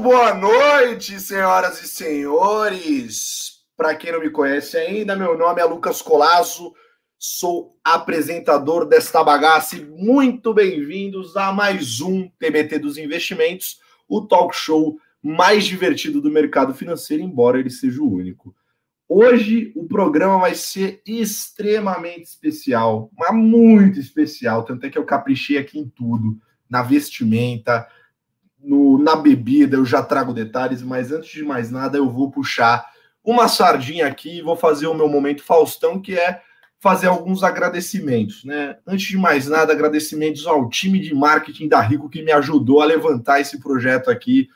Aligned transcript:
Muito 0.00 0.16
boa 0.16 0.34
noite, 0.34 1.20
senhoras 1.20 1.82
e 1.82 1.86
senhores. 1.86 3.58
Para 3.76 3.94
quem 3.94 4.10
não 4.10 4.20
me 4.20 4.30
conhece 4.30 4.78
ainda, 4.78 5.14
meu 5.14 5.36
nome 5.36 5.60
é 5.60 5.64
Lucas 5.66 6.00
Colasso, 6.00 6.72
sou 7.18 7.76
apresentador 7.84 8.86
desta 8.86 9.22
bagaça 9.22 9.76
e 9.76 9.84
muito 9.84 10.54
bem-vindos 10.54 11.36
a 11.36 11.52
mais 11.52 12.00
um 12.00 12.26
TBT 12.38 12.78
dos 12.78 12.96
Investimentos, 12.96 13.78
o 14.08 14.22
talk 14.22 14.56
show 14.56 14.96
mais 15.22 15.66
divertido 15.66 16.22
do 16.22 16.30
mercado 16.30 16.72
financeiro, 16.72 17.22
embora 17.22 17.58
ele 17.58 17.68
seja 17.68 18.00
o 18.00 18.10
único. 18.10 18.56
Hoje 19.06 19.70
o 19.76 19.86
programa 19.86 20.38
vai 20.38 20.54
ser 20.54 21.02
extremamente 21.06 22.24
especial, 22.24 23.10
mas 23.18 23.34
muito 23.34 24.00
especial, 24.00 24.64
tanto 24.64 24.86
é 24.86 24.88
que 24.88 24.96
eu 24.96 25.04
caprichei 25.04 25.58
aqui 25.58 25.78
em 25.78 25.86
tudo, 25.86 26.40
na 26.70 26.82
vestimenta, 26.82 27.86
no, 28.62 28.98
na 28.98 29.16
bebida, 29.16 29.76
eu 29.76 29.84
já 29.84 30.02
trago 30.02 30.32
detalhes, 30.32 30.82
mas 30.82 31.10
antes 31.12 31.30
de 31.30 31.42
mais 31.42 31.70
nada, 31.70 31.96
eu 31.96 32.08
vou 32.10 32.30
puxar 32.30 32.86
uma 33.24 33.48
sardinha 33.48 34.06
aqui 34.06 34.38
e 34.38 34.42
vou 34.42 34.56
fazer 34.56 34.86
o 34.86 34.94
meu 34.94 35.08
momento 35.08 35.42
Faustão, 35.42 36.00
que 36.00 36.18
é 36.18 36.42
fazer 36.78 37.08
alguns 37.08 37.42
agradecimentos, 37.42 38.42
né? 38.44 38.78
Antes 38.86 39.06
de 39.08 39.18
mais 39.18 39.46
nada, 39.46 39.72
agradecimentos 39.72 40.46
ao 40.46 40.68
time 40.70 40.98
de 40.98 41.14
marketing 41.14 41.68
da 41.68 41.80
Rico 41.80 42.08
que 42.08 42.22
me 42.22 42.32
ajudou 42.32 42.80
a 42.80 42.86
levantar 42.86 43.40
esse 43.40 43.60
projeto 43.60 44.10
aqui. 44.10 44.48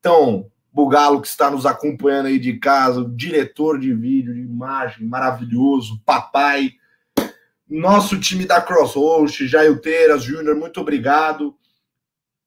Então, 0.00 0.46
Bugalo 0.72 1.20
que 1.20 1.28
está 1.28 1.50
nos 1.50 1.64
acompanhando 1.64 2.26
aí 2.26 2.38
de 2.38 2.58
casa, 2.58 3.08
diretor 3.14 3.78
de 3.78 3.94
vídeo, 3.94 4.34
de 4.34 4.40
imagem, 4.40 5.06
maravilhoso, 5.06 6.00
papai, 6.04 6.72
nosso 7.68 8.18
time 8.18 8.46
da 8.46 8.60
Crosshost, 8.60 9.46
Jailteiras, 9.46 10.22
Júnior, 10.24 10.56
muito 10.56 10.80
obrigado. 10.80 11.54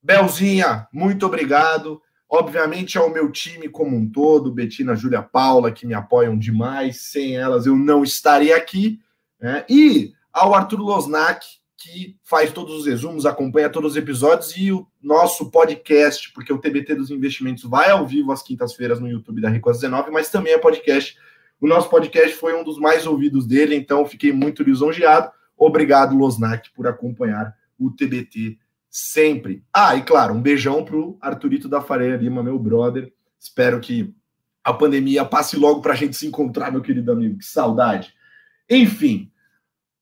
Belzinha, 0.02 0.88
muito 0.92 1.26
obrigado. 1.26 2.02
Obviamente 2.30 2.98
ao 2.98 3.10
meu 3.10 3.30
time 3.30 3.68
como 3.68 3.96
um 3.96 4.10
todo, 4.10 4.52
Betina, 4.52 4.96
Júlia, 4.96 5.22
Paula, 5.22 5.72
que 5.72 5.86
me 5.86 5.94
apoiam 5.94 6.38
demais. 6.38 7.02
Sem 7.02 7.36
elas 7.36 7.66
eu 7.66 7.76
não 7.76 8.04
estaria 8.04 8.56
aqui. 8.56 9.00
Né? 9.40 9.66
E 9.70 10.14
ao 10.32 10.54
Arthur 10.54 10.80
Losnak, 10.80 11.46
que 11.78 12.16
faz 12.24 12.54
todos 12.54 12.74
os 12.76 12.86
resumos, 12.86 13.26
acompanha 13.26 13.70
todos 13.70 13.92
os 13.92 13.98
episódios 13.98 14.56
e 14.56 14.72
o 14.72 14.88
nosso 15.02 15.50
podcast, 15.50 16.32
porque 16.32 16.54
o 16.54 16.60
TBT 16.60 16.96
dos 16.96 17.10
investimentos 17.10 17.64
vai 17.64 17.90
ao 17.90 18.06
vivo 18.06 18.32
às 18.32 18.44
quintas-feiras 18.44 19.00
no 19.00 19.10
YouTube 19.10 19.42
da 19.42 19.50
Rico 19.50 19.70
às 19.70 19.80
19, 19.80 20.12
mas 20.12 20.30
também 20.30 20.54
é 20.54 20.58
podcast. 20.58 21.18
O 21.60 21.68
nosso 21.68 21.90
podcast 21.90 22.36
foi 22.36 22.56
um 22.56 22.64
dos 22.64 22.78
mais 22.78 23.06
ouvidos 23.06 23.46
dele, 23.46 23.76
então 23.76 24.06
fiquei 24.06 24.32
muito 24.32 24.64
lisonjeado. 24.64 25.32
Obrigado, 25.58 26.16
Losnak, 26.16 26.72
por 26.72 26.88
acompanhar 26.88 27.56
o 27.80 27.92
TBT 27.92 28.58
sempre. 28.92 29.64
Ah, 29.74 29.96
e 29.96 30.04
claro, 30.04 30.34
um 30.34 30.42
beijão 30.42 30.84
pro 30.84 31.18
Arthurito 31.22 31.70
da 31.70 31.82
Fareia 31.82 32.18
Lima, 32.18 32.44
meu 32.44 32.60
brother. 32.60 33.12
Espero 33.40 33.80
que 33.80 34.14
a 34.62 34.74
pandemia 34.74 35.24
passe 35.24 35.56
logo 35.56 35.82
para 35.82 35.94
a 35.94 35.96
gente 35.96 36.16
se 36.16 36.28
encontrar, 36.28 36.72
meu 36.72 36.82
querido 36.82 37.12
amigo. 37.12 37.40
Que 37.40 37.46
saudade. 37.46 38.14
Enfim, 38.70 39.32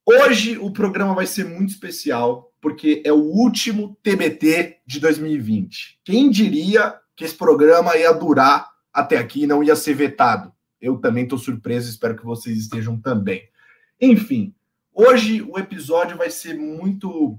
hoje 0.04 0.58
o 0.58 0.72
programa 0.72 1.14
vai 1.14 1.28
ser 1.28 1.46
muito 1.46 1.70
especial, 1.70 2.52
porque 2.60 3.04
é 3.06 3.14
o 3.14 3.22
último 3.22 3.96
TBT 4.02 4.80
de 4.86 5.00
2020. 5.00 6.00
Quem 6.04 6.30
diria 6.32 6.96
que 7.16 7.24
esse 7.24 7.36
programa 7.36 7.96
ia 7.96 8.12
durar 8.12 8.70
até 8.92 9.18
aqui 9.18 9.44
e 9.44 9.48
não 9.48 9.64
ia 9.64 9.76
ser 9.76 9.94
vetado? 9.94 10.52
Eu 10.82 10.98
também 10.98 11.24
estou 11.24 11.38
surpreso, 11.38 11.90
espero 11.90 12.18
que 12.18 12.26
vocês 12.26 12.58
estejam 12.58 13.00
também. 13.00 13.48
Enfim, 14.02 14.54
hoje 14.94 15.42
o 15.42 15.60
episódio 15.60 16.18
vai 16.18 16.30
ser 16.30 16.58
muito 16.58 17.38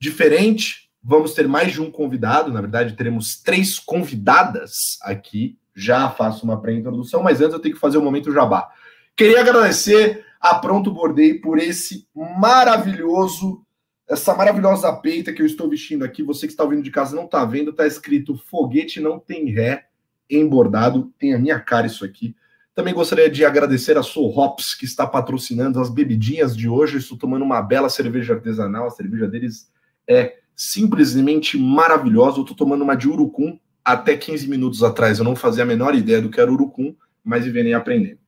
diferente. 0.00 0.90
Vamos 1.02 1.32
ter 1.34 1.48
mais 1.48 1.72
de 1.72 1.80
um 1.80 1.90
convidado, 1.90 2.52
na 2.52 2.60
verdade, 2.60 2.96
teremos 2.96 3.40
três 3.40 3.78
convidadas 3.78 4.98
aqui. 5.02 5.58
Já 5.74 6.10
faço 6.10 6.44
uma 6.44 6.60
pré-introdução, 6.60 7.22
mas 7.22 7.40
antes 7.40 7.54
eu 7.54 7.60
tenho 7.60 7.74
que 7.74 7.80
fazer 7.80 7.98
o 7.98 8.00
um 8.00 8.04
momento 8.04 8.32
jabá. 8.32 8.68
Queria 9.16 9.40
agradecer 9.40 10.24
a 10.40 10.54
Pronto 10.56 10.90
Bordei 10.92 11.34
por 11.34 11.58
esse 11.58 12.06
maravilhoso, 12.14 13.64
essa 14.08 14.34
maravilhosa 14.34 14.92
peita 14.92 15.32
que 15.32 15.42
eu 15.42 15.46
estou 15.46 15.68
vestindo 15.68 16.04
aqui. 16.04 16.22
Você 16.22 16.46
que 16.46 16.52
está 16.52 16.64
ouvindo 16.64 16.82
de 16.82 16.90
casa 16.90 17.16
não 17.16 17.24
está 17.24 17.44
vendo, 17.44 17.70
está 17.70 17.86
escrito 17.86 18.36
foguete 18.36 19.00
não 19.00 19.18
tem 19.18 19.50
ré 19.50 19.86
em 20.28 20.46
bordado. 20.48 21.12
Tem 21.18 21.34
a 21.34 21.38
minha 21.38 21.58
cara 21.58 21.86
isso 21.86 22.04
aqui. 22.04 22.34
Também 22.74 22.94
gostaria 22.94 23.28
de 23.28 23.44
agradecer 23.44 23.98
a 23.98 24.02
Soul 24.04 24.36
Hops, 24.38 24.74
que 24.74 24.84
está 24.84 25.04
patrocinando 25.04 25.80
as 25.80 25.90
bebidinhas 25.90 26.56
de 26.56 26.68
hoje. 26.68 26.98
estou 26.98 27.18
tomando 27.18 27.44
uma 27.44 27.60
bela 27.60 27.88
cerveja 27.88 28.34
artesanal. 28.34 28.86
A 28.86 28.90
cerveja 28.90 29.26
deles 29.26 29.68
é 30.08 30.38
simplesmente 30.56 31.58
maravilhosa. 31.58 32.38
Eu 32.38 32.42
estou 32.42 32.56
tomando 32.56 32.82
uma 32.82 32.96
de 32.96 33.08
urucum 33.08 33.58
até 33.84 34.16
15 34.16 34.48
minutos 34.48 34.82
atrás. 34.82 35.18
Eu 35.18 35.24
não 35.24 35.36
fazia 35.36 35.62
a 35.62 35.66
menor 35.66 35.94
ideia 35.94 36.20
do 36.20 36.30
que 36.30 36.40
era 36.40 36.50
urucum, 36.50 36.96
mas 37.22 37.46
venho 37.46 37.76
aprendendo. 37.76 38.18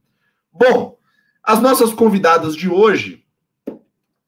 Bom, 0.53 0.99
as 1.43 1.61
nossas 1.61 1.93
convidadas 1.93 2.55
de 2.55 2.69
hoje, 2.69 3.25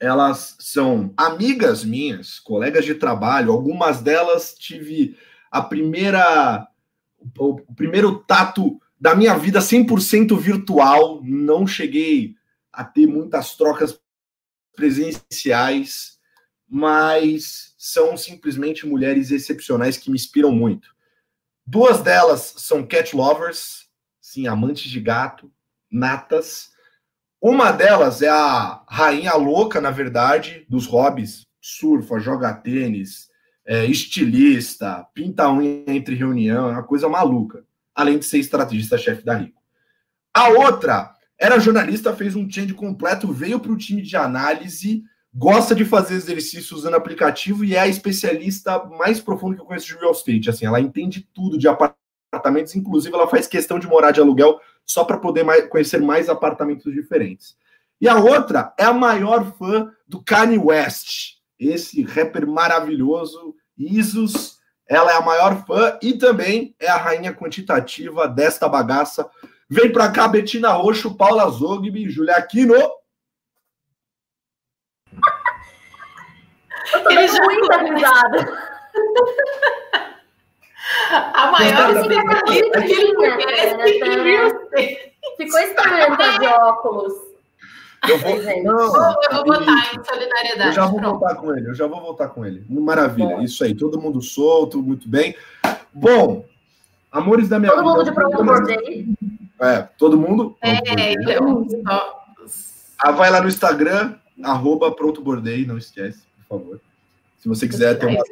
elas 0.01 0.57
são 0.59 1.13
amigas 1.17 1.85
minhas, 1.85 2.39
colegas 2.39 2.85
de 2.85 2.95
trabalho. 2.95 3.53
Algumas 3.53 4.01
delas 4.01 4.55
tive 4.59 5.17
a 5.51 5.61
primeira, 5.61 6.67
o 7.39 7.57
primeiro 7.75 8.19
tato 8.21 8.81
da 8.99 9.15
minha 9.15 9.37
vida 9.37 9.61
100% 9.61 10.37
virtual. 10.39 11.21
Não 11.23 11.67
cheguei 11.67 12.35
a 12.73 12.83
ter 12.83 13.07
muitas 13.07 13.55
trocas 13.55 14.01
presenciais 14.75 16.19
mas 16.75 17.75
são 17.77 18.17
simplesmente 18.17 18.87
mulheres 18.87 19.31
excepcionais 19.31 19.99
que 19.99 20.11
me 20.11 20.17
inspiram 20.17 20.51
muito. 20.51 20.89
Duas 21.67 22.01
delas 22.01 22.55
são 22.57 22.83
cat 22.83 23.15
lovers, 23.15 23.91
sim, 24.19 24.47
amantes 24.47 24.91
de 24.91 24.99
gato, 24.99 25.53
natas. 25.91 26.71
Uma 27.39 27.73
delas 27.73 28.23
é 28.23 28.31
a 28.31 28.83
rainha 28.89 29.35
louca, 29.35 29.83
na 29.83 29.91
verdade, 29.91 30.65
dos 30.67 30.87
hobbies: 30.87 31.47
surfa, 31.61 32.19
joga 32.19 32.55
tênis, 32.55 33.29
é, 33.67 33.85
estilista, 33.85 35.07
pinta 35.13 35.53
unha 35.53 35.85
entre 35.89 36.15
reunião, 36.15 36.71
é 36.71 36.73
uma 36.73 36.83
coisa 36.83 37.07
maluca. 37.07 37.67
Além 37.95 38.19
de 38.19 38.25
ser 38.25 38.39
estrategista-chefe 38.39 39.23
da 39.23 39.35
Rico. 39.35 39.61
A 40.33 40.49
outra 40.49 41.15
era 41.39 41.61
jornalista, 41.61 42.17
fez 42.17 42.35
um 42.35 42.49
change 42.49 42.73
completo, 42.73 43.31
veio 43.31 43.61
para 43.61 43.73
o 43.73 43.77
time 43.77 44.01
de 44.01 44.17
análise 44.17 45.05
gosta 45.35 45.75
de 45.75 45.85
fazer 45.85 46.15
exercício 46.15 46.77
usando 46.77 46.95
aplicativo 46.95 47.65
e 47.65 47.75
é 47.75 47.81
a 47.81 47.89
especialista 47.89 48.85
mais 48.85 49.21
profunda 49.21 49.57
que 49.57 49.63
eu 49.63 49.67
conheço 49.67 49.87
de 49.87 49.95
real 49.95 50.13
estate. 50.13 50.51
Assim, 50.51 50.67
ela 50.67 50.81
entende 50.81 51.27
tudo 51.33 51.57
de 51.57 51.67
apartamentos, 51.69 52.75
inclusive 52.75 53.15
ela 53.15 53.29
faz 53.29 53.47
questão 53.47 53.79
de 53.79 53.87
morar 53.87 54.11
de 54.11 54.21
aluguel 54.21 54.61
só 54.85 55.05
para 55.05 55.19
poder 55.19 55.45
mais, 55.45 55.67
conhecer 55.69 56.01
mais 56.01 56.29
apartamentos 56.29 56.93
diferentes. 56.93 57.57
E 58.01 58.09
a 58.09 58.17
outra 58.17 58.75
é 58.79 58.85
a 58.85 58.93
maior 58.93 59.53
fã 59.57 59.91
do 60.07 60.23
Kanye 60.23 60.59
West, 60.59 61.37
esse 61.59 62.03
rapper 62.03 62.47
maravilhoso, 62.47 63.55
Isus. 63.79 64.61
Ela 64.89 65.13
é 65.13 65.17
a 65.17 65.23
maior 65.23 65.65
fã 65.65 65.97
e 66.03 66.15
também 66.15 66.75
é 66.79 66.89
a 66.89 66.97
rainha 66.97 67.33
quantitativa 67.33 68.29
desta 68.29 68.69
bagaça. 68.69 69.31
Vem 69.71 69.91
para 69.91 70.11
cá, 70.11 70.29
Betina 70.29 70.71
Roxo, 70.71 71.17
Paula 71.17 71.49
Zogby, 71.49 72.11
Julia 72.11 72.37
Aquino. 72.37 72.75
Eu 76.93 77.03
tô 77.03 77.11
Ele 77.11 77.27
dando 77.27 77.45
muita 77.45 77.79
risada. 77.79 78.73
A 81.35 81.51
maior 81.51 81.91
expectativa 81.91 82.83
que 82.83 82.93
ele 82.93 83.15
conhece 83.15 83.77
Ficou 85.37 85.61
estranho 85.61 86.17
de 86.17 86.47
óculos. 86.61 87.13
Eu 88.09 88.19
vou, 88.19 88.37
não, 88.65 88.81
eu 88.81 89.37
vou 89.37 89.45
botar 89.45 89.95
em 89.95 90.05
solidariedade. 90.05 90.67
Eu 90.67 90.73
já 90.73 90.87
vou 90.87 90.99
Pronto. 90.99 91.21
voltar 91.21 91.35
com 91.37 91.55
ele, 91.55 91.69
eu 91.69 91.75
já 91.75 91.87
vou 91.87 92.01
voltar 92.01 92.29
com 92.31 92.45
ele. 92.45 92.65
Maravilha, 92.69 93.37
Bom. 93.37 93.43
isso 93.43 93.63
aí, 93.63 93.75
todo 93.77 94.01
mundo 94.01 94.21
solto, 94.21 94.83
muito 94.83 95.09
bem. 95.09 95.37
Bom, 95.93 96.45
amores 97.13 97.49
da 97.49 97.61
minha 97.61 97.71
todo 97.71 97.79
vida. 97.81 97.95
Todo 97.95 97.99
mundo 97.99 98.05
de 98.05 98.13
pronto 98.13 98.45
bordei. 98.45 99.07
É, 99.61 99.83
todo 99.97 100.19
mundo? 100.19 100.57
É, 100.61 101.13
então. 101.13 101.65
Ah, 102.99 103.13
vai 103.13 103.31
lá 103.31 103.41
no 103.41 103.47
Instagram, 103.49 104.17
arroba 104.43 104.91
pronto 104.91 105.23
bordei, 105.23 105.65
não 105.65 105.79
esquece 105.79 106.32
por 106.53 106.59
favor. 106.59 106.81
Se 107.39 107.49
você 107.49 107.67
quiser 107.67 107.99
ter 107.99 108.07
uma. 108.07 108.23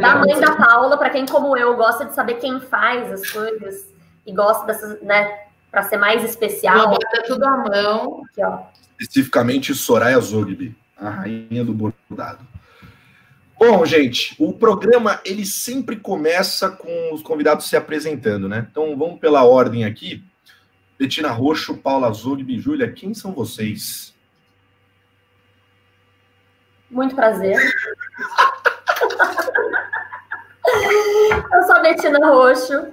Da 0.00 0.16
mãe 0.16 0.38
da 0.38 0.56
Paula, 0.56 0.98
para 0.98 1.10
quem 1.10 1.24
como 1.24 1.56
eu 1.56 1.76
gosta 1.76 2.04
de 2.04 2.14
saber 2.14 2.34
quem 2.34 2.60
faz 2.60 3.10
as 3.10 3.30
coisas 3.30 3.86
e 4.26 4.32
gosta 4.32 4.66
dessas, 4.66 5.00
né, 5.02 5.46
para 5.70 5.82
ser 5.84 5.96
mais 5.96 6.22
especial. 6.24 6.90
Bota 6.90 7.22
tudo 7.26 7.44
à 7.44 7.56
mão. 7.56 8.22
Aqui, 8.24 8.44
ó. 8.44 8.60
Especificamente 8.98 9.74
Soraya 9.74 10.20
Zogby, 10.20 10.76
a 10.96 11.08
rainha 11.08 11.64
do 11.64 11.72
bordado. 11.72 12.46
Bom, 13.58 13.84
gente, 13.86 14.34
o 14.38 14.52
programa 14.52 15.20
ele 15.24 15.46
sempre 15.46 15.96
começa 15.96 16.68
com 16.68 17.14
os 17.14 17.22
convidados 17.22 17.66
se 17.66 17.76
apresentando, 17.76 18.48
né? 18.48 18.66
Então 18.70 18.96
vamos 18.96 19.18
pela 19.18 19.44
ordem 19.44 19.84
aqui. 19.84 20.22
Betina 20.98 21.30
Roxo, 21.30 21.76
Paula 21.76 22.12
Zogby, 22.12 22.58
Júlia, 22.58 22.92
quem 22.92 23.14
são 23.14 23.32
vocês? 23.32 24.13
Muito 26.94 27.16
prazer. 27.16 27.56
Eu 31.52 31.62
sou 31.64 31.74
a 31.74 31.80
Betina 31.80 32.24
Roxo. 32.24 32.86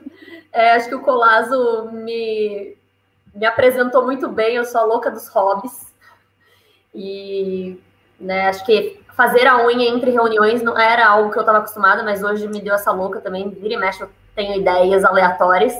É, 0.51 0.71
acho 0.71 0.89
que 0.89 0.95
o 0.95 1.01
Colazo 1.01 1.91
me, 1.91 2.75
me 3.31 3.45
apresentou 3.45 4.03
muito 4.03 4.27
bem. 4.27 4.55
Eu 4.55 4.65
sou 4.65 4.81
a 4.81 4.85
louca 4.85 5.11
dos 5.11 5.27
hobbies. 5.27 5.93
E 6.95 7.79
né, 8.19 8.47
acho 8.47 8.65
que 8.65 8.99
fazer 9.15 9.45
a 9.45 9.63
unha 9.67 9.87
entre 9.87 10.09
reuniões 10.09 10.63
não 10.63 10.79
era 10.79 11.07
algo 11.07 11.29
que 11.29 11.37
eu 11.37 11.41
estava 11.41 11.59
acostumada, 11.59 12.01
mas 12.01 12.23
hoje 12.23 12.47
me 12.47 12.59
deu 12.59 12.73
essa 12.73 12.91
louca 12.91 13.21
também. 13.21 13.51
Vira 13.51 13.75
e 13.75 13.77
mexe, 13.77 14.01
eu 14.01 14.09
tenho 14.35 14.59
ideias 14.59 15.05
aleatórias. 15.05 15.75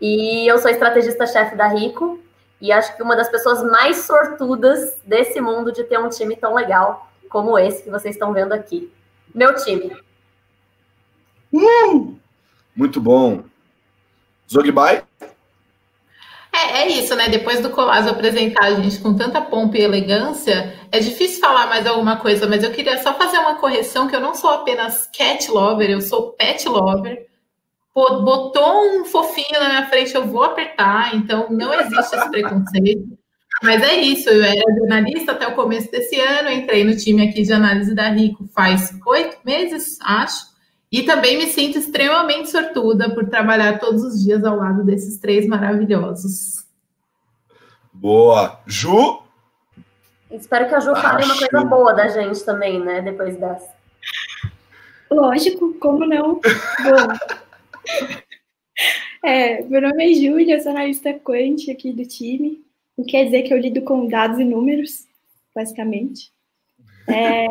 E 0.00 0.44
eu 0.50 0.58
sou 0.58 0.72
estrategista-chefe 0.72 1.54
da 1.54 1.68
Rico. 1.68 2.18
E 2.60 2.72
acho 2.72 2.96
que 2.96 3.02
uma 3.04 3.14
das 3.14 3.28
pessoas 3.28 3.62
mais 3.62 3.98
sortudas 3.98 4.98
desse 5.04 5.40
mundo 5.40 5.70
de 5.70 5.84
ter 5.84 6.00
um 6.00 6.08
time 6.08 6.34
tão 6.34 6.52
legal 6.52 7.07
como 7.28 7.58
esse 7.58 7.82
que 7.82 7.90
vocês 7.90 8.14
estão 8.14 8.32
vendo 8.32 8.52
aqui. 8.52 8.92
Meu 9.34 9.54
time. 9.54 9.96
Uh! 11.52 12.16
Muito 12.74 13.00
bom. 13.00 13.44
Zogby? 14.50 15.02
É, 16.52 16.82
é 16.82 16.88
isso, 16.88 17.14
né? 17.14 17.28
Depois 17.28 17.60
do 17.60 17.70
Colasso 17.70 18.08
apresentar 18.08 18.64
a 18.64 18.74
gente 18.74 18.98
com 19.00 19.14
tanta 19.14 19.40
pompa 19.40 19.76
e 19.76 19.82
elegância, 19.82 20.74
é 20.90 20.98
difícil 20.98 21.40
falar 21.40 21.66
mais 21.66 21.86
alguma 21.86 22.16
coisa, 22.16 22.46
mas 22.46 22.64
eu 22.64 22.72
queria 22.72 23.02
só 23.02 23.14
fazer 23.14 23.38
uma 23.38 23.56
correção 23.56 24.08
que 24.08 24.16
eu 24.16 24.20
não 24.20 24.34
sou 24.34 24.50
apenas 24.50 25.06
cat 25.12 25.50
lover, 25.50 25.90
eu 25.90 26.00
sou 26.00 26.32
pet 26.32 26.68
lover. 26.68 27.28
Botou 27.94 29.00
um 29.00 29.04
fofinho 29.04 29.58
na 29.58 29.68
minha 29.68 29.86
frente, 29.86 30.14
eu 30.14 30.26
vou 30.26 30.44
apertar, 30.44 31.14
então 31.14 31.48
não 31.50 31.74
existe 31.74 32.14
esse 32.14 32.30
preconceito. 32.30 33.17
Mas 33.62 33.82
é 33.82 33.96
isso, 33.96 34.28
eu 34.28 34.42
era 34.42 34.74
jornalista 34.78 35.32
até 35.32 35.46
o 35.48 35.54
começo 35.54 35.90
desse 35.90 36.18
ano, 36.20 36.50
entrei 36.50 36.84
no 36.84 36.96
time 36.96 37.28
aqui 37.28 37.42
de 37.42 37.52
análise 37.52 37.94
da 37.94 38.08
Rico 38.08 38.48
faz 38.54 38.96
oito 39.04 39.38
meses, 39.44 39.98
acho. 40.02 40.46
E 40.90 41.02
também 41.02 41.36
me 41.36 41.46
sinto 41.46 41.76
extremamente 41.76 42.48
sortuda 42.48 43.10
por 43.14 43.28
trabalhar 43.28 43.78
todos 43.78 44.02
os 44.02 44.22
dias 44.22 44.44
ao 44.44 44.56
lado 44.56 44.84
desses 44.84 45.18
três 45.18 45.46
maravilhosos. 45.46 46.64
Boa. 47.92 48.60
Ju? 48.64 49.22
Espero 50.30 50.68
que 50.68 50.74
a 50.74 50.80
Ju 50.80 50.94
fale 50.94 51.24
uma 51.24 51.36
coisa 51.36 51.64
boa 51.64 51.92
da 51.92 52.08
gente 52.08 52.42
também, 52.44 52.80
né? 52.80 53.02
Depois 53.02 53.36
dessa. 53.36 53.68
Lógico, 55.10 55.74
como 55.74 56.06
não? 56.06 56.34
Bom. 56.34 57.38
É, 59.24 59.62
meu 59.64 59.82
nome 59.82 60.12
é 60.12 60.14
Júlia, 60.14 60.60
sou 60.62 60.70
analista 60.70 61.12
quant 61.12 61.68
aqui 61.70 61.92
do 61.92 62.06
time. 62.06 62.64
O 62.98 63.04
que 63.04 63.12
quer 63.12 63.24
dizer 63.24 63.44
que 63.44 63.54
eu 63.54 63.58
lido 63.58 63.80
com 63.82 64.06
dados 64.06 64.38
e 64.38 64.44
números, 64.44 65.06
basicamente. 65.54 66.30
É, 67.08 67.46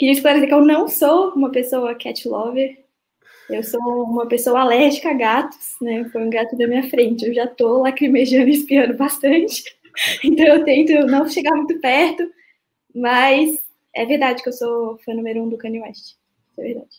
Queria 0.00 0.14
esclarecer 0.14 0.48
que 0.48 0.54
eu 0.54 0.64
não 0.64 0.88
sou 0.88 1.34
uma 1.34 1.50
pessoa 1.50 1.94
cat 1.94 2.26
lover. 2.26 2.82
Eu 3.50 3.62
sou 3.62 4.04
uma 4.04 4.26
pessoa 4.26 4.60
alérgica 4.60 5.10
a 5.10 5.12
gatos, 5.12 5.76
né? 5.78 6.08
Foi 6.08 6.22
um 6.24 6.30
gato 6.30 6.56
da 6.56 6.66
minha 6.66 6.88
frente. 6.88 7.26
Eu 7.26 7.34
já 7.34 7.46
tô 7.46 7.82
lacrimejando 7.82 8.48
e 8.48 8.52
espiando 8.52 8.96
bastante. 8.96 9.62
Então 10.24 10.46
eu 10.46 10.64
tento 10.64 10.92
não 11.08 11.28
chegar 11.28 11.54
muito 11.54 11.78
perto. 11.80 12.22
Mas 12.94 13.58
é 13.94 14.06
verdade 14.06 14.42
que 14.42 14.48
eu 14.48 14.52
sou 14.52 14.96
fã 15.04 15.12
número 15.12 15.42
um 15.42 15.48
do 15.48 15.58
Kanye 15.58 15.80
West. 15.80 16.14
É 16.56 16.62
verdade. 16.62 16.96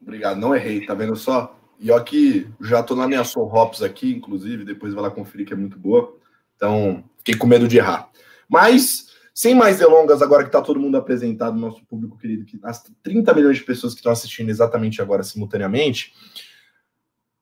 Obrigado, 0.00 0.40
não 0.40 0.56
errei, 0.56 0.84
tá 0.84 0.94
vendo 0.94 1.14
só? 1.14 1.56
E 1.78 1.92
aqui, 1.92 2.48
já 2.60 2.82
tô 2.82 2.96
na 2.96 3.06
minha 3.06 3.22
Soul 3.22 3.54
Hops 3.54 3.82
aqui, 3.82 4.10
inclusive, 4.10 4.64
depois 4.64 4.94
vai 4.94 5.02
lá 5.02 5.10
conferir 5.10 5.46
que 5.46 5.52
é 5.52 5.56
muito 5.56 5.78
boa. 5.78 6.16
Então, 6.62 7.02
fiquei 7.18 7.34
com 7.34 7.48
medo 7.48 7.66
de 7.66 7.78
errar. 7.78 8.08
Mas 8.48 9.06
sem 9.34 9.52
mais 9.52 9.80
delongas, 9.80 10.22
agora 10.22 10.44
que 10.44 10.48
está 10.48 10.62
todo 10.62 10.78
mundo 10.78 10.96
apresentado, 10.96 11.58
nosso 11.58 11.84
público 11.86 12.16
querido, 12.16 12.44
que 12.44 12.56
as 12.62 12.84
30 13.02 13.34
milhões 13.34 13.56
de 13.56 13.64
pessoas 13.64 13.94
que 13.94 13.98
estão 13.98 14.12
assistindo 14.12 14.48
exatamente 14.48 15.02
agora 15.02 15.24
simultaneamente, 15.24 16.12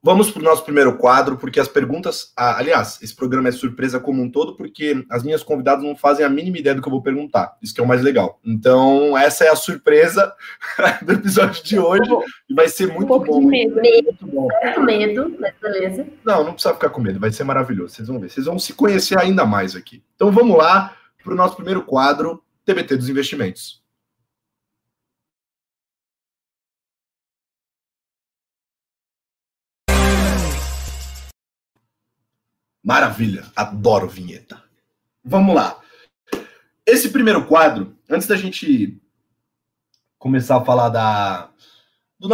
vamos 0.02 0.30
para 0.30 0.40
o 0.40 0.44
nosso 0.44 0.64
primeiro 0.64 0.96
quadro, 0.96 1.36
porque 1.36 1.60
as 1.60 1.68
perguntas. 1.68 2.32
Ah, 2.36 2.58
aliás, 2.58 2.98
esse 3.02 3.14
programa 3.14 3.48
é 3.48 3.52
surpresa 3.52 4.00
como 4.00 4.22
um 4.22 4.30
todo, 4.30 4.56
porque 4.56 5.04
as 5.10 5.22
minhas 5.22 5.42
convidadas 5.42 5.84
não 5.84 5.96
fazem 5.96 6.24
a 6.24 6.28
mínima 6.28 6.58
ideia 6.58 6.74
do 6.74 6.82
que 6.82 6.88
eu 6.88 6.92
vou 6.92 7.02
perguntar. 7.02 7.56
Isso 7.62 7.74
que 7.74 7.80
é 7.80 7.84
o 7.84 7.86
mais 7.86 8.02
legal. 8.02 8.40
Então, 8.44 9.16
essa 9.16 9.44
é 9.44 9.48
a 9.48 9.56
surpresa 9.56 10.34
do 11.02 11.12
episódio 11.12 11.62
de 11.62 11.78
hoje. 11.78 12.10
E 12.48 12.54
vai 12.54 12.68
ser 12.68 12.86
muito 12.86 13.04
um 13.04 13.06
pouco 13.06 13.26
bom. 13.26 13.40
De 13.40 13.46
medo. 13.46 13.74
Muito 13.74 14.26
bom. 14.26 14.48
Muito 14.62 14.80
medo, 14.82 15.36
mas 15.38 15.54
beleza. 15.60 16.06
Não, 16.24 16.44
não 16.44 16.52
precisa 16.52 16.74
ficar 16.74 16.90
com 16.90 17.00
medo, 17.00 17.20
vai 17.20 17.32
ser 17.32 17.44
maravilhoso. 17.44 17.94
Vocês 17.94 18.08
vão 18.08 18.18
ver. 18.18 18.30
Vocês 18.30 18.46
vão 18.46 18.58
se 18.58 18.72
conhecer 18.72 19.18
ainda 19.18 19.44
mais 19.44 19.76
aqui. 19.76 20.02
Então 20.14 20.30
vamos 20.30 20.56
lá 20.56 20.94
para 21.22 21.32
o 21.32 21.36
nosso 21.36 21.56
primeiro 21.56 21.82
quadro, 21.82 22.42
TBT 22.64 22.96
dos 22.96 23.08
investimentos. 23.08 23.79
Maravilha, 32.90 33.44
adoro 33.54 34.08
vinheta. 34.08 34.60
Vamos 35.24 35.54
lá. 35.54 35.78
Esse 36.84 37.10
primeiro 37.10 37.46
quadro, 37.46 37.96
antes 38.10 38.26
da 38.26 38.36
gente 38.36 39.00
começar 40.18 40.56
a 40.56 40.64
falar 40.64 40.88
da, 40.88 41.50
do 42.18 42.28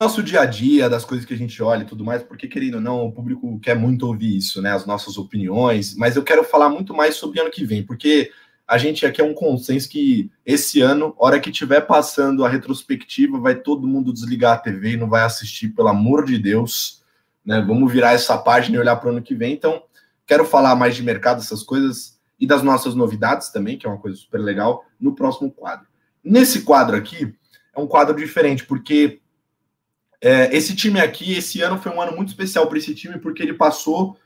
nosso 0.00 0.22
dia 0.22 0.40
a 0.40 0.46
dia, 0.46 0.88
das 0.88 1.04
coisas 1.04 1.26
que 1.26 1.34
a 1.34 1.36
gente 1.36 1.62
olha 1.62 1.82
e 1.82 1.86
tudo 1.86 2.06
mais, 2.06 2.22
porque, 2.22 2.48
querendo 2.48 2.76
ou 2.76 2.80
não, 2.80 3.04
o 3.04 3.12
público 3.12 3.60
quer 3.60 3.76
muito 3.76 4.06
ouvir 4.06 4.34
isso, 4.34 4.62
né? 4.62 4.72
As 4.72 4.86
nossas 4.86 5.18
opiniões, 5.18 5.94
mas 5.94 6.16
eu 6.16 6.24
quero 6.24 6.42
falar 6.42 6.70
muito 6.70 6.94
mais 6.94 7.16
sobre 7.16 7.38
ano 7.38 7.50
que 7.50 7.66
vem, 7.66 7.82
porque 7.82 8.32
a 8.66 8.78
gente 8.78 9.04
aqui 9.04 9.20
é 9.20 9.24
um 9.24 9.34
consenso 9.34 9.90
que 9.90 10.30
esse 10.46 10.80
ano, 10.80 11.14
hora 11.18 11.38
que 11.38 11.52
tiver 11.52 11.82
passando 11.82 12.46
a 12.46 12.48
retrospectiva, 12.48 13.38
vai 13.38 13.56
todo 13.56 13.86
mundo 13.86 14.10
desligar 14.10 14.54
a 14.54 14.58
TV 14.58 14.92
e 14.92 14.96
não 14.96 15.10
vai 15.10 15.20
assistir, 15.20 15.68
pelo 15.68 15.88
amor 15.88 16.24
de 16.24 16.38
Deus. 16.38 17.02
Né? 17.44 17.60
Vamos 17.60 17.92
virar 17.92 18.12
essa 18.14 18.38
página 18.38 18.76
e 18.76 18.80
olhar 18.80 18.96
para 18.96 19.08
o 19.08 19.12
ano 19.12 19.22
que 19.22 19.34
vem. 19.34 19.52
Então, 19.52 19.82
quero 20.28 20.44
falar 20.44 20.76
mais 20.76 20.94
de 20.94 21.02
mercado, 21.02 21.40
essas 21.40 21.62
coisas, 21.62 22.20
e 22.38 22.46
das 22.46 22.62
nossas 22.62 22.94
novidades 22.94 23.48
também, 23.48 23.78
que 23.78 23.86
é 23.86 23.90
uma 23.90 23.98
coisa 23.98 24.16
super 24.16 24.38
legal, 24.38 24.84
no 25.00 25.14
próximo 25.14 25.50
quadro. 25.50 25.86
Nesse 26.22 26.62
quadro 26.62 26.94
aqui, 26.94 27.34
é 27.74 27.80
um 27.80 27.86
quadro 27.86 28.14
diferente, 28.14 28.64
porque 28.64 29.20
é, 30.20 30.54
esse 30.54 30.76
time 30.76 31.00
aqui, 31.00 31.34
esse 31.34 31.62
ano 31.62 31.78
foi 31.78 31.90
um 31.90 32.00
ano 32.00 32.14
muito 32.14 32.28
especial 32.28 32.66
para 32.68 32.78
esse 32.78 32.94
time, 32.94 33.18
porque 33.18 33.42
ele 33.42 33.54
passou 33.54 34.18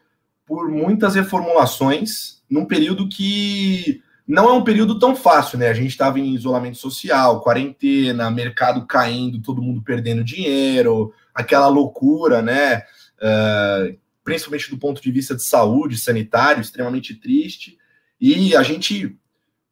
por 0.44 0.68
muitas 0.68 1.14
reformulações 1.14 2.42
num 2.50 2.66
período 2.66 3.08
que 3.08 4.02
não 4.26 4.48
é 4.48 4.52
um 4.52 4.64
período 4.64 4.98
tão 4.98 5.14
fácil, 5.14 5.58
né? 5.58 5.68
A 5.68 5.74
gente 5.74 5.90
estava 5.90 6.18
em 6.18 6.34
isolamento 6.34 6.78
social, 6.78 7.40
quarentena, 7.40 8.30
mercado 8.30 8.86
caindo, 8.86 9.40
todo 9.42 9.62
mundo 9.62 9.82
perdendo 9.82 10.24
dinheiro, 10.24 11.12
aquela 11.34 11.68
loucura, 11.68 12.42
né? 12.42 12.82
Uh, 13.18 13.96
principalmente 14.24 14.70
do 14.70 14.78
ponto 14.78 15.00
de 15.02 15.10
vista 15.10 15.34
de 15.34 15.42
saúde, 15.42 15.98
sanitário, 15.98 16.60
extremamente 16.60 17.14
triste. 17.14 17.78
E 18.20 18.54
a 18.54 18.62
gente 18.62 19.18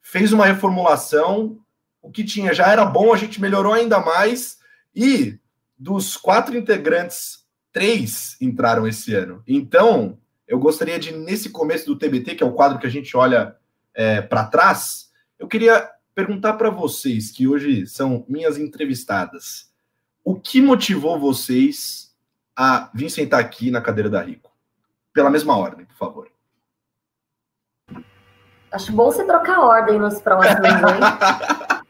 fez 0.02 0.32
uma 0.32 0.46
reformulação, 0.46 1.58
o 2.02 2.10
que 2.10 2.24
tinha 2.24 2.52
já 2.52 2.68
era 2.68 2.84
bom, 2.84 3.12
a 3.12 3.16
gente 3.16 3.40
melhorou 3.40 3.72
ainda 3.72 4.00
mais 4.00 4.58
e 4.94 5.38
dos 5.78 6.16
quatro 6.16 6.56
integrantes, 6.56 7.44
três 7.72 8.36
entraram 8.40 8.86
esse 8.86 9.14
ano. 9.14 9.42
Então, 9.46 10.18
eu 10.46 10.58
gostaria 10.58 10.98
de, 10.98 11.12
nesse 11.12 11.50
começo 11.50 11.86
do 11.86 11.96
TBT, 11.96 12.34
que 12.34 12.42
é 12.42 12.46
o 12.46 12.52
quadro 12.52 12.78
que 12.78 12.86
a 12.86 12.90
gente 12.90 13.16
olha 13.16 13.56
é, 13.94 14.20
para 14.20 14.44
trás, 14.44 15.10
eu 15.38 15.48
queria 15.48 15.88
perguntar 16.14 16.54
para 16.54 16.68
vocês, 16.68 17.30
que 17.30 17.48
hoje 17.48 17.86
são 17.86 18.26
minhas 18.28 18.58
entrevistadas, 18.58 19.70
o 20.22 20.38
que 20.38 20.60
motivou 20.60 21.18
vocês 21.18 22.09
a 22.56 22.90
vir 22.94 23.10
sentar 23.10 23.40
aqui 23.40 23.70
na 23.70 23.80
cadeira 23.80 24.08
da 24.08 24.20
Rico? 24.22 24.50
Pela 25.12 25.30
mesma 25.30 25.56
ordem, 25.56 25.86
por 25.86 25.96
favor. 25.96 26.28
Acho 28.72 28.92
bom 28.92 29.06
você 29.06 29.24
trocar 29.24 29.56
a 29.56 29.64
ordem 29.64 29.98
nos 29.98 30.20
próximos, 30.20 30.64
hein? 30.64 30.74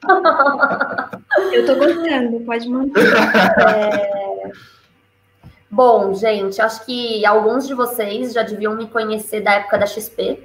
Eu 1.53 1.67
tô 1.67 1.77
gostando, 1.77 2.41
pode 2.41 2.69
manter. 2.69 3.07
É... 3.69 4.51
Bom, 5.71 6.15
gente, 6.15 6.61
acho 6.61 6.85
que 6.85 7.25
alguns 7.25 7.67
de 7.67 7.75
vocês 7.75 8.33
já 8.33 8.43
deviam 8.43 8.75
me 8.75 8.89
conhecer 8.89 9.41
da 9.41 9.53
época 9.53 9.79
da 9.79 9.87
XP, 9.87 10.43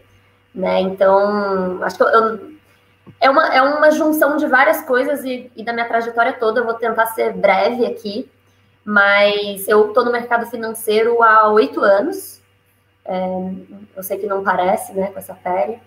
né? 0.53 0.81
Então, 0.81 1.81
acho 1.83 1.97
que 1.97 2.03
eu, 2.03 2.07
eu, 2.07 2.55
é, 3.19 3.29
uma, 3.29 3.47
é 3.55 3.61
uma 3.61 3.89
junção 3.91 4.37
de 4.37 4.45
várias 4.45 4.81
coisas 4.81 5.23
e, 5.23 5.51
e, 5.55 5.63
da 5.63 5.73
minha 5.73 5.87
trajetória 5.87 6.33
toda. 6.33 6.59
Eu 6.59 6.65
vou 6.65 6.75
tentar 6.75 7.07
ser 7.07 7.33
breve 7.33 7.85
aqui, 7.85 8.29
mas 8.85 9.67
eu 9.67 9.87
estou 9.87 10.05
no 10.05 10.11
mercado 10.11 10.45
financeiro 10.45 11.23
há 11.23 11.49
oito 11.49 11.81
anos. 11.81 12.39
É, 13.03 13.51
eu 13.95 14.03
sei 14.03 14.19
que 14.19 14.27
não 14.27 14.43
parece, 14.43 14.93
né, 14.93 15.07
com 15.07 15.17
essa 15.17 15.33
pele. 15.33 15.79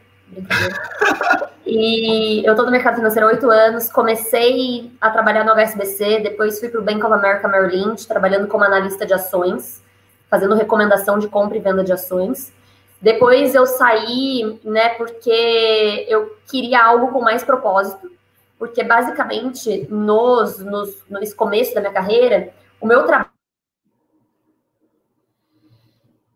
E 1.65 2.45
eu 2.47 2.53
estou 2.53 2.65
no 2.65 2.73
mercado 2.73 2.97
financeiro 2.97 3.29
há 3.29 3.31
oito 3.31 3.51
anos. 3.51 3.93
Comecei 3.93 4.91
a 5.01 5.11
trabalhar 5.11 5.45
no 5.45 5.53
HSBC, 5.53 6.21
depois 6.21 6.59
fui 6.59 6.71
para 6.71 6.81
o 6.81 6.83
Bank 6.83 7.05
of 7.05 7.13
America 7.13 7.47
Merrill 7.47 7.89
Lynch, 7.89 8.09
trabalhando 8.09 8.49
como 8.49 8.65
analista 8.65 9.05
de 9.07 9.13
ações, 9.13 9.83
fazendo 10.31 10.55
recomendação 10.55 11.19
de 11.19 11.29
compra 11.29 11.57
e 11.57 11.61
venda 11.61 11.85
de 11.85 11.93
ações. 11.93 12.53
Depois 13.01 13.55
eu 13.55 13.67
saí, 13.67 14.59
né, 14.65 14.91
porque 14.91 16.07
eu 16.09 16.37
queria 16.51 16.83
algo 16.83 17.13
com 17.13 17.21
mais 17.21 17.45
propósito. 17.45 18.11
porque 18.59 18.83
basicamente 18.83 19.87
nos, 19.89 20.59
nos, 20.59 21.05
nesse 21.09 21.35
começo 21.35 21.73
da 21.75 21.81
minha 21.81 21.93
carreira, 21.93 22.53
o 22.81 22.87
meu 22.87 23.07
trabalho. 23.07 23.31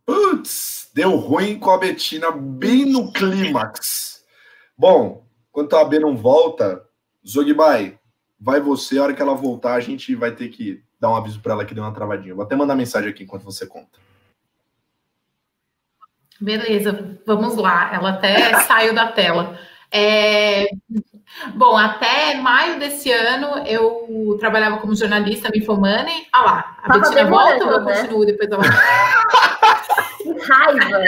Putz, 0.05 0.91
deu 0.95 1.17
ruim 1.17 1.59
com 1.59 1.71
a 1.71 1.79
Betina 1.79 2.31
bem 2.31 2.87
no 2.87 3.13
clímax. 3.13 4.25
Bom, 4.77 5.25
enquanto 5.49 5.77
a 5.77 5.85
B 5.85 5.99
não 5.99 6.17
volta, 6.17 6.85
Zogbai, 7.27 7.99
vai 8.39 8.61
você, 8.61 8.99
a 8.99 9.05
hora 9.05 9.15
que 9.15 9.23
ela 9.23 9.35
voltar, 9.35 9.75
a 9.75 9.81
gente 9.81 10.15
vai 10.15 10.33
ter 10.33 10.49
que 10.49 10.83
dar 10.99 11.11
um 11.11 11.17
aviso 11.17 11.41
para 11.41 11.53
ela 11.53 11.65
que 11.65 11.75
deu 11.75 11.85
uma 11.85 11.95
travadinha. 11.95 12.35
Vou 12.35 12.45
até 12.45 12.57
mandar 12.57 12.75
mensagem 12.75 13.11
aqui 13.11 13.23
enquanto 13.23 13.45
você 13.45 13.67
conta. 13.67 13.99
Beleza, 16.41 17.21
vamos 17.25 17.57
lá. 17.57 17.95
Ela 17.95 18.11
até 18.11 18.61
saiu 18.67 18.93
da 18.95 19.13
tela. 19.13 19.59
É... 19.91 20.67
Bom, 21.55 21.77
até 21.77 22.37
maio 22.37 22.79
desse 22.79 23.11
ano 23.11 23.67
eu 23.67 24.37
trabalhava 24.39 24.79
como 24.79 24.95
jornalista 24.95 25.49
no 25.49 25.57
Infomoney. 25.57 26.27
Ah 26.33 26.43
lá, 26.43 26.77
a 26.83 26.99
Betina 26.99 27.25
volta 27.25 27.65
ou 27.65 27.73
eu 27.73 27.81
né? 27.85 27.95
continuo 27.95 28.27
depois 28.27 28.49
da 28.49 28.59
Que 30.23 30.39
raiva! 30.39 31.03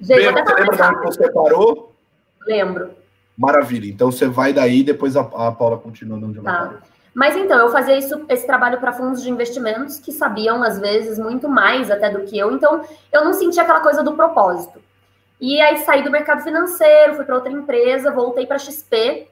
Gente, 0.00 0.20
Bem, 0.20 0.32
você 0.32 0.54
lembra 0.54 0.76
da 0.76 0.90
onde 0.90 1.00
você 1.04 1.32
parou? 1.32 1.94
Lembro. 2.46 2.90
Maravilha. 3.36 3.90
Então 3.90 4.10
você 4.10 4.26
vai 4.26 4.52
daí 4.52 4.82
depois 4.82 5.16
a, 5.16 5.20
a 5.20 5.52
Paula 5.52 5.78
continua 5.78 6.18
onde 6.18 6.38
ela 6.38 6.50
tá. 6.50 6.58
parou. 6.66 6.78
Mas 7.16 7.34
então, 7.34 7.58
eu 7.58 7.70
fazia 7.70 7.96
isso, 7.96 8.26
esse 8.28 8.46
trabalho 8.46 8.78
para 8.78 8.92
fundos 8.92 9.22
de 9.22 9.30
investimentos 9.30 9.98
que 9.98 10.12
sabiam, 10.12 10.62
às 10.62 10.78
vezes, 10.78 11.18
muito 11.18 11.48
mais 11.48 11.90
até 11.90 12.10
do 12.10 12.26
que 12.26 12.36
eu. 12.36 12.52
Então, 12.52 12.82
eu 13.10 13.24
não 13.24 13.32
sentia 13.32 13.62
aquela 13.62 13.80
coisa 13.80 14.02
do 14.02 14.12
propósito. 14.12 14.82
E 15.40 15.60
aí 15.60 15.78
saí 15.78 16.02
do 16.02 16.10
mercado 16.10 16.42
financeiro, 16.42 17.14
fui 17.14 17.24
para 17.24 17.34
outra 17.34 17.52
empresa, 17.52 18.10
voltei 18.10 18.46
para 18.46 18.58
XP, 18.58 19.28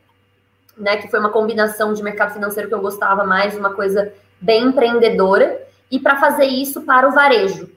né, 0.77 0.97
que 0.97 1.09
foi 1.09 1.21
uma 1.21 1.31
combinação 1.31 1.95
de 1.95 2.03
mercado 2.03 2.35
financeiro 2.35 2.69
que 2.69 2.75
eu 2.75 2.81
gostava 2.81 3.25
mais, 3.25 3.57
uma 3.57 3.73
coisa 3.73 4.13
bem 4.41 4.65
empreendedora, 4.65 5.63
e 5.91 5.99
para 5.99 6.17
fazer 6.17 6.47
isso 6.47 6.83
para 6.83 7.09
o 7.09 7.13
varejo. 7.13 7.71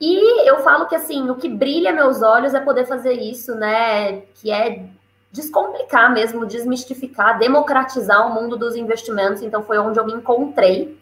E 0.00 0.48
eu 0.48 0.58
falo 0.58 0.86
que 0.86 0.94
assim, 0.94 1.30
o 1.30 1.36
que 1.36 1.48
brilha 1.48 1.92
meus 1.92 2.20
olhos 2.22 2.52
é 2.52 2.60
poder 2.60 2.86
fazer 2.86 3.14
isso, 3.14 3.54
né, 3.54 4.22
que 4.34 4.50
é 4.50 4.84
descomplicar 5.32 6.12
mesmo, 6.12 6.46
desmistificar, 6.46 7.38
democratizar 7.38 8.26
o 8.26 8.34
mundo 8.34 8.56
dos 8.56 8.74
investimentos. 8.74 9.42
Então 9.42 9.62
foi 9.62 9.78
onde 9.78 9.98
eu 9.98 10.06
me 10.06 10.14
encontrei. 10.14 10.98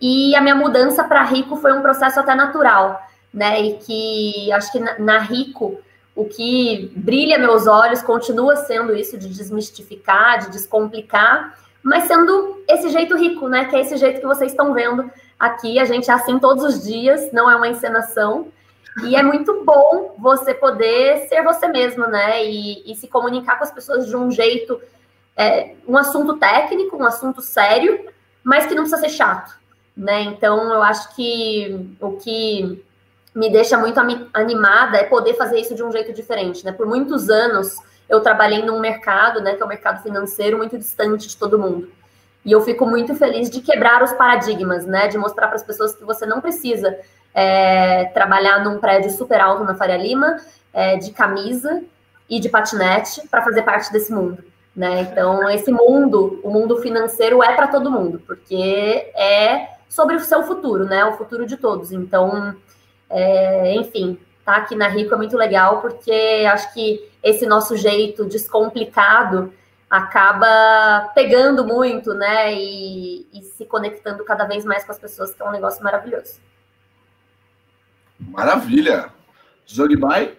E 0.00 0.34
a 0.34 0.40
minha 0.40 0.54
mudança 0.54 1.04
para 1.04 1.22
Rico 1.22 1.56
foi 1.56 1.72
um 1.72 1.82
processo 1.82 2.20
até 2.20 2.34
natural, 2.34 3.00
né? 3.32 3.60
E 3.62 3.74
que 3.78 4.52
acho 4.52 4.72
que 4.72 4.78
na, 4.78 5.18
Rico 5.18 5.80
o 6.14 6.24
que 6.24 6.90
brilha 6.96 7.38
meus 7.38 7.68
olhos 7.68 8.02
continua 8.02 8.56
sendo 8.56 8.94
isso 8.94 9.16
de 9.16 9.28
desmistificar, 9.28 10.40
de 10.40 10.50
descomplicar, 10.50 11.56
mas 11.80 12.04
sendo 12.04 12.60
esse 12.68 12.88
jeito 12.88 13.16
rico, 13.16 13.48
né? 13.48 13.66
Que 13.66 13.76
é 13.76 13.80
esse 13.80 13.96
jeito 13.96 14.20
que 14.20 14.26
vocês 14.26 14.50
estão 14.50 14.74
vendo 14.74 15.08
aqui. 15.38 15.78
A 15.78 15.84
gente 15.84 16.10
é 16.10 16.14
assim 16.14 16.38
todos 16.40 16.64
os 16.64 16.82
dias, 16.82 17.30
não 17.32 17.48
é 17.48 17.54
uma 17.54 17.68
encenação. 17.68 18.48
E 19.04 19.14
é 19.14 19.22
muito 19.22 19.62
bom 19.64 20.16
você 20.18 20.52
poder 20.52 21.28
ser 21.28 21.42
você 21.44 21.68
mesmo, 21.68 22.06
né? 22.08 22.44
E, 22.44 22.90
e 22.90 22.96
se 22.96 23.06
comunicar 23.06 23.56
com 23.56 23.64
as 23.64 23.70
pessoas 23.70 24.06
de 24.06 24.16
um 24.16 24.30
jeito, 24.30 24.80
é, 25.36 25.74
um 25.86 25.96
assunto 25.96 26.36
técnico, 26.36 26.96
um 26.96 27.04
assunto 27.04 27.40
sério, 27.40 28.06
mas 28.42 28.66
que 28.66 28.74
não 28.74 28.82
precisa 28.82 29.02
ser 29.02 29.10
chato, 29.10 29.56
né? 29.96 30.22
Então, 30.22 30.72
eu 30.72 30.82
acho 30.82 31.14
que 31.14 31.94
o 32.00 32.16
que 32.16 32.84
me 33.34 33.50
deixa 33.50 33.78
muito 33.78 34.00
animada 34.32 34.98
é 34.98 35.04
poder 35.04 35.34
fazer 35.34 35.60
isso 35.60 35.74
de 35.74 35.82
um 35.82 35.92
jeito 35.92 36.12
diferente, 36.12 36.64
né? 36.64 36.72
Por 36.72 36.86
muitos 36.86 37.28
anos 37.28 37.76
eu 38.08 38.20
trabalhei 38.20 38.64
num 38.64 38.80
mercado, 38.80 39.40
né, 39.40 39.54
que 39.54 39.62
é 39.62 39.64
o 39.64 39.68
mercado 39.68 40.02
financeiro, 40.02 40.56
muito 40.56 40.78
distante 40.78 41.28
de 41.28 41.36
todo 41.36 41.58
mundo. 41.58 41.90
E 42.44 42.52
eu 42.52 42.62
fico 42.62 42.86
muito 42.86 43.14
feliz 43.14 43.50
de 43.50 43.60
quebrar 43.60 44.02
os 44.02 44.12
paradigmas, 44.12 44.86
né? 44.86 45.08
De 45.08 45.18
mostrar 45.18 45.48
para 45.48 45.56
as 45.56 45.62
pessoas 45.62 45.94
que 45.94 46.04
você 46.04 46.24
não 46.24 46.40
precisa 46.40 46.98
é, 47.34 48.06
trabalhar 48.06 48.64
num 48.64 48.78
prédio 48.78 49.10
super 49.10 49.40
alto 49.40 49.64
na 49.64 49.74
Faria 49.74 49.96
Lima, 49.96 50.36
é, 50.72 50.96
de 50.96 51.10
camisa 51.10 51.82
e 52.28 52.40
de 52.40 52.48
patinete 52.48 53.26
para 53.28 53.42
fazer 53.42 53.62
parte 53.62 53.92
desse 53.92 54.12
mundo. 54.12 54.42
Né? 54.74 55.00
Então, 55.00 55.48
esse 55.50 55.72
mundo, 55.72 56.40
o 56.42 56.50
mundo 56.50 56.76
financeiro 56.78 57.42
é 57.42 57.54
para 57.54 57.66
todo 57.66 57.90
mundo, 57.90 58.22
porque 58.24 59.10
é 59.16 59.70
sobre 59.88 60.14
o 60.14 60.20
seu 60.20 60.44
futuro, 60.44 60.84
né? 60.84 61.04
O 61.04 61.16
futuro 61.16 61.44
de 61.46 61.56
todos. 61.56 61.90
Então, 61.90 62.54
é, 63.10 63.74
enfim, 63.74 64.18
tá 64.44 64.56
aqui 64.56 64.74
na 64.74 64.88
Rico 64.88 65.14
é 65.14 65.16
muito 65.16 65.36
legal, 65.36 65.80
porque 65.80 66.46
acho 66.50 66.72
que 66.72 67.10
esse 67.22 67.46
nosso 67.46 67.76
jeito 67.76 68.24
descomplicado 68.24 69.52
acaba 69.90 71.10
pegando 71.14 71.64
muito, 71.64 72.12
né? 72.14 72.54
E, 72.54 73.26
e 73.32 73.42
se 73.42 73.64
conectando 73.64 74.24
cada 74.24 74.44
vez 74.44 74.64
mais 74.64 74.84
com 74.84 74.92
as 74.92 74.98
pessoas, 74.98 75.34
que 75.34 75.42
é 75.42 75.46
um 75.46 75.52
negócio 75.52 75.82
maravilhoso. 75.82 76.40
Maravilha. 78.18 79.10
Zogbai? 79.70 80.36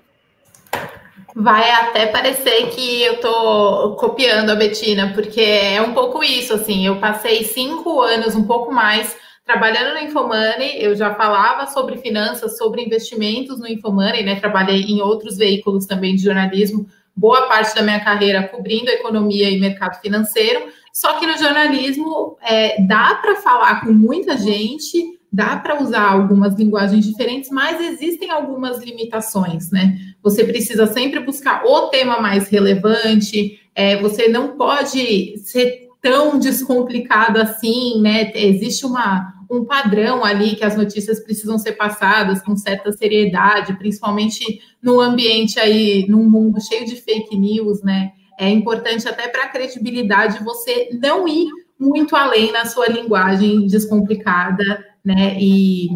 Vai 1.36 1.70
até 1.70 2.08
parecer 2.08 2.70
que 2.70 3.04
eu 3.04 3.20
tô 3.20 3.96
copiando 3.96 4.50
a 4.50 4.56
Betina, 4.56 5.14
porque 5.14 5.42
é 5.42 5.82
um 5.82 5.94
pouco 5.94 6.24
isso, 6.24 6.54
assim, 6.54 6.88
eu 6.88 7.00
passei 7.00 7.44
cinco 7.44 8.02
anos, 8.02 8.36
um 8.36 8.46
pouco 8.46 8.72
mais, 8.72 9.16
trabalhando 9.50 9.96
no 9.96 10.06
Infomoney, 10.06 10.80
eu 10.80 10.96
já 10.96 11.16
falava 11.16 11.66
sobre 11.66 11.98
finanças, 11.98 12.56
sobre 12.56 12.84
investimentos 12.84 13.60
no 13.60 13.68
Infomoney, 13.68 14.24
né, 14.24 14.36
trabalhei 14.36 14.84
em 14.84 15.02
outros 15.02 15.38
veículos 15.38 15.88
também 15.88 16.16
de 16.16 16.22
jornalismo, 16.22 16.86
boa 17.16 17.48
parte 17.48 17.74
da 17.74 17.82
minha 17.82 18.00
carreira 18.00 18.48
cobrindo 18.48 18.92
economia 18.92 19.50
e 19.50 19.60
mercado 19.60 20.00
financeiro, 20.02 20.68
só 20.94 21.18
que 21.18 21.26
no 21.26 21.36
jornalismo 21.36 22.38
é, 22.44 22.80
dá 22.84 23.16
para 23.16 23.38
falar 23.38 23.82
com 23.84 23.92
muita 23.92 24.38
gente, 24.38 25.20
dá 25.34 25.56
para 25.56 25.82
usar 25.82 26.12
algumas 26.12 26.54
linguagens 26.54 27.04
diferentes, 27.04 27.50
mas 27.50 27.82
existem 27.82 28.30
algumas 28.30 28.84
limitações, 28.84 29.72
né? 29.72 29.98
Você 30.22 30.44
precisa 30.44 30.86
sempre 30.86 31.22
buscar 31.22 31.66
o 31.66 31.88
tema 31.88 32.22
mais 32.22 32.48
relevante, 32.50 33.60
é, 33.74 34.00
você 34.00 34.28
não 34.28 34.56
pode 34.56 35.40
ser 35.40 35.89
tão 36.02 36.40
descomplicado 36.40 37.40
assim, 37.40 38.02
né? 38.02 38.32
Existe 38.34 38.86
uma, 38.86 39.34
um 39.50 39.66
padrão 39.66 40.24
ali 40.24 40.56
que 40.56 40.64
as 40.64 40.76
notícias 40.76 41.20
precisam 41.20 41.58
ser 41.58 41.74
passadas 41.74 42.42
com 42.42 42.56
certa 42.56 42.92
seriedade, 42.92 43.78
principalmente 43.78 44.62
no 44.82 45.02
ambiente 45.02 45.60
aí, 45.60 46.06
num 46.08 46.30
mundo 46.30 46.62
cheio 46.62 46.86
de 46.86 46.96
fake 46.96 47.36
news, 47.38 47.82
né? 47.82 48.12
É 48.40 48.50
importante 48.50 49.08
até 49.08 49.28
para 49.28 49.46
a 49.46 49.50
credibilidade 49.50 50.44
você 50.44 50.90
não 51.02 51.28
ir 51.28 51.50
muito 51.78 52.16
além 52.16 52.52
na 52.52 52.66
sua 52.66 52.88
linguagem 52.88 53.68
descomplicada, 53.68 54.86
né? 55.04 55.38
E 55.40 55.90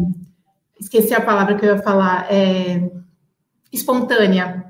esqueci 0.78 1.14
a 1.14 1.20
palavra 1.20 1.54
que 1.54 1.64
eu 1.64 1.76
ia 1.76 1.82
falar, 1.82 2.26
é 2.30 2.90
espontânea. 3.72 4.64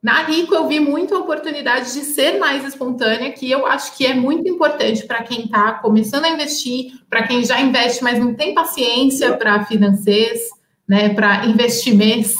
Na 0.00 0.22
Rico 0.22 0.54
eu 0.54 0.68
vi 0.68 0.78
muita 0.78 1.18
oportunidade 1.18 1.92
de 1.92 2.04
ser 2.04 2.38
mais 2.38 2.64
espontânea, 2.64 3.32
que 3.32 3.50
eu 3.50 3.66
acho 3.66 3.96
que 3.96 4.06
é 4.06 4.14
muito 4.14 4.48
importante 4.48 5.04
para 5.04 5.24
quem 5.24 5.46
está 5.46 5.72
começando 5.72 6.24
a 6.24 6.30
investir, 6.30 6.92
para 7.10 7.26
quem 7.26 7.44
já 7.44 7.60
investe, 7.60 8.04
mas 8.04 8.18
não 8.18 8.32
tem 8.32 8.54
paciência 8.54 9.36
para 9.36 9.64
financeiros, 9.64 10.40
né? 10.88 11.08
Para 11.08 11.46
investimentos 11.46 12.34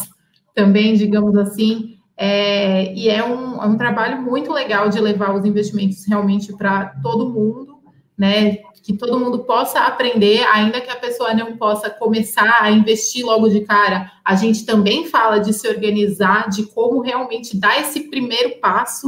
também, 0.54 0.94
digamos 0.94 1.36
assim. 1.36 1.96
É, 2.16 2.92
e 2.94 3.08
é 3.08 3.24
um, 3.24 3.62
é 3.62 3.66
um 3.66 3.76
trabalho 3.76 4.22
muito 4.22 4.52
legal 4.52 4.88
de 4.88 5.00
levar 5.00 5.34
os 5.34 5.44
investimentos 5.44 6.04
realmente 6.06 6.52
para 6.56 6.86
todo 7.02 7.30
mundo, 7.30 7.77
né? 8.18 8.58
que 8.88 8.94
todo 8.94 9.20
mundo 9.20 9.40
possa 9.40 9.80
aprender, 9.80 10.42
ainda 10.46 10.80
que 10.80 10.90
a 10.90 10.96
pessoa 10.96 11.34
não 11.34 11.58
possa 11.58 11.90
começar 11.90 12.62
a 12.62 12.70
investir 12.70 13.22
logo 13.22 13.46
de 13.46 13.60
cara. 13.60 14.10
A 14.25 14.34
gente 14.34 14.64
também 14.64 15.04
fala 15.04 15.40
de 15.40 15.52
se 15.52 15.68
organizar, 15.68 16.48
de 16.48 16.64
como 16.68 17.02
realmente 17.02 17.54
dar 17.54 17.78
esse 17.78 18.08
primeiro 18.08 18.58
passo, 18.60 19.06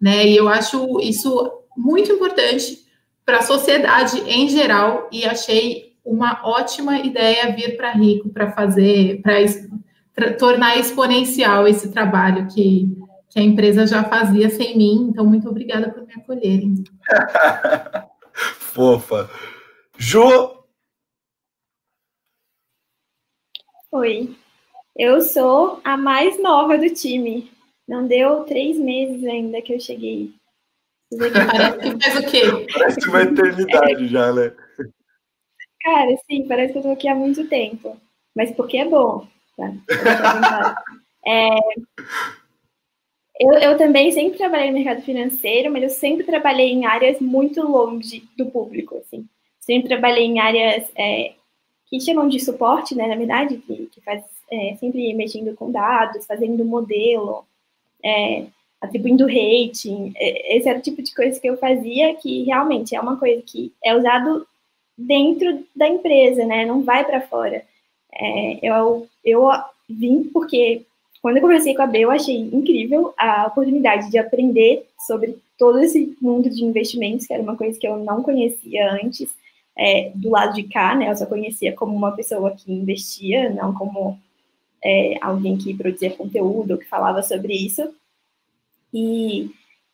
né? 0.00 0.26
E 0.26 0.34
eu 0.34 0.48
acho 0.48 0.98
isso 1.00 1.52
muito 1.76 2.10
importante 2.10 2.78
para 3.22 3.40
a 3.40 3.42
sociedade 3.42 4.18
em 4.26 4.48
geral 4.48 5.10
e 5.12 5.26
achei 5.26 5.92
uma 6.02 6.40
ótima 6.42 6.98
ideia 7.00 7.54
vir 7.54 7.76
para 7.76 7.92
Rico 7.92 8.30
para 8.30 8.52
fazer, 8.52 9.20
para 9.20 10.32
tornar 10.38 10.78
exponencial 10.78 11.68
esse 11.68 11.90
trabalho 11.92 12.46
que, 12.46 12.96
que 13.28 13.38
a 13.38 13.42
empresa 13.42 13.86
já 13.86 14.04
fazia 14.04 14.48
sem 14.48 14.74
mim. 14.74 15.08
Então, 15.10 15.26
muito 15.26 15.46
obrigada 15.50 15.90
por 15.90 16.06
me 16.06 16.14
acolherem. 16.14 16.82
Fofa. 18.78 19.28
Ju. 19.98 20.56
Oi. 23.90 24.36
Eu 24.96 25.20
sou 25.20 25.80
a 25.82 25.96
mais 25.96 26.40
nova 26.40 26.78
do 26.78 26.88
time. 26.94 27.50
Não 27.88 28.06
deu 28.06 28.44
três 28.44 28.78
meses 28.78 29.24
ainda 29.24 29.60
que 29.60 29.74
eu 29.74 29.80
cheguei. 29.80 30.32
Parece 31.10 31.78
que 31.80 32.04
faz 32.04 32.18
o 32.18 32.30
quê? 32.30 32.66
Parece 32.72 33.08
uma 33.08 33.22
eternidade 33.22 34.04
é. 34.04 34.08
já, 34.08 34.32
né? 34.32 34.54
Cara, 35.82 36.16
sim, 36.30 36.46
parece 36.46 36.72
que 36.72 36.78
eu 36.78 36.82
tô 36.82 36.92
aqui 36.92 37.08
há 37.08 37.16
muito 37.16 37.48
tempo. 37.48 38.00
Mas 38.36 38.52
porque 38.52 38.76
é 38.76 38.84
bom. 38.84 39.26
Tá? 39.56 39.74
É, 41.26 41.50
Eu, 43.38 43.52
eu 43.52 43.78
também 43.78 44.10
sempre 44.10 44.36
trabalhei 44.36 44.68
no 44.68 44.74
mercado 44.74 45.02
financeiro, 45.02 45.70
mas 45.70 45.82
eu 45.82 45.90
sempre 45.90 46.24
trabalhei 46.24 46.72
em 46.72 46.86
áreas 46.86 47.20
muito 47.20 47.62
longe 47.62 48.24
do 48.36 48.46
público, 48.46 48.96
assim. 48.96 49.26
Sempre 49.60 49.88
trabalhei 49.88 50.24
em 50.24 50.40
áreas 50.40 50.90
é, 50.96 51.34
que 51.86 52.00
chamam 52.00 52.28
de 52.28 52.40
suporte, 52.40 52.94
né, 52.94 53.06
na 53.06 53.14
verdade, 53.14 53.58
que, 53.58 53.86
que 53.86 54.00
faz 54.00 54.24
é, 54.50 54.76
sempre 54.80 55.14
mexendo 55.14 55.54
com 55.54 55.70
dados, 55.70 56.26
fazendo 56.26 56.64
modelo, 56.64 57.44
é, 58.04 58.46
atribuindo 58.80 59.26
rating. 59.26 60.12
É, 60.16 60.56
esse 60.56 60.68
era 60.68 60.78
o 60.78 60.82
tipo 60.82 61.02
de 61.02 61.14
coisa 61.14 61.38
que 61.38 61.48
eu 61.48 61.56
fazia 61.58 62.14
que 62.16 62.44
realmente 62.44 62.96
é 62.96 63.00
uma 63.00 63.16
coisa 63.16 63.42
que 63.42 63.72
é 63.84 63.94
usado 63.94 64.46
dentro 64.96 65.64
da 65.76 65.88
empresa, 65.88 66.44
né? 66.44 66.66
Não 66.66 66.82
vai 66.82 67.04
para 67.04 67.20
fora. 67.20 67.64
É, 68.12 68.58
eu, 68.62 69.06
eu 69.24 69.48
vim 69.88 70.24
porque 70.24 70.82
quando 71.20 71.36
eu 71.36 71.42
conversei 71.42 71.74
com 71.74 71.82
a 71.82 71.86
B, 71.86 72.00
eu 72.00 72.10
achei 72.10 72.36
incrível 72.36 73.12
a 73.16 73.46
oportunidade 73.46 74.10
de 74.10 74.18
aprender 74.18 74.86
sobre 75.06 75.36
todo 75.58 75.78
esse 75.80 76.16
mundo 76.20 76.48
de 76.48 76.64
investimentos, 76.64 77.26
que 77.26 77.34
era 77.34 77.42
uma 77.42 77.56
coisa 77.56 77.78
que 77.78 77.86
eu 77.86 77.96
não 77.96 78.22
conhecia 78.22 78.92
antes, 78.92 79.28
é, 79.76 80.10
do 80.14 80.30
lado 80.30 80.54
de 80.54 80.64
cá, 80.64 80.94
né? 80.94 81.10
Eu 81.10 81.16
só 81.16 81.26
conhecia 81.26 81.72
como 81.72 81.94
uma 81.96 82.12
pessoa 82.12 82.52
que 82.52 82.72
investia, 82.72 83.50
não 83.50 83.74
como 83.74 84.18
é, 84.84 85.16
alguém 85.20 85.56
que 85.56 85.74
produzia 85.74 86.10
conteúdo, 86.10 86.78
que 86.78 86.84
falava 86.84 87.22
sobre 87.22 87.54
isso. 87.54 87.88
E, 88.92 89.50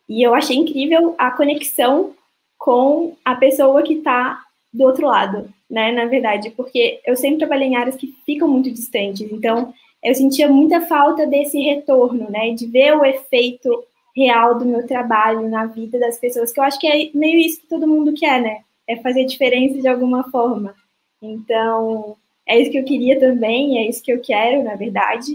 e 0.08 0.22
eu 0.22 0.34
achei 0.34 0.56
incrível 0.56 1.14
a 1.18 1.30
conexão 1.30 2.14
com 2.58 3.16
a 3.24 3.34
pessoa 3.34 3.82
que 3.82 3.94
está 3.94 4.42
do 4.72 4.84
outro 4.84 5.06
lado, 5.06 5.52
né? 5.70 5.92
Na 5.92 6.06
verdade, 6.06 6.50
porque 6.50 7.00
eu 7.06 7.16
sempre 7.16 7.38
trabalhei 7.38 7.68
em 7.68 7.76
áreas 7.76 7.96
que 7.96 8.14
ficam 8.26 8.48
muito 8.48 8.70
distantes, 8.70 9.30
então 9.30 9.72
eu 10.04 10.14
sentia 10.14 10.46
muita 10.46 10.82
falta 10.82 11.26
desse 11.26 11.58
retorno, 11.58 12.30
né? 12.30 12.50
De 12.50 12.66
ver 12.66 12.94
o 12.94 13.04
efeito 13.04 13.84
real 14.14 14.58
do 14.58 14.66
meu 14.66 14.86
trabalho 14.86 15.48
na 15.48 15.64
vida 15.64 15.98
das 15.98 16.18
pessoas, 16.18 16.52
que 16.52 16.60
eu 16.60 16.64
acho 16.64 16.78
que 16.78 16.86
é 16.86 17.10
meio 17.14 17.38
isso 17.38 17.62
que 17.62 17.66
todo 17.66 17.88
mundo 17.88 18.12
quer, 18.12 18.40
né? 18.40 18.60
É 18.86 18.96
fazer 18.96 19.24
diferença 19.24 19.80
de 19.80 19.88
alguma 19.88 20.30
forma. 20.30 20.74
Então, 21.22 22.16
é 22.46 22.60
isso 22.60 22.70
que 22.70 22.78
eu 22.78 22.84
queria 22.84 23.18
também, 23.18 23.78
é 23.78 23.88
isso 23.88 24.02
que 24.02 24.12
eu 24.12 24.20
quero, 24.20 24.62
na 24.62 24.76
verdade. 24.76 25.32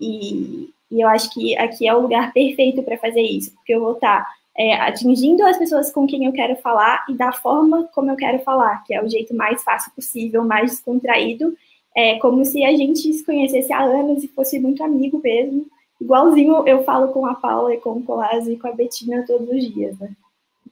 E, 0.00 0.70
e 0.90 1.00
eu 1.00 1.08
acho 1.08 1.32
que 1.32 1.56
aqui 1.56 1.86
é 1.86 1.94
o 1.94 2.00
lugar 2.00 2.32
perfeito 2.32 2.82
para 2.82 2.96
fazer 2.96 3.22
isso, 3.22 3.52
porque 3.54 3.74
eu 3.74 3.80
vou 3.80 3.92
estar 3.92 4.26
é, 4.56 4.74
atingindo 4.74 5.44
as 5.44 5.58
pessoas 5.58 5.92
com 5.92 6.06
quem 6.06 6.24
eu 6.24 6.32
quero 6.32 6.56
falar 6.56 7.04
e 7.08 7.14
da 7.14 7.32
forma 7.32 7.88
como 7.94 8.10
eu 8.10 8.16
quero 8.16 8.38
falar, 8.38 8.82
que 8.84 8.94
é 8.94 9.02
o 9.02 9.08
jeito 9.08 9.34
mais 9.34 9.62
fácil 9.62 9.92
possível, 9.92 10.42
mais 10.42 10.70
descontraído, 10.70 11.54
é 11.96 12.18
como 12.18 12.44
se 12.44 12.62
a 12.62 12.76
gente 12.76 13.10
se 13.12 13.24
conhecesse 13.24 13.72
há 13.72 13.82
anos 13.82 14.22
e 14.22 14.28
fosse 14.28 14.60
muito 14.60 14.84
amigo 14.84 15.18
mesmo. 15.24 15.66
Igualzinho 15.98 16.68
eu 16.68 16.84
falo 16.84 17.08
com 17.08 17.24
a 17.24 17.34
Paula 17.34 17.74
e 17.74 17.80
com 17.80 17.92
o 17.92 18.02
Colazzo 18.02 18.50
e 18.50 18.58
com 18.58 18.68
a 18.68 18.72
Betina 18.72 19.24
todos 19.26 19.48
os 19.48 19.72
dias, 19.72 19.98
né? 19.98 20.10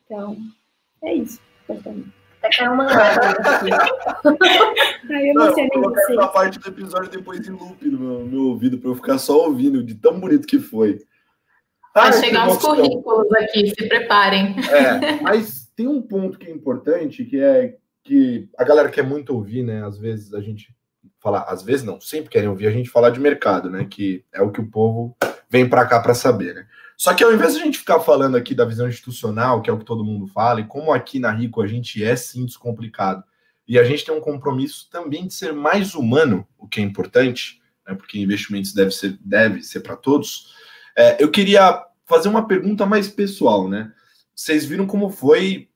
Então, 0.04 0.36
é 1.02 1.14
isso, 1.14 1.40
caiu 1.66 2.72
uma 2.72 2.84
aqui. 2.84 3.70
Ai, 5.10 5.30
eu 5.30 5.34
não, 5.34 5.46
não 5.46 5.54
sei 5.54 5.62
nem 5.62 5.80
colocar 5.80 6.02
essa 6.02 6.28
parte 6.28 6.58
do 6.58 6.68
episódio 6.68 7.10
depois 7.10 7.48
em 7.48 7.52
loop 7.52 7.88
no 7.88 7.98
meu, 7.98 8.18
no 8.20 8.26
meu 8.26 8.42
ouvido 8.48 8.76
para 8.76 8.90
eu 8.90 8.94
ficar 8.94 9.16
só 9.16 9.46
ouvindo 9.46 9.82
de 9.82 9.94
tão 9.94 10.20
bonito 10.20 10.46
que 10.46 10.58
foi. 10.58 11.00
Vai 11.94 12.12
chegar 12.12 12.48
uns 12.48 12.58
currículos 12.58 13.32
aqui, 13.32 13.68
se 13.68 13.88
preparem. 13.88 14.56
É, 14.68 15.22
mas 15.22 15.70
tem 15.74 15.88
um 15.88 16.02
ponto 16.02 16.38
que 16.38 16.48
é 16.48 16.50
importante, 16.50 17.24
que 17.24 17.40
é 17.40 17.76
que 18.02 18.46
a 18.58 18.64
galera 18.64 18.90
quer 18.90 19.04
muito 19.04 19.30
ouvir, 19.34 19.62
né? 19.62 19.82
Às 19.82 19.96
vezes 19.96 20.34
a 20.34 20.40
gente 20.40 20.68
fala, 21.24 21.40
às 21.48 21.62
vezes 21.62 21.86
não, 21.86 21.98
sempre 21.98 22.28
querem 22.28 22.50
ouvir 22.50 22.66
a 22.66 22.70
gente 22.70 22.90
falar 22.90 23.08
de 23.08 23.18
mercado, 23.18 23.70
né? 23.70 23.86
Que 23.88 24.22
é 24.30 24.42
o 24.42 24.52
que 24.52 24.60
o 24.60 24.70
povo 24.70 25.16
vem 25.48 25.66
para 25.66 25.86
cá 25.86 25.98
para 25.98 26.12
saber, 26.12 26.54
né? 26.54 26.66
Só 26.98 27.14
que 27.14 27.24
ao 27.24 27.32
invés 27.32 27.54
de 27.54 27.62
a 27.62 27.64
gente 27.64 27.78
ficar 27.78 27.98
falando 28.00 28.36
aqui 28.36 28.54
da 28.54 28.66
visão 28.66 28.86
institucional, 28.86 29.62
que 29.62 29.70
é 29.70 29.72
o 29.72 29.78
que 29.78 29.86
todo 29.86 30.04
mundo 30.04 30.26
fala, 30.26 30.60
e 30.60 30.66
como 30.66 30.92
aqui 30.92 31.18
na 31.18 31.30
Rico 31.32 31.62
a 31.62 31.66
gente 31.66 32.04
é 32.04 32.14
sim 32.14 32.44
descomplicado, 32.44 33.24
e 33.66 33.78
a 33.78 33.84
gente 33.84 34.04
tem 34.04 34.14
um 34.14 34.20
compromisso 34.20 34.88
também 34.90 35.26
de 35.26 35.32
ser 35.32 35.54
mais 35.54 35.94
humano, 35.94 36.46
o 36.58 36.68
que 36.68 36.78
é 36.78 36.82
importante, 36.82 37.60
né, 37.88 37.94
porque 37.94 38.18
investimentos 38.18 38.74
deve 38.74 38.90
ser, 38.90 39.18
deve 39.24 39.62
ser 39.62 39.80
para 39.80 39.96
todos, 39.96 40.54
é, 40.94 41.22
eu 41.22 41.30
queria 41.30 41.82
fazer 42.04 42.28
uma 42.28 42.46
pergunta 42.46 42.84
mais 42.84 43.08
pessoal, 43.08 43.66
né? 43.66 43.90
Vocês 44.36 44.66
viram 44.66 44.86
como 44.86 45.08
foi 45.08 45.68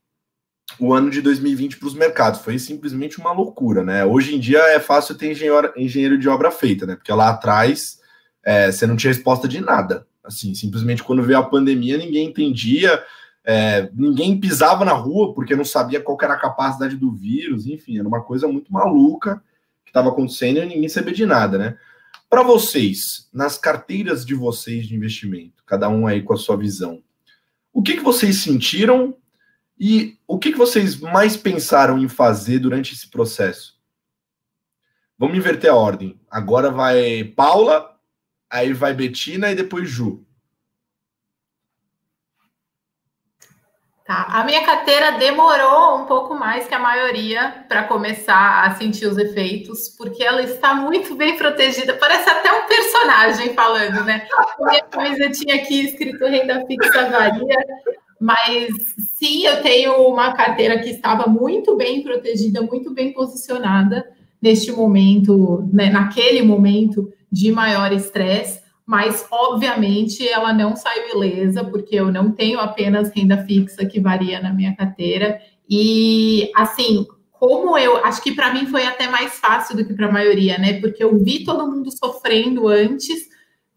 o 0.78 0.92
ano 0.92 1.10
de 1.10 1.20
2020 1.20 1.78
para 1.78 1.88
os 1.88 1.94
mercados? 1.94 2.40
Foi 2.40 2.58
simplesmente 2.58 3.18
uma 3.18 3.32
loucura, 3.32 3.82
né? 3.82 4.04
Hoje 4.04 4.34
em 4.34 4.40
dia 4.40 4.58
é 4.58 4.80
fácil 4.80 5.14
ter 5.14 5.30
engenheiro, 5.30 5.72
engenheiro 5.76 6.18
de 6.18 6.28
obra 6.28 6.50
feita, 6.50 6.86
né? 6.86 6.96
Porque 6.96 7.12
lá 7.12 7.30
atrás 7.30 7.98
é, 8.44 8.70
você 8.70 8.86
não 8.86 8.96
tinha 8.96 9.12
resposta 9.12 9.46
de 9.46 9.60
nada. 9.60 10.06
Assim, 10.24 10.54
simplesmente 10.54 11.02
quando 11.02 11.22
veio 11.22 11.38
a 11.38 11.42
pandemia, 11.48 11.96
ninguém 11.96 12.28
entendia, 12.28 13.02
é, 13.44 13.90
ninguém 13.94 14.38
pisava 14.38 14.84
na 14.84 14.92
rua 14.92 15.32
porque 15.32 15.56
não 15.56 15.64
sabia 15.64 16.00
qual 16.00 16.18
era 16.20 16.34
a 16.34 16.38
capacidade 16.38 16.96
do 16.96 17.10
vírus, 17.12 17.66
enfim, 17.66 17.98
era 17.98 18.06
uma 18.06 18.22
coisa 18.22 18.46
muito 18.46 18.72
maluca 18.72 19.42
que 19.84 19.90
estava 19.90 20.10
acontecendo 20.10 20.58
e 20.58 20.66
ninguém 20.66 20.88
sabia 20.88 21.14
de 21.14 21.24
nada, 21.24 21.56
né? 21.56 21.78
Para 22.28 22.42
vocês, 22.42 23.26
nas 23.32 23.56
carteiras 23.56 24.24
de 24.24 24.34
vocês 24.34 24.86
de 24.86 24.94
investimento, 24.94 25.62
cada 25.64 25.88
um 25.88 26.06
aí 26.06 26.22
com 26.22 26.34
a 26.34 26.36
sua 26.36 26.58
visão, 26.58 27.02
o 27.72 27.82
que, 27.82 27.96
que 27.96 28.02
vocês 28.02 28.42
sentiram 28.42 29.16
e 29.78 30.18
o 30.26 30.38
que, 30.38 30.52
que 30.52 30.58
vocês 30.58 30.98
mais 30.98 31.36
pensaram 31.36 31.98
em 31.98 32.08
fazer 32.08 32.58
durante 32.58 32.94
esse 32.94 33.08
processo? 33.08 33.78
Vamos 35.18 35.36
inverter 35.36 35.70
a 35.70 35.74
ordem. 35.74 36.20
Agora 36.30 36.70
vai 36.70 37.24
Paula, 37.36 37.96
aí 38.50 38.72
vai 38.72 38.94
Betina 38.94 39.50
e 39.50 39.54
depois 39.54 39.88
Ju. 39.88 40.24
Tá. 44.08 44.26
A 44.30 44.44
minha 44.44 44.64
carteira 44.64 45.18
demorou 45.18 45.98
um 45.98 46.06
pouco 46.06 46.34
mais 46.34 46.66
que 46.66 46.74
a 46.74 46.78
maioria 46.78 47.66
para 47.68 47.84
começar 47.84 48.64
a 48.64 48.74
sentir 48.74 49.04
os 49.06 49.18
efeitos, 49.18 49.90
porque 49.90 50.24
ela 50.24 50.42
está 50.42 50.74
muito 50.74 51.14
bem 51.14 51.36
protegida. 51.36 51.92
Parece 51.92 52.30
até 52.30 52.50
um 52.50 52.66
personagem 52.66 53.52
falando, 53.52 54.02
né? 54.04 54.26
Minha 54.58 54.82
camisetinha 54.84 55.56
aqui 55.56 55.84
escrito 55.84 56.24
renda 56.24 56.64
fixa 56.66 57.10
varia, 57.10 57.58
mas 58.20 58.68
sim, 59.18 59.44
eu 59.46 59.62
tenho 59.62 59.92
uma 60.08 60.32
carteira 60.32 60.78
que 60.78 60.90
estava 60.90 61.28
muito 61.28 61.76
bem 61.76 62.02
protegida, 62.02 62.62
muito 62.62 62.92
bem 62.92 63.12
posicionada 63.12 64.04
neste 64.40 64.72
momento, 64.72 65.68
né, 65.72 65.90
naquele 65.90 66.42
momento 66.42 67.12
de 67.30 67.52
maior 67.52 67.92
estresse, 67.92 68.60
mas 68.86 69.26
obviamente 69.30 70.26
ela 70.26 70.52
não 70.52 70.74
saiu 70.74 71.16
ilesa, 71.16 71.64
porque 71.64 71.96
eu 71.96 72.10
não 72.10 72.32
tenho 72.32 72.58
apenas 72.58 73.10
renda 73.14 73.44
fixa 73.44 73.84
que 73.84 74.00
varia 74.00 74.40
na 74.40 74.52
minha 74.52 74.74
carteira. 74.74 75.38
E 75.68 76.50
assim, 76.56 77.06
como 77.32 77.76
eu 77.76 77.98
acho 78.04 78.22
que 78.22 78.34
para 78.34 78.52
mim 78.52 78.66
foi 78.66 78.84
até 78.84 79.06
mais 79.08 79.34
fácil 79.34 79.76
do 79.76 79.84
que 79.84 79.92
para 79.92 80.06
a 80.06 80.12
maioria, 80.12 80.58
né? 80.58 80.80
Porque 80.80 81.04
eu 81.04 81.18
vi 81.22 81.44
todo 81.44 81.70
mundo 81.70 81.90
sofrendo 81.90 82.66
antes, 82.66 83.28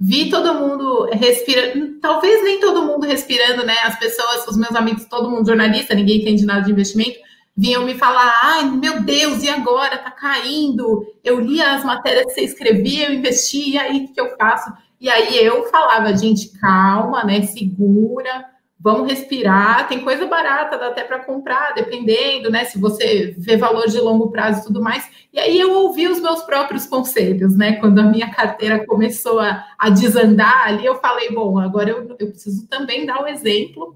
vi 0.01 0.31
todo 0.31 0.55
mundo 0.55 1.07
respirando, 1.13 1.99
talvez 1.99 2.43
nem 2.43 2.59
todo 2.59 2.83
mundo 2.83 3.05
respirando, 3.05 3.63
né? 3.63 3.75
As 3.83 3.99
pessoas, 3.99 4.47
os 4.47 4.57
meus 4.57 4.75
amigos, 4.75 5.05
todo 5.05 5.29
mundo 5.29 5.45
jornalista, 5.45 5.93
ninguém 5.93 6.21
entende 6.21 6.43
nada 6.43 6.61
de 6.61 6.71
investimento 6.71 7.19
vinham 7.55 7.85
me 7.85 7.93
falar: 7.93 8.39
ai 8.43 8.63
meu 8.65 9.01
Deus, 9.03 9.43
e 9.43 9.49
agora? 9.49 9.97
Tá 9.97 10.11
caindo. 10.11 11.05
Eu 11.23 11.39
li 11.39 11.61
as 11.61 11.83
matérias 11.83 12.25
que 12.25 12.33
você 12.33 12.41
escrevia, 12.41 13.07
eu 13.07 13.13
investi, 13.13 13.71
e 13.71 13.77
aí 13.77 14.05
o 14.05 14.13
que 14.13 14.19
eu 14.19 14.35
faço? 14.37 14.71
E 14.99 15.09
aí 15.09 15.43
eu 15.43 15.63
falava, 15.69 16.15
gente, 16.15 16.49
calma, 16.59 17.23
né? 17.23 17.41
Segura, 17.43 18.45
vamos 18.81 19.09
respirar. 19.09 19.87
Tem 19.87 20.01
coisa 20.01 20.25
barata, 20.25 20.77
dá 20.77 20.87
até 20.87 21.03
para 21.03 21.19
comprar, 21.19 21.73
dependendo, 21.73 22.49
né? 22.49 22.65
Se 22.65 22.79
você 22.79 23.35
vê 23.37 23.55
valor 23.55 23.87
de 23.87 23.99
longo 23.99 24.31
prazo 24.31 24.61
e 24.61 24.63
tudo 24.63 24.81
mais. 24.81 25.07
E 25.31 25.39
aí 25.39 25.59
eu 25.59 25.71
ouvi 25.71 26.07
os 26.07 26.19
meus 26.19 26.41
próprios 26.41 26.85
conselhos, 26.87 27.55
né? 27.55 27.73
Quando 27.73 27.99
a 27.99 28.03
minha 28.03 28.31
carteira 28.31 28.85
começou 28.85 29.39
a, 29.39 29.65
a 29.77 29.89
desandar 29.89 30.67
ali, 30.67 30.85
eu 30.85 30.95
falei, 30.95 31.31
bom, 31.31 31.59
agora 31.59 31.91
eu, 31.91 32.15
eu 32.19 32.27
preciso 32.27 32.67
também 32.67 33.05
dar 33.05 33.21
o 33.21 33.27
exemplo, 33.27 33.95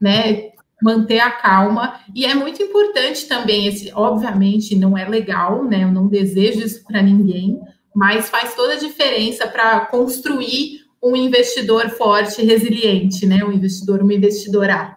né? 0.00 0.50
manter 0.80 1.18
a 1.18 1.30
calma. 1.30 2.00
E 2.14 2.24
é 2.24 2.34
muito 2.34 2.62
importante 2.62 3.26
também, 3.26 3.66
esse, 3.66 3.90
obviamente, 3.92 4.76
não 4.76 4.96
é 4.96 5.08
legal, 5.08 5.64
né? 5.64 5.82
Eu 5.82 5.90
não 5.90 6.06
desejo 6.06 6.60
isso 6.60 6.84
para 6.84 7.02
ninguém, 7.02 7.60
mas 7.92 8.30
faz 8.30 8.54
toda 8.54 8.74
a 8.74 8.78
diferença 8.78 9.46
para 9.48 9.80
construir 9.86 10.87
um 11.02 11.14
investidor 11.16 11.88
forte, 11.90 12.44
resiliente, 12.44 13.26
né? 13.26 13.44
Um 13.44 13.52
investidor, 13.52 14.02
uma 14.02 14.14
investidora. 14.14 14.96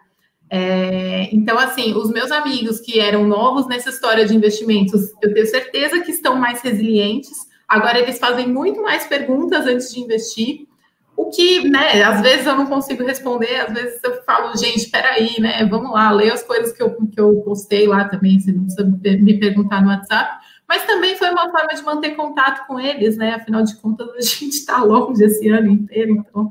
É, 0.49 1.29
então, 1.33 1.57
assim, 1.57 1.93
os 1.93 2.09
meus 2.11 2.31
amigos 2.31 2.79
que 2.79 2.99
eram 2.99 3.25
novos 3.25 3.67
nessa 3.67 3.89
história 3.89 4.25
de 4.25 4.35
investimentos, 4.35 5.11
eu 5.21 5.33
tenho 5.33 5.45
certeza 5.45 6.01
que 6.01 6.11
estão 6.11 6.35
mais 6.35 6.61
resilientes. 6.61 7.49
Agora 7.67 7.99
eles 7.99 8.19
fazem 8.19 8.47
muito 8.47 8.81
mais 8.81 9.05
perguntas 9.05 9.65
antes 9.65 9.93
de 9.93 10.01
investir. 10.01 10.67
O 11.15 11.29
que, 11.29 11.69
né, 11.69 12.01
às 12.03 12.21
vezes 12.21 12.45
eu 12.45 12.55
não 12.55 12.65
consigo 12.65 13.05
responder, 13.05 13.55
às 13.57 13.73
vezes 13.73 14.03
eu 14.03 14.23
falo, 14.23 14.57
gente, 14.57 14.89
peraí, 14.89 15.39
né, 15.39 15.65
vamos 15.69 15.91
lá, 15.91 16.11
leia 16.11 16.33
as 16.33 16.41
coisas 16.41 16.73
que 16.73 16.81
eu, 16.81 16.95
que 16.95 17.19
eu 17.19 17.41
postei 17.45 17.87
lá 17.87 18.05
também, 18.05 18.39
você 18.39 18.51
não 18.51 18.63
precisa 18.63 19.19
me 19.21 19.39
perguntar 19.39 19.81
no 19.81 19.89
WhatsApp, 19.89 20.40
mas 20.71 20.85
também 20.85 21.17
foi 21.17 21.29
uma 21.29 21.51
forma 21.51 21.73
de 21.75 21.83
manter 21.83 22.15
contato 22.15 22.65
com 22.65 22.79
eles, 22.79 23.17
né, 23.17 23.33
afinal 23.33 23.61
de 23.61 23.75
contas 23.75 24.07
a 24.09 24.21
gente 24.21 24.53
está 24.53 24.81
longe 24.81 25.21
esse 25.21 25.49
ano 25.49 25.69
inteiro, 25.69 26.13
então 26.13 26.49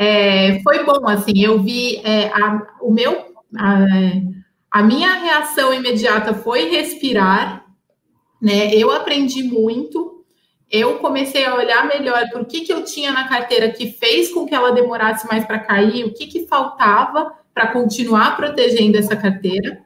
É, 0.00 0.60
foi 0.62 0.84
bom, 0.84 1.08
assim, 1.08 1.42
eu 1.42 1.60
vi 1.60 1.96
é, 2.04 2.28
a, 2.28 2.64
o 2.80 2.90
meu, 2.92 3.34
a, 3.58 3.84
a 4.70 4.82
minha 4.82 5.12
reação 5.14 5.74
imediata 5.74 6.32
foi 6.32 6.70
respirar, 6.70 7.66
né? 8.40 8.72
Eu 8.72 8.92
aprendi 8.92 9.42
muito, 9.42 10.24
eu 10.70 10.98
comecei 11.00 11.44
a 11.44 11.56
olhar 11.56 11.84
melhor 11.88 12.30
por 12.30 12.44
que, 12.44 12.60
que 12.60 12.72
eu 12.72 12.84
tinha 12.84 13.10
na 13.12 13.26
carteira 13.26 13.72
que 13.72 13.90
fez 13.90 14.32
com 14.32 14.46
que 14.46 14.54
ela 14.54 14.70
demorasse 14.70 15.26
mais 15.26 15.44
para 15.44 15.58
cair, 15.58 16.04
o 16.04 16.14
que, 16.14 16.28
que 16.28 16.46
faltava 16.46 17.32
para 17.52 17.72
continuar 17.72 18.36
protegendo 18.36 18.96
essa 18.96 19.16
carteira. 19.16 19.82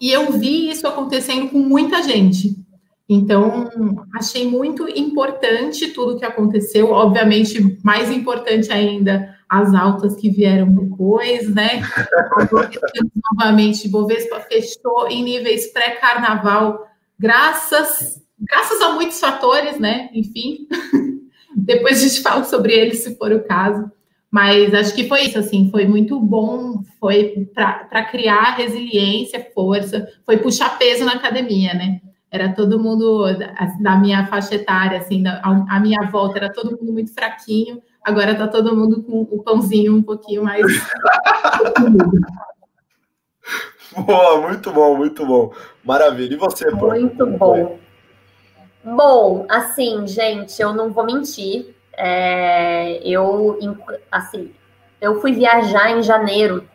E 0.00 0.12
eu 0.12 0.30
vi 0.30 0.70
isso 0.70 0.86
acontecendo 0.86 1.48
com 1.50 1.58
muita 1.58 2.00
gente. 2.00 2.61
Então, 3.08 3.70
achei 4.14 4.46
muito 4.46 4.88
importante 4.88 5.88
tudo 5.88 6.18
que 6.18 6.24
aconteceu. 6.24 6.90
Obviamente, 6.90 7.78
mais 7.82 8.10
importante 8.10 8.72
ainda, 8.72 9.36
as 9.48 9.74
altas 9.74 10.16
que 10.16 10.30
vieram 10.30 10.72
depois, 10.72 11.52
né? 11.54 11.82
novamente, 13.30 13.88
Bovespa 13.88 14.40
fechou 14.40 15.08
em 15.08 15.22
níveis 15.22 15.70
pré-carnaval, 15.72 16.86
graças, 17.18 18.22
graças 18.38 18.80
a 18.80 18.92
muitos 18.92 19.20
fatores, 19.20 19.78
né? 19.78 20.08
Enfim, 20.14 20.66
depois 21.54 22.02
a 22.02 22.08
gente 22.08 22.22
fala 22.22 22.44
sobre 22.44 22.72
eles, 22.72 23.00
se 23.00 23.16
for 23.16 23.32
o 23.32 23.44
caso. 23.44 23.90
Mas 24.30 24.72
acho 24.72 24.94
que 24.94 25.06
foi 25.06 25.24
isso, 25.24 25.38
assim, 25.38 25.70
foi 25.70 25.84
muito 25.84 26.18
bom, 26.18 26.82
foi 26.98 27.46
para 27.54 28.04
criar 28.04 28.54
resiliência, 28.54 29.46
força, 29.54 30.08
foi 30.24 30.38
puxar 30.38 30.78
peso 30.78 31.04
na 31.04 31.12
academia, 31.12 31.74
né? 31.74 32.00
Era 32.32 32.54
todo 32.54 32.80
mundo 32.80 33.26
da, 33.78 33.96
minha 33.96 34.26
faixa 34.26 34.54
etária, 34.54 34.98
assim, 34.98 35.22
da, 35.22 35.40
a, 35.44 35.76
a 35.76 35.80
minha 35.80 36.00
volta, 36.10 36.38
era 36.38 36.50
todo 36.50 36.78
mundo 36.78 36.90
muito 36.90 37.12
fraquinho, 37.12 37.82
agora 38.02 38.34
tá 38.34 38.48
todo 38.48 38.74
mundo 38.74 39.02
com 39.02 39.20
o 39.30 39.42
pãozinho 39.42 39.94
um 39.94 40.02
pouquinho 40.02 40.42
mais. 40.42 40.64
Boa, 44.06 44.40
muito 44.40 44.72
bom, 44.72 44.96
muito 44.96 45.26
bom. 45.26 45.52
Maravilha. 45.84 46.34
E 46.34 46.38
você, 46.38 46.70
Pô? 46.70 46.88
Muito 46.88 47.26
bom. 47.26 47.78
Bom, 48.82 49.46
assim, 49.48 50.06
gente, 50.06 50.60
eu 50.60 50.72
não 50.72 50.90
vou 50.90 51.04
mentir. 51.04 51.74
É, 51.94 53.06
eu, 53.06 53.58
assim, 54.10 54.50
eu 55.00 55.20
fui 55.20 55.32
viajar 55.32 55.90
em 55.90 56.02
janeiro, 56.02 56.66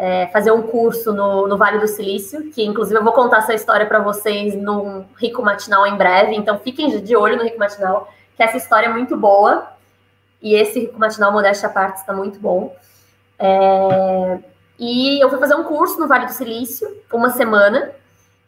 é, 0.00 0.28
fazer 0.28 0.50
um 0.50 0.62
curso 0.62 1.12
no, 1.12 1.46
no, 1.46 1.58
Vale 1.58 1.78
do 1.78 1.86
Silício, 1.86 2.50
que 2.52 2.64
inclusive 2.64 2.98
eu 2.98 3.04
vou 3.04 3.12
contar 3.12 3.40
essa 3.40 3.52
história 3.52 3.84
para 3.84 3.98
vocês 3.98 4.54
no 4.54 5.04
Rico 5.14 5.42
Matinal 5.42 5.86
em 5.86 5.94
breve, 5.94 6.34
então 6.34 6.58
fiquem 6.58 7.02
de 7.02 7.14
olho 7.14 7.36
no 7.36 7.42
Rico 7.42 7.58
Matinal, 7.58 8.10
que 8.34 8.42
essa 8.42 8.56
história 8.56 8.86
é 8.86 8.88
muito 8.88 9.14
boa, 9.14 9.68
e 10.40 10.54
esse 10.54 10.80
Rico 10.80 10.98
Matinal, 10.98 11.30
modéstia 11.30 11.68
à 11.68 11.70
parte, 11.70 11.98
está 11.98 12.14
muito 12.14 12.40
bom. 12.40 12.74
É, 13.38 14.38
e 14.78 15.22
eu 15.22 15.28
fui 15.28 15.38
fazer 15.38 15.54
um 15.54 15.64
curso 15.64 16.00
no 16.00 16.08
Vale 16.08 16.24
do 16.24 16.32
Silício, 16.32 16.88
uma 17.12 17.28
semana, 17.28 17.90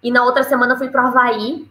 e 0.03 0.11
na 0.11 0.25
outra 0.25 0.45
semana 0.45 0.79
fui 0.79 0.89
para 0.89 1.05
o 1.05 1.07
Havaí, 1.09 1.71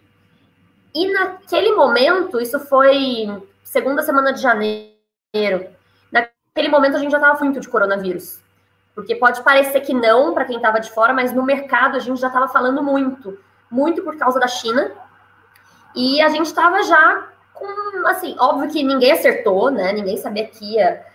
e 0.94 1.12
naquele 1.12 1.72
momento, 1.72 2.40
isso 2.40 2.60
foi 2.60 3.36
segunda 3.64 4.04
semana 4.04 4.32
de 4.32 4.42
janeiro. 4.44 5.66
Naquele 6.12 6.70
momento 6.70 6.98
a 6.98 7.00
gente 7.00 7.10
já 7.10 7.18
estava 7.18 7.44
muito 7.44 7.60
de 7.60 7.68
coronavírus. 7.68 8.42
Porque 8.94 9.16
pode 9.16 9.42
parecer 9.42 9.82
que 9.82 9.94
não 9.94 10.34
para 10.34 10.46
quem 10.46 10.58
estava 10.58 10.80
de 10.80 10.92
fora, 10.92 11.14
mas 11.14 11.34
no 11.34 11.44
mercado 11.44 11.96
a 11.96 12.00
gente 12.00 12.20
já 12.20 12.28
estava 12.28 12.48
falando 12.48 12.84
muito, 12.84 13.38
muito 13.70 14.04
por 14.04 14.18
causa 14.18 14.40
da 14.40 14.48
China. 14.48 14.92
E 15.96 16.22
a 16.22 16.30
gente 16.30 16.48
estava 16.48 16.84
já 16.84 17.28
com, 17.54 18.08
assim, 18.08 18.36
óbvio 18.40 18.70
que 18.70 18.84
ninguém 18.84 19.12
acertou, 19.12 19.70
né? 19.70 19.94
Ninguém 19.94 20.18
sabia 20.18 20.48
que 20.48 20.76
ia 20.76 21.06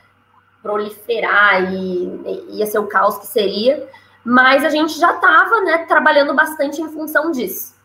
proliferar 0.62 1.72
e 1.72 2.48
ia 2.50 2.66
ser 2.66 2.78
o 2.78 2.86
caos 2.86 3.18
que 3.18 3.26
seria, 3.26 3.88
mas 4.24 4.64
a 4.64 4.68
gente 4.68 4.98
já 4.98 5.14
estava, 5.14 5.60
né, 5.60 5.78
trabalhando 5.86 6.34
bastante 6.34 6.82
em 6.82 6.88
função 6.88 7.30
disso. 7.30 7.76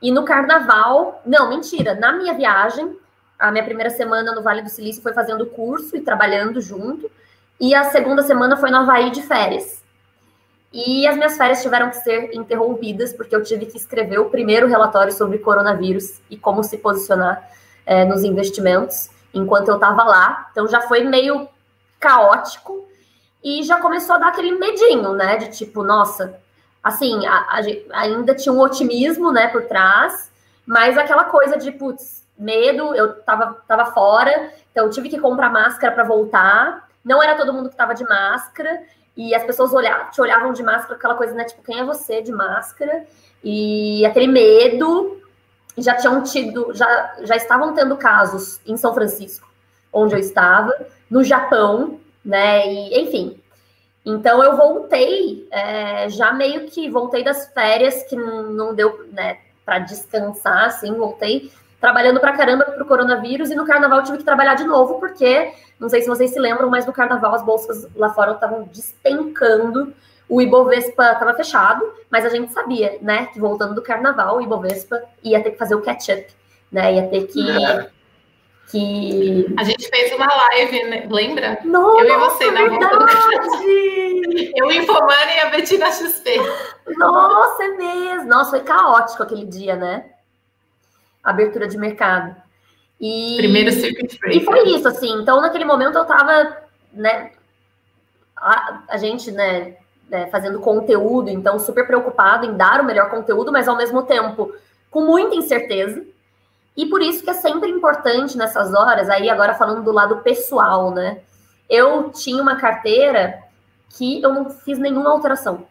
E 0.00 0.10
no 0.10 0.24
carnaval, 0.24 1.22
não, 1.24 1.48
mentira, 1.48 1.94
na 1.94 2.12
minha 2.12 2.34
viagem, 2.34 2.94
a 3.38 3.50
minha 3.50 3.64
primeira 3.64 3.88
semana 3.88 4.34
no 4.34 4.42
Vale 4.42 4.60
do 4.60 4.68
Silício 4.68 5.02
foi 5.02 5.12
fazendo 5.14 5.46
curso 5.46 5.96
e 5.96 6.00
trabalhando 6.00 6.60
junto. 6.60 7.10
E 7.60 7.74
a 7.74 7.84
segunda 7.84 8.22
semana 8.22 8.56
foi 8.56 8.70
no 8.70 8.78
Havaí 8.78 9.10
de 9.10 9.22
férias. 9.22 9.82
E 10.72 11.06
as 11.06 11.16
minhas 11.16 11.36
férias 11.36 11.62
tiveram 11.62 11.90
que 11.90 11.96
ser 11.96 12.34
interrompidas, 12.34 13.12
porque 13.12 13.36
eu 13.36 13.42
tive 13.42 13.66
que 13.66 13.76
escrever 13.76 14.18
o 14.18 14.30
primeiro 14.30 14.66
relatório 14.66 15.12
sobre 15.12 15.38
coronavírus 15.38 16.20
e 16.30 16.36
como 16.36 16.64
se 16.64 16.78
posicionar 16.78 17.46
é, 17.84 18.04
nos 18.04 18.24
investimentos 18.24 19.10
enquanto 19.34 19.68
eu 19.68 19.74
estava 19.74 20.02
lá. 20.02 20.48
Então 20.50 20.66
já 20.66 20.80
foi 20.82 21.04
meio 21.04 21.46
caótico 22.00 22.86
e 23.44 23.62
já 23.62 23.80
começou 23.80 24.16
a 24.16 24.18
dar 24.18 24.28
aquele 24.28 24.52
medinho, 24.52 25.12
né? 25.12 25.36
De 25.36 25.50
tipo, 25.50 25.82
nossa, 25.82 26.38
assim, 26.82 27.26
a, 27.26 27.34
a, 27.34 27.60
ainda 28.00 28.34
tinha 28.34 28.52
um 28.52 28.60
otimismo, 28.60 29.30
né, 29.30 29.48
por 29.48 29.64
trás, 29.64 30.30
mas 30.66 30.96
aquela 30.98 31.24
coisa 31.24 31.56
de, 31.56 31.70
putz, 31.70 32.24
medo, 32.38 32.94
eu 32.94 33.14
tava, 33.22 33.62
tava 33.68 33.86
fora, 33.92 34.52
então 34.70 34.90
tive 34.90 35.08
que 35.08 35.20
comprar 35.20 35.50
máscara 35.50 35.92
para 35.92 36.04
voltar. 36.04 36.88
Não 37.04 37.22
era 37.22 37.36
todo 37.36 37.52
mundo 37.52 37.68
que 37.68 37.76
tava 37.76 37.94
de 37.94 38.04
máscara, 38.04 38.82
e 39.16 39.34
as 39.34 39.44
pessoas 39.44 39.72
olhavam, 39.72 40.10
te 40.10 40.20
olhavam 40.20 40.52
de 40.52 40.62
máscara, 40.62 40.94
aquela 40.94 41.14
coisa, 41.14 41.34
né? 41.34 41.44
Tipo, 41.44 41.62
quem 41.62 41.80
é 41.80 41.84
você 41.84 42.22
de 42.22 42.32
máscara? 42.32 43.04
E 43.42 44.04
aquele 44.06 44.26
medo. 44.26 45.18
Já 45.76 45.96
tinham 45.96 46.22
tido, 46.22 46.70
já, 46.74 47.14
já 47.22 47.34
estavam 47.34 47.72
tendo 47.74 47.96
casos 47.96 48.60
em 48.66 48.76
São 48.76 48.92
Francisco, 48.92 49.48
onde 49.90 50.14
eu 50.14 50.18
estava, 50.18 50.70
no 51.10 51.24
Japão, 51.24 51.98
né? 52.22 52.66
E, 52.70 53.00
enfim. 53.00 53.40
Então 54.04 54.42
eu 54.42 54.54
voltei, 54.54 55.48
é, 55.50 56.10
já 56.10 56.30
meio 56.32 56.66
que 56.66 56.90
voltei 56.90 57.24
das 57.24 57.46
férias, 57.54 58.02
que 58.02 58.16
não 58.16 58.74
deu, 58.74 59.06
né, 59.12 59.38
para 59.64 59.78
descansar, 59.78 60.66
assim, 60.66 60.92
voltei 60.92 61.50
trabalhando 61.82 62.20
pra 62.20 62.32
caramba 62.32 62.64
pro 62.64 62.86
coronavírus 62.86 63.50
e 63.50 63.56
no 63.56 63.66
carnaval 63.66 63.98
eu 63.98 64.04
tive 64.04 64.18
que 64.18 64.24
trabalhar 64.24 64.54
de 64.54 64.62
novo, 64.62 65.00
porque, 65.00 65.52
não 65.80 65.88
sei 65.88 66.00
se 66.00 66.06
vocês 66.06 66.30
se 66.30 66.38
lembram, 66.38 66.70
mas 66.70 66.86
no 66.86 66.92
carnaval 66.92 67.34
as 67.34 67.42
bolsas 67.42 67.88
lá 67.96 68.08
fora 68.14 68.32
estavam 68.32 68.62
despencando, 68.72 69.92
o 70.28 70.40
Ibovespa 70.40 71.10
estava 71.10 71.34
fechado, 71.34 71.84
mas 72.08 72.24
a 72.24 72.28
gente 72.28 72.52
sabia, 72.52 72.98
né, 73.02 73.26
que 73.26 73.40
voltando 73.40 73.74
do 73.74 73.82
carnaval, 73.82 74.36
o 74.36 74.40
Ibovespa 74.40 75.02
ia 75.24 75.42
ter 75.42 75.50
que 75.50 75.58
fazer 75.58 75.74
o 75.74 75.82
catch-up, 75.82 76.24
né, 76.70 76.94
ia 76.94 77.08
ter 77.08 77.26
que... 77.26 77.50
É. 77.50 77.90
Que... 78.70 79.54
A 79.58 79.64
gente 79.64 79.86
fez 79.90 80.14
uma 80.14 80.26
live, 80.26 80.84
né? 80.84 81.06
lembra? 81.10 81.58
Nossa, 81.62 82.06
eu 82.06 82.14
e 82.14 82.18
você 82.20 82.50
na 82.52 82.68
volta 82.68 82.96
do 82.96 83.06
Eu, 84.56 84.72
Infomani 84.72 85.32
e 85.34 85.40
a 85.40 85.50
Betina 85.50 85.92
XP. 85.92 86.40
Nossa, 86.96 87.64
é 87.64 87.68
mesmo. 87.68 88.30
Nossa, 88.30 88.50
foi 88.50 88.60
caótico 88.60 89.24
aquele 89.24 89.44
dia, 89.44 89.76
né? 89.76 90.11
Abertura 91.22 91.68
de 91.68 91.76
mercado. 91.78 92.34
E, 93.00 93.36
Primeiro 93.38 93.72
circuit 93.72 94.18
breaker. 94.18 94.42
E 94.42 94.44
foi 94.44 94.68
isso, 94.70 94.88
assim. 94.88 95.12
Então, 95.20 95.40
naquele 95.40 95.64
momento, 95.64 95.96
eu 95.96 96.02
estava, 96.02 96.56
né, 96.92 97.32
a, 98.36 98.82
a 98.88 98.96
gente, 98.96 99.30
né, 99.30 99.76
né, 100.08 100.26
fazendo 100.26 100.60
conteúdo, 100.60 101.30
então 101.30 101.58
super 101.58 101.86
preocupado 101.86 102.44
em 102.44 102.56
dar 102.56 102.80
o 102.80 102.84
melhor 102.84 103.08
conteúdo, 103.08 103.50
mas 103.50 103.66
ao 103.66 103.76
mesmo 103.76 104.02
tempo 104.02 104.54
com 104.90 105.00
muita 105.06 105.34
incerteza. 105.34 106.04
E 106.76 106.86
por 106.86 107.00
isso 107.02 107.24
que 107.24 107.30
é 107.30 107.34
sempre 107.34 107.70
importante 107.70 108.36
nessas 108.36 108.74
horas, 108.74 109.08
aí 109.08 109.30
agora 109.30 109.54
falando 109.54 109.82
do 109.82 109.90
lado 109.90 110.18
pessoal, 110.18 110.90
né? 110.90 111.20
Eu 111.68 112.10
tinha 112.10 112.42
uma 112.42 112.56
carteira 112.56 113.42
que 113.96 114.22
eu 114.22 114.32
não 114.32 114.50
fiz 114.50 114.78
nenhuma 114.78 115.10
alteração. 115.10 115.66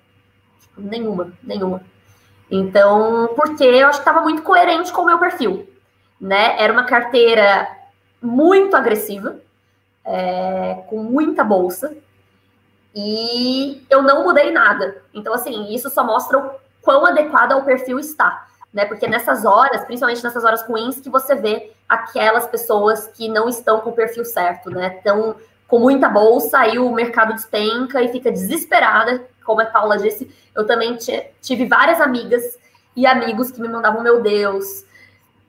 Nenhuma, 0.75 1.31
nenhuma. 1.43 1.83
Então, 2.51 3.29
porque 3.33 3.63
eu 3.63 3.87
acho 3.87 3.99
que 3.99 4.09
estava 4.09 4.21
muito 4.21 4.41
coerente 4.41 4.91
com 4.91 5.03
o 5.03 5.05
meu 5.05 5.17
perfil, 5.17 5.69
né? 6.19 6.61
Era 6.61 6.73
uma 6.73 6.83
carteira 6.83 7.65
muito 8.21 8.75
agressiva, 8.75 9.37
é, 10.03 10.83
com 10.89 11.01
muita 11.01 11.45
bolsa, 11.45 11.95
e 12.93 13.85
eu 13.89 14.01
não 14.01 14.25
mudei 14.25 14.51
nada. 14.51 15.01
Então, 15.13 15.33
assim, 15.33 15.73
isso 15.73 15.89
só 15.89 16.03
mostra 16.03 16.37
o 16.37 16.51
quão 16.81 17.05
adequado 17.05 17.53
ao 17.53 17.63
perfil 17.63 17.97
está, 17.97 18.45
né? 18.73 18.83
Porque 18.83 19.07
nessas 19.07 19.45
horas, 19.45 19.85
principalmente 19.85 20.21
nessas 20.21 20.43
horas 20.43 20.61
ruins, 20.63 20.99
que 20.99 21.09
você 21.09 21.35
vê 21.35 21.71
aquelas 21.87 22.45
pessoas 22.47 23.07
que 23.07 23.29
não 23.29 23.47
estão 23.47 23.79
com 23.79 23.91
o 23.91 23.95
perfil 23.95 24.25
certo, 24.25 24.69
né? 24.69 24.97
Estão 24.97 25.37
com 25.69 25.79
muita 25.79 26.09
bolsa, 26.09 26.59
aí 26.59 26.77
o 26.77 26.91
mercado 26.91 27.33
despenca 27.33 28.01
e 28.01 28.11
fica 28.11 28.29
desesperada 28.29 29.25
como 29.43 29.61
a 29.61 29.65
Paula 29.65 29.97
disse, 29.97 30.29
eu 30.55 30.65
também 30.65 30.97
tive 31.41 31.65
várias 31.65 31.99
amigas 31.99 32.57
e 32.95 33.05
amigos 33.05 33.51
que 33.51 33.61
me 33.61 33.67
mandavam, 33.67 34.01
meu 34.01 34.21
Deus, 34.21 34.85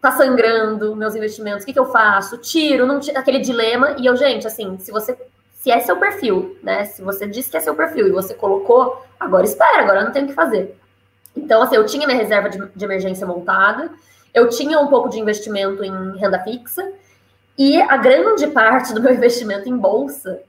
tá 0.00 0.10
sangrando 0.10 0.96
meus 0.96 1.14
investimentos, 1.14 1.62
o 1.62 1.66
que, 1.66 1.72
que 1.72 1.78
eu 1.78 1.86
faço? 1.86 2.38
Tiro, 2.38 2.86
não 2.86 2.98
tiro, 2.98 3.18
aquele 3.18 3.38
dilema. 3.38 3.96
E 3.98 4.06
eu, 4.06 4.16
gente, 4.16 4.46
assim, 4.46 4.78
se 4.78 4.90
você. 4.90 5.16
Se 5.54 5.70
é 5.70 5.78
seu 5.78 5.96
perfil, 5.96 6.58
né? 6.60 6.84
Se 6.86 7.00
você 7.02 7.24
disse 7.24 7.48
que 7.48 7.56
é 7.56 7.60
seu 7.60 7.76
perfil 7.76 8.08
e 8.08 8.10
você 8.10 8.34
colocou, 8.34 9.00
agora 9.18 9.44
espera, 9.44 9.80
agora 9.80 10.02
não 10.02 10.10
tem 10.10 10.24
o 10.24 10.26
que 10.26 10.32
fazer. 10.32 10.76
Então, 11.36 11.62
assim, 11.62 11.76
eu 11.76 11.86
tinha 11.86 12.04
minha 12.04 12.18
reserva 12.18 12.48
de, 12.48 12.58
de 12.74 12.84
emergência 12.84 13.24
montada, 13.24 13.88
eu 14.34 14.48
tinha 14.48 14.80
um 14.80 14.88
pouco 14.88 15.08
de 15.08 15.20
investimento 15.20 15.84
em 15.84 16.18
renda 16.18 16.40
fixa, 16.40 16.92
e 17.56 17.80
a 17.80 17.96
grande 17.96 18.48
parte 18.48 18.92
do 18.92 19.00
meu 19.00 19.14
investimento 19.14 19.68
em 19.68 19.76
bolsa 19.76 20.42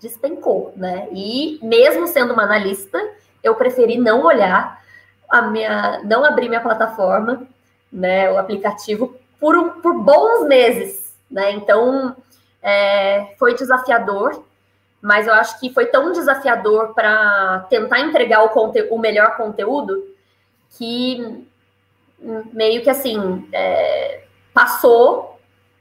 despencou, 0.00 0.72
né? 0.76 1.08
E 1.12 1.58
mesmo 1.62 2.06
sendo 2.06 2.32
uma 2.32 2.44
analista, 2.44 2.98
eu 3.42 3.54
preferi 3.54 3.98
não 3.98 4.24
olhar 4.24 4.80
a 5.28 5.42
minha, 5.42 6.02
não 6.04 6.24
abrir 6.24 6.48
minha 6.48 6.60
plataforma, 6.60 7.46
né, 7.92 8.30
o 8.30 8.38
aplicativo 8.38 9.16
por, 9.38 9.56
um, 9.56 9.80
por 9.80 9.94
bons 10.02 10.46
meses, 10.46 11.14
né? 11.30 11.52
Então 11.52 12.16
é, 12.62 13.34
foi 13.38 13.54
desafiador, 13.54 14.42
mas 15.00 15.26
eu 15.26 15.34
acho 15.34 15.58
que 15.60 15.72
foi 15.72 15.86
tão 15.86 16.12
desafiador 16.12 16.94
para 16.94 17.66
tentar 17.70 18.00
entregar 18.00 18.44
o, 18.44 18.72
o 18.90 18.98
melhor 18.98 19.36
conteúdo 19.36 20.04
que 20.76 21.46
meio 22.52 22.82
que 22.82 22.90
assim 22.90 23.48
é, 23.52 24.24
passou, 24.52 25.38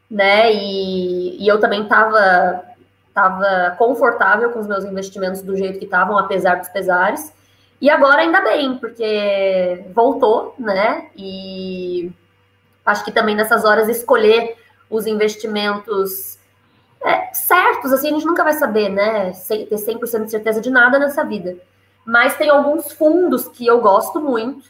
né? 0.10 0.54
E, 0.54 1.44
e 1.44 1.48
eu 1.48 1.60
também 1.60 1.84
estava 1.84 2.69
tava 3.14 3.76
confortável 3.78 4.52
com 4.52 4.60
os 4.60 4.68
meus 4.68 4.84
investimentos 4.84 5.42
do 5.42 5.56
jeito 5.56 5.80
que 5.80 5.86
estavam, 5.86 6.18
apesar 6.18 6.56
dos 6.56 6.70
pesares. 6.70 7.34
E 7.82 7.90
agora 7.90 8.22
ainda 8.22 8.42
bem, 8.42 8.78
porque 8.78 9.86
voltou, 9.94 10.54
né? 10.60 11.08
E 11.16 12.12
acho 12.86 13.06
que 13.06 13.12
também 13.12 13.36
nessas 13.36 13.64
horas 13.64 13.88
escolher 13.88 14.58
os 14.90 15.06
investimentos 15.06 16.38
é, 17.02 17.34
certos, 17.34 17.94
assim, 17.94 18.10
a 18.10 18.12
gente 18.12 18.26
nunca 18.26 18.44
vai 18.44 18.54
saber, 18.54 18.90
né? 18.90 19.32
Ter 19.48 19.76
100% 19.76 20.26
de 20.26 20.32
certeza 20.32 20.60
de 20.60 20.70
nada 20.70 21.00
nessa 21.00 21.24
vida. 21.24 21.58
Mas 22.06 22.36
tem 22.36 22.50
alguns 22.50 22.92
fundos 22.92 23.48
que 23.48 23.66
eu 23.66 23.80
gosto 23.80 24.20
muito 24.20 24.70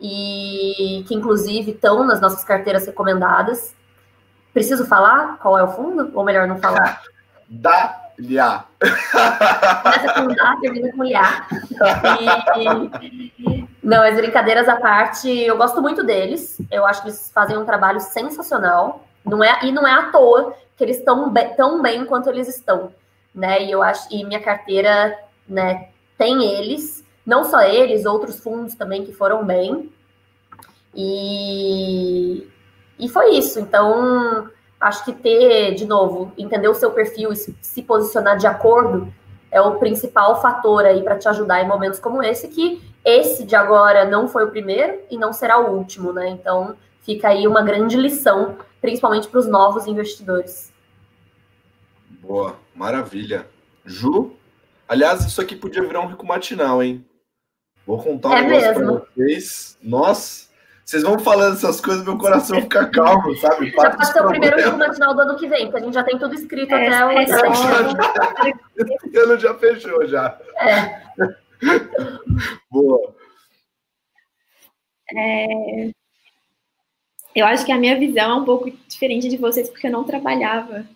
e 0.00 1.04
que, 1.08 1.14
inclusive, 1.14 1.72
estão 1.72 2.04
nas 2.04 2.20
nossas 2.20 2.44
carteiras 2.44 2.86
recomendadas. 2.86 3.74
Preciso 4.52 4.86
falar 4.86 5.38
qual 5.38 5.58
é 5.58 5.64
o 5.64 5.68
fundo? 5.68 6.10
Ou 6.14 6.24
melhor, 6.24 6.46
não 6.46 6.58
falar? 6.58 7.02
Dá 7.48 8.10
Liá. 8.18 8.64
Começa 8.78 10.14
com 10.14 10.28
Dá, 10.28 10.56
termina 10.60 10.92
com 10.92 11.04
Liá. 11.04 11.46
E... 12.58 13.68
Não, 13.82 14.02
as 14.02 14.14
brincadeiras 14.14 14.68
à 14.68 14.76
parte, 14.76 15.28
eu 15.28 15.56
gosto 15.56 15.82
muito 15.82 16.04
deles. 16.04 16.58
Eu 16.70 16.86
acho 16.86 17.02
que 17.02 17.08
eles 17.08 17.30
fazem 17.34 17.56
um 17.58 17.64
trabalho 17.64 18.00
sensacional. 18.00 19.06
Não 19.24 19.42
é, 19.42 19.64
e 19.64 19.72
não 19.72 19.86
é 19.86 19.92
à 19.92 20.10
toa 20.10 20.54
que 20.76 20.84
eles 20.84 20.98
estão 20.98 21.32
tão 21.56 21.82
bem 21.82 22.04
quanto 22.04 22.28
eles 22.28 22.48
estão. 22.48 22.92
Né? 23.34 23.64
E 23.64 23.70
eu 23.70 23.82
acho 23.82 24.08
e 24.10 24.24
minha 24.24 24.40
carteira 24.40 25.18
né, 25.48 25.88
tem 26.16 26.44
eles, 26.44 27.04
não 27.26 27.44
só 27.44 27.62
eles, 27.62 28.06
outros 28.06 28.38
fundos 28.38 28.74
também 28.74 29.04
que 29.04 29.12
foram 29.12 29.44
bem. 29.44 29.92
E, 30.94 32.46
e 32.98 33.08
foi 33.08 33.36
isso. 33.36 33.58
Então, 33.58 34.48
acho 34.84 35.02
que 35.02 35.12
ter, 35.14 35.74
de 35.74 35.86
novo, 35.86 36.30
entender 36.36 36.68
o 36.68 36.74
seu 36.74 36.90
perfil 36.90 37.32
e 37.32 37.36
se 37.36 37.82
posicionar 37.82 38.36
de 38.36 38.46
acordo 38.46 39.10
é 39.50 39.58
o 39.58 39.76
principal 39.78 40.42
fator 40.42 40.84
aí 40.84 41.02
para 41.02 41.18
te 41.18 41.26
ajudar 41.26 41.62
em 41.62 41.66
momentos 41.66 41.98
como 41.98 42.22
esse, 42.22 42.48
que 42.48 42.82
esse 43.02 43.44
de 43.44 43.56
agora 43.56 44.04
não 44.04 44.28
foi 44.28 44.44
o 44.44 44.50
primeiro 44.50 45.00
e 45.10 45.16
não 45.16 45.32
será 45.32 45.58
o 45.58 45.74
último, 45.74 46.12
né? 46.12 46.28
Então, 46.28 46.76
fica 47.00 47.28
aí 47.28 47.48
uma 47.48 47.62
grande 47.62 47.96
lição, 47.96 48.58
principalmente 48.80 49.26
para 49.26 49.40
os 49.40 49.46
novos 49.46 49.86
investidores. 49.86 50.70
Boa, 52.20 52.56
maravilha. 52.74 53.46
Ju, 53.86 54.32
aliás, 54.86 55.24
isso 55.24 55.40
aqui 55.40 55.56
podia 55.56 55.82
virar 55.82 56.00
um 56.00 56.08
rico 56.08 56.26
matinal, 56.26 56.82
hein? 56.82 57.02
Vou 57.86 58.02
contar 58.02 58.30
um 58.30 58.32
é 58.34 58.42
negócio 58.42 58.74
para 58.74 58.86
vocês. 58.86 59.78
Nós 59.82 60.43
vocês 60.84 61.02
vão 61.02 61.18
falando 61.18 61.54
essas 61.54 61.80
coisas, 61.80 62.04
meu 62.04 62.18
coração 62.18 62.60
fica 62.60 62.86
calmo, 62.92 63.34
sabe? 63.36 63.70
já 63.70 63.90
pode 63.90 64.12
ser 64.12 64.22
o 64.22 64.28
primeiro 64.28 64.60
jogo 64.60 64.78
matinal 64.78 65.14
do 65.14 65.20
ano 65.22 65.36
que 65.36 65.48
vem, 65.48 65.70
porque 65.70 65.78
a 65.78 65.84
gente 65.84 65.94
já 65.94 66.04
tem 66.04 66.18
tudo 66.18 66.34
escrito 66.34 66.74
é, 66.74 66.88
até 66.88 67.06
o. 67.06 67.10
É, 67.10 67.24
Esse 68.76 69.18
ano 69.18 69.38
já 69.38 69.54
fechou, 69.54 70.06
já. 70.06 70.38
É. 70.60 71.02
Boa. 72.70 73.14
É... 75.16 75.90
Eu 77.34 77.46
acho 77.46 77.64
que 77.64 77.72
a 77.72 77.78
minha 77.78 77.98
visão 77.98 78.30
é 78.30 78.34
um 78.34 78.44
pouco 78.44 78.70
diferente 78.86 79.28
de 79.28 79.36
vocês, 79.36 79.68
porque 79.68 79.86
eu 79.86 79.92
não 79.92 80.04
trabalhava 80.04 80.86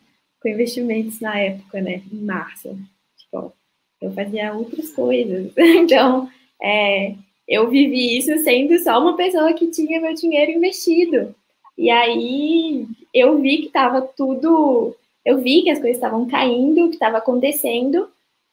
com 0.40 0.48
investimentos 0.48 1.20
na 1.20 1.38
época, 1.38 1.81
né? 1.81 2.03
Em 2.12 2.24
março. 2.24 2.79
Tipo, 3.16 3.53
eu 4.01 4.12
fazia 4.12 4.53
outras 4.55 4.90
coisas. 4.92 5.53
Então, 5.59 6.31
é, 6.62 7.14
eu 7.49 7.69
vivi 7.71 8.19
isso 8.19 8.37
sendo 8.41 8.79
só 8.79 9.01
uma 9.01 9.17
pessoa 9.17 9.55
que 9.55 9.69
tinha 9.69 10.01
meu 10.01 10.13
dinheiro 10.13 10.53
investido. 10.53 11.35
E 11.79 11.89
aí 11.91 12.87
eu 13.15 13.39
vi 13.39 13.59
que 13.59 13.67
estava 13.69 14.03
tudo, 14.03 14.95
eu 15.25 15.39
vi 15.39 15.63
que 15.63 15.71
as 15.71 15.79
coisas 15.79 15.97
estavam 15.97 16.29
caindo, 16.29 16.89
que 16.89 16.97
estava 16.97 17.17
acontecendo. 17.19 18.09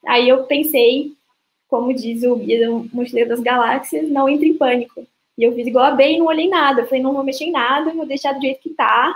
Aí 0.06 0.28
eu 0.28 0.44
pensei, 0.44 1.12
como 1.68 1.92
diz 1.92 2.22
o 2.22 2.36
guia 2.36 2.66
do 2.66 2.88
Mochileiro 2.92 3.28
das 3.28 3.40
Galáxias, 3.40 4.08
não 4.08 4.28
entre 4.28 4.48
em 4.48 4.54
pânico. 4.54 5.06
E 5.36 5.44
eu 5.44 5.54
fiz 5.54 5.66
igual 5.66 5.84
a 5.84 5.90
bem 5.90 6.18
não 6.18 6.26
olhei 6.26 6.48
nada. 6.48 6.80
Eu 6.80 6.86
falei, 6.86 7.02
não 7.02 7.12
vou 7.12 7.22
mexer 7.22 7.44
em 7.44 7.52
nada, 7.52 7.92
vou 7.92 8.06
deixar 8.06 8.32
do 8.32 8.40
jeito 8.40 8.60
que 8.60 8.70
tá. 8.70 9.14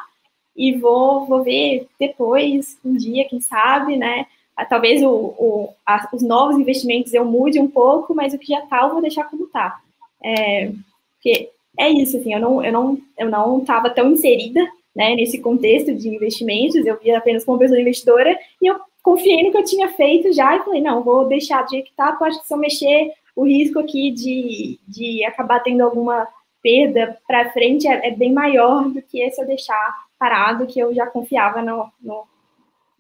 E 0.54 0.72
vou, 0.76 1.24
vou 1.26 1.42
ver 1.42 1.86
depois, 1.98 2.78
um 2.84 2.94
dia, 2.94 3.26
quem 3.28 3.40
sabe, 3.40 3.96
né? 3.96 4.26
Ah, 4.60 4.64
talvez 4.66 5.02
o, 5.02 5.08
o 5.08 5.74
a, 5.86 6.08
os 6.12 6.22
novos 6.22 6.58
investimentos 6.58 7.14
eu 7.14 7.24
mude 7.24 7.58
um 7.58 7.68
pouco, 7.68 8.14
mas 8.14 8.34
o 8.34 8.38
que 8.38 8.52
já 8.52 8.60
está 8.60 8.82
eu 8.82 8.90
vou 8.90 9.00
deixar 9.00 9.24
como 9.24 9.44
está. 9.44 9.80
É, 10.22 10.70
porque 11.14 11.50
é 11.78 11.88
isso, 11.88 12.18
assim, 12.18 12.34
eu 12.34 12.40
não 12.40 12.62
eu 12.62 12.72
não 12.72 12.98
eu 13.18 13.30
não 13.30 13.60
estava 13.60 13.88
tão 13.88 14.10
inserida 14.10 14.60
né, 14.94 15.14
nesse 15.14 15.38
contexto 15.38 15.94
de 15.94 16.08
investimentos, 16.08 16.84
eu 16.84 16.98
via 16.98 17.16
apenas 17.16 17.44
como 17.44 17.58
pessoa 17.58 17.80
investidora 17.80 18.38
e 18.60 18.66
eu 18.66 18.78
confiei 19.02 19.42
no 19.42 19.50
que 19.50 19.56
eu 19.56 19.64
tinha 19.64 19.88
feito 19.88 20.32
já 20.32 20.56
e 20.56 20.62
falei, 20.62 20.82
não, 20.82 21.02
vou 21.02 21.26
deixar 21.26 21.62
do 21.62 21.70
jeito 21.70 21.86
que 21.86 21.92
porque 21.96 22.24
acho 22.24 22.40
que 22.40 22.46
se 22.46 22.54
eu 22.54 22.58
mexer, 22.58 23.12
o 23.34 23.46
risco 23.46 23.78
aqui 23.78 24.10
de, 24.10 24.78
de 24.86 25.24
acabar 25.24 25.60
tendo 25.60 25.82
alguma 25.82 26.28
perda 26.62 27.16
para 27.26 27.50
frente 27.52 27.88
é, 27.88 28.08
é, 28.08 28.10
bem 28.10 28.32
maior 28.32 28.90
do 28.90 29.00
que 29.00 29.30
se 29.30 29.40
eu 29.40 29.46
deixar 29.46 30.04
parado, 30.18 30.66
que 30.66 30.78
eu 30.78 30.94
já 30.94 31.06
confiava 31.06 31.62
no, 31.62 31.88
no 32.02 32.24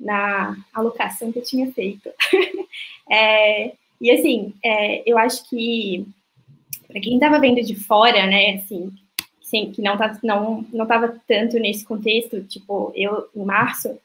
na 0.00 0.56
alocação 0.72 1.30
que 1.30 1.38
eu 1.38 1.44
tinha 1.44 1.70
feito. 1.72 2.10
é, 3.10 3.72
e 4.00 4.10
assim, 4.10 4.54
é, 4.64 5.02
eu 5.08 5.18
acho 5.18 5.48
que 5.48 6.06
para 6.88 7.00
quem 7.00 7.14
estava 7.14 7.38
vendo 7.38 7.62
de 7.62 7.76
fora, 7.76 8.26
né, 8.26 8.54
assim, 8.54 8.90
sim, 9.42 9.70
que 9.70 9.82
não 9.82 9.96
tá, 9.96 10.18
não 10.22 10.64
não 10.72 10.84
estava 10.84 11.20
tanto 11.28 11.58
nesse 11.58 11.84
contexto, 11.84 12.42
tipo 12.44 12.92
eu 12.96 13.28
em 13.36 13.44
março, 13.44 13.96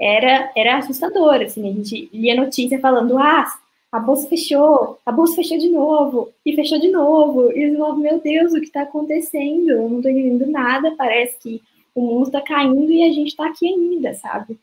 era 0.00 0.50
era 0.56 0.78
assustador, 0.78 1.42
assim, 1.42 1.68
a 1.68 1.72
gente 1.72 2.08
lia 2.12 2.34
notícia 2.34 2.78
falando, 2.78 3.18
ah, 3.18 3.46
a 3.92 3.98
bolsa 3.98 4.28
fechou, 4.28 4.98
a 5.04 5.10
bolsa 5.10 5.36
fechou 5.36 5.58
de 5.58 5.68
novo, 5.68 6.32
e 6.46 6.54
fechou 6.54 6.78
de 6.78 6.88
novo, 6.88 7.50
e 7.52 7.74
eu 7.74 7.96
meu 7.96 8.20
Deus, 8.20 8.52
o 8.52 8.60
que 8.60 8.66
está 8.66 8.82
acontecendo? 8.82 9.70
Eu 9.70 9.88
não 9.88 9.96
estou 9.96 10.10
entendendo 10.10 10.46
nada, 10.50 10.94
parece 10.96 11.38
que 11.40 11.62
o 11.94 12.02
mundo 12.02 12.26
está 12.26 12.40
caindo 12.40 12.90
e 12.92 13.02
a 13.02 13.12
gente 13.12 13.28
está 13.28 13.46
aqui 13.46 13.66
ainda, 13.66 14.14
sabe? 14.14 14.58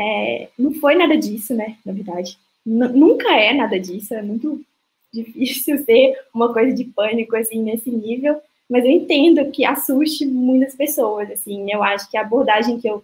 É, 0.00 0.48
não 0.58 0.72
foi 0.72 0.94
nada 0.94 1.16
disso, 1.16 1.54
né? 1.54 1.76
Na 1.84 1.92
verdade. 1.92 2.38
N 2.64 2.88
nunca 2.88 3.30
é 3.36 3.52
nada 3.52 3.78
disso, 3.78 4.14
é 4.14 4.22
muito 4.22 4.62
difícil 5.12 5.78
ser 5.84 6.16
uma 6.32 6.52
coisa 6.52 6.74
de 6.74 6.84
pânico 6.84 7.36
assim 7.36 7.62
nesse 7.62 7.90
nível, 7.90 8.40
mas 8.68 8.84
eu 8.84 8.90
entendo 8.90 9.50
que 9.50 9.64
assuste 9.64 10.24
muitas 10.24 10.76
pessoas, 10.76 11.28
assim, 11.30 11.70
eu 11.72 11.82
acho 11.82 12.08
que 12.08 12.16
a 12.16 12.20
abordagem 12.20 12.78
que 12.80 12.88
eu 12.88 13.02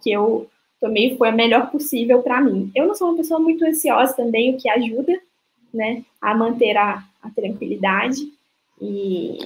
que 0.00 0.12
eu 0.12 0.48
tomei 0.80 1.16
foi 1.16 1.28
a 1.28 1.32
melhor 1.32 1.72
possível 1.72 2.22
para 2.22 2.40
mim. 2.40 2.70
Eu 2.72 2.86
não 2.86 2.94
sou 2.94 3.08
uma 3.08 3.16
pessoa 3.16 3.40
muito 3.40 3.64
ansiosa 3.64 4.14
também, 4.14 4.54
o 4.54 4.56
que 4.56 4.70
ajuda, 4.70 5.20
né, 5.74 6.04
a 6.20 6.36
manter 6.36 6.76
a, 6.76 7.04
a 7.20 7.30
tranquilidade 7.30 8.32
e 8.80 9.38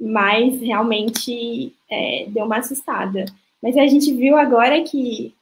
mas 0.00 0.60
realmente 0.62 1.74
é, 1.90 2.26
deu 2.28 2.46
uma 2.46 2.58
assustada. 2.58 3.26
Mas 3.62 3.76
a 3.76 3.86
gente 3.86 4.12
viu 4.14 4.36
agora 4.36 4.82
que 4.82 5.34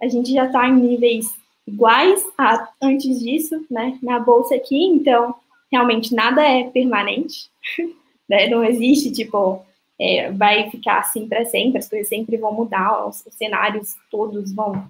a 0.00 0.08
gente 0.08 0.32
já 0.32 0.46
está 0.46 0.68
em 0.68 0.74
níveis 0.74 1.26
iguais 1.66 2.24
a 2.38 2.68
antes 2.82 3.20
disso, 3.20 3.64
né, 3.70 3.98
na 4.02 4.18
bolsa 4.18 4.54
aqui, 4.54 4.82
então 4.84 5.34
realmente 5.70 6.14
nada 6.14 6.42
é 6.42 6.64
permanente, 6.64 7.50
né, 8.28 8.48
não 8.48 8.64
existe 8.64 9.10
tipo 9.12 9.64
é, 9.98 10.30
vai 10.30 10.70
ficar 10.70 10.98
assim 10.98 11.26
para 11.28 11.44
sempre, 11.44 11.78
as 11.78 11.88
coisas 11.88 12.08
sempre 12.08 12.36
vão 12.36 12.52
mudar, 12.52 13.06
os, 13.06 13.24
os 13.26 13.34
cenários 13.34 13.96
todos 14.10 14.52
vão, 14.52 14.86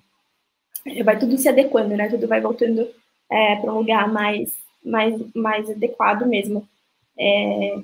é, 0.84 1.02
vai 1.02 1.18
tudo 1.18 1.38
se 1.38 1.48
adequando, 1.48 1.96
né, 1.96 2.08
tudo 2.08 2.26
vai 2.26 2.40
voltando 2.40 2.88
é, 3.30 3.56
para 3.56 3.72
um 3.72 3.78
lugar 3.78 4.12
mais, 4.12 4.52
mais, 4.84 5.14
mais 5.34 5.70
adequado 5.70 6.26
mesmo. 6.26 6.66
É, 7.18 7.78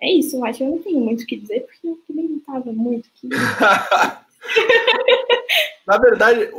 é 0.00 0.12
isso, 0.12 0.44
acho 0.44 0.58
que 0.58 0.64
eu 0.64 0.70
não 0.70 0.78
tenho 0.78 1.00
muito 1.00 1.22
o 1.22 1.26
que 1.26 1.36
dizer, 1.36 1.60
porque 1.60 1.88
eu 1.88 1.98
também 2.06 2.28
não 2.28 2.36
estava 2.38 2.72
muito 2.72 3.08
que... 3.14 3.28
Na 5.86 5.98
verdade, 5.98 6.50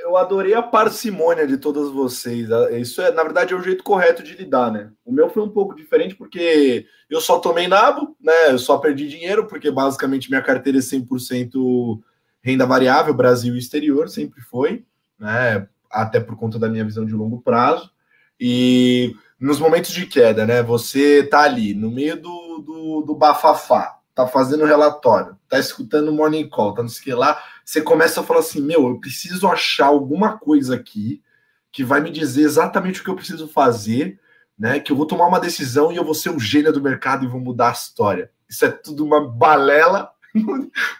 eu 0.00 0.16
adorei 0.16 0.54
a 0.54 0.62
parcimônia 0.62 1.46
de 1.46 1.56
todas 1.56 1.90
vocês. 1.90 2.48
Isso 2.72 3.00
é, 3.00 3.12
na 3.12 3.22
verdade, 3.22 3.54
é 3.54 3.56
o 3.56 3.62
jeito 3.62 3.84
correto 3.84 4.22
de 4.22 4.34
lidar, 4.34 4.72
né? 4.72 4.90
O 5.04 5.12
meu 5.12 5.30
foi 5.30 5.42
um 5.42 5.48
pouco 5.48 5.76
diferente 5.76 6.16
porque 6.16 6.86
eu 7.08 7.20
só 7.20 7.38
tomei 7.38 7.68
nabo, 7.68 8.16
né? 8.20 8.50
Eu 8.50 8.58
só 8.58 8.78
perdi 8.78 9.08
dinheiro 9.08 9.46
porque 9.46 9.70
basicamente 9.70 10.28
minha 10.28 10.42
carteira 10.42 10.78
é 10.78 10.82
100% 10.82 12.00
renda 12.42 12.66
variável, 12.66 13.14
Brasil 13.14 13.54
e 13.54 13.58
exterior, 13.58 14.08
sempre 14.08 14.40
foi, 14.40 14.84
né? 15.18 15.68
até 15.90 16.20
por 16.20 16.36
conta 16.36 16.58
da 16.58 16.68
minha 16.68 16.84
visão 16.84 17.04
de 17.04 17.12
longo 17.12 17.40
prazo. 17.40 17.90
E 18.38 19.14
nos 19.40 19.58
momentos 19.58 19.90
de 19.90 20.06
queda, 20.06 20.46
né? 20.46 20.62
Você 20.62 21.22
tá 21.24 21.40
ali 21.40 21.74
no 21.74 21.90
meio 21.90 22.20
do, 22.20 22.58
do, 22.58 23.02
do 23.02 23.14
bafafá, 23.14 23.95
tá 24.16 24.26
fazendo 24.26 24.64
relatório, 24.64 25.36
tá 25.46 25.58
escutando 25.58 26.08
o 26.08 26.12
morning 26.12 26.48
call, 26.48 26.72
tá 26.72 26.82
no 26.82 26.88
que 26.88 27.12
lá, 27.12 27.38
você 27.62 27.82
começa 27.82 28.20
a 28.20 28.24
falar 28.24 28.40
assim: 28.40 28.62
meu, 28.62 28.88
eu 28.88 28.98
preciso 28.98 29.46
achar 29.46 29.86
alguma 29.86 30.38
coisa 30.38 30.74
aqui 30.74 31.22
que 31.70 31.84
vai 31.84 32.00
me 32.00 32.10
dizer 32.10 32.42
exatamente 32.42 33.02
o 33.02 33.04
que 33.04 33.10
eu 33.10 33.14
preciso 33.14 33.46
fazer, 33.46 34.18
né? 34.58 34.80
Que 34.80 34.90
eu 34.90 34.96
vou 34.96 35.06
tomar 35.06 35.26
uma 35.26 35.38
decisão 35.38 35.92
e 35.92 35.96
eu 35.96 36.04
vou 36.04 36.14
ser 36.14 36.30
o 36.30 36.40
gênio 36.40 36.72
do 36.72 36.80
mercado 36.80 37.26
e 37.26 37.28
vou 37.28 37.38
mudar 37.38 37.68
a 37.68 37.72
história. 37.72 38.30
Isso 38.48 38.64
é 38.64 38.70
tudo 38.70 39.04
uma 39.04 39.28
balela. 39.28 40.10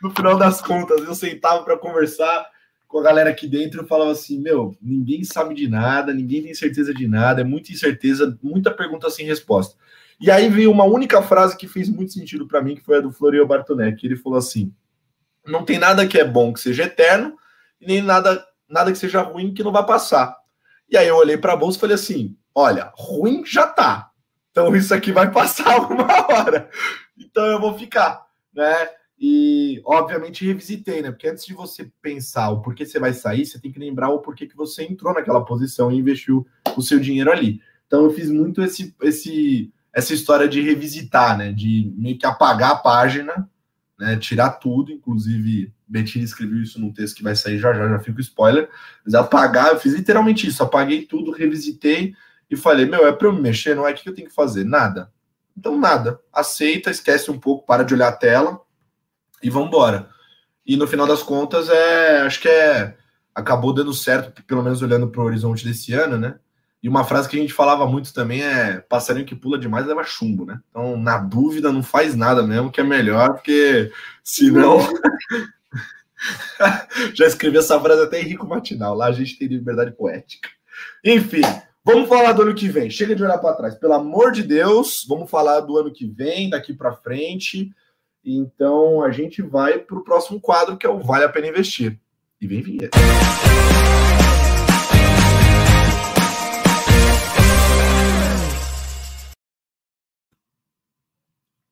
no 0.03 0.11
final 0.11 0.37
das 0.37 0.61
contas, 0.61 1.01
eu 1.03 1.15
sentava 1.15 1.65
para 1.65 1.79
conversar 1.79 2.47
com 2.87 2.99
a 2.99 3.03
galera 3.03 3.31
aqui 3.31 3.49
dentro 3.49 3.81
eu 3.81 3.87
falava 3.87 4.11
assim: 4.11 4.39
meu, 4.39 4.77
ninguém 4.83 5.25
sabe 5.25 5.55
de 5.55 5.67
nada, 5.67 6.13
ninguém 6.13 6.43
tem 6.43 6.55
certeza 6.55 6.93
de 6.93 7.09
nada, 7.09 7.41
é 7.41 7.45
muita 7.45 7.73
incerteza, 7.73 8.39
muita 8.43 8.71
pergunta 8.71 9.09
sem 9.09 9.25
resposta. 9.25 9.75
E 10.21 10.31
aí 10.31 10.49
veio 10.49 10.71
uma 10.71 10.85
única 10.85 11.21
frase 11.23 11.57
que 11.57 11.69
fez 11.69 11.89
muito 11.89 12.13
sentido 12.13 12.47
para 12.47 12.63
mim, 12.63 12.75
que 12.75 12.83
foi 12.83 12.99
a 12.99 13.01
do 13.01 13.13
Florio 13.13 13.47
Bartonek. 13.47 14.05
Ele 14.05 14.17
falou 14.17 14.39
assim: 14.39 14.73
não 15.47 15.65
tem 15.65 15.79
nada 15.79 16.07
que 16.07 16.19
é 16.19 16.25
bom 16.25 16.53
que 16.53 16.61
seja 16.61 16.85
eterno, 16.85 17.37
e 17.81 17.87
nem 17.87 18.03
nada, 18.03 18.45
nada 18.69 18.91
que 18.91 18.99
seja 18.99 19.23
ruim 19.23 19.53
que 19.53 19.63
não 19.63 19.73
vai 19.73 19.85
passar. 19.85 20.37
E 20.89 20.97
aí 20.97 21.09
eu 21.09 21.17
olhei 21.17 21.37
para 21.37 21.53
a 21.53 21.57
bolsa 21.57 21.77
e 21.77 21.81
falei 21.81 21.95
assim: 21.95 22.37
olha, 22.55 22.93
ruim 22.97 23.45
já 23.45 23.67
tá. 23.67 24.11
Então 24.51 24.75
isso 24.75 24.95
aqui 24.95 25.13
vai 25.13 25.31
passar 25.31 25.69
alguma 25.75 26.07
hora. 26.29 26.71
Então 27.19 27.45
eu 27.47 27.61
vou 27.61 27.79
ficar, 27.79 28.27
né? 28.55 28.89
E, 29.19 29.81
obviamente, 29.85 30.45
revisitei, 30.45 31.01
né? 31.01 31.11
Porque 31.11 31.29
antes 31.29 31.47
de 31.47 31.55
você 31.55 31.91
pensar 32.03 32.51
o 32.51 32.61
porquê 32.61 32.85
você 32.85 32.99
vai 32.99 33.15
sair, 33.15 33.47
você 33.47 33.59
tem 33.59 33.73
que 33.73 33.79
lembrar 33.79 34.11
o 34.11 34.21
porquê 34.21 34.47
que 34.47 34.57
você 34.57 34.85
entrou 34.85 35.15
naquela 35.15 35.45
posição 35.45 35.91
e 35.91 35.97
investiu 35.97 36.47
o 36.77 36.83
seu 36.83 37.01
dinheiro 37.01 37.33
ali. 37.33 37.61
Então, 37.87 38.05
eu 38.05 38.11
fiz 38.11 38.31
muito 38.31 38.63
esse, 38.63 38.95
esse, 39.03 39.73
essa 39.97 40.13
história 40.13 40.47
de 40.47 40.61
revisitar, 40.61 41.39
né? 41.39 41.51
De 41.51 41.91
meio 41.97 42.19
que 42.19 42.27
apagar 42.27 42.73
a 42.73 42.77
página, 42.77 43.49
né? 43.99 44.15
Tirar 44.19 44.51
tudo. 44.51 44.93
Inclusive, 44.93 45.73
Betina 45.89 46.23
escreveu 46.23 46.63
isso 46.63 46.79
num 46.79 46.93
texto 46.93 47.17
que 47.17 47.23
vai 47.23 47.35
sair 47.35 47.59
já 47.59 47.73
já, 47.73 47.89
já 47.89 47.99
fico 47.99 48.21
spoiler. 48.21 48.69
Mas 49.03 49.15
apagar, 49.15 49.69
eu 49.69 49.81
fiz 49.81 49.95
literalmente 49.95 50.47
isso. 50.47 50.63
Apaguei 50.63 51.07
tudo, 51.07 51.31
revisitei 51.31 52.15
e 52.51 52.57
falei: 52.57 52.85
Meu, 52.85 53.07
é 53.07 53.13
para 53.13 53.29
eu 53.29 53.33
me 53.33 53.41
mexer, 53.41 53.75
não 53.75 53.89
é 53.89 53.93
o 53.93 53.95
que 53.95 54.07
eu 54.07 54.15
tenho 54.15 54.29
que 54.29 54.35
fazer? 54.35 54.65
Nada. 54.65 55.11
Então, 55.57 55.79
nada. 55.79 56.21
Aceita, 56.31 56.91
esquece 56.91 57.31
um 57.31 57.41
pouco, 57.41 57.65
para 57.65 57.83
de 57.83 57.95
olhar 57.95 58.09
a 58.09 58.13
tela 58.13 58.61
e 59.43 59.49
vamos 59.49 59.69
embora. 59.69 60.11
E 60.67 60.77
no 60.77 60.87
final 60.87 61.07
das 61.07 61.23
contas, 61.23 61.71
é, 61.71 62.21
acho 62.21 62.43
que 62.43 62.49
é 62.49 62.95
acabou 63.35 63.73
dando 63.73 63.95
certo, 63.95 64.43
pelo 64.45 64.63
menos 64.63 64.83
olhando 64.83 65.09
para 65.09 65.23
o 65.23 65.25
horizonte 65.25 65.65
desse 65.65 65.95
ano, 65.95 66.19
né? 66.19 66.39
E 66.87 66.89
uma 66.89 67.03
frase 67.03 67.29
que 67.29 67.37
a 67.37 67.41
gente 67.41 67.53
falava 67.53 67.85
muito 67.85 68.15
também 68.15 68.45
é: 68.45 68.79
passarinho 68.79 69.27
que 69.27 69.35
pula 69.35 69.59
demais 69.59 69.85
leva 69.85 70.05
chumbo, 70.05 70.47
né? 70.47 70.61
Então, 70.71 70.97
na 70.97 71.19
dúvida, 71.19 71.73
não 71.73 71.83
faz 71.83 72.15
nada 72.15 72.45
mesmo, 72.45 72.71
que 72.71 72.81
é 72.81 72.85
melhor, 72.85 73.33
porque 73.33 73.91
senão. 74.23 74.79
Já 77.13 77.27
escrevi 77.27 77.59
essa 77.59 77.81
frase 77.81 78.03
até 78.03 78.21
em 78.21 78.25
Rico 78.25 78.47
Matinal. 78.47 78.95
Lá 78.95 79.07
a 79.07 79.13
gente 79.13 79.37
tem 79.37 79.49
liberdade 79.49 79.97
poética. 79.97 80.49
Enfim, 81.05 81.41
vamos 81.85 82.09
falar 82.09 82.31
do 82.31 82.43
ano 82.43 82.55
que 82.55 82.69
vem. 82.69 82.89
Chega 82.89 83.17
de 83.17 83.25
olhar 83.25 83.39
para 83.39 83.57
trás. 83.57 83.75
Pelo 83.75 83.95
amor 83.95 84.31
de 84.31 84.45
Deus, 84.45 85.05
vamos 85.09 85.29
falar 85.29 85.63
do 85.63 85.77
ano 85.77 85.93
que 85.93 86.07
vem, 86.07 86.49
daqui 86.49 86.73
para 86.73 86.95
frente. 86.95 87.69
Então 88.25 89.03
a 89.03 89.11
gente 89.11 89.43
vai 89.43 89.81
para 89.81 89.99
o 89.99 90.05
próximo 90.05 90.41
quadro, 90.41 90.77
que 90.77 90.87
é 90.87 90.89
o 90.89 91.01
Vale 91.01 91.25
a 91.25 91.29
Pena 91.29 91.49
Investir. 91.49 91.99
E 92.41 92.47
vem 92.47 92.63
vinheta. 92.63 92.97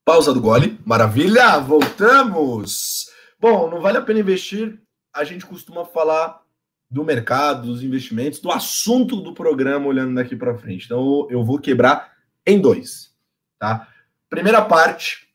Pausa 0.04 0.34
do 0.34 0.40
gole. 0.40 0.78
Maravilha! 0.84 1.58
Voltamos! 1.60 3.06
Bom, 3.40 3.70
não 3.70 3.80
vale 3.80 3.96
a 3.96 4.02
pena 4.02 4.20
investir. 4.20 4.78
A 5.10 5.24
gente 5.24 5.46
costuma 5.46 5.86
falar 5.86 6.42
do 6.90 7.02
mercado, 7.02 7.68
dos 7.68 7.82
investimentos, 7.82 8.38
do 8.38 8.52
assunto 8.52 9.16
do 9.16 9.32
programa 9.32 9.86
olhando 9.86 10.14
daqui 10.14 10.36
para 10.36 10.58
frente. 10.58 10.84
Então 10.84 11.26
eu 11.30 11.42
vou 11.42 11.58
quebrar 11.58 12.12
em 12.46 12.60
dois, 12.60 13.14
tá? 13.58 13.88
Primeira 14.28 14.60
parte, 14.60 15.26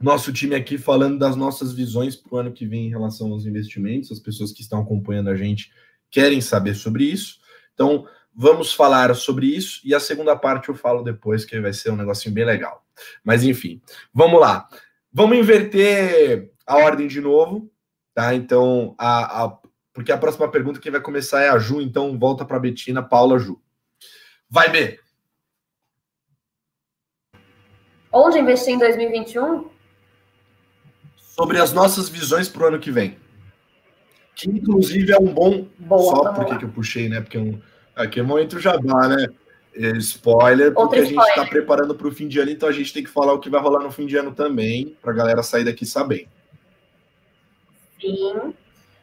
nosso 0.00 0.32
time 0.32 0.54
aqui 0.54 0.78
falando 0.78 1.18
das 1.18 1.36
nossas 1.36 1.74
visões 1.74 2.16
para 2.16 2.34
o 2.34 2.38
ano 2.38 2.52
que 2.52 2.64
vem 2.64 2.86
em 2.86 2.90
relação 2.90 3.30
aos 3.30 3.44
investimentos. 3.44 4.10
As 4.10 4.18
pessoas 4.18 4.52
que 4.52 4.62
estão 4.62 4.80
acompanhando 4.80 5.28
a 5.28 5.36
gente 5.36 5.70
querem 6.10 6.40
saber 6.40 6.74
sobre 6.74 7.04
isso. 7.04 7.40
Então, 7.74 8.06
vamos 8.38 8.72
falar 8.72 9.12
sobre 9.16 9.46
isso 9.46 9.80
e 9.84 9.92
a 9.92 9.98
segunda 9.98 10.36
parte 10.36 10.68
eu 10.68 10.74
falo 10.74 11.02
depois, 11.02 11.44
que 11.44 11.60
vai 11.60 11.72
ser 11.72 11.90
um 11.90 11.96
negocinho 11.96 12.32
bem 12.32 12.44
legal. 12.44 12.86
Mas 13.24 13.42
enfim, 13.42 13.82
vamos 14.14 14.40
lá. 14.40 14.68
Vamos 15.12 15.36
inverter 15.36 16.52
a 16.64 16.76
ordem 16.76 17.08
de 17.08 17.20
novo, 17.20 17.68
tá? 18.14 18.34
Então, 18.34 18.94
a, 18.96 19.44
a 19.44 19.58
porque 19.92 20.12
a 20.12 20.18
próxima 20.18 20.48
pergunta 20.48 20.78
que 20.78 20.92
vai 20.92 21.00
começar 21.00 21.40
é 21.40 21.48
a 21.48 21.58
Ju, 21.58 21.80
então 21.80 22.16
volta 22.16 22.44
para 22.44 22.56
a 22.56 22.60
Betina, 22.60 23.02
Paula 23.02 23.36
Ju. 23.36 23.60
Vai, 24.48 24.70
B. 24.70 25.00
Onde 28.12 28.38
investir 28.38 28.74
em 28.74 28.78
2021? 28.78 29.78
sobre 31.38 31.60
as 31.60 31.72
nossas 31.72 32.08
visões 32.08 32.48
para 32.48 32.64
o 32.64 32.66
ano 32.66 32.80
que 32.80 32.90
vem. 32.90 33.16
Que 34.34 34.50
inclusive 34.50 35.12
é 35.12 35.18
um 35.18 35.32
bom. 35.32 35.68
Boa, 35.78 36.16
só 36.16 36.32
porque 36.32 36.58
que 36.58 36.64
eu 36.64 36.68
puxei, 36.68 37.08
né? 37.08 37.20
Porque 37.20 37.38
um, 37.38 37.60
aqui 37.98 38.20
é 38.20 38.22
momento 38.22 38.58
jabá, 38.58 39.08
né? 39.08 39.26
É, 39.74 39.90
spoiler, 39.98 40.72
porque 40.72 40.98
Outro 40.98 41.00
a 41.00 41.04
gente 41.04 41.28
está 41.28 41.44
preparando 41.44 41.94
para 41.94 42.08
o 42.08 42.10
fim 42.10 42.26
de 42.26 42.40
ano, 42.40 42.50
então 42.50 42.68
a 42.68 42.72
gente 42.72 42.92
tem 42.92 43.04
que 43.04 43.10
falar 43.10 43.32
o 43.32 43.38
que 43.38 43.50
vai 43.50 43.60
rolar 43.60 43.80
no 43.80 43.92
fim 43.92 44.06
de 44.06 44.16
ano 44.16 44.32
também, 44.32 44.96
para 45.00 45.12
a 45.12 45.14
galera 45.14 45.42
sair 45.42 45.64
daqui 45.64 45.86
sabendo. 45.86 46.28
Sim. 48.00 48.54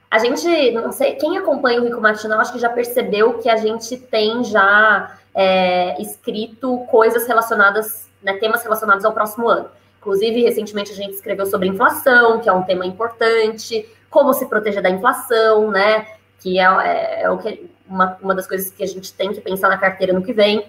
A 0.09 0.17
gente, 0.17 0.71
não 0.71 0.91
sei, 0.91 1.15
quem 1.15 1.37
acompanha 1.37 1.79
o 1.81 1.85
Rico 1.85 2.01
Matinal, 2.01 2.39
acho 2.39 2.53
que 2.53 2.59
já 2.59 2.69
percebeu 2.69 3.37
que 3.37 3.49
a 3.49 3.57
gente 3.57 3.95
tem 3.97 4.43
já 4.43 5.17
é, 5.33 6.01
escrito 6.01 6.79
coisas 6.89 7.27
relacionadas, 7.27 8.09
né, 8.21 8.33
temas 8.33 8.63
relacionados 8.63 9.05
ao 9.05 9.13
próximo 9.13 9.47
ano. 9.47 9.69
Inclusive, 9.99 10.43
recentemente 10.43 10.91
a 10.91 10.95
gente 10.95 11.13
escreveu 11.13 11.45
sobre 11.45 11.67
inflação, 11.67 12.39
que 12.39 12.47
é 12.47 12.53
um 12.53 12.63
tema 12.63 12.85
importante, 12.85 13.89
como 14.09 14.33
se 14.33 14.45
proteger 14.45 14.81
da 14.81 14.89
inflação, 14.89 15.71
né? 15.71 16.07
Que 16.39 16.59
é, 16.59 16.63
é, 16.63 17.21
é 17.23 17.29
o 17.29 17.37
que, 17.37 17.69
uma, 17.87 18.17
uma 18.21 18.35
das 18.35 18.47
coisas 18.47 18.71
que 18.71 18.83
a 18.83 18.87
gente 18.87 19.13
tem 19.13 19.33
que 19.33 19.41
pensar 19.41 19.69
na 19.69 19.77
carteira 19.77 20.13
no 20.13 20.23
que 20.23 20.33
vem, 20.33 20.67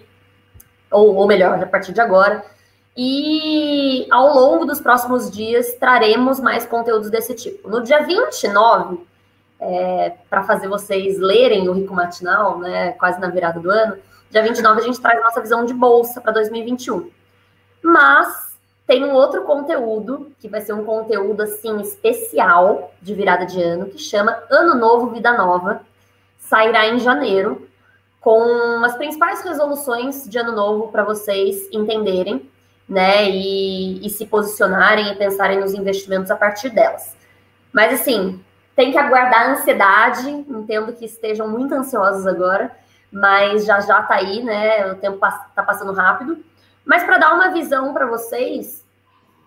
ou, 0.90 1.14
ou 1.14 1.26
melhor, 1.26 1.62
a 1.62 1.66
partir 1.66 1.92
de 1.92 2.00
agora. 2.00 2.44
E 2.96 4.06
ao 4.10 4.34
longo 4.34 4.64
dos 4.64 4.80
próximos 4.80 5.30
dias 5.30 5.74
traremos 5.74 6.40
mais 6.40 6.64
conteúdos 6.64 7.10
desse 7.10 7.34
tipo. 7.34 7.68
No 7.68 7.82
dia 7.82 8.02
29, 8.02 8.98
é, 9.60 10.14
para 10.30 10.44
fazer 10.44 10.68
vocês 10.68 11.18
lerem 11.18 11.68
o 11.68 11.72
Rico 11.72 11.94
Matinal, 11.94 12.58
né, 12.58 12.92
quase 12.92 13.20
na 13.20 13.28
virada 13.28 13.60
do 13.60 13.70
ano, 13.70 13.98
dia 14.30 14.42
29 14.42 14.80
a 14.80 14.84
gente 14.84 15.00
traz 15.00 15.20
nossa 15.22 15.40
visão 15.40 15.64
de 15.64 15.74
bolsa 15.74 16.20
para 16.20 16.32
2021. 16.32 17.10
Mas 17.82 18.56
tem 18.86 19.04
um 19.04 19.12
outro 19.12 19.42
conteúdo, 19.42 20.32
que 20.38 20.48
vai 20.48 20.60
ser 20.60 20.72
um 20.72 20.84
conteúdo 20.84 21.42
assim 21.42 21.80
especial 21.80 22.92
de 23.02 23.14
virada 23.14 23.44
de 23.44 23.60
ano, 23.60 23.86
que 23.86 23.98
chama 23.98 24.38
Ano 24.48 24.74
Novo 24.74 25.10
Vida 25.10 25.36
Nova. 25.36 25.80
Sairá 26.48 26.86
em 26.86 26.98
janeiro, 26.98 27.68
com 28.20 28.84
as 28.84 28.96
principais 28.96 29.42
resoluções 29.42 30.28
de 30.28 30.38
ano 30.38 30.52
novo 30.52 30.88
para 30.88 31.04
vocês 31.04 31.68
entenderem, 31.72 32.50
né? 32.88 33.28
E, 33.28 34.04
e 34.06 34.10
se 34.10 34.26
posicionarem 34.26 35.12
e 35.12 35.16
pensarem 35.16 35.60
nos 35.60 35.74
investimentos 35.74 36.30
a 36.30 36.36
partir 36.36 36.70
delas. 36.70 37.16
Mas 37.72 38.00
assim, 38.00 38.40
tem 38.76 38.92
que 38.92 38.98
aguardar 38.98 39.42
a 39.42 39.52
ansiedade, 39.52 40.30
entendo 40.30 40.92
que 40.92 41.04
estejam 41.04 41.48
muito 41.48 41.74
ansiosos 41.74 42.26
agora, 42.26 42.70
mas 43.10 43.64
já 43.64 43.80
já 43.80 44.02
tá 44.02 44.14
aí, 44.14 44.42
né? 44.42 44.92
O 44.92 44.96
tempo 44.96 45.18
tá 45.18 45.62
passando 45.62 45.92
rápido. 45.92 46.44
Mas 46.84 47.02
para 47.02 47.18
dar 47.18 47.34
uma 47.34 47.50
visão 47.50 47.92
para 47.92 48.06
vocês, 48.06 48.84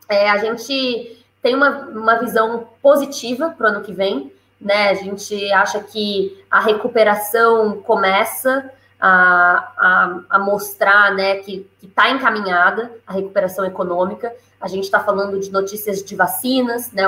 é, 0.09 0.29
a 0.29 0.37
gente 0.37 1.23
tem 1.41 1.55
uma, 1.55 1.69
uma 1.69 2.15
visão 2.15 2.67
positiva 2.81 3.51
para 3.51 3.65
o 3.65 3.69
ano 3.69 3.81
que 3.81 3.93
vem, 3.93 4.33
né? 4.59 4.89
A 4.89 4.93
gente 4.93 5.51
acha 5.51 5.79
que 5.79 6.43
a 6.49 6.59
recuperação 6.59 7.81
começa 7.81 8.71
a, 8.99 9.71
a, 9.77 10.19
a 10.29 10.39
mostrar 10.39 11.13
né, 11.13 11.37
que 11.37 11.65
está 11.81 12.09
encaminhada 12.09 12.91
a 13.07 13.13
recuperação 13.13 13.65
econômica. 13.65 14.33
A 14.59 14.67
gente 14.67 14.83
está 14.83 14.99
falando 14.99 15.39
de 15.39 15.49
notícias 15.51 16.03
de 16.03 16.15
vacinas, 16.15 16.91
né? 16.91 17.03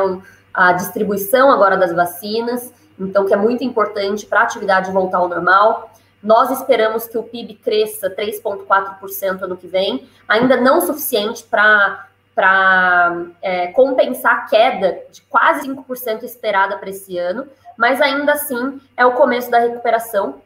A 0.54 0.74
distribuição 0.74 1.50
agora 1.50 1.78
das 1.78 1.94
vacinas, 1.94 2.74
então 3.00 3.26
que 3.26 3.34
é 3.34 3.38
muito 3.38 3.64
importante 3.64 4.26
para 4.26 4.42
a 4.42 4.44
atividade 4.44 4.92
voltar 4.92 5.20
ao 5.20 5.30
normal. 5.30 5.90
Nós 6.22 6.52
esperamos 6.52 7.08
que 7.08 7.18
o 7.18 7.24
PIB 7.24 7.56
cresça 7.56 8.10
3,4% 8.10 9.42
ano 9.42 9.58
que 9.58 9.66
vem, 9.66 10.08
ainda 10.28 10.58
não 10.58 10.82
suficiente 10.82 11.44
para 11.44 12.08
é, 13.42 13.68
compensar 13.68 14.34
a 14.34 14.46
queda 14.46 15.04
de 15.12 15.22
quase 15.24 15.68
5% 15.68 16.24
esperada 16.24 16.78
para 16.78 16.90
esse 16.90 17.18
ano, 17.18 17.48
mas 17.78 18.02
ainda 18.02 18.34
assim 18.34 18.80
é 18.96 19.06
o 19.06 19.14
começo 19.14 19.50
da 19.50 19.60
recuperação. 19.60 20.42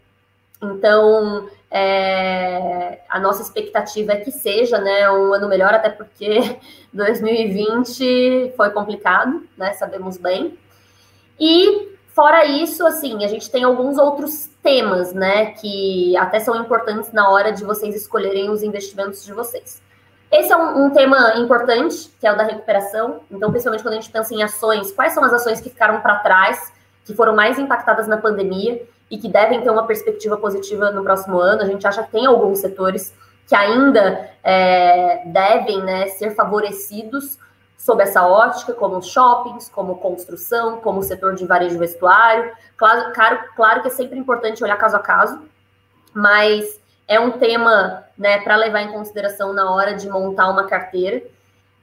Então, 0.62 1.50
é, 1.70 3.00
a 3.10 3.20
nossa 3.20 3.42
expectativa 3.42 4.14
é 4.14 4.18
que 4.18 4.32
seja 4.32 4.80
né, 4.80 5.10
um 5.12 5.34
ano 5.34 5.48
melhor, 5.48 5.74
até 5.74 5.90
porque 5.90 6.58
2020 6.94 8.54
foi 8.56 8.70
complicado, 8.70 9.44
né? 9.58 9.74
Sabemos 9.74 10.18
bem. 10.18 10.58
E 11.40 11.96
fora 12.14 12.46
isso, 12.46 12.86
assim, 12.88 13.26
a 13.26 13.28
gente 13.28 13.52
tem 13.52 13.64
alguns 13.64 13.98
outros 13.98 14.50
temas, 14.64 15.14
né, 15.14 15.52
que 15.52 16.16
até 16.18 16.40
são 16.40 16.56
importantes 16.56 17.12
na 17.12 17.30
hora 17.30 17.52
de 17.52 17.64
vocês 17.64 17.96
escolherem 17.96 18.50
os 18.50 18.64
investimentos 18.64 19.24
de 19.24 19.34
vocês. 19.34 19.82
Esse 20.32 20.52
é 20.52 20.58
um, 20.58 20.86
um, 20.86 20.90
tema 20.90 21.36
importante, 21.38 22.12
que 22.20 22.28
é 22.28 22.34
o 22.34 22.38
da 22.38 22.44
recuperação. 22.44 23.22
Então, 23.32 23.50
principalmente 23.52 23.84
quando 23.84 23.94
a 23.94 23.98
gente 23.98 24.12
pensa 24.12 24.34
em 24.34 24.44
ações, 24.44 24.92
quais 24.92 25.14
são 25.14 25.24
as 25.24 25.34
ações 25.34 25.62
que 25.62 25.70
ficaram 25.70 26.02
para 26.02 26.20
trás, 26.20 26.74
que 27.06 27.14
foram 27.14 27.36
mais 27.36 27.60
impactadas 27.60 28.08
na 28.08 28.18
pandemia 28.18 28.86
e 29.10 29.18
que 29.18 29.30
devem 29.30 29.62
ter 29.62 29.70
uma 29.70 29.86
perspectiva 29.86 30.36
positiva 30.38 30.92
no 30.92 31.04
próximo 31.04 31.40
ano? 31.40 31.62
A 31.62 31.66
gente 31.66 31.86
acha 31.86 32.04
que 32.04 32.12
tem 32.12 32.26
alguns 32.26 32.60
setores 32.60 33.14
que 33.48 33.56
ainda 33.56 34.30
é, 34.44 35.24
devem 35.28 35.84
né, 35.84 36.08
ser 36.08 36.32
favorecidos 36.32 37.38
sob 37.78 38.02
essa 38.02 38.26
ótica, 38.26 38.74
como 38.74 39.02
shoppings, 39.02 39.70
como 39.70 39.98
construção, 39.98 40.78
como 40.78 41.04
setor 41.04 41.36
de 41.36 41.46
varejo 41.46 41.78
vestuário. 41.78 42.52
Claro, 42.76 43.14
claro, 43.14 43.40
claro 43.56 43.82
que 43.84 43.90
é 43.90 43.92
sempre 43.92 44.18
importante 44.18 44.64
olhar 44.64 44.76
caso 44.76 44.96
a 44.96 45.00
caso, 45.00 45.40
mas 46.12 46.80
é 47.08 47.20
um 47.20 47.32
tema 47.32 48.04
né, 48.18 48.40
para 48.40 48.56
levar 48.56 48.82
em 48.82 48.92
consideração 48.92 49.54
na 49.54 49.72
hora 49.72 49.94
de 49.94 50.10
montar 50.10 50.50
uma 50.50 50.66
carteira. 50.66 51.22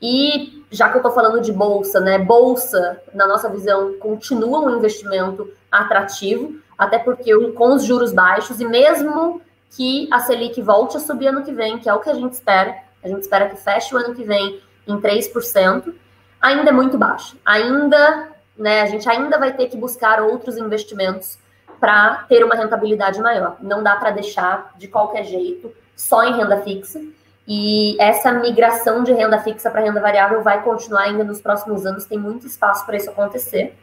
E 0.01 0.64
já 0.70 0.89
que 0.89 0.97
eu 0.97 0.99
estou 1.01 1.12
falando 1.12 1.41
de 1.41 1.53
bolsa, 1.53 2.01
né? 2.01 2.18
Bolsa, 2.18 3.01
na 3.14 3.27
nossa 3.27 3.49
visão, 3.49 3.95
continua 4.01 4.61
um 4.61 4.77
investimento 4.77 5.49
atrativo, 5.70 6.57
até 6.77 6.99
porque 6.99 7.33
com 7.53 7.75
os 7.75 7.85
juros 7.85 8.12
baixos, 8.12 8.61
e 8.61 8.64
mesmo 8.64 9.41
que 9.70 10.09
a 10.11 10.18
Selic 10.18 10.61
volte 10.61 10.97
a 10.97 11.01
subir 11.01 11.29
ano 11.29 11.45
que 11.45 11.53
vem, 11.53 11.79
que 11.79 11.89
é 11.89 11.95
o 11.95 12.01
que 12.01 12.11
a 12.11 12.14
gente 12.14 12.33
espera, 12.33 12.77
a 13.03 13.09
gente 13.09 13.23
espera 13.23 13.49
que 13.49 13.57
feche 13.57 13.95
o 13.95 13.99
ano 13.99 14.14
que 14.14 14.25
vem 14.25 14.61
em 14.87 15.01
3%, 15.01 15.95
ainda 16.41 16.70
é 16.70 16.73
muito 16.73 16.99
baixo. 16.99 17.37
Ainda, 17.45 18.31
né, 18.57 18.83
a 18.83 18.87
gente 18.87 19.09
ainda 19.09 19.39
vai 19.39 19.53
ter 19.53 19.68
que 19.68 19.77
buscar 19.77 20.20
outros 20.20 20.57
investimentos 20.57 21.39
para 21.83 22.24
ter 22.28 22.45
uma 22.45 22.55
rentabilidade 22.55 23.20
maior. 23.20 23.57
Não 23.61 23.83
dá 23.83 23.97
para 23.97 24.12
deixar 24.12 24.70
de 24.78 24.87
qualquer 24.87 25.24
jeito 25.24 25.74
só 25.97 26.22
em 26.22 26.37
renda 26.37 26.59
fixa. 26.59 27.03
E 27.47 27.97
essa 28.01 28.33
migração 28.33 29.03
de 29.03 29.12
renda 29.12 29.41
fixa 29.41 29.68
para 29.68 29.80
renda 29.80 30.01
variável 30.01 30.45
vai 30.45 30.62
continuar 30.62 31.03
ainda 31.03 31.24
nos 31.24 31.41
próximos 31.41 31.85
anos, 31.85 32.05
tem 32.05 32.16
muito 32.16 32.47
espaço 32.47 32.87
para 32.87 32.97
isso 32.97 33.11
acontecer. 33.11 33.76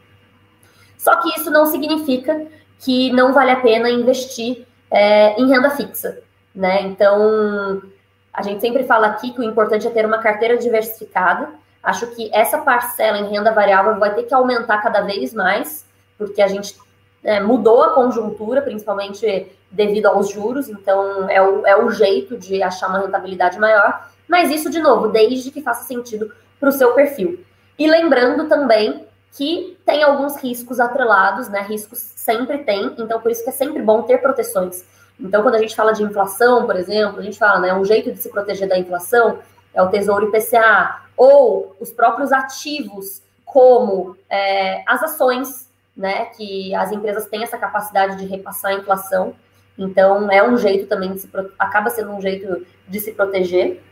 Só 0.98 1.18
que 1.18 1.28
isso 1.38 1.52
não 1.52 1.66
significa 1.66 2.48
que 2.80 3.12
não 3.12 3.34
vale 3.34 3.52
a 3.52 3.60
pena 3.60 3.90
investir 3.90 4.66
é, 4.90 5.38
em 5.38 5.50
renda 5.50 5.70
fixa, 5.72 6.20
né? 6.56 6.84
Então, 6.84 7.82
a 8.32 8.42
gente 8.42 8.62
sempre 8.62 8.86
fala 8.86 9.08
aqui 9.08 9.34
que 9.34 9.42
o 9.42 9.44
importante 9.44 9.86
é 9.86 9.90
ter 9.90 10.06
uma 10.06 10.20
carteira 10.20 10.56
diversificada. 10.58 11.50
Acho 11.84 12.08
que 12.16 12.30
essa 12.34 12.60
parcela 12.60 13.18
em 13.18 13.30
renda 13.30 13.52
variável 13.52 14.00
vai 14.00 14.16
ter 14.16 14.24
que 14.24 14.34
aumentar 14.34 14.82
cada 14.82 15.02
vez 15.02 15.34
mais, 15.34 15.86
porque 16.18 16.42
a 16.42 16.48
gente 16.48 16.78
é, 17.24 17.40
mudou 17.40 17.84
a 17.84 17.94
conjuntura, 17.94 18.62
principalmente 18.62 19.52
devido 19.72 20.08
aos 20.08 20.30
juros, 20.30 20.70
então 20.70 21.30
é 21.30 21.42
o, 21.42 21.66
é 21.66 21.76
o 21.84 21.92
jeito 21.92 22.38
de 22.38 22.62
achar 22.64 22.90
uma 22.90 23.00
rentabilidade 23.00 23.60
maior. 23.60 24.10
Mas 24.28 24.50
isso, 24.52 24.70
de 24.70 24.80
novo, 24.80 25.08
desde 25.08 25.52
que 25.52 25.62
faça 25.62 25.86
sentido 25.86 26.32
para 26.60 26.70
o 26.70 26.72
seu 26.72 26.94
perfil. 26.94 27.44
E 27.78 27.88
lembrando 27.88 28.48
também 28.48 29.06
que 29.32 29.78
tem 29.86 30.04
alguns 30.04 30.38
riscos 30.38 30.80
atrelados, 30.80 31.50
né? 31.50 31.62
Riscos 31.62 32.00
sempre 32.00 32.60
tem, 32.60 32.96
então 32.98 33.20
por 33.20 33.32
isso 33.32 33.44
que 33.44 33.50
é 33.50 33.54
sempre 33.54 33.82
bom 33.82 34.02
ter 34.04 34.18
proteções. 34.20 34.84
Então, 35.20 35.44
quando 35.44 35.56
a 35.56 35.60
gente 35.60 35.76
fala 35.76 35.92
de 35.92 36.02
inflação, 36.02 36.66
por 36.66 36.76
exemplo, 36.76 37.20
a 37.20 37.22
gente 37.22 37.38
fala, 37.38 37.60
né, 37.60 37.74
um 37.74 37.84
jeito 37.84 38.12
de 38.12 38.22
se 38.22 38.30
proteger 38.30 38.70
da 38.70 38.78
inflação 38.78 39.40
é 39.74 39.82
o 39.82 39.90
Tesouro 39.90 40.28
IPCA, 40.28 41.02
ou 41.16 41.76
os 41.80 41.92
próprios 41.92 42.32
ativos, 42.32 43.22
como 43.46 44.16
é, 44.30 44.84
as 44.88 45.04
ações, 45.04 45.69
né, 46.00 46.28
que 46.28 46.74
as 46.74 46.94
empresas 46.94 47.28
têm 47.28 47.44
essa 47.44 47.58
capacidade 47.58 48.16
de 48.16 48.26
repassar 48.26 48.72
a 48.72 48.76
inflação. 48.76 49.36
Então, 49.78 50.32
é 50.32 50.42
um 50.42 50.58
jeito 50.58 50.88
também 50.88 51.12
de 51.12 51.20
se, 51.20 51.30
acaba 51.60 51.90
sendo 51.90 52.12
um 52.12 52.22
jeito 52.22 52.66
de 52.88 53.00
se 53.02 53.12
proteger. 53.12 53.84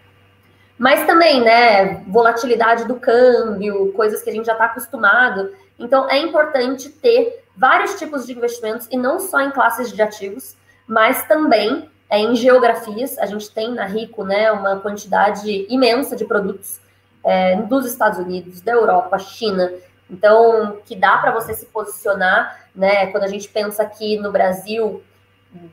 Mas 0.78 1.05
também, 1.05 1.43
né, 1.43 2.05
volatilidade 2.08 2.86
do 2.86 2.95
câmbio, 2.95 3.91
coisas 3.91 4.24
que 4.24 4.30
a 4.30 4.34
gente 4.34 4.45
já 4.45 4.53
está 4.53 4.66
acostumado. 4.66 5.51
Então, 5.78 6.10
é 6.10 6.18
importante 6.18 6.88
ter 6.88 7.43
vários 7.58 7.99
tipos 7.99 8.26
de 8.26 8.32
investimentos 8.32 8.88
e 8.89 8.95
não 8.95 9.20
só 9.20 9.41
em 9.41 9.51
classes 9.51 9.91
de 9.91 10.01
ativos, 10.01 10.55
mas 10.88 11.28
também 11.28 11.89
é, 12.10 12.20
em 12.20 12.36
geografias. 12.36 13.18
A 13.18 13.26
gente 13.26 13.51
tem 13.51 13.74
na 13.74 13.86
Rico 13.86 14.24
né, 14.24 14.49
uma 14.53 14.80
quantidade 14.80 15.68
imensa 15.70 16.16
de 16.16 16.24
produtos 16.24 16.80
é, 17.22 17.58
dos 17.64 17.86
Estados 17.86 18.18
Unidos, 18.18 18.62
da 18.62 18.72
Europa, 18.72 19.20
China. 19.20 19.74
Então, 20.10 20.78
que 20.86 20.95
dá 20.95 21.18
para 21.18 21.32
você 21.32 21.53
se 21.53 21.66
posicionar, 21.66 22.68
né? 22.76 23.08
Quando 23.08 23.24
a 23.24 23.28
gente 23.28 23.49
pensa 23.49 23.84
aqui 23.84 24.18
no 24.18 24.32
Brasil, 24.32 25.03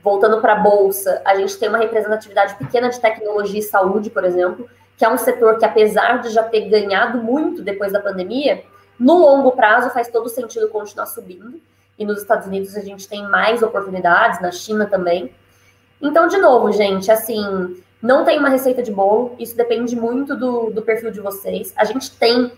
voltando 0.03 0.41
para 0.41 0.53
a 0.53 0.59
bolsa, 0.59 1.21
a 1.25 1.35
gente 1.35 1.57
tem 1.57 1.69
uma 1.69 1.77
representatividade 1.77 2.55
pequena 2.55 2.89
de 2.89 2.99
tecnologia 2.99 3.59
e 3.59 3.63
saúde, 3.63 4.09
por 4.09 4.23
exemplo, 4.23 4.69
que 4.97 5.05
é 5.05 5.09
um 5.09 5.17
setor 5.17 5.57
que, 5.57 5.65
apesar 5.65 6.21
de 6.21 6.29
já 6.29 6.43
ter 6.43 6.69
ganhado 6.69 7.17
muito 7.21 7.61
depois 7.61 7.91
da 7.91 7.99
pandemia, 7.99 8.63
no 8.99 9.17
longo 9.17 9.51
prazo 9.51 9.89
faz 9.89 10.07
todo 10.07 10.29
sentido 10.29 10.69
continuar 10.69 11.05
subindo 11.05 11.59
e 11.97 12.05
nos 12.05 12.21
Estados 12.21 12.47
Unidos 12.47 12.75
a 12.75 12.81
gente 12.81 13.07
tem 13.07 13.23
mais 13.23 13.61
oportunidades, 13.61 14.41
na 14.41 14.51
China 14.51 14.85
também. 14.85 15.33
Então, 16.01 16.27
de 16.27 16.37
novo, 16.37 16.71
gente, 16.71 17.09
assim, 17.11 17.81
não 18.01 18.23
tem 18.25 18.37
uma 18.37 18.49
receita 18.49 18.83
de 18.83 18.91
bolo, 18.91 19.35
isso 19.39 19.55
depende 19.55 19.95
muito 19.95 20.35
do, 20.35 20.69
do 20.69 20.81
perfil 20.81 21.11
de 21.11 21.21
vocês. 21.21 21.73
A 21.75 21.85
gente 21.85 22.11
tem 22.17 22.51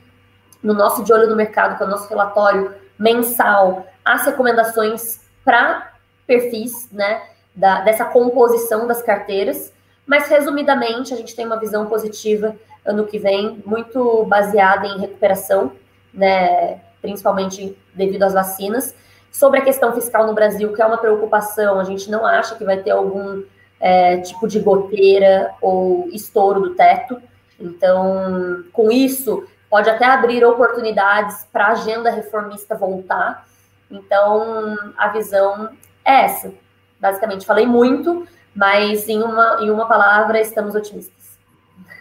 no 0.62 0.74
nosso 0.74 1.03
De 1.03 1.14
Olho 1.14 1.30
no 1.30 1.36
Mercado, 1.36 1.78
que 1.78 1.84
é 1.84 1.86
o 1.86 1.89
nosso 1.89 2.10
relatório 2.10 2.74
mensal, 2.97 3.86
as 4.03 4.26
recomendações 4.26 5.22
para 5.43 5.93
perfis, 6.26 6.89
né, 6.91 7.22
da, 7.55 7.82
dessa 7.82 8.05
composição 8.05 8.88
das 8.88 9.01
carteiras. 9.01 9.74
Mas, 10.05 10.28
resumidamente, 10.30 11.14
a 11.14 11.18
gente 11.18 11.36
tem 11.36 11.45
uma 11.45 11.60
visão 11.60 11.86
positiva 11.86 12.55
ano 12.86 13.05
que 13.05 13.20
vem, 13.20 13.62
muito 13.66 14.24
baseada 14.26 14.88
em 14.88 14.99
recuperação, 14.99 15.74
né, 16.14 16.80
principalmente 17.01 17.78
devido 17.93 18.24
às 18.24 18.34
vacinas. 18.34 18.95
Sobre 19.30 19.60
a 19.60 19.64
questão 19.64 19.93
fiscal 19.93 20.26
no 20.26 20.34
Brasil, 20.34 20.74
que 20.74 20.82
é 20.82 20.86
uma 20.86 20.97
preocupação, 20.97 21.80
a 21.80 21.84
gente 21.84 22.10
não 22.10 22.26
acha 22.26 22.55
que 22.55 22.64
vai 22.64 22.78
ter 22.78 22.91
algum 22.91 23.43
é, 23.80 24.18
tipo 24.18 24.47
de 24.47 24.60
goteira 24.60 25.53
ou 25.62 26.08
estouro 26.12 26.62
do 26.62 26.76
teto. 26.76 27.22
Então, 27.60 28.64
com 28.72 28.89
isso, 28.89 29.45
pode 29.70 29.89
até 29.89 30.05
abrir 30.05 30.43
oportunidades 30.45 31.45
para 31.51 31.68
a 31.68 31.72
agenda 31.72 32.09
reformista 32.09 32.76
voltar. 32.76 33.45
Então, 33.89 34.76
a 34.97 35.07
visão 35.09 35.70
é 36.03 36.26
essa. 36.26 36.53
Basicamente, 36.99 37.45
falei 37.45 37.65
muito, 37.65 38.28
mas 38.55 39.07
em 39.07 39.22
uma, 39.22 39.57
em 39.61 39.70
uma 39.70 39.88
palavra, 39.88 40.39
estamos 40.39 40.76
otimistas. 40.76 41.38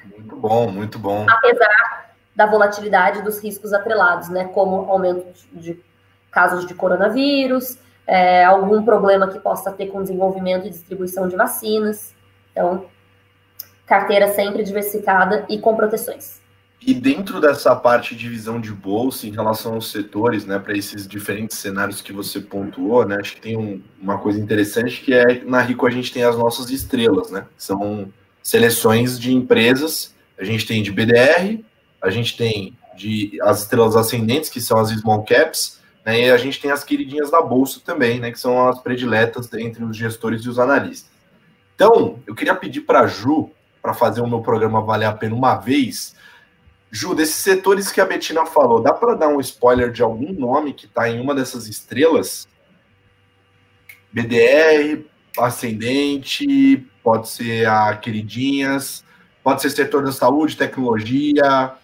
Muito 0.04 0.36
bom, 0.36 0.70
muito 0.70 0.98
bom. 0.98 1.26
Apesar 1.28 2.10
da 2.34 2.46
volatilidade 2.46 3.22
dos 3.22 3.42
riscos 3.42 3.72
atrelados, 3.72 4.28
né? 4.28 4.44
Como 4.44 4.90
aumento 4.90 5.26
de 5.52 5.82
casos 6.30 6.66
de 6.66 6.74
coronavírus, 6.74 7.78
é, 8.06 8.44
algum 8.44 8.84
problema 8.84 9.28
que 9.28 9.38
possa 9.38 9.72
ter 9.72 9.86
com 9.86 10.02
desenvolvimento 10.02 10.66
e 10.66 10.70
distribuição 10.70 11.28
de 11.28 11.36
vacinas. 11.36 12.14
Então, 12.52 12.86
carteira 13.86 14.28
sempre 14.28 14.62
diversificada 14.62 15.46
e 15.48 15.58
com 15.58 15.74
proteções. 15.74 16.40
E 16.80 16.94
dentro 16.94 17.40
dessa 17.40 17.74
parte 17.74 18.14
de 18.14 18.28
visão 18.28 18.60
de 18.60 18.72
bolsa 18.72 19.26
em 19.26 19.30
relação 19.30 19.74
aos 19.74 19.90
setores, 19.90 20.44
né, 20.44 20.58
para 20.58 20.76
esses 20.76 21.06
diferentes 21.06 21.58
cenários 21.58 22.00
que 22.00 22.12
você 22.12 22.40
pontuou, 22.40 23.04
né, 23.04 23.16
acho 23.18 23.34
que 23.34 23.40
tem 23.40 23.56
um, 23.56 23.82
uma 24.00 24.18
coisa 24.18 24.38
interessante 24.38 25.00
que 25.00 25.12
é 25.12 25.42
na 25.44 25.60
Rico 25.60 25.86
a 25.86 25.90
gente 25.90 26.12
tem 26.12 26.22
as 26.22 26.36
nossas 26.36 26.70
estrelas, 26.70 27.30
né, 27.30 27.46
são 27.56 28.12
seleções 28.42 29.18
de 29.18 29.34
empresas, 29.34 30.14
a 30.38 30.44
gente 30.44 30.66
tem 30.66 30.82
de 30.82 30.92
BDR, 30.92 31.64
a 32.00 32.10
gente 32.10 32.36
tem 32.36 32.76
de 32.96 33.38
as 33.42 33.62
estrelas 33.62 33.96
ascendentes 33.96 34.48
que 34.48 34.60
são 34.60 34.78
as 34.78 34.90
small 34.90 35.24
caps, 35.24 35.80
né? 36.04 36.20
E 36.20 36.30
a 36.30 36.36
gente 36.36 36.60
tem 36.60 36.70
as 36.70 36.84
queridinhas 36.84 37.30
da 37.30 37.42
Bolsa 37.42 37.80
também, 37.84 38.20
né? 38.20 38.30
Que 38.30 38.38
são 38.38 38.68
as 38.68 38.80
prediletas 38.80 39.52
entre 39.54 39.84
os 39.84 39.96
gestores 39.96 40.42
e 40.42 40.48
os 40.48 40.58
analistas. 40.58 41.10
Então, 41.74 42.20
eu 42.26 42.34
queria 42.34 42.54
pedir 42.54 42.82
para 42.82 43.00
a 43.00 43.06
Ju, 43.06 43.50
para 43.82 43.92
fazer 43.92 44.20
o 44.20 44.26
meu 44.26 44.40
programa 44.40 44.80
valer 44.80 45.06
a 45.06 45.12
pena 45.12 45.34
uma 45.34 45.56
vez. 45.56 46.14
Ju, 46.96 47.14
desses 47.14 47.34
setores 47.34 47.92
que 47.92 48.00
a 48.00 48.06
Betina 48.06 48.46
falou, 48.46 48.80
dá 48.80 48.90
para 48.90 49.14
dar 49.14 49.28
um 49.28 49.38
spoiler 49.38 49.92
de 49.92 50.02
algum 50.02 50.32
nome 50.32 50.72
que 50.72 50.86
está 50.86 51.06
em 51.10 51.20
uma 51.20 51.34
dessas 51.34 51.66
estrelas? 51.66 52.48
BDR, 54.10 55.04
Ascendente, 55.38 56.86
pode 57.02 57.28
ser 57.28 57.68
a 57.68 57.94
Queridinhas, 57.98 59.04
pode 59.44 59.60
ser 59.60 59.68
setor 59.68 60.04
da 60.04 60.12
saúde, 60.12 60.56
tecnologia, 60.56 61.74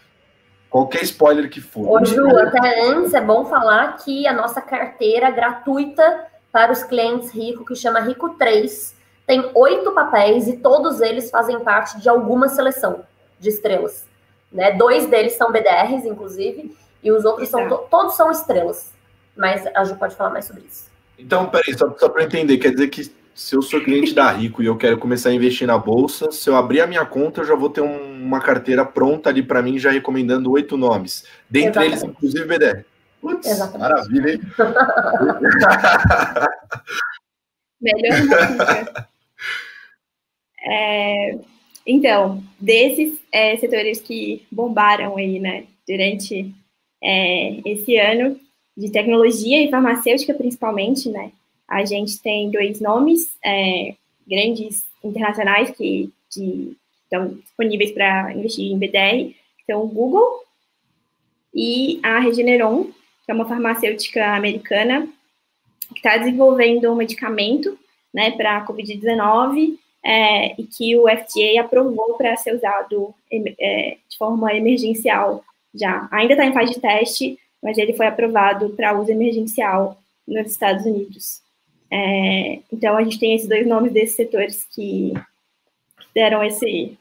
Qualquer 0.70 1.02
spoiler 1.02 1.50
que 1.50 1.60
for. 1.60 2.00
Ô, 2.00 2.02
Ju, 2.02 2.34
até 2.38 2.86
antes 2.86 3.12
é 3.12 3.20
bom 3.20 3.44
falar 3.44 3.98
que 3.98 4.26
a 4.26 4.32
nossa 4.32 4.62
carteira 4.62 5.30
gratuita 5.30 6.26
para 6.50 6.72
os 6.72 6.82
clientes 6.82 7.30
Rico, 7.30 7.66
que 7.66 7.74
chama 7.74 8.00
Rico 8.00 8.30
3. 8.38 8.96
Tem 9.26 9.50
oito 9.54 9.92
papéis 9.92 10.48
e 10.48 10.56
todos 10.56 11.02
eles 11.02 11.30
fazem 11.30 11.60
parte 11.60 12.00
de 12.00 12.08
alguma 12.08 12.48
seleção 12.48 13.04
de 13.38 13.50
estrelas. 13.50 14.10
Né? 14.52 14.72
Dois 14.72 15.06
deles 15.06 15.34
são 15.34 15.50
BDRs, 15.50 16.04
inclusive, 16.04 16.76
e 17.02 17.10
os 17.10 17.24
outros 17.24 17.48
são 17.48 17.68
todos 17.90 18.16
são 18.16 18.30
estrelas. 18.30 18.92
Mas 19.36 19.66
a 19.74 19.84
Ju 19.84 19.96
pode 19.96 20.14
falar 20.14 20.30
mais 20.30 20.44
sobre 20.44 20.62
isso. 20.62 20.90
Então, 21.18 21.46
peraí, 21.46 21.76
só, 21.76 21.92
só 21.98 22.08
para 22.08 22.22
entender, 22.24 22.58
quer 22.58 22.70
dizer 22.72 22.88
que 22.88 23.10
se 23.34 23.56
eu 23.56 23.62
sou 23.62 23.80
cliente 23.80 24.14
da 24.14 24.30
Rico 24.30 24.62
e 24.62 24.66
eu 24.66 24.76
quero 24.76 24.98
começar 24.98 25.30
a 25.30 25.32
investir 25.32 25.66
na 25.66 25.78
bolsa, 25.78 26.30
se 26.30 26.50
eu 26.50 26.56
abrir 26.56 26.82
a 26.82 26.86
minha 26.86 27.06
conta, 27.06 27.40
eu 27.40 27.46
já 27.46 27.54
vou 27.54 27.70
ter 27.70 27.80
um, 27.80 28.22
uma 28.22 28.38
carteira 28.40 28.84
pronta 28.84 29.30
ali 29.30 29.42
para 29.42 29.62
mim, 29.62 29.78
já 29.78 29.90
recomendando 29.90 30.50
oito 30.50 30.76
nomes. 30.76 31.24
Dentre 31.48 31.86
Exatamente. 31.86 31.92
eles, 31.92 32.02
inclusive, 32.02 32.44
BDR. 32.44 32.84
Putz, 33.20 33.58
maravilha, 33.78 34.32
hein? 34.32 34.40
Melhor 37.80 38.12
é, 40.64 41.38
Então, 41.86 42.42
desses 42.60 43.18
é, 43.32 43.56
setores 43.56 44.00
que 44.00 44.42
bombaram 44.50 45.16
aí, 45.16 45.38
né, 45.38 45.64
durante 45.86 46.52
é, 47.02 47.60
esse 47.64 47.96
ano, 47.96 48.38
de 48.76 48.90
tecnologia 48.90 49.62
e 49.62 49.70
farmacêutica 49.70 50.32
principalmente, 50.32 51.08
né, 51.08 51.32
a 51.68 51.84
gente 51.84 52.20
tem 52.20 52.50
dois 52.50 52.80
nomes 52.80 53.36
é, 53.44 53.94
grandes 54.26 54.84
internacionais 55.02 55.70
que 55.70 56.12
estão 56.28 57.34
disponíveis 57.34 57.90
para 57.92 58.32
investir 58.32 58.70
em 58.70 58.78
BDR, 58.78 59.34
são 59.66 59.82
o 59.82 59.88
Google 59.88 60.44
e 61.54 62.00
a 62.02 62.20
Regeneron, 62.20 62.84
que 63.24 63.30
é 63.30 63.34
uma 63.34 63.48
farmacêutica 63.48 64.34
americana 64.34 65.08
que 65.88 65.98
está 65.98 66.16
desenvolvendo 66.16 66.90
um 66.90 66.96
medicamento 66.96 67.78
né, 68.12 68.30
para 68.30 68.58
a 68.58 68.66
Covid-19 68.66 69.78
é, 70.04 70.60
e 70.60 70.64
que 70.64 70.96
o 70.96 71.08
FDA 71.08 71.60
aprovou 71.60 72.14
para 72.14 72.36
ser 72.36 72.54
usado 72.54 73.14
é, 73.30 73.96
de 74.08 74.16
forma 74.16 74.52
emergencial 74.54 75.44
já. 75.74 76.08
Ainda 76.10 76.34
está 76.34 76.44
em 76.44 76.52
fase 76.52 76.74
de 76.74 76.80
teste, 76.80 77.38
mas 77.62 77.78
ele 77.78 77.92
foi 77.92 78.06
aprovado 78.06 78.70
para 78.70 78.98
uso 78.98 79.10
emergencial 79.10 79.98
nos 80.26 80.50
Estados 80.50 80.84
Unidos. 80.84 81.40
É, 81.90 82.58
então, 82.72 82.96
a 82.96 83.04
gente 83.04 83.18
tem 83.18 83.34
esses 83.34 83.48
dois 83.48 83.66
nomes 83.66 83.92
desses 83.92 84.16
setores 84.16 84.64
que 84.74 85.12
deram 86.14 86.42
esse 86.42 86.96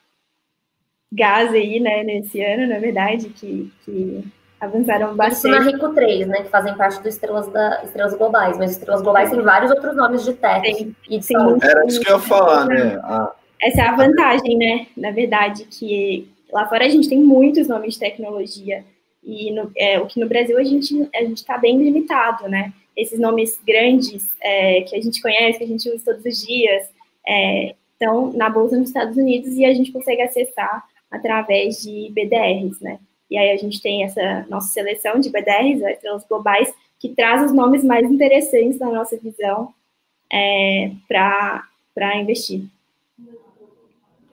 gás 1.12 1.52
aí, 1.54 1.80
né, 1.80 2.04
nesse 2.04 2.42
ano, 2.42 2.68
na 2.68 2.80
verdade, 2.80 3.30
que, 3.30 3.72
que 3.84 4.24
avançaram 4.62 5.16
bastante. 5.16 5.56
Isso 5.56 5.66
na 5.66 5.72
Rico 5.72 5.94
3, 5.94 6.28
né, 6.28 6.44
que 6.44 6.50
fazem 6.50 6.76
parte 6.76 7.02
do 7.02 7.10
Estrelas, 7.10 7.48
da, 7.48 7.84
Estrelas 7.84 8.14
Globais, 8.14 8.58
mas 8.58 8.72
Estrelas 8.72 9.02
Globais 9.02 9.32
tem 9.32 9.42
vários 9.42 9.72
outros 9.72 9.96
nomes 9.96 10.24
de 10.24 10.34
tech. 10.34 10.62
Tem, 10.62 10.96
e 11.10 11.18
de 11.18 11.36
Era 11.66 11.86
isso 11.88 12.00
que 12.00 12.10
eu 12.10 12.18
ia 12.18 12.22
falar, 12.22 12.68
né? 12.68 13.00
A... 13.04 13.34
Essa 13.60 13.82
é 13.82 13.88
a 13.88 13.96
vantagem, 13.96 14.58
né, 14.58 14.88
na 14.96 15.12
verdade, 15.12 15.66
que 15.66 16.32
lá 16.52 16.68
fora 16.68 16.86
a 16.86 16.90
gente 16.90 17.10
tem 17.10 17.20
muitos 17.20 17.68
nomes 17.68 17.96
de 17.96 18.00
tecnologia, 18.00 18.86
e 19.24 19.52
no, 19.52 19.72
é, 19.76 20.00
o 20.00 20.08
que 20.08 20.20
no 20.20 20.28
Brasil 20.28 20.58
a 20.58 20.64
gente 20.64 21.08
a 21.14 21.20
gente 21.20 21.38
está 21.38 21.58
bem 21.58 21.78
limitado, 21.78 22.50
né? 22.50 22.74
Esses 22.98 23.20
nomes 23.20 23.60
grandes 23.66 24.28
é, 24.42 24.82
que 24.82 24.96
a 24.96 25.02
gente 25.02 25.22
conhece, 25.22 25.60
que 25.60 25.64
a 25.64 25.68
gente 25.68 25.90
usa 25.90 26.04
todos 26.06 26.26
os 26.26 26.46
dias, 26.46 26.90
é, 27.28 27.76
estão 27.94 28.34
na 28.34 28.50
bolsa 28.50 28.78
nos 28.78 28.88
Estados 28.88 29.16
Unidos 29.16 29.54
e 29.54 29.64
a 29.64 29.74
gente 29.74 29.92
consegue 29.92 30.24
acessar 30.24 30.84
através 31.12 31.84
de 31.84 32.12
BDRs, 32.12 32.82
né? 32.82 33.00
E 33.32 33.38
aí 33.38 33.52
a 33.52 33.58
gente 33.58 33.82
tem 33.82 34.04
essa 34.04 34.46
nossa 34.50 34.68
seleção 34.68 35.18
de 35.18 35.30
BDRs, 35.30 35.82
as 35.82 35.94
estrelas 35.94 36.26
globais, 36.28 36.72
que 37.00 37.10
traz 37.10 37.46
os 37.46 37.54
nomes 37.54 37.82
mais 37.82 38.06
interessantes 38.12 38.78
na 38.78 38.92
nossa 38.92 39.18
visão 39.18 39.74
é, 40.32 40.92
para 41.08 42.18
investir. 42.18 42.66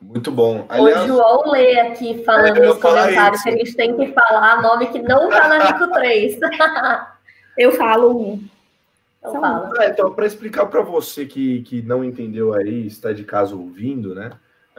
Muito 0.01 0.29
bom. 0.31 0.65
Aliás, 0.67 1.03
o 1.03 1.07
João 1.07 1.49
lê 1.49 1.79
aqui 1.79 2.23
falando 2.25 2.61
nos 2.61 2.77
comentários 2.77 3.41
que 3.41 3.49
a 3.49 3.57
gente 3.57 3.75
tem 3.75 3.95
que 3.95 4.11
falar 4.11 4.61
nome 4.61 4.87
que 4.87 4.99
não 4.99 5.29
está 5.29 5.47
na 5.47 5.65
Rico 5.65 5.91
3. 5.91 6.39
eu 7.57 7.71
falo 7.73 8.17
um. 8.17 8.43
Então. 9.19 9.75
É, 9.81 9.89
então 9.89 10.13
para 10.13 10.25
explicar 10.25 10.65
para 10.65 10.81
você 10.81 11.25
que, 11.25 11.61
que 11.63 11.81
não 11.81 12.03
entendeu 12.03 12.53
aí, 12.53 12.87
está 12.87 13.13
de 13.13 13.23
casa 13.23 13.55
ouvindo, 13.55 14.13
né? 14.13 14.31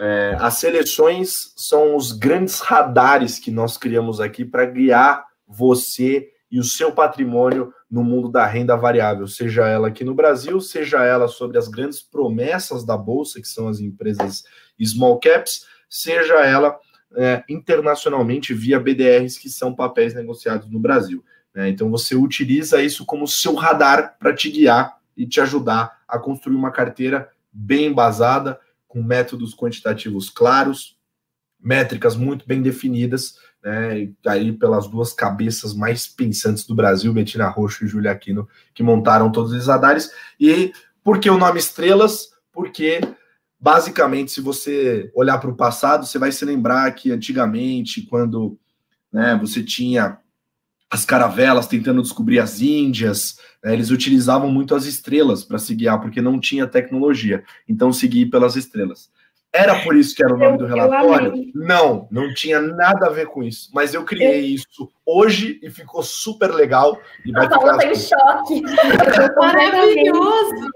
É, 0.03 0.34
as 0.40 0.55
seleções 0.55 1.53
são 1.57 1.94
os 1.94 2.12
grandes 2.12 2.61
radares 2.61 3.38
que 3.38 3.51
nós 3.51 3.76
criamos 3.76 4.18
aqui 4.18 4.46
para 4.46 4.64
guiar 4.64 5.26
você 5.46 6.30
e 6.51 6.59
o 6.59 6.64
seu 6.64 6.90
patrimônio 6.90 7.70
no 7.90 8.03
mundo 8.03 8.30
da 8.30 8.46
renda 8.46 8.74
variável, 8.76 9.26
seja 9.26 9.68
ela 9.68 9.88
aqui 9.88 10.03
no 10.03 10.14
Brasil, 10.14 10.59
seja 10.59 11.05
ela 11.05 11.28
sobre 11.28 11.59
as 11.59 11.68
grandes 11.68 12.01
promessas 12.01 12.82
da 12.82 12.96
bolsa, 12.96 13.42
que 13.42 13.48
são 13.48 13.68
as 13.68 13.78
empresas 13.78 14.44
small 14.82 15.20
caps, 15.20 15.66
seja 15.88 16.46
ela 16.46 16.78
é, 17.16 17.44
internacionalmente 17.46 18.55
via 18.55 18.80
BDRs, 18.80 19.36
que 19.36 19.51
são 19.51 19.74
papéis 19.74 20.14
negociados 20.14 20.70
no 20.70 20.80
Brasil. 20.80 21.22
Né? 21.55 21.68
Então 21.68 21.90
você 21.90 22.14
utiliza 22.14 22.82
isso 22.82 23.05
como 23.05 23.28
seu 23.28 23.55
radar 23.55 24.16
para 24.18 24.34
te 24.34 24.51
guiar 24.51 24.96
e 25.14 25.26
te 25.26 25.42
ajudar 25.42 26.01
a 26.09 26.18
construir 26.18 26.57
uma 26.57 26.70
carteira 26.70 27.28
bem 27.53 27.86
embasada, 27.86 28.59
com 28.91 29.01
métodos 29.01 29.55
quantitativos 29.55 30.28
claros, 30.28 30.99
métricas 31.61 32.16
muito 32.16 32.45
bem 32.45 32.61
definidas, 32.61 33.36
né, 33.62 34.11
aí 34.26 34.53
pelas 34.53 34.88
duas 34.88 35.12
cabeças 35.12 35.72
mais 35.72 36.09
pensantes 36.09 36.66
do 36.66 36.74
Brasil, 36.74 37.12
Betina 37.12 37.49
Roxo 37.49 37.84
e 37.84 37.88
Júlia 37.88 38.11
Aquino, 38.11 38.49
que 38.74 38.82
montaram 38.82 39.30
todos 39.30 39.53
os 39.53 39.68
radares. 39.68 40.11
E 40.41 40.72
por 41.05 41.20
que 41.20 41.30
o 41.30 41.38
nome 41.38 41.61
Estrelas? 41.61 42.30
Porque 42.53 43.01
basicamente, 43.61 44.32
se 44.32 44.41
você 44.41 45.09
olhar 45.14 45.38
para 45.38 45.51
o 45.51 45.57
passado, 45.57 46.05
você 46.05 46.18
vai 46.18 46.32
se 46.32 46.45
lembrar 46.45 46.91
que 46.93 47.12
antigamente, 47.12 48.03
quando 48.03 48.59
né, 49.12 49.38
você 49.41 49.62
tinha 49.62 50.18
as 50.91 51.05
caravelas 51.05 51.68
tentando 51.68 52.03
descobrir 52.03 52.41
as 52.41 52.61
Índias, 52.61 53.38
né, 53.62 53.72
eles 53.72 53.91
utilizavam 53.91 54.51
muito 54.51 54.74
as 54.74 54.84
estrelas 54.86 55.45
para 55.45 55.59
se 55.59 55.74
guiar, 55.74 56.01
porque 56.01 56.20
não 56.20 56.41
tinha 56.41 56.66
tecnologia. 56.66 57.45
Então, 57.68 57.93
seguir 57.93 58.26
pelas 58.26 58.57
estrelas. 58.57 59.09
Era 59.53 59.82
por 59.82 59.97
isso 59.97 60.14
que 60.14 60.24
era 60.24 60.32
o 60.32 60.38
nome 60.38 60.59
do 60.59 60.66
relatório? 60.66 61.51
Não, 61.55 62.07
não 62.11 62.32
tinha 62.34 62.61
nada 62.61 63.07
a 63.07 63.11
ver 63.11 63.26
com 63.26 63.43
isso. 63.43 63.68
Mas 63.74 63.95
eu 63.95 64.05
criei 64.05 64.43
isso 64.43 64.88
hoje 65.05 65.59
e 65.61 65.68
ficou 65.70 66.03
super 66.05 66.53
legal. 66.53 67.01
E 67.24 67.32
vai 67.32 67.47
a 67.47 67.49
Paula 67.49 67.78
tá 67.78 67.86
em 67.86 67.95
choque. 67.95 68.62
Maravilhoso! 69.36 70.70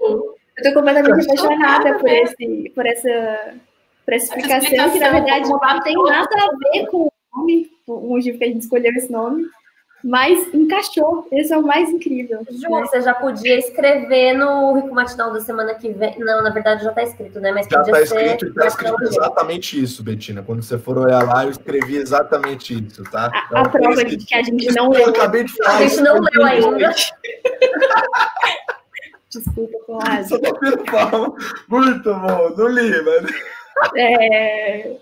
Eu 0.56 0.64
tô 0.64 0.74
completamente 0.74 1.24
apaixonada 1.24 1.98
por, 1.98 2.08
esse, 2.08 2.72
por, 2.74 2.86
essa, 2.86 3.54
por 4.04 4.14
essa 4.14 4.24
explicação, 4.24 4.58
explicação, 4.58 4.92
que 4.92 4.98
na 4.98 5.10
verdade 5.10 5.48
não 5.48 5.80
tem 5.80 5.94
nada 5.94 6.28
a 6.36 6.72
ver 6.72 6.86
com 6.86 7.06
o 7.06 7.12
nome, 7.36 7.70
o 7.86 8.08
motivo 8.08 8.38
que 8.38 8.44
a 8.44 8.48
gente 8.48 8.62
escolheu 8.62 8.92
esse 8.92 9.10
nome, 9.10 9.44
mas 10.04 10.52
encaixou. 10.52 11.26
Esse 11.32 11.54
é 11.54 11.56
o 11.56 11.62
mais 11.62 11.88
incrível. 11.88 12.40
Ju, 12.50 12.68
né? 12.68 12.80
você 12.82 13.00
já 13.00 13.14
podia 13.14 13.58
escrever 13.58 14.34
no 14.34 14.74
Rico 14.74 14.94
Matinal 14.94 15.32
da 15.32 15.40
semana 15.40 15.74
que 15.74 15.88
vem. 15.88 16.18
Não, 16.18 16.42
na 16.42 16.50
verdade 16.50 16.84
já 16.84 16.90
está 16.90 17.02
escrito, 17.02 17.40
né? 17.40 17.50
Mas 17.50 17.66
já 17.66 17.80
está 17.80 18.02
escrito 18.02 18.44
e 18.44 18.48
está 18.50 18.66
escrito 18.66 19.02
exatamente 19.02 19.82
isso, 19.82 20.02
Betina. 20.02 20.42
Quando 20.42 20.62
você 20.62 20.76
for 20.76 20.98
olhar 20.98 21.22
lá, 21.24 21.44
eu 21.44 21.50
escrevi 21.50 21.96
exatamente 21.96 22.74
isso, 22.74 23.02
tá? 23.04 23.30
A, 23.32 23.46
então, 23.46 23.62
a 23.62 23.68
prova 23.70 24.04
de 24.04 24.18
que 24.18 24.34
a 24.34 24.42
gente 24.42 24.70
não 24.74 24.90
leu. 24.90 25.04
Eu 25.04 25.08
acabei 25.08 25.44
de 25.44 25.52
falar. 25.56 25.78
A 25.78 25.86
gente 25.86 26.02
não 26.02 26.20
leu 26.20 26.44
ainda. 26.44 26.92
Desculpa. 29.32 29.98
Só 30.28 30.36
Muito 31.68 32.14
bom, 32.14 32.54
não 32.58 32.68
li, 32.68 33.02
mas. 33.02 33.24
É... 33.96 34.96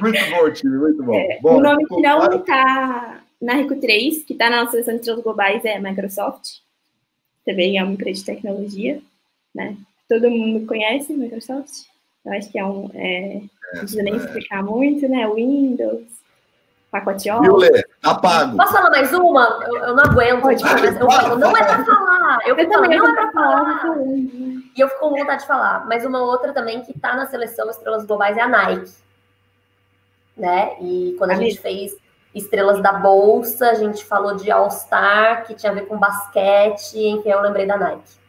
muito 0.00 0.30
bom, 0.30 0.50
time, 0.50 0.76
muito 0.78 1.02
bom. 1.02 1.14
É, 1.14 1.38
bom 1.40 1.56
o 1.56 1.60
nome 1.60 1.86
que 1.86 2.02
não 2.02 2.20
está 2.26 3.20
na 3.40 3.54
Rico 3.54 3.76
3, 3.76 4.24
que 4.24 4.32
está 4.32 4.48
na 4.48 4.60
nossa 4.60 4.72
seleção 4.72 4.94
de 4.94 5.00
estrelas 5.00 5.22
globais, 5.22 5.64
é 5.64 5.78
Microsoft. 5.78 6.60
Também 7.44 7.78
é 7.78 7.82
uma 7.82 7.92
empresa 7.92 8.20
de 8.20 8.26
tecnologia, 8.26 9.00
né? 9.54 9.76
Todo 10.08 10.30
mundo 10.30 10.66
conhece 10.66 11.12
Microsoft. 11.12 11.84
Eu 12.24 12.32
acho 12.32 12.50
que 12.50 12.58
é 12.58 12.64
um. 12.64 12.90
É, 12.94 13.40
não 13.74 13.80
precisa 13.80 14.02
nem 14.02 14.16
explicar 14.16 14.62
muito, 14.64 15.08
né? 15.08 15.28
Windows, 15.28 16.06
pacote 16.90 17.30
Viu, 17.40 17.56
Lê? 17.56 17.84
Apago. 18.02 18.56
Posso 18.56 18.72
falar 18.72 18.90
mais 18.90 19.12
uma? 19.12 19.64
Eu, 19.66 19.76
eu 19.76 19.94
não 19.94 20.04
aguento. 20.04 20.40
Pode, 20.40 20.62
tipo, 20.62 20.70
mas 20.72 21.00
eu 21.00 21.10
falo, 21.10 21.38
não 21.38 21.56
é 21.56 21.64
pra 21.64 21.84
falar. 21.84 22.38
Eu, 22.46 22.56
eu 22.56 22.68
também 22.68 22.98
não 22.98 23.08
é 23.08 23.12
pra 23.12 23.32
falar. 23.32 23.80
falar. 23.80 23.96
E 23.96 24.80
eu 24.80 24.88
fico 24.88 25.00
com 25.00 25.10
vontade 25.10 25.42
de 25.42 25.46
falar. 25.46 25.86
Mas 25.86 26.04
uma 26.04 26.22
outra 26.22 26.52
também 26.52 26.82
que 26.82 26.98
tá 26.98 27.14
na 27.14 27.26
seleção 27.26 27.70
Estrelas 27.70 28.04
Globais 28.04 28.36
é 28.36 28.40
a 28.40 28.48
Nike. 28.48 28.92
Né? 30.36 30.76
E 30.80 31.14
quando 31.18 31.30
a, 31.30 31.34
a 31.34 31.36
gente 31.36 31.58
fez 31.60 31.96
Estrelas 32.36 32.82
da 32.82 32.92
Bolsa, 32.92 33.70
a 33.70 33.74
gente 33.74 34.04
falou 34.04 34.36
de 34.36 34.50
All-Star, 34.50 35.46
que 35.46 35.54
tinha 35.54 35.72
a 35.72 35.74
ver 35.74 35.86
com 35.86 35.98
basquete, 35.98 36.98
enfim, 36.98 37.28
eu 37.28 37.40
lembrei 37.40 37.66
da 37.66 37.76
Nike 37.76 38.26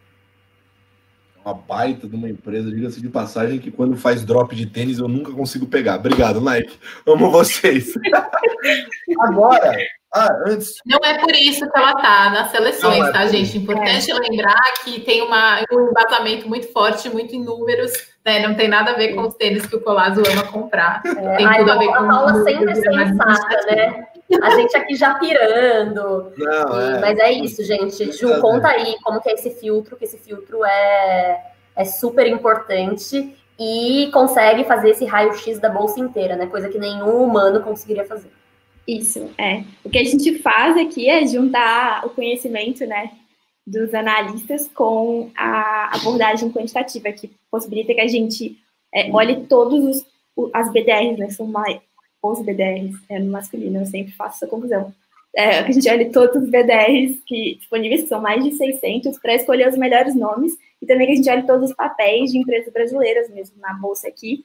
uma 1.48 1.54
baita 1.54 2.10
de 2.10 2.16
uma 2.16 2.30
empresa, 2.30 2.70
diga-se 2.70 3.00
de 3.00 3.08
passagem, 3.08 3.58
que 3.58 3.72
quando 3.72 3.96
faz 3.96 4.26
drop 4.26 4.54
de 4.54 4.66
tênis 4.66 5.00
eu 5.00 5.08
nunca 5.08 5.32
consigo 5.32 5.66
pegar. 5.66 5.96
Obrigado, 5.96 6.42
Nike. 6.42 6.78
Amo 7.08 7.32
vocês. 7.32 7.94
Agora, 9.22 9.78
Ah, 10.14 10.30
antes. 10.48 10.76
Não 10.86 11.00
é 11.04 11.20
por 11.20 11.32
isso 11.32 11.70
que 11.70 11.78
ela 11.78 11.92
está 11.92 12.30
nas 12.32 12.52
seleções, 12.52 13.06
é 13.08 13.12
tá, 13.12 13.28
gente? 13.28 13.58
Importante 13.58 14.12
é. 14.12 14.16
lembrar 14.16 14.62
que 14.84 15.00
tem 15.02 15.22
uma, 15.22 15.60
um 15.72 15.90
embasamento 15.90 16.50
muito 16.50 16.72
forte, 16.72 17.10
muito 17.10 17.36
em 17.36 17.44
números, 17.44 17.92
né? 18.28 18.46
Não 18.46 18.56
tem 18.56 18.68
nada 18.68 18.92
a 18.92 18.96
ver 18.96 19.16
com 19.16 19.22
os 19.22 19.36
tênis 19.36 19.66
que 19.66 19.78
o 19.78 19.82
Colazo 19.82 20.22
ama 20.30 20.44
comprar. 20.52 21.02
É. 21.06 21.38
Tem 21.38 21.50
tudo 21.54 21.72
a, 21.72 21.76
a 21.76 21.78
ver 21.78 21.88
com 21.88 21.94
a 21.94 22.08
Paula 22.08 22.44
sempre 22.44 22.76
sensata, 22.76 23.66
né? 23.68 24.06
A 24.44 24.50
gente 24.50 24.76
aqui 24.76 24.96
já 24.96 25.14
pirando. 25.14 26.34
Não, 26.38 26.82
é. 26.82 27.00
Mas 27.00 27.18
é 27.20 27.32
isso, 27.32 27.64
gente. 27.64 28.12
Ju, 28.12 28.42
conta 28.42 28.68
aí 28.68 28.98
como 29.02 29.22
que 29.22 29.30
é 29.30 29.34
esse 29.34 29.52
filtro, 29.52 29.96
que 29.96 30.04
esse 30.04 30.18
filtro 30.18 30.66
é, 30.66 31.42
é 31.74 31.86
super 31.86 32.28
importante 32.28 33.34
e 33.58 34.10
consegue 34.12 34.66
fazer 34.66 34.90
esse 34.90 35.06
raio-x 35.06 35.58
da 35.60 35.70
bolsa 35.70 36.02
inteira, 36.02 36.36
né? 36.36 36.48
Coisa 36.48 36.68
que 36.68 36.78
nenhum 36.78 37.24
humano 37.24 37.62
conseguiria 37.62 38.04
fazer. 38.04 38.30
Isso, 38.86 39.30
é. 39.38 39.64
O 39.86 39.90
que 39.90 40.00
a 40.00 40.04
gente 40.04 40.40
faz 40.40 40.76
aqui 40.76 41.10
é 41.10 41.26
juntar 41.26 42.06
o 42.06 42.10
conhecimento, 42.10 42.86
né, 42.86 43.12
dos 43.68 43.94
analistas 43.94 44.70
com 44.74 45.30
a 45.36 45.98
abordagem 45.98 46.50
quantitativa, 46.50 47.12
que 47.12 47.30
possibilita 47.52 47.94
que 47.94 48.00
a 48.00 48.08
gente 48.08 48.58
é, 48.94 49.12
olhe 49.12 49.46
todos 49.46 49.84
os 49.84 50.06
as 50.54 50.72
BDRs, 50.72 51.18
né, 51.18 51.30
são 51.30 51.48
mais 51.48 51.80
os 52.22 52.42
BDRs, 52.42 52.96
é 53.10 53.20
no 53.20 53.32
masculino, 53.32 53.80
eu 53.80 53.86
sempre 53.86 54.12
faço 54.14 54.36
essa 54.36 54.48
confusão. 54.48 54.94
É, 55.36 55.64
que 55.64 55.70
a 55.70 55.74
gente 55.74 55.90
olhe 55.90 56.06
todos 56.12 56.44
os 56.44 56.50
BDRs 56.50 57.22
que, 57.26 57.56
disponíveis, 57.56 58.04
que 58.04 58.08
são 58.08 58.22
mais 58.22 58.44
de 58.44 58.52
600, 58.52 59.18
para 59.20 59.36
escolher 59.36 59.68
os 59.68 59.78
melhores 59.78 60.16
nomes, 60.16 60.58
e 60.82 60.86
também 60.86 61.08
que 61.08 61.14
a 61.14 61.16
gente 61.16 61.30
olhe 61.30 61.44
todos 61.44 61.70
os 61.70 61.76
papéis 61.76 62.32
de 62.32 62.38
empresas 62.38 62.72
brasileiras 62.72 63.30
mesmo 63.30 63.60
na 63.60 63.74
bolsa 63.74 64.08
aqui, 64.08 64.44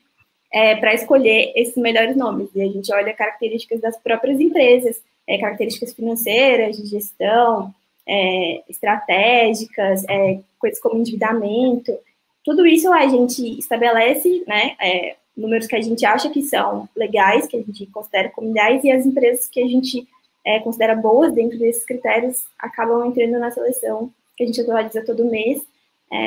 é, 0.53 0.77
para 0.77 0.95
escolher 0.95 1.53
esses 1.57 1.77
melhores 1.77 2.17
nomes. 2.17 2.51
E 2.55 2.63
a 2.63 2.69
gente 2.69 2.93
olha 2.93 3.13
características 3.13 3.81
das 3.81 3.99
próprias 3.99 4.39
empresas, 4.39 5.03
é, 5.27 5.39
características 5.39 5.93
financeiras, 5.93 6.77
de 6.77 6.87
gestão, 6.87 7.75
é, 8.07 8.63
estratégicas, 8.69 10.05
é, 10.09 10.41
coisas 10.59 10.81
como 10.81 10.99
endividamento. 10.99 11.93
Tudo 12.45 12.67
isso 12.67 12.93
a 12.93 13.07
gente 13.07 13.59
estabelece, 13.59 14.45
né, 14.47 14.77
é, 14.81 15.17
números 15.37 15.67
que 15.67 15.77
a 15.77 15.81
gente 15.81 16.05
acha 16.05 16.29
que 16.29 16.43
são 16.43 16.89
legais, 16.97 17.47
que 17.47 17.57
a 17.57 17.63
gente 17.63 17.87
considera 17.87 18.29
como 18.31 18.51
ideais, 18.51 18.83
e 18.85 18.91
as 18.91 19.07
empresas 19.07 19.49
que 19.49 19.63
a 19.63 19.67
gente 19.67 20.07
é, 20.45 20.59
considera 20.61 20.95
boas 20.95 21.33
dentro 21.33 21.59
desses 21.59 21.85
critérios 21.85 22.45
acabam 22.59 23.07
entrando 23.07 23.39
na 23.39 23.51
seleção 23.51 24.11
que 24.37 24.45
a 24.45 24.47
gente 24.47 24.61
atualiza 24.61 25.05
todo 25.05 25.25
mês. 25.25 25.63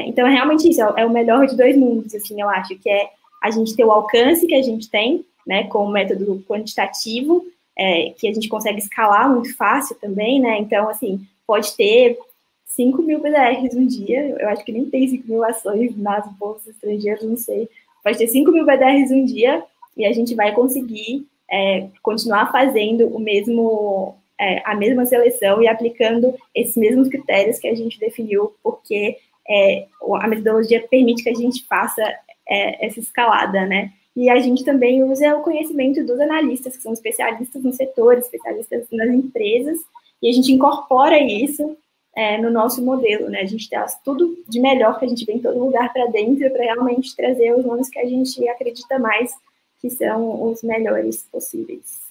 então, 0.07 0.25
é 0.25 0.31
realmente 0.31 0.69
isso, 0.69 0.81
é 0.81 1.05
o 1.05 1.09
melhor 1.09 1.45
de 1.45 1.55
dois 1.55 1.75
mundos, 1.77 2.15
assim, 2.15 2.41
eu 2.41 2.49
acho, 2.49 2.75
que 2.79 2.89
é 2.89 3.09
a 3.41 3.51
gente 3.51 3.75
ter 3.75 3.83
o 3.83 3.91
alcance 3.91 4.47
que 4.47 4.55
a 4.55 4.61
gente 4.61 4.89
tem, 4.89 5.23
né, 5.45 5.65
com 5.65 5.85
o 5.85 5.91
método 5.91 6.43
quantitativo, 6.47 7.45
é, 7.77 8.11
que 8.17 8.27
a 8.27 8.33
gente 8.33 8.47
consegue 8.47 8.79
escalar 8.79 9.31
muito 9.31 9.55
fácil 9.55 9.95
também, 9.97 10.39
né, 10.39 10.57
então, 10.57 10.89
assim, 10.89 11.27
pode 11.45 11.75
ter 11.75 12.17
5 12.65 13.01
mil 13.01 13.21
BDRs 13.21 13.75
um 13.75 13.87
dia, 13.87 14.35
eu 14.39 14.49
acho 14.49 14.63
que 14.65 14.71
nem 14.71 14.89
tem 14.89 15.07
5 15.07 15.27
mil 15.27 15.43
ações 15.43 15.95
nas 15.97 16.27
bolsas 16.33 16.67
estrangeiras, 16.67 17.23
não 17.23 17.37
sei, 17.37 17.69
pode 18.03 18.17
ter 18.17 18.27
5 18.27 18.51
mil 18.51 18.65
BDRs 18.65 19.11
um 19.11 19.23
dia 19.23 19.63
e 19.95 20.05
a 20.05 20.11
gente 20.11 20.35
vai 20.35 20.53
conseguir 20.53 21.25
é, 21.49 21.87
continuar 22.01 22.51
fazendo 22.51 23.07
o 23.07 23.19
mesmo, 23.19 24.15
é, 24.39 24.61
a 24.65 24.75
mesma 24.75 25.05
seleção 25.05 25.61
e 25.61 25.67
aplicando 25.67 26.33
esses 26.53 26.75
mesmos 26.75 27.07
critérios 27.07 27.59
que 27.59 27.67
a 27.67 27.75
gente 27.75 27.99
definiu, 27.99 28.53
porque 28.61 29.17
é, 29.47 29.85
a 30.21 30.27
metodologia 30.27 30.85
permite 30.89 31.23
que 31.23 31.29
a 31.29 31.35
gente 31.35 31.65
faça 31.65 32.03
é, 32.47 32.85
essa 32.85 32.99
escalada, 32.99 33.65
né? 33.65 33.91
E 34.15 34.29
a 34.29 34.39
gente 34.39 34.63
também 34.63 35.03
usa 35.03 35.35
o 35.35 35.43
conhecimento 35.43 36.03
dos 36.05 36.19
analistas, 36.19 36.75
que 36.75 36.83
são 36.83 36.93
especialistas 36.93 37.61
no 37.63 37.73
setor, 37.73 38.17
especialistas 38.17 38.87
nas 38.91 39.09
empresas, 39.09 39.77
e 40.21 40.29
a 40.29 40.33
gente 40.33 40.51
incorpora 40.51 41.19
isso 41.19 41.77
é, 42.15 42.37
no 42.37 42.49
nosso 42.49 42.81
modelo, 42.83 43.29
né? 43.29 43.41
A 43.41 43.45
gente 43.45 43.69
traz 43.69 43.97
tudo 44.03 44.37
de 44.47 44.59
melhor 44.59 44.97
que 44.97 45.05
a 45.05 45.07
gente 45.07 45.25
vê 45.25 45.33
em 45.33 45.41
todo 45.41 45.59
lugar 45.59 45.91
para 45.91 46.07
dentro 46.07 46.49
para 46.51 46.63
realmente 46.63 47.15
trazer 47.15 47.53
os 47.53 47.65
nomes 47.65 47.89
que 47.89 47.99
a 47.99 48.05
gente 48.05 48.47
acredita 48.47 48.97
mais 48.97 49.33
que 49.79 49.89
são 49.89 50.49
os 50.49 50.63
melhores 50.63 51.27
possíveis. 51.31 52.05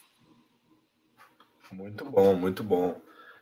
Muito 1.73 2.05
bom, 2.05 2.35
muito 2.35 2.63
bom. 2.63 2.95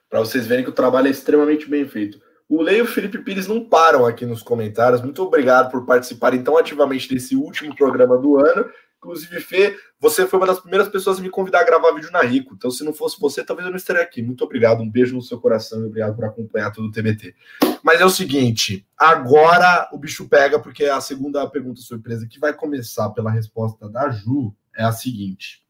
Para 0.08 0.20
vocês 0.20 0.46
verem 0.46 0.64
que 0.64 0.70
o 0.70 0.74
trabalho 0.74 1.08
é 1.08 1.10
extremamente 1.10 1.68
bem 1.68 1.86
feito. 1.86 2.20
O 2.48 2.60
Leio 2.62 2.78
e 2.78 2.82
o 2.82 2.86
Felipe 2.86 3.18
Pires 3.18 3.46
não 3.46 3.64
param 3.64 4.06
aqui 4.06 4.24
nos 4.24 4.42
comentários. 4.42 5.02
Muito 5.02 5.22
obrigado 5.22 5.70
por 5.70 5.84
participarem 5.84 6.42
tão 6.42 6.56
ativamente 6.56 7.08
desse 7.08 7.34
último 7.34 7.74
programa 7.74 8.16
do 8.16 8.36
ano. 8.36 8.70
Inclusive, 9.02 9.40
Fê, 9.40 9.76
você 9.98 10.28
foi 10.28 10.38
uma 10.38 10.46
das 10.46 10.60
primeiras 10.60 10.88
pessoas 10.88 11.18
a 11.18 11.20
me 11.20 11.28
convidar 11.28 11.58
a 11.58 11.64
gravar 11.64 11.90
vídeo 11.92 12.12
na 12.12 12.22
Rico. 12.22 12.54
Então, 12.54 12.70
se 12.70 12.84
não 12.84 12.94
fosse 12.94 13.18
você, 13.18 13.42
talvez 13.42 13.66
eu 13.66 13.70
não 13.70 13.76
estaria 13.76 14.00
aqui. 14.00 14.22
Muito 14.22 14.44
obrigado, 14.44 14.80
um 14.80 14.88
beijo 14.88 15.16
no 15.16 15.20
seu 15.20 15.40
coração 15.40 15.82
e 15.82 15.86
obrigado 15.86 16.14
por 16.14 16.24
acompanhar 16.24 16.70
todo 16.70 16.86
o 16.86 16.90
TBT. 16.92 17.34
Mas 17.82 18.00
é 18.00 18.04
o 18.04 18.10
seguinte, 18.10 18.86
agora 18.96 19.88
o 19.92 19.98
bicho 19.98 20.28
pega, 20.28 20.56
porque 20.56 20.84
a 20.84 21.00
segunda 21.00 21.44
pergunta 21.50 21.80
surpresa 21.80 22.28
que 22.28 22.38
vai 22.38 22.52
começar 22.52 23.10
pela 23.10 23.28
resposta 23.28 23.88
da 23.88 24.08
Ju 24.08 24.54
é 24.76 24.84
a 24.84 24.92
seguinte. 24.92 25.64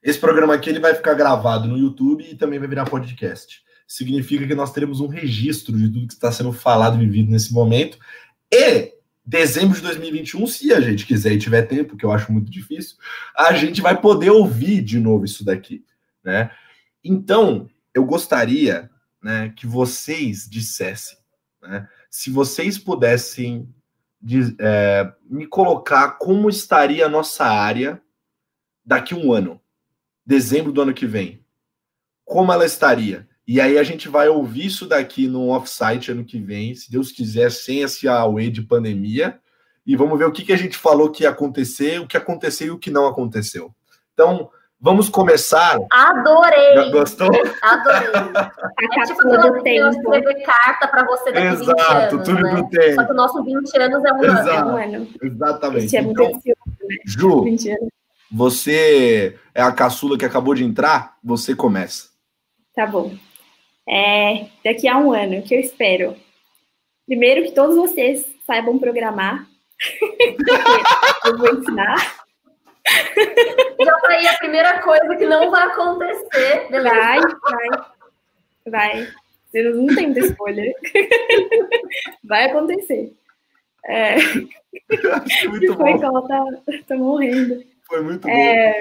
Esse 0.00 0.20
programa 0.20 0.54
aqui 0.54 0.70
ele 0.70 0.78
vai 0.78 0.94
ficar 0.94 1.14
gravado 1.14 1.66
no 1.66 1.76
YouTube 1.76 2.24
e 2.30 2.36
também 2.36 2.60
vai 2.60 2.68
virar 2.68 2.88
podcast 2.88 3.64
significa 3.86 4.46
que 4.46 4.54
nós 4.54 4.72
teremos 4.72 5.00
um 5.00 5.06
registro 5.06 5.76
de 5.76 5.88
tudo 5.88 6.06
que 6.06 6.14
está 6.14 6.32
sendo 6.32 6.52
falado 6.52 6.96
e 6.96 7.04
vivido 7.04 7.30
nesse 7.30 7.52
momento. 7.52 7.98
E 8.50 8.93
dezembro 9.24 9.74
de 9.74 9.82
2021, 9.82 10.46
se 10.46 10.72
a 10.72 10.80
gente 10.80 11.06
quiser 11.06 11.32
e 11.32 11.38
tiver 11.38 11.62
tempo, 11.62 11.96
que 11.96 12.04
eu 12.04 12.12
acho 12.12 12.30
muito 12.30 12.50
difícil, 12.50 12.96
a 13.36 13.52
gente 13.54 13.80
vai 13.80 13.98
poder 13.98 14.30
ouvir 14.30 14.82
de 14.82 15.00
novo 15.00 15.24
isso 15.24 15.44
daqui, 15.44 15.84
né? 16.22 16.50
Então, 17.02 17.68
eu 17.94 18.04
gostaria, 18.04 18.90
né, 19.22 19.52
que 19.56 19.66
vocês 19.66 20.48
dissessem, 20.48 21.18
né, 21.62 21.88
se 22.10 22.30
vocês 22.30 22.78
pudessem 22.78 23.68
de, 24.20 24.54
é, 24.58 25.12
me 25.28 25.46
colocar 25.46 26.12
como 26.12 26.48
estaria 26.48 27.06
a 27.06 27.10
nossa 27.10 27.44
área 27.44 28.00
daqui 28.84 29.14
um 29.14 29.32
ano, 29.32 29.60
dezembro 30.24 30.72
do 30.72 30.82
ano 30.82 30.94
que 30.94 31.06
vem, 31.06 31.44
como 32.24 32.52
ela 32.52 32.64
estaria? 32.64 33.28
E 33.46 33.60
aí 33.60 33.76
a 33.76 33.82
gente 33.82 34.08
vai 34.08 34.28
ouvir 34.28 34.66
isso 34.66 34.86
daqui 34.86 35.28
no 35.28 35.50
offsite 35.50 36.10
ano 36.10 36.24
que 36.24 36.40
vem, 36.40 36.74
se 36.74 36.90
Deus 36.90 37.12
quiser, 37.12 37.50
sem 37.50 37.82
esse 37.82 38.08
away 38.08 38.50
de 38.50 38.62
pandemia. 38.62 39.38
E 39.86 39.94
vamos 39.94 40.18
ver 40.18 40.24
o 40.24 40.32
que, 40.32 40.44
que 40.44 40.52
a 40.52 40.56
gente 40.56 40.78
falou 40.78 41.10
que 41.10 41.24
ia 41.24 41.30
acontecer, 41.30 42.00
o 42.00 42.06
que 42.06 42.16
aconteceu 42.16 42.68
e 42.68 42.70
o 42.70 42.78
que 42.78 42.90
não 42.90 43.06
aconteceu. 43.06 43.70
Então, 44.14 44.48
vamos 44.80 45.10
começar. 45.10 45.78
Adorei! 45.92 46.74
Já 46.74 46.90
gostou? 46.90 47.30
Adorei. 47.60 48.32
é 48.98 49.02
tipo 49.02 49.20
quando 49.20 49.66
eu 49.66 49.90
escrever 49.90 50.42
carta 50.42 50.88
para 50.88 51.04
você 51.04 51.30
daqui 51.30 51.46
Exato, 51.48 52.16
20 52.16 52.28
anos, 52.28 52.28
tudo 52.28 52.42
né? 52.42 52.54
do 52.54 52.68
tempo. 52.70 52.94
Só 52.94 53.04
que 53.04 53.12
o 53.12 53.14
nosso 53.14 53.44
20 53.44 53.78
anos 53.78 54.04
é 54.06 54.12
um 54.14 54.24
Exato, 54.24 54.48
ano. 54.48 54.70
Um 54.70 54.76
ano. 54.76 55.08
Exatamente. 55.22 55.96
É 55.98 56.00
então, 56.00 56.30
né? 56.32 56.54
Ju, 57.04 57.44
você 58.32 59.38
é 59.54 59.60
a 59.60 59.70
caçula 59.70 60.16
que 60.16 60.24
acabou 60.24 60.54
de 60.54 60.64
entrar, 60.64 61.18
você 61.22 61.54
começa. 61.54 62.08
Tá 62.74 62.86
bom 62.86 63.12
é, 63.88 64.46
daqui 64.64 64.88
a 64.88 64.96
um 64.98 65.12
ano, 65.12 65.42
que 65.42 65.54
eu 65.54 65.60
espero? 65.60 66.16
Primeiro, 67.06 67.44
que 67.44 67.52
todos 67.52 67.76
vocês 67.76 68.26
saibam 68.46 68.78
programar. 68.78 69.46
eu 71.26 71.38
vou 71.38 71.54
ensinar. 71.58 72.24
Já 73.84 74.00
tá 74.00 74.08
aí 74.08 74.26
a 74.26 74.36
primeira 74.38 74.82
coisa 74.82 75.16
que 75.16 75.26
não 75.26 75.50
vai 75.50 75.62
acontecer. 75.64 76.68
Beleza? 76.70 76.94
Vai, 76.94 77.20
vai. 77.20 77.84
Vai. 78.66 79.08
Vocês 79.50 79.76
não 79.76 79.94
tem 79.94 80.06
muita 80.06 80.20
escolha. 80.20 80.74
vai 82.24 82.44
acontecer. 82.46 83.12
É... 83.86 84.16
Muito 85.48 85.76
Foi 85.76 85.92
bom. 85.92 85.98
que 85.98 86.04
ela 86.04 86.26
tá, 86.26 86.44
tá 86.88 86.96
morrendo. 86.96 87.64
Foi 87.86 88.02
muito 88.02 88.26
é... 88.28 88.80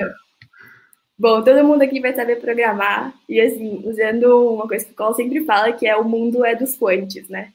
bom. 1.17 1.43
Todo 1.43 1.63
mundo 1.63 1.81
aqui 1.81 1.99
vai 1.99 2.13
saber 2.13 2.37
programar, 2.37 3.13
e 3.27 3.39
assim, 3.39 3.81
usando 3.85 4.53
uma 4.53 4.67
coisa 4.67 4.85
que 4.85 4.91
o 4.91 4.95
Cole 4.95 5.15
sempre 5.15 5.45
fala, 5.45 5.73
que 5.73 5.87
é 5.87 5.95
o 5.95 6.03
mundo 6.03 6.45
é 6.45 6.55
dos 6.55 6.75
quantes, 6.75 7.27
né? 7.29 7.51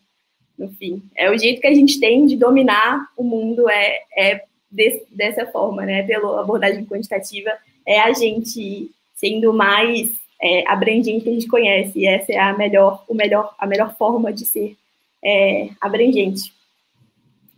No 0.57 0.69
fim, 0.71 1.03
é 1.15 1.31
o 1.31 1.39
jeito 1.39 1.61
que 1.61 1.67
a 1.69 1.75
gente 1.75 2.01
tem 2.01 2.27
de 2.27 2.37
dominar 2.37 3.07
o 3.17 3.23
mundo 3.23 3.69
é, 3.69 4.01
é 4.17 4.45
desse, 4.71 5.07
dessa 5.11 5.47
forma, 5.47 5.85
né? 5.85 6.03
Pela 6.03 6.41
abordagem 6.41 6.85
quantitativa, 6.85 7.53
é 7.87 8.01
a 8.01 8.13
gente 8.13 8.91
sendo 9.15 9.53
mais 9.53 10.11
é, 10.41 10.69
abrangente 10.69 11.23
que 11.23 11.31
a 11.31 11.33
gente 11.33 11.49
conhece, 11.49 11.99
e 12.01 12.07
essa 12.07 12.33
é 12.33 12.39
a 12.39 12.57
melhor, 12.57 13.05
o 13.09 13.15
melhor, 13.15 13.55
a 13.59 13.67
melhor 13.67 13.97
forma 13.97 14.33
de 14.33 14.45
ser 14.45 14.77
é, 15.25 15.69
abrangente. 15.81 16.53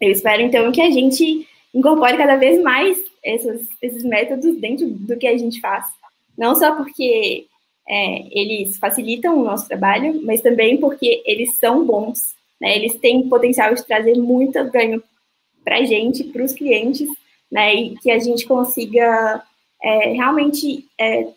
Eu 0.01 0.11
espero, 0.11 0.41
então, 0.43 0.73
que 0.73 0.81
a 0.81 0.91
gente 0.91 1.47
incorpore 1.75 2.17
cada 2.17 2.37
vez 2.37 2.63
mais 2.63 3.03
esses, 3.23 3.69
esses 3.81 4.05
métodos 4.05 4.57
dentro 4.57 4.89
do 4.89 5.17
que 5.17 5.27
a 5.27 5.37
gente 5.37 5.61
faz. 5.61 5.87
Não 6.37 6.55
só 6.55 6.75
porque 6.75 7.47
é, 7.89 8.27
eles 8.31 8.79
facilitam 8.79 9.39
o 9.39 9.45
nosso 9.45 9.69
trabalho, 9.69 10.21
mas 10.23 10.41
também 10.41 10.79
porque 10.79 11.23
eles 11.25 11.57
são 11.57 11.85
bons. 11.85 12.35
Né? 12.61 12.77
Eles 12.77 12.97
têm 12.97 13.29
potencial 13.29 13.75
de 13.75 13.87
trazer 13.87 14.17
muito 14.17 14.63
ganho 14.71 15.03
para 15.65 15.79
a 15.79 15.85
gente, 15.85 16.25
para 16.25 16.45
os 16.45 16.53
clientes, 16.53 17.09
né? 17.51 17.75
e 17.75 17.97
que 17.99 18.11
a 18.11 18.19
gente 18.19 18.47
consiga 18.47 19.43
é, 19.83 20.13
realmente 20.13 20.87
é, 20.99 21.29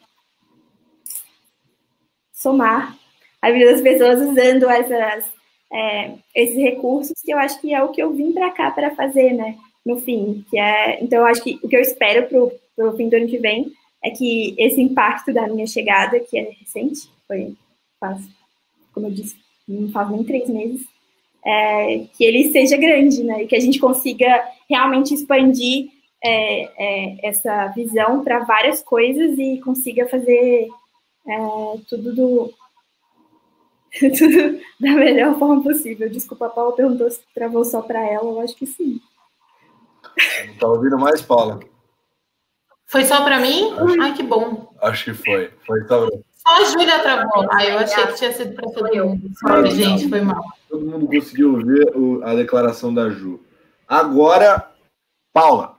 somar 2.31 2.97
a 3.41 3.51
vida 3.51 3.71
das 3.71 3.81
pessoas 3.81 4.21
usando 4.21 4.69
essas, 4.69 5.25
é, 5.71 6.13
esses 6.35 6.55
recursos, 6.55 7.13
que 7.21 7.31
eu 7.31 7.37
acho 7.37 7.59
que 7.59 7.73
é 7.73 7.81
o 7.83 7.89
que 7.89 8.01
eu 8.01 8.13
vim 8.13 8.31
para 8.31 8.51
cá 8.51 8.71
para 8.71 8.95
fazer, 8.95 9.33
né? 9.33 9.57
No 9.85 9.97
fim, 9.99 10.45
que 10.49 10.57
é, 10.57 11.03
então 11.03 11.19
eu 11.19 11.25
acho 11.25 11.43
que 11.43 11.59
o 11.61 11.67
que 11.67 11.75
eu 11.75 11.81
espero 11.81 12.27
para 12.75 12.87
o 12.87 12.95
fim 12.95 13.09
do 13.09 13.15
ano 13.15 13.27
que 13.27 13.37
vem 13.37 13.71
é 14.03 14.09
que 14.09 14.55
esse 14.57 14.81
impacto 14.81 15.33
da 15.33 15.47
minha 15.47 15.67
chegada, 15.67 16.19
que 16.19 16.37
é 16.37 16.49
recente, 16.59 17.09
foi 17.27 17.55
faz, 17.99 18.21
como 18.93 19.07
eu 19.07 19.11
disse, 19.11 19.35
não 19.67 19.89
faz 19.89 20.09
nem 20.09 20.23
três 20.23 20.49
meses, 20.49 20.85
é, 21.45 22.05
que 22.17 22.23
ele 22.23 22.51
seja 22.51 22.77
grande, 22.77 23.23
né? 23.23 23.43
E 23.43 23.47
que 23.47 23.55
a 23.55 23.59
gente 23.59 23.79
consiga 23.79 24.43
realmente 24.69 25.13
expandir 25.13 25.89
é, 26.23 26.63
é, 26.77 27.27
essa 27.27 27.67
visão 27.67 28.23
para 28.23 28.39
várias 28.39 28.81
coisas 28.81 29.37
e 29.37 29.59
consiga 29.59 30.07
fazer 30.07 30.67
é, 31.27 31.37
tudo 31.89 32.15
do 32.15 32.53
tudo 34.17 34.59
da 34.79 34.91
melhor 34.93 35.37
forma 35.37 35.61
possível. 35.61 36.09
Desculpa, 36.09 36.47
a 36.47 36.49
Paula 36.49 36.75
perguntou 36.75 37.09
se 37.09 37.21
travou 37.33 37.63
só 37.63 37.81
para 37.81 38.05
ela, 38.05 38.29
eu 38.29 38.39
acho 38.39 38.55
que 38.55 38.65
sim. 38.65 38.99
Tá 40.59 40.67
ouvindo 40.67 40.97
mais, 40.97 41.21
Paula? 41.21 41.59
Foi 42.85 43.03
só 43.05 43.23
para 43.23 43.39
mim? 43.39 43.73
Acho, 43.73 44.01
Ai, 44.01 44.13
que 44.13 44.23
bom. 44.23 44.71
Acho 44.81 45.05
que 45.05 45.13
foi. 45.13 45.51
Foi 45.65 45.81
só, 45.87 46.07
só 46.07 46.61
a 46.61 46.63
Júlia 46.65 46.99
travou. 46.99 47.47
Ah, 47.51 47.65
eu 47.65 47.79
achei 47.79 48.05
que 48.07 48.15
tinha 48.15 48.31
sido 48.31 48.53
para 48.53 48.69
todo 48.69 48.95
mundo. 48.95 49.31
Sorry, 49.39 49.71
gente, 49.71 50.09
foi 50.09 50.21
mal. 50.21 50.43
Todo 50.69 50.85
mundo 50.85 51.07
conseguiu 51.07 51.57
ver 51.57 51.91
a 52.23 52.35
declaração 52.35 52.93
da 52.93 53.09
Ju. 53.09 53.39
Agora, 53.87 54.71
Paula. 55.31 55.75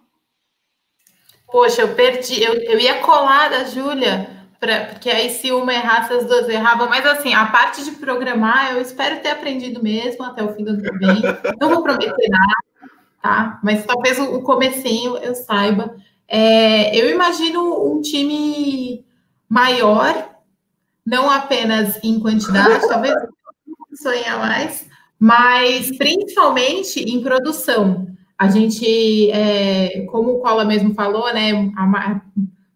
Poxa, 1.47 1.83
eu 1.83 1.95
perdi. 1.95 2.43
Eu, 2.43 2.55
eu 2.55 2.81
ia 2.81 3.01
colar 3.01 3.49
da 3.49 3.65
Júlia, 3.65 4.29
porque 4.59 5.11
aí 5.11 5.31
se 5.31 5.53
uma 5.53 5.73
errasse, 5.73 6.13
as 6.13 6.27
duas 6.27 6.49
erravam. 6.49 6.89
Mas 6.89 7.07
assim, 7.07 7.33
a 7.33 7.47
parte 7.47 7.85
de 7.85 7.93
programar, 7.93 8.73
eu 8.73 8.81
espero 8.81 9.21
ter 9.21 9.31
aprendido 9.31 9.83
mesmo 9.83 10.25
até 10.25 10.43
o 10.43 10.53
fim 10.55 10.65
do 10.65 10.71
ano 10.71 10.83
que 10.83 10.99
vem. 10.99 11.23
Não 11.61 11.69
vou 11.69 11.83
prometer 11.83 12.29
nada, 12.29 12.55
tá? 13.25 13.59
Mas 13.65 13.87
talvez 13.87 14.21
o, 14.21 14.43
comecinho 14.43 15.17
eu 15.17 15.35
saiba. 15.35 15.97
É, 16.29 16.95
eu 16.95 17.11
imagino 17.11 17.91
um 17.91 18.03
time 18.03 19.03
maior, 19.49 20.29
não 21.07 21.31
apenas 21.31 21.99
em 22.05 22.21
quantidade, 22.21 22.87
talvez 22.87 23.15
sonhar 23.95 24.39
mais, 24.39 24.87
mas 25.19 25.97
principalmente 25.97 27.01
em 27.01 27.23
produção. 27.23 28.09
A 28.37 28.51
gente, 28.51 29.31
é, 29.31 30.05
como 30.11 30.33
o 30.33 30.41
Cola 30.41 30.67
mesmo 30.67 30.93
falou, 30.93 31.33
né, 31.33 31.73
a 31.77 32.21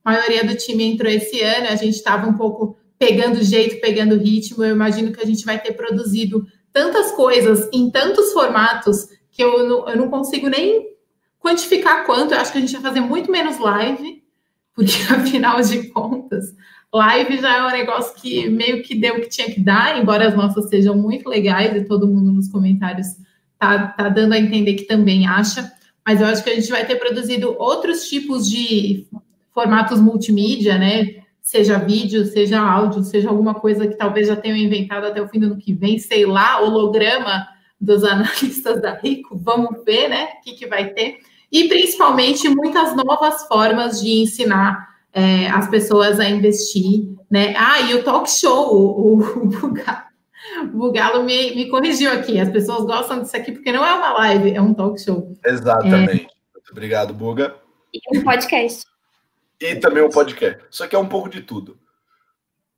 maioria 0.03 0.45
do 0.45 0.57
time 0.57 0.85
entrou 0.85 1.13
esse 1.13 1.43
ano, 1.43 1.67
a 1.69 1.77
gente 1.77 1.97
estava 1.97 2.27
um 2.27 2.39
pouco 2.39 2.79
pegando 2.99 3.45
jeito, 3.45 3.83
pegando 3.83 4.17
ritmo. 4.17 4.65
Eu 4.65 4.75
imagino 4.75 5.13
que 5.13 5.21
a 5.21 5.27
gente 5.27 5.45
vai 5.45 5.61
ter 5.61 5.75
produzido 5.75 6.47
tantas 6.73 7.13
coisas 7.13 7.69
em 7.71 7.91
tantos 7.91 8.33
formatos 8.33 9.18
que 9.39 9.45
eu 9.45 9.69
não, 9.69 9.89
eu 9.89 9.97
não 9.97 10.11
consigo 10.11 10.49
nem 10.49 10.89
quantificar 11.39 12.05
quanto. 12.05 12.35
Eu 12.35 12.41
acho 12.41 12.51
que 12.51 12.59
a 12.59 12.61
gente 12.61 12.73
vai 12.73 12.83
fazer 12.83 12.99
muito 12.99 13.31
menos 13.31 13.57
live, 13.57 14.21
porque 14.75 14.95
afinal 15.15 15.63
de 15.63 15.87
contas, 15.91 16.53
live 16.93 17.39
já 17.39 17.57
é 17.57 17.63
um 17.65 17.71
negócio 17.71 18.17
que 18.17 18.49
meio 18.49 18.83
que 18.83 18.97
deu 18.97 19.15
o 19.15 19.21
que 19.21 19.29
tinha 19.29 19.49
que 19.49 19.61
dar, 19.61 19.97
embora 19.97 20.27
as 20.27 20.35
nossas 20.35 20.69
sejam 20.69 20.97
muito 20.97 21.29
legais 21.29 21.77
e 21.77 21.85
todo 21.85 22.09
mundo 22.09 22.33
nos 22.33 22.49
comentários 22.49 23.07
tá, 23.57 23.87
tá 23.87 24.09
dando 24.09 24.33
a 24.33 24.39
entender 24.39 24.75
que 24.75 24.85
também 24.85 25.29
acha, 25.29 25.71
mas 26.05 26.21
eu 26.21 26.27
acho 26.27 26.43
que 26.43 26.51
a 26.51 26.55
gente 26.57 26.71
vai 26.71 26.85
ter 26.85 26.97
produzido 26.97 27.55
outros 27.61 28.09
tipos 28.09 28.51
de 28.51 29.07
formatos 29.55 30.01
multimídia, 30.01 30.77
né? 30.79 31.23
Seja 31.41 31.79
vídeo, 31.79 32.25
seja 32.25 32.61
áudio, 32.61 33.05
seja 33.05 33.29
alguma 33.29 33.55
coisa 33.55 33.87
que 33.87 33.95
talvez 33.95 34.27
já 34.27 34.35
tenham 34.35 34.57
inventado 34.57 35.07
até 35.07 35.23
o 35.23 35.29
fim 35.29 35.39
do 35.39 35.47
ano 35.47 35.59
que 35.59 35.73
vem, 35.73 35.97
sei 35.97 36.27
lá, 36.27 36.61
holograma 36.61 37.47
dos 37.81 38.05
analistas 38.05 38.81
da 38.83 38.95
Rico, 38.95 39.39
vamos 39.39 39.85
ver, 39.85 40.09
né? 40.09 40.25
O 40.25 40.43
que, 40.43 40.53
que 40.55 40.67
vai 40.67 40.91
ter. 40.91 41.19
E 41.51 41.69
principalmente 41.69 42.49
muitas 42.49 42.95
novas 42.95 43.47
formas 43.47 44.01
de 44.01 44.23
ensinar 44.23 44.89
é, 45.13 45.49
as 45.49 45.69
pessoas 45.69 46.21
a 46.21 46.29
investir, 46.29 47.09
né? 47.31 47.55
Ah, 47.57 47.81
e 47.81 47.95
o 47.95 48.03
talk 48.03 48.31
show, 48.31 48.75
o, 48.75 49.19
o, 49.19 49.49
o 50.63 50.67
Bugalo 50.67 51.25
me, 51.25 51.55
me 51.55 51.69
corrigiu 51.69 52.13
aqui. 52.13 52.39
As 52.39 52.51
pessoas 52.51 52.85
gostam 52.85 53.23
disso 53.23 53.37
aqui 53.37 53.53
porque 53.53 53.73
não 53.73 53.85
é 53.85 53.95
uma 53.95 54.13
live, 54.15 54.55
é 54.55 54.61
um 54.61 54.75
talk 54.75 55.01
show. 55.01 55.37
Exatamente. 55.45 56.25
É... 56.25 56.39
Muito 56.55 56.71
obrigado, 56.73 57.15
Buga. 57.15 57.57
E 57.95 58.19
um 58.19 58.23
podcast. 58.23 58.85
E 59.61 59.77
também 59.77 60.03
um 60.03 60.11
podcast. 60.11 60.63
Só 60.71 60.87
que 60.87 60.95
é 60.95 60.99
um 60.99 61.09
pouco 61.09 61.29
de 61.29 61.41
tudo. 61.41 61.79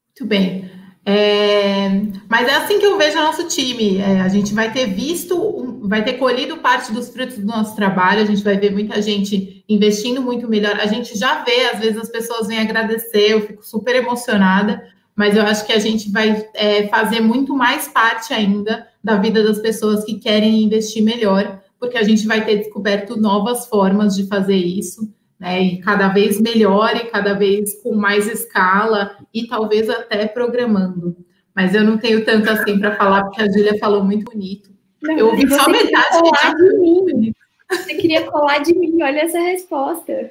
Muito 0.08 0.26
bem. 0.26 0.70
É, 1.04 1.88
mas 2.28 2.46
é 2.46 2.54
assim 2.56 2.78
que 2.78 2.86
eu 2.86 2.98
vejo 2.98 3.18
o 3.18 3.22
nosso 3.22 3.46
time. 3.48 3.98
É, 3.98 4.20
a 4.20 4.28
gente 4.28 4.52
vai 4.52 4.72
ter 4.72 4.86
visto, 4.86 5.80
vai 5.82 6.04
ter 6.04 6.14
colhido 6.14 6.58
parte 6.58 6.92
dos 6.92 7.08
frutos 7.08 7.38
do 7.38 7.46
nosso 7.46 7.74
trabalho, 7.74 8.22
a 8.22 8.26
gente 8.26 8.42
vai 8.42 8.58
ver 8.58 8.70
muita 8.70 9.00
gente 9.00 9.64
investindo 9.68 10.20
muito 10.20 10.48
melhor. 10.48 10.78
A 10.78 10.86
gente 10.86 11.18
já 11.18 11.42
vê, 11.42 11.70
às 11.72 11.80
vezes 11.80 11.96
as 11.96 12.08
pessoas 12.08 12.46
vêm 12.46 12.58
agradecer, 12.58 13.32
eu 13.32 13.46
fico 13.46 13.64
super 13.64 13.96
emocionada, 13.96 14.82
mas 15.16 15.36
eu 15.36 15.42
acho 15.42 15.66
que 15.66 15.72
a 15.72 15.78
gente 15.78 16.10
vai 16.10 16.46
é, 16.54 16.86
fazer 16.88 17.20
muito 17.20 17.54
mais 17.54 17.88
parte 17.88 18.32
ainda 18.32 18.86
da 19.02 19.16
vida 19.16 19.42
das 19.42 19.58
pessoas 19.58 20.04
que 20.04 20.18
querem 20.18 20.62
investir 20.62 21.02
melhor, 21.02 21.60
porque 21.78 21.96
a 21.96 22.02
gente 22.02 22.26
vai 22.26 22.44
ter 22.44 22.56
descoberto 22.56 23.16
novas 23.18 23.66
formas 23.66 24.14
de 24.14 24.26
fazer 24.26 24.56
isso 24.56 25.10
né? 25.40 25.62
E 25.62 25.80
cada 25.80 26.08
vez 26.08 26.38
melhor 26.38 26.94
e 26.94 27.06
cada 27.06 27.32
vez 27.32 27.82
com 27.82 27.96
mais 27.96 28.28
escala 28.28 29.16
e 29.32 29.48
talvez 29.48 29.88
até 29.88 30.28
programando. 30.28 31.16
Mas 31.56 31.74
eu 31.74 31.82
não 31.82 31.96
tenho 31.98 32.24
tanto 32.24 32.48
assim 32.50 32.78
para 32.78 32.94
falar, 32.94 33.24
porque 33.24 33.42
a 33.42 33.50
Júlia 33.50 33.76
falou 33.78 34.04
muito 34.04 34.30
bonito. 34.30 34.70
Não, 35.02 35.18
eu 35.18 35.26
ouvi 35.28 35.48
só 35.48 35.66
metade 35.68 36.22
de 36.56 36.78
mim. 36.78 37.32
Você 37.70 37.94
queria 37.94 38.30
colar 38.30 38.58
de 38.58 38.78
mim, 38.78 39.02
olha 39.02 39.22
essa 39.22 39.40
resposta. 39.40 40.30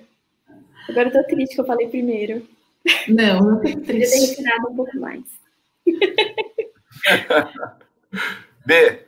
Agora 0.87 1.07
eu 1.07 1.11
tô 1.11 1.23
triste 1.23 1.55
que 1.55 1.61
eu 1.61 1.65
falei 1.65 1.87
primeiro. 1.87 2.47
Não, 3.07 3.39
não 3.39 3.55
tô 3.57 3.79
triste. 3.81 4.15
Eu 4.15 4.35
tenho 4.35 4.47
nada 4.47 4.69
um 4.69 4.75
pouco 4.75 4.95
mais. 4.99 5.23
B. 8.65 9.05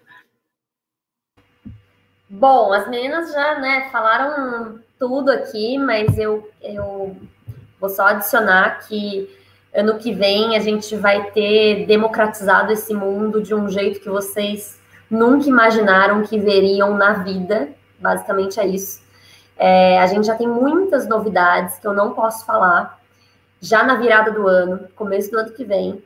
Bom, 2.29 2.71
as 2.71 2.89
meninas 2.89 3.31
já 3.31 3.59
né, 3.59 3.89
falaram 3.91 4.79
tudo 5.01 5.31
aqui, 5.31 5.79
mas 5.79 6.15
eu, 6.15 6.47
eu 6.61 7.17
vou 7.79 7.89
só 7.89 8.03
adicionar 8.03 8.87
que 8.87 9.27
ano 9.73 9.97
que 9.97 10.13
vem 10.13 10.55
a 10.55 10.59
gente 10.59 10.95
vai 10.95 11.31
ter 11.31 11.87
democratizado 11.87 12.71
esse 12.71 12.93
mundo 12.93 13.41
de 13.41 13.55
um 13.55 13.67
jeito 13.67 13.99
que 13.99 14.07
vocês 14.07 14.79
nunca 15.09 15.49
imaginaram 15.49 16.21
que 16.21 16.37
veriam 16.37 16.95
na 16.95 17.13
vida. 17.13 17.69
Basicamente 17.97 18.59
é 18.59 18.67
isso. 18.67 19.01
É, 19.57 19.99
a 19.99 20.05
gente 20.05 20.27
já 20.27 20.35
tem 20.35 20.47
muitas 20.47 21.09
novidades 21.09 21.79
que 21.79 21.87
eu 21.87 21.93
não 21.93 22.13
posso 22.13 22.45
falar 22.45 23.01
já 23.59 23.83
na 23.83 23.95
virada 23.95 24.29
do 24.29 24.47
ano, 24.47 24.87
começo 24.95 25.31
do 25.31 25.39
ano 25.39 25.51
que 25.51 25.63
vem, 25.63 26.03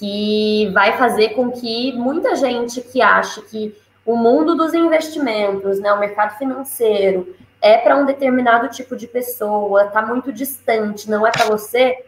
que 0.00 0.68
vai 0.74 0.98
fazer 0.98 1.28
com 1.30 1.52
que 1.52 1.92
muita 1.92 2.34
gente 2.34 2.80
que 2.80 3.00
acha 3.00 3.40
que 3.42 3.72
o 4.04 4.16
mundo 4.16 4.56
dos 4.56 4.74
investimentos, 4.74 5.78
né, 5.78 5.92
o 5.92 6.00
mercado 6.00 6.36
financeiro, 6.38 7.36
é 7.66 7.78
para 7.78 7.96
um 7.96 8.06
determinado 8.06 8.68
tipo 8.68 8.94
de 8.94 9.08
pessoa, 9.08 9.86
está 9.86 10.00
muito 10.02 10.32
distante, 10.32 11.10
não 11.10 11.26
é 11.26 11.32
para 11.32 11.46
você. 11.46 12.04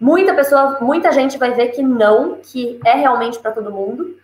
Muita 0.00 0.34
pessoa, 0.34 0.78
muita 0.80 1.12
gente 1.12 1.38
vai 1.38 1.52
ver 1.52 1.68
que 1.68 1.82
não, 1.82 2.36
que 2.36 2.80
é 2.84 2.94
realmente 2.94 3.38
para 3.38 3.52
todo 3.52 3.70
mundo. 3.70 4.16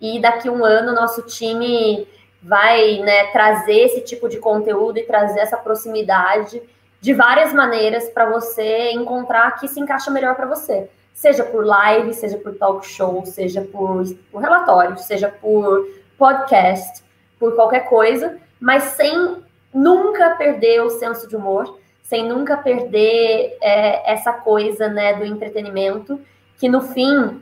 E 0.00 0.20
daqui 0.20 0.50
um 0.50 0.64
ano 0.64 0.92
nosso 0.92 1.22
time 1.22 2.06
vai 2.42 2.98
né, 2.98 3.26
trazer 3.32 3.80
esse 3.80 4.00
tipo 4.02 4.28
de 4.28 4.38
conteúdo 4.38 4.98
e 4.98 5.02
trazer 5.02 5.40
essa 5.40 5.56
proximidade 5.56 6.62
de 7.00 7.14
várias 7.14 7.52
maneiras 7.52 8.08
para 8.10 8.28
você 8.30 8.90
encontrar 8.92 9.58
que 9.58 9.66
se 9.66 9.80
encaixa 9.80 10.10
melhor 10.10 10.34
para 10.34 10.46
você. 10.46 10.90
Seja 11.14 11.42
por 11.42 11.64
live, 11.64 12.12
seja 12.14 12.36
por 12.36 12.54
talk 12.54 12.86
show, 12.86 13.24
seja 13.24 13.62
por, 13.62 14.04
por 14.30 14.40
relatório, 14.40 14.98
seja 14.98 15.28
por 15.28 15.88
podcast, 16.16 17.02
por 17.38 17.54
qualquer 17.54 17.88
coisa, 17.88 18.38
mas 18.60 18.82
sem 18.84 19.47
nunca 19.72 20.30
perder 20.30 20.82
o 20.82 20.90
senso 20.90 21.28
de 21.28 21.36
humor, 21.36 21.78
sem 22.02 22.26
nunca 22.26 22.56
perder 22.56 23.56
é, 23.60 24.12
essa 24.12 24.32
coisa 24.32 24.88
né, 24.88 25.14
do 25.14 25.24
entretenimento, 25.24 26.20
que 26.56 26.68
no 26.68 26.80
fim 26.80 27.40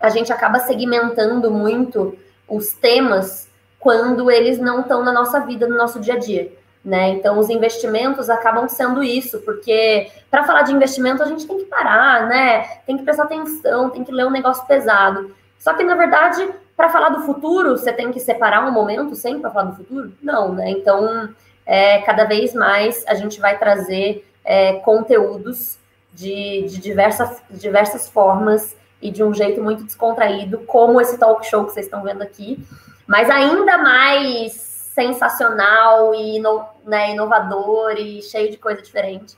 a 0.00 0.08
gente 0.08 0.32
acaba 0.32 0.58
segmentando 0.60 1.50
muito 1.50 2.16
os 2.48 2.72
temas 2.72 3.48
quando 3.78 4.30
eles 4.30 4.58
não 4.58 4.80
estão 4.80 5.04
na 5.04 5.12
nossa 5.12 5.40
vida, 5.40 5.68
no 5.68 5.76
nosso 5.76 6.00
dia 6.00 6.14
a 6.14 6.18
dia. 6.18 6.52
Né? 6.84 7.10
Então, 7.10 7.38
os 7.38 7.50
investimentos 7.50 8.30
acabam 8.30 8.66
sendo 8.66 9.02
isso, 9.02 9.40
porque 9.40 10.10
para 10.30 10.44
falar 10.44 10.62
de 10.62 10.72
investimento 10.72 11.22
a 11.22 11.26
gente 11.26 11.46
tem 11.46 11.58
que 11.58 11.66
parar, 11.66 12.26
né? 12.26 12.62
Tem 12.86 12.96
que 12.96 13.02
prestar 13.02 13.24
atenção, 13.24 13.90
tem 13.90 14.02
que 14.02 14.10
ler 14.10 14.26
um 14.26 14.30
negócio 14.30 14.66
pesado. 14.66 15.34
Só 15.58 15.74
que, 15.74 15.84
na 15.84 15.94
verdade, 15.94 16.48
para 16.74 16.88
falar 16.88 17.10
do 17.10 17.20
futuro, 17.20 17.76
você 17.76 17.92
tem 17.92 18.10
que 18.10 18.18
separar 18.18 18.66
um 18.66 18.72
momento 18.72 19.14
sempre 19.14 19.42
para 19.42 19.50
falar 19.50 19.70
do 19.70 19.76
futuro? 19.76 20.12
Não, 20.22 20.54
né? 20.54 20.70
Então, 20.70 21.28
é, 21.66 21.98
cada 22.02 22.24
vez 22.24 22.54
mais 22.54 23.04
a 23.06 23.14
gente 23.14 23.40
vai 23.40 23.58
trazer 23.58 24.26
é, 24.44 24.74
conteúdos 24.74 25.78
de, 26.12 26.66
de 26.68 26.78
diversas, 26.80 27.42
diversas 27.50 28.08
formas 28.08 28.76
e 29.00 29.10
de 29.10 29.22
um 29.22 29.32
jeito 29.32 29.62
muito 29.62 29.84
descontraído, 29.84 30.58
como 30.66 31.00
esse 31.00 31.18
talk 31.18 31.46
show 31.46 31.64
que 31.64 31.72
vocês 31.72 31.86
estão 31.86 32.02
vendo 32.02 32.22
aqui, 32.22 32.58
mas 33.06 33.30
ainda 33.30 33.78
mais 33.78 34.52
sensacional 34.52 36.14
e 36.14 36.42
né, 36.84 37.12
inovador 37.12 37.92
e 37.92 38.20
cheio 38.22 38.50
de 38.50 38.58
coisa 38.58 38.82
diferente 38.82 39.36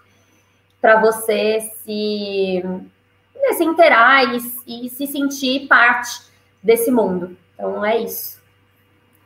para 0.80 1.00
você 1.00 1.60
se, 1.84 2.60
né, 2.64 3.52
se 3.56 3.62
interar 3.62 4.34
e, 4.34 4.84
e 4.84 4.90
se 4.90 5.06
sentir 5.06 5.68
parte 5.68 6.22
desse 6.60 6.90
mundo. 6.90 7.36
Então 7.54 7.84
é 7.84 7.98
isso. 7.98 8.42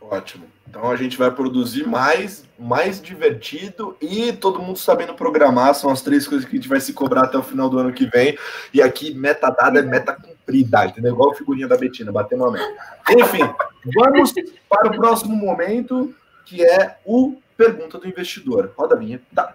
Ótimo. 0.01 0.56
Então 0.69 0.91
a 0.91 0.97
gente 0.97 1.17
vai 1.17 1.31
produzir 1.31 1.87
mais, 1.87 2.45
mais 2.59 3.01
divertido 3.01 3.97
e 4.01 4.33
todo 4.33 4.61
mundo 4.61 4.79
sabendo 4.79 5.15
programar. 5.15 5.75
São 5.75 5.91
as 5.91 6.03
três 6.03 6.27
coisas 6.27 6.47
que 6.47 6.57
a 6.57 6.59
gente 6.59 6.69
vai 6.69 6.81
se 6.81 6.93
cobrar 6.93 7.25
até 7.25 7.39
o 7.39 7.43
final 7.43 7.69
do 7.69 7.79
ano 7.79 7.93
que 7.93 8.07
vem. 8.07 8.37
E 8.75 8.83
aqui, 8.83 9.15
meta 9.15 9.51
dada 9.51 9.79
é 9.79 9.83
meta 9.83 10.13
cumprida, 10.15 10.87
entendeu? 10.87 11.13
Igual 11.13 11.33
a 11.33 11.35
figurinha 11.35 11.69
da 11.69 11.77
Betina, 11.77 12.13
bater 12.13 12.37
uma 12.37 12.51
meta. 12.51 12.75
Enfim, 13.11 13.49
vamos 13.95 14.35
para 14.69 14.89
o 14.89 14.97
próximo 14.97 15.37
momento, 15.37 16.15
que 16.45 16.65
é 16.65 16.99
o 17.05 17.37
Pergunta 17.57 17.99
do 17.99 18.07
Investidor. 18.07 18.73
Roda 18.77 18.97
a 18.97 18.99
vinheta. 18.99 19.55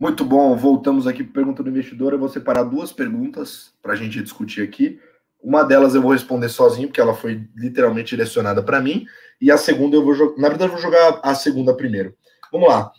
Muito 0.00 0.24
bom, 0.24 0.56
voltamos 0.56 1.08
aqui 1.08 1.24
para 1.24 1.32
Pergunta 1.32 1.60
do 1.60 1.70
Investidor. 1.70 2.12
Eu 2.12 2.20
vou 2.20 2.28
separar 2.28 2.62
duas 2.62 2.92
perguntas 2.92 3.72
para 3.82 3.94
a 3.94 3.96
gente 3.96 4.22
discutir 4.22 4.62
aqui. 4.62 5.00
Uma 5.42 5.64
delas 5.64 5.92
eu 5.92 6.00
vou 6.00 6.12
responder 6.12 6.48
sozinho, 6.48 6.86
porque 6.86 7.00
ela 7.00 7.14
foi 7.14 7.48
literalmente 7.56 8.10
direcionada 8.10 8.62
para 8.62 8.80
mim. 8.80 9.04
E 9.40 9.50
a 9.50 9.56
segunda 9.56 9.96
eu 9.96 10.04
vou 10.04 10.14
jogar. 10.14 10.40
Na 10.40 10.48
verdade, 10.48 10.70
eu 10.70 10.76
vou 10.76 10.82
jogar 10.82 11.20
a 11.24 11.34
segunda 11.34 11.74
primeiro. 11.74 12.14
Vamos 12.52 12.68
lá. 12.68 12.92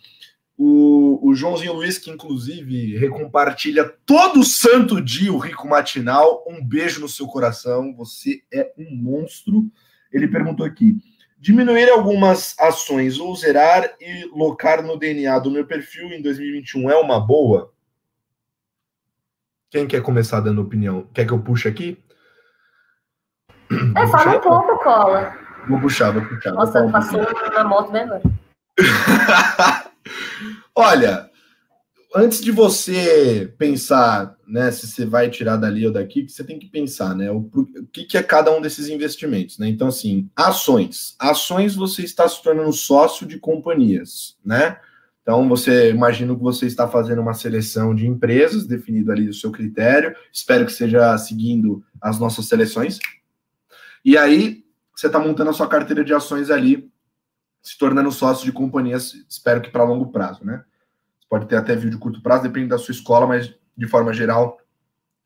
O, 0.58 1.26
o 1.26 1.34
Joãozinho 1.34 1.72
Luiz, 1.72 1.96
que 1.96 2.10
inclusive 2.10 2.98
recompartilha 2.98 3.90
todo 4.04 4.44
santo 4.44 5.00
dia 5.00 5.32
o 5.32 5.38
Rico 5.38 5.66
Matinal. 5.66 6.44
Um 6.46 6.62
beijo 6.62 7.00
no 7.00 7.08
seu 7.08 7.26
coração. 7.26 7.94
Você 7.96 8.42
é 8.52 8.74
um 8.76 8.94
monstro. 8.94 9.70
Ele 10.12 10.28
perguntou 10.28 10.66
aqui: 10.66 10.98
Diminuir 11.40 11.88
algumas 11.88 12.54
ações 12.58 13.18
ou 13.18 13.34
zerar 13.34 13.94
e 13.98 14.28
locar 14.30 14.82
no 14.82 14.98
DNA 14.98 15.38
do 15.38 15.50
meu 15.50 15.66
perfil 15.66 16.08
em 16.08 16.20
2021 16.20 16.90
é 16.90 16.96
uma 16.96 17.18
boa? 17.18 17.72
Quem 19.70 19.86
quer 19.86 20.02
começar 20.02 20.40
dando 20.40 20.60
opinião? 20.60 21.08
Quer 21.14 21.26
que 21.26 21.32
eu 21.32 21.38
puxe 21.38 21.66
aqui? 21.66 21.96
É, 23.96 24.06
fala 24.08 24.36
um 24.36 24.40
pouco, 24.40 24.84
Cola. 24.84 25.34
Vou 25.66 25.80
puxar, 25.80 26.10
vou 26.10 26.26
puxar. 26.26 26.52
Nossa, 26.52 26.86
passou 26.88 27.22
na 27.54 27.64
moto 27.64 27.96
agora. 27.96 28.20
Olha, 30.76 31.29
antes 32.14 32.40
de 32.40 32.50
você 32.50 33.52
pensar 33.56 34.36
né, 34.46 34.70
se 34.72 34.86
você 34.86 35.06
vai 35.06 35.30
tirar 35.30 35.56
dali 35.56 35.86
ou 35.86 35.92
daqui, 35.92 36.28
você 36.28 36.42
tem 36.42 36.58
que 36.58 36.66
pensar, 36.66 37.14
né? 37.14 37.30
O, 37.30 37.38
o 37.38 37.86
que, 37.92 38.04
que, 38.04 38.18
é 38.18 38.22
cada 38.22 38.50
um 38.50 38.60
desses 38.60 38.88
investimentos, 38.88 39.58
né? 39.58 39.68
Então, 39.68 39.88
assim, 39.88 40.28
ações. 40.34 41.14
Ações 41.18 41.74
você 41.74 42.02
está 42.02 42.28
se 42.28 42.42
tornando 42.42 42.72
sócio 42.72 43.26
de 43.26 43.38
companhias, 43.38 44.36
né? 44.44 44.78
Então, 45.22 45.48
você 45.48 45.90
imagina 45.90 46.34
que 46.34 46.42
você 46.42 46.66
está 46.66 46.88
fazendo 46.88 47.22
uma 47.22 47.34
seleção 47.34 47.94
de 47.94 48.06
empresas, 48.06 48.66
definido 48.66 49.12
ali 49.12 49.28
o 49.28 49.34
seu 49.34 49.52
critério. 49.52 50.16
Espero 50.32 50.66
que 50.66 50.72
seja 50.72 51.16
seguindo 51.18 51.84
as 52.00 52.18
nossas 52.18 52.46
seleções. 52.46 52.98
E 54.04 54.18
aí, 54.18 54.64
você 54.96 55.06
está 55.06 55.20
montando 55.20 55.50
a 55.50 55.52
sua 55.52 55.68
carteira 55.68 56.02
de 56.02 56.12
ações 56.12 56.50
ali, 56.50 56.90
se 57.62 57.78
tornando 57.78 58.10
sócio 58.10 58.44
de 58.44 58.52
companhias, 58.52 59.14
espero 59.28 59.60
que 59.60 59.70
para 59.70 59.84
longo 59.84 60.10
prazo, 60.10 60.44
né? 60.44 60.64
Pode 61.30 61.46
ter 61.46 61.56
até 61.56 61.76
vídeo 61.76 61.90
de 61.90 61.96
curto 61.96 62.20
prazo, 62.20 62.42
depende 62.42 62.68
da 62.68 62.76
sua 62.76 62.90
escola, 62.90 63.24
mas 63.24 63.54
de 63.76 63.86
forma 63.86 64.12
geral, 64.12 64.58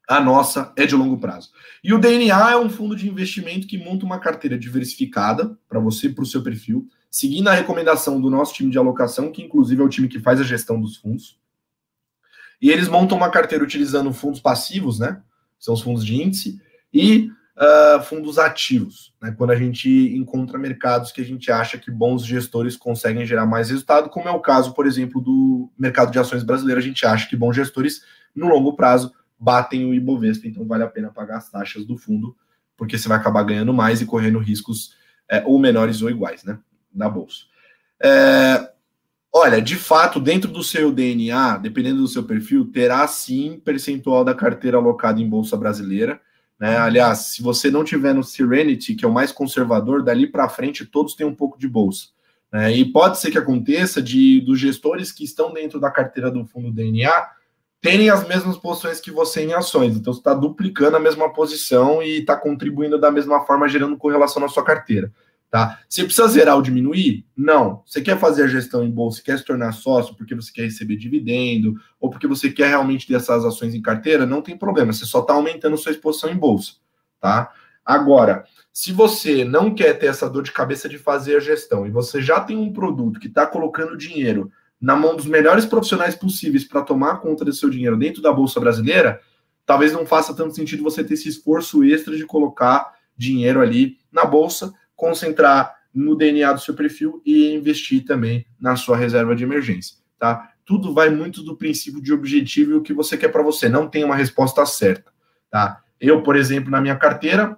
a 0.07 0.21
nossa 0.21 0.71
é 0.77 0.85
de 0.85 0.95
longo 0.95 1.19
prazo. 1.19 1.51
E 1.83 1.95
o 1.95 1.99
DNA 1.99 2.53
é 2.53 2.57
um 2.59 2.69
fundo 2.69 2.95
de 2.95 3.09
investimento 3.09 3.67
que 3.67 3.79
monta 3.79 4.05
uma 4.05 4.21
carteira 4.21 4.59
diversificada 4.59 5.59
para 5.67 5.81
você, 5.81 6.11
para 6.11 6.23
o 6.23 6.27
seu 6.27 6.43
perfil, 6.43 6.87
seguindo 7.11 7.49
a 7.49 7.55
recomendação 7.55 8.21
do 8.21 8.29
nosso 8.29 8.53
time 8.53 8.71
de 8.71 8.77
alocação, 8.77 9.33
que 9.33 9.43
inclusive 9.43 9.81
é 9.81 9.85
o 9.85 9.89
time 9.89 10.07
que 10.07 10.21
faz 10.21 10.39
a 10.39 10.45
gestão 10.45 10.79
dos 10.79 10.99
fundos. 10.99 11.39
E 12.61 12.71
eles 12.71 12.87
montam 12.87 13.17
uma 13.17 13.31
carteira 13.31 13.65
utilizando 13.65 14.13
fundos 14.13 14.41
passivos, 14.41 14.99
né? 14.99 15.23
São 15.59 15.73
os 15.73 15.81
fundos 15.81 16.05
de 16.05 16.23
índice, 16.23 16.61
e 16.93 17.31
uh, 17.57 18.03
fundos 18.03 18.39
ativos, 18.39 19.13
né? 19.21 19.35
Quando 19.37 19.51
a 19.51 19.57
gente 19.57 19.89
encontra 20.17 20.59
mercados 20.59 21.13
que 21.13 21.21
a 21.21 21.25
gente 21.25 21.51
acha 21.51 21.79
que 21.79 21.91
bons 21.91 22.25
gestores 22.25 22.77
conseguem 22.77 23.27
gerar 23.27 23.47
mais 23.47 23.71
resultado, 23.71 24.09
como 24.11 24.29
é 24.29 24.33
o 24.33 24.41
caso, 24.41 24.75
por 24.75 24.87
exemplo, 24.87 25.21
do 25.21 25.71
mercado 25.79 26.11
de 26.11 26.19
ações 26.19 26.43
brasileiro, 26.43 26.81
a 26.81 26.85
gente 26.85 27.07
acha 27.07 27.29
que 27.29 27.37
bons 27.37 27.55
gestores, 27.55 28.03
no 28.35 28.49
longo 28.49 28.75
prazo, 28.75 29.13
batem 29.39 29.85
o 29.85 29.95
Ibovespa, 29.95 30.47
então 30.47 30.67
vale 30.67 30.85
a 30.85 30.89
pena 30.89 31.11
pagar 31.11 31.39
as 31.39 31.51
taxas 31.51 31.85
do 31.85 31.97
fundo, 31.97 32.37
porque 32.77 32.99
você 32.99 33.09
vai 33.09 33.19
acabar 33.19 33.43
ganhando 33.43 33.73
mais 33.73 34.01
e 34.01 34.07
correndo 34.07 34.39
riscos 34.39 34.95
é, 35.29 35.43
ou 35.47 35.59
menores 35.59 36.03
ou 36.03 36.11
iguais, 36.11 36.45
né? 36.45 36.59
Na 36.93 37.09
bolsa. 37.09 37.45
É, 38.03 38.71
olha, 39.33 39.61
de 39.61 39.77
fato, 39.77 40.21
dentro 40.21 40.51
do 40.51 40.63
seu 40.63 40.93
DNA, 40.93 41.59
dependendo 41.59 42.03
do 42.03 42.09
seu 42.09 42.25
perfil, 42.25 42.71
terá 42.71 43.07
sim 43.07 43.61
percentual 43.65 44.25
da 44.25 44.35
carteira 44.35 44.77
alocada 44.77 45.21
em 45.21 45.29
bolsa 45.29 45.57
brasileira. 45.57 46.21
Né? 46.65 46.79
Aliás, 46.79 47.19
se 47.19 47.43
você 47.43 47.71
não 47.71 47.85
tiver 47.85 48.15
no 48.15 48.25
Serenity, 48.25 48.95
que 48.95 49.05
é 49.05 49.09
o 49.09 49.13
mais 49.13 49.31
conservador, 49.31 50.03
dali 50.03 50.27
para 50.27 50.49
frente 50.49 50.87
todos 50.87 51.15
têm 51.15 51.27
um 51.27 51.35
pouco 51.35 51.59
de 51.59 51.69
bolsa. 51.69 52.07
Né? 52.51 52.75
E 52.75 52.87
pode 52.87 53.21
ser 53.21 53.31
que 53.31 53.37
aconteça 53.37 54.01
de 54.01 54.41
dos 54.41 54.59
gestores 54.59 55.13
que 55.13 55.25
estão 55.25 55.53
dentro 55.53 55.79
da 55.79 55.91
carteira 55.91 56.31
do 56.31 56.43
fundo 56.47 56.73
DNA 56.73 57.13
terem 57.83 58.09
as 58.09 58.27
mesmas 58.27 58.57
posições 58.57 58.99
que 58.99 59.11
você 59.11 59.43
em 59.43 59.53
ações. 59.53 59.95
Então, 59.95 60.11
você 60.11 60.21
está 60.21 60.33
duplicando 60.33 60.97
a 60.97 61.01
mesma 61.01 61.31
posição 61.35 62.03
e 62.03 62.21
está 62.21 62.35
contribuindo 62.35 62.99
da 62.99 63.11
mesma 63.11 63.45
forma, 63.45 63.69
gerando 63.69 63.99
correlação 63.99 64.41
na 64.41 64.49
sua 64.49 64.65
carteira. 64.65 65.13
Tá? 65.55 65.79
Você 65.89 66.03
precisa 66.03 66.27
zerar 66.27 66.57
ou 66.57 66.63
diminuir? 66.63 67.25
Não. 67.37 67.81
Você 67.87 68.01
quer 68.01 68.19
fazer 68.19 68.43
a 68.43 68.49
gestão 68.49 68.83
em 68.83 68.91
bolsa, 68.91 69.23
quer 69.23 69.39
se 69.39 69.45
tornar 69.45 69.71
sócio 69.71 70.17
porque 70.17 70.35
você 70.35 70.51
quer 70.53 70.63
receber 70.63 70.97
dividendo, 70.97 71.81
ou 72.01 72.11
porque 72.11 72.27
você 72.27 72.51
quer 72.51 72.71
realmente 72.71 73.07
ter 73.07 73.15
essas 73.15 73.45
ações 73.45 73.73
em 73.73 73.81
carteira, 73.81 74.27
não 74.27 74.43
tem 74.43 74.59
problema. 74.59 74.93
Você 74.93 75.07
só 75.07 75.21
está 75.21 75.33
aumentando 75.33 75.77
sua 75.77 75.93
exposição 75.93 76.29
em 76.29 76.37
bolsa. 76.37 76.73
Tá? 77.21 77.53
Agora, 77.85 78.45
se 78.73 78.93
você 78.93 79.45
não 79.45 79.73
quer 79.73 79.97
ter 79.97 80.07
essa 80.07 80.29
dor 80.29 80.43
de 80.43 80.51
cabeça 80.51 80.89
de 80.89 80.99
fazer 80.99 81.37
a 81.37 81.41
gestão 81.41 81.87
e 81.87 81.91
você 81.93 82.21
já 82.21 82.41
tem 82.41 82.57
um 82.57 82.73
produto 82.73 83.21
que 83.21 83.29
está 83.29 83.47
colocando 83.47 83.97
dinheiro 83.97 84.51
na 84.81 84.97
mão 84.97 85.15
dos 85.15 85.27
melhores 85.27 85.65
profissionais 85.65 86.17
possíveis 86.17 86.65
para 86.65 86.83
tomar 86.83 87.21
conta 87.21 87.45
do 87.45 87.53
seu 87.53 87.71
dinheiro 87.71 87.97
dentro 87.97 88.21
da 88.21 88.33
Bolsa 88.33 88.59
Brasileira, 88.59 89.21
talvez 89.65 89.93
não 89.93 90.05
faça 90.05 90.35
tanto 90.35 90.53
sentido 90.53 90.83
você 90.83 91.05
ter 91.05 91.15
esse 91.15 91.29
esforço 91.29 91.85
extra 91.85 92.17
de 92.17 92.27
colocar 92.27 92.93
dinheiro 93.17 93.61
ali 93.61 93.99
na 94.11 94.25
Bolsa 94.25 94.75
concentrar 94.97 95.75
no 95.95 96.17
DNA 96.17 96.53
do 96.53 96.61
seu 96.61 96.75
perfil 96.75 97.23
e 97.25 97.53
investir 97.55 98.05
também 98.05 98.45
na 98.61 98.77
sua 98.77 98.97
reserva 98.97 99.37
de 99.37 99.45
emergência, 99.45 99.97
tá? 100.19 100.51
Tudo 100.65 100.93
vai 100.93 101.11
muito 101.11 101.43
do 101.43 101.57
princípio 101.57 102.03
de 102.03 102.13
objetivo 102.13 102.73
e 102.73 102.75
o 102.75 102.83
que 102.83 102.93
você 102.93 103.17
quer 103.17 103.29
para 103.29 103.43
você. 103.43 103.69
Não 103.69 103.89
tem 103.89 104.03
uma 104.03 104.17
resposta 104.17 104.65
certa, 104.67 105.13
tá? 105.51 105.83
Eu, 106.01 106.23
por 106.23 106.37
exemplo, 106.37 106.71
na 106.71 106.81
minha 106.81 106.97
carteira, 106.97 107.57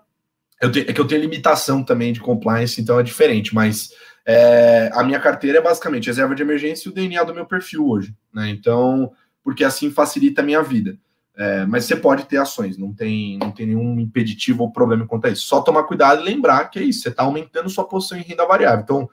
eu 0.60 0.70
tenho, 0.70 0.88
é 0.88 0.92
que 0.92 1.00
eu 1.00 1.06
tenho 1.06 1.22
limitação 1.22 1.82
também 1.82 2.12
de 2.12 2.20
compliance, 2.20 2.80
então 2.80 2.98
é 2.98 3.02
diferente, 3.02 3.54
mas 3.54 3.90
é, 4.26 4.90
a 4.92 5.02
minha 5.04 5.20
carteira 5.20 5.58
é 5.58 5.62
basicamente 5.62 6.06
reserva 6.06 6.34
de 6.34 6.42
emergência 6.42 6.88
e 6.88 6.90
o 6.90 6.94
DNA 6.94 7.22
do 7.24 7.34
meu 7.34 7.46
perfil 7.46 7.88
hoje, 7.88 8.14
né? 8.34 8.48
Então, 8.50 9.12
porque 9.42 9.64
assim 9.64 9.90
facilita 9.90 10.42
a 10.42 10.44
minha 10.44 10.62
vida. 10.62 10.98
É, 11.38 11.66
mas 11.66 11.84
você 11.84 11.94
pode 11.94 12.24
ter 12.24 12.38
ações, 12.38 12.78
não 12.78 12.94
tem, 12.94 13.36
não 13.38 13.52
tem 13.52 13.66
nenhum 13.66 14.00
impeditivo 14.00 14.62
ou 14.62 14.72
problema 14.72 15.06
quanto 15.06 15.26
a 15.26 15.30
isso. 15.30 15.46
Só 15.46 15.60
tomar 15.60 15.84
cuidado 15.84 16.22
e 16.22 16.24
lembrar 16.24 16.70
que 16.70 16.78
é 16.78 16.82
isso, 16.82 17.02
você 17.02 17.10
está 17.10 17.24
aumentando 17.24 17.68
sua 17.68 17.86
posição 17.86 18.16
em 18.16 18.22
renda 18.22 18.46
variável. 18.46 18.82
Então, 18.82 19.10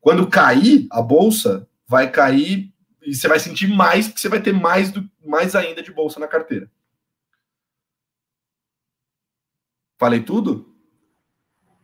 quando 0.00 0.28
cair 0.28 0.88
a 0.90 1.00
bolsa, 1.00 1.68
vai 1.86 2.10
cair 2.10 2.72
e 3.00 3.14
você 3.14 3.28
vai 3.28 3.38
sentir 3.38 3.68
mais, 3.68 4.08
porque 4.08 4.20
você 4.20 4.28
vai 4.28 4.40
ter 4.40 4.52
mais, 4.52 4.90
do, 4.90 5.08
mais 5.24 5.54
ainda 5.54 5.82
de 5.82 5.92
bolsa 5.92 6.18
na 6.18 6.26
carteira. 6.26 6.68
Falei 9.98 10.20
tudo? 10.20 10.71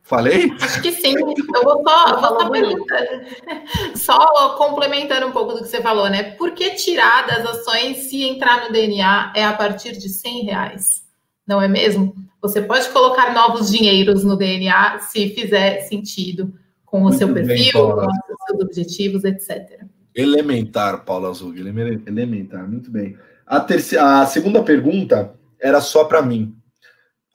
Falei? 0.09 0.51
Acho 0.59 0.81
que 0.81 0.91
sim. 0.91 1.15
Eu 1.19 1.63
vou 1.65 1.83
só, 1.87 2.19
vou 2.19 2.41
só 2.41 2.51
perguntando, 2.51 3.27
só 3.95 4.57
complementando 4.57 5.27
um 5.27 5.33
pouco 5.33 5.53
do 5.53 5.59
que 5.61 5.69
você 5.69 5.83
falou, 5.83 6.09
né? 6.09 6.31
Por 6.31 6.53
que 6.53 6.71
tirar 6.77 7.27
das 7.27 7.45
ações 7.45 7.99
se 7.99 8.25
entrar 8.25 8.65
no 8.65 8.73
DNA 8.73 9.35
é 9.37 9.45
a 9.45 9.53
partir 9.53 9.93
de 9.93 10.09
100 10.09 10.45
reais? 10.45 11.05
Não 11.47 11.61
é 11.61 11.69
mesmo? 11.69 12.15
Você 12.41 12.63
pode 12.63 12.89
colocar 12.89 13.35
novos 13.35 13.71
dinheiros 13.71 14.25
no 14.25 14.35
DNA 14.35 14.99
se 15.01 15.29
fizer 15.35 15.83
sentido 15.83 16.55
com 16.87 17.01
o 17.01 17.03
muito 17.03 17.19
seu 17.19 17.35
perfil, 17.35 17.57
bem, 17.57 17.73
com 17.73 18.07
os 18.07 18.47
seus 18.47 18.61
objetivos, 18.63 19.25
etc. 19.25 19.83
Elementar, 20.15 21.05
Paula 21.05 21.29
Azul, 21.29 21.55
elementar, 21.55 22.67
muito 22.67 22.91
bem. 22.91 23.15
A, 23.47 23.61
terceira, 23.61 24.23
a 24.23 24.27
segunda 24.27 24.63
pergunta 24.63 25.35
era 25.61 25.83
só 25.83 26.05
para 26.05 26.23
mim. 26.23 26.57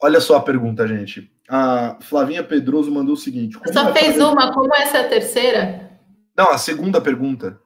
Olha 0.02 0.20
só 0.20 0.38
a 0.38 0.42
pergunta, 0.42 0.88
gente 0.88 1.32
a 1.48 1.98
Flavinha 2.00 2.42
Pedroso 2.42 2.90
mandou 2.90 3.14
o 3.14 3.18
seguinte. 3.18 3.58
Só 3.72 3.92
fez 3.92 4.12
fazer... 4.12 4.22
uma, 4.22 4.52
como 4.52 4.74
essa 4.74 4.98
é 4.98 5.00
a 5.06 5.08
terceira? 5.08 6.00
Não, 6.36 6.50
a 6.50 6.58
segunda 6.58 7.00
pergunta. 7.00 7.58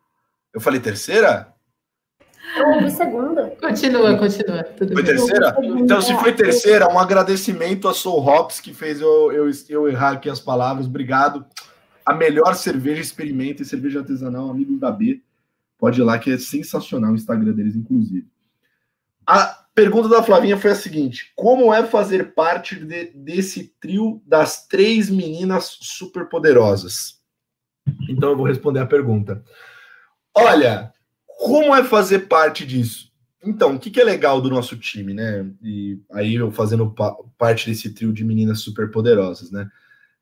Eu 0.53 0.61
falei 0.61 0.81
terceira? 0.81 1.55
Eu 2.57 2.69
ouvi 2.71 2.91
segunda. 2.91 3.57
Continua, 3.61 4.17
continua. 4.19 4.65
Tudo 4.65 4.93
foi 4.93 5.03
bem. 5.03 5.17
terceira? 5.17 5.57
Então, 5.63 6.01
se 6.01 6.15
foi 6.15 6.33
terceira, 6.33 6.89
um 6.89 6.99
agradecimento 6.99 7.89
a 7.89 7.95
Soul 7.95 8.27
Hops, 8.27 8.61
que 8.61 8.73
fez 8.73 9.01
eu, 9.01 9.33
eu, 9.33 9.51
eu 9.69 9.89
errar 9.89 10.13
aqui 10.13 10.29
as 10.29 10.41
palavras. 10.41 10.87
Obrigado. 10.87 11.45
A 12.05 12.15
melhor 12.15 12.55
cerveja, 12.55 13.03
experimente 13.03 13.65
cerveja 13.65 14.01
artesanal, 14.01 14.51
amigos 14.51 14.81
da 14.81 14.91
B. 14.91 15.23
Pode 15.79 16.01
ir 16.01 16.05
lá, 16.05 16.19
que 16.19 16.33
é 16.33 16.39
sensacional 16.39 17.13
o 17.13 17.15
Instagram 17.15 17.53
deles, 17.53 17.77
inclusive. 17.77 18.27
A 19.27 19.67
pergunta 19.79 20.09
da 20.09 20.25
Flavinha 20.25 20.59
foi 20.59 20.73
a 20.73 20.75
seguinte: 20.75 21.33
Como 21.37 21.73
é 21.73 21.87
fazer 21.87 22.35
parte 22.35 22.75
de, 22.75 23.13
desse 23.15 23.73
trio 23.81 24.21
das 24.27 24.67
três 24.67 25.09
meninas 25.09 25.79
superpoderosas? 25.81 27.19
Então 28.09 28.31
eu 28.31 28.37
vou 28.37 28.47
responder 28.47 28.81
a 28.81 28.87
pergunta. 28.87 29.43
Olha, 30.37 30.93
como 31.39 31.75
é 31.75 31.85
fazer 31.85 32.27
parte 32.27 32.67
disso? 32.67 33.09
Então, 33.43 33.77
o 33.77 33.79
que, 33.79 33.91
que 33.91 34.01
é 34.01 34.05
legal 34.05 34.41
do 34.41 34.51
nosso 34.51 34.77
time, 34.77 35.15
né? 35.15 35.49
E 35.63 36.01
aí 36.11 36.35
eu 36.35 36.51
fazendo 36.51 36.93
parte 37.39 37.71
desse 37.71 37.95
trio 37.95 38.13
de 38.13 38.25
meninas 38.25 38.61
superpoderosas, 38.61 39.53
né? 39.53 39.71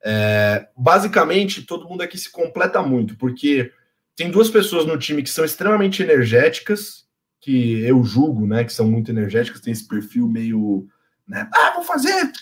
É, 0.05 0.69
basicamente, 0.77 1.63
todo 1.63 1.89
mundo 1.89 2.03
aqui 2.03 2.19
se 2.19 2.31
completa 2.31 2.83
muito, 2.83 3.17
porque 3.17 3.73
tem 4.15 4.31
duas 4.31 4.51
pessoas 4.51 4.85
no 4.85 4.99
time 4.99 5.23
que 5.23 5.31
são 5.31 5.45
extremamente 5.45 6.03
energéticas 6.03 7.06
que 7.47 7.81
eu 7.85 8.03
julgo, 8.03 8.45
né, 8.45 8.65
que 8.65 8.73
são 8.73 8.91
muito 8.91 9.09
energéticas, 9.09 9.61
tem 9.61 9.73
esse 9.73 9.87
perfil 9.87 10.27
meio, 10.27 10.89
né, 11.29 11.49
ah, 11.55 11.75
vou 11.77 11.85
fazer, 11.85 12.33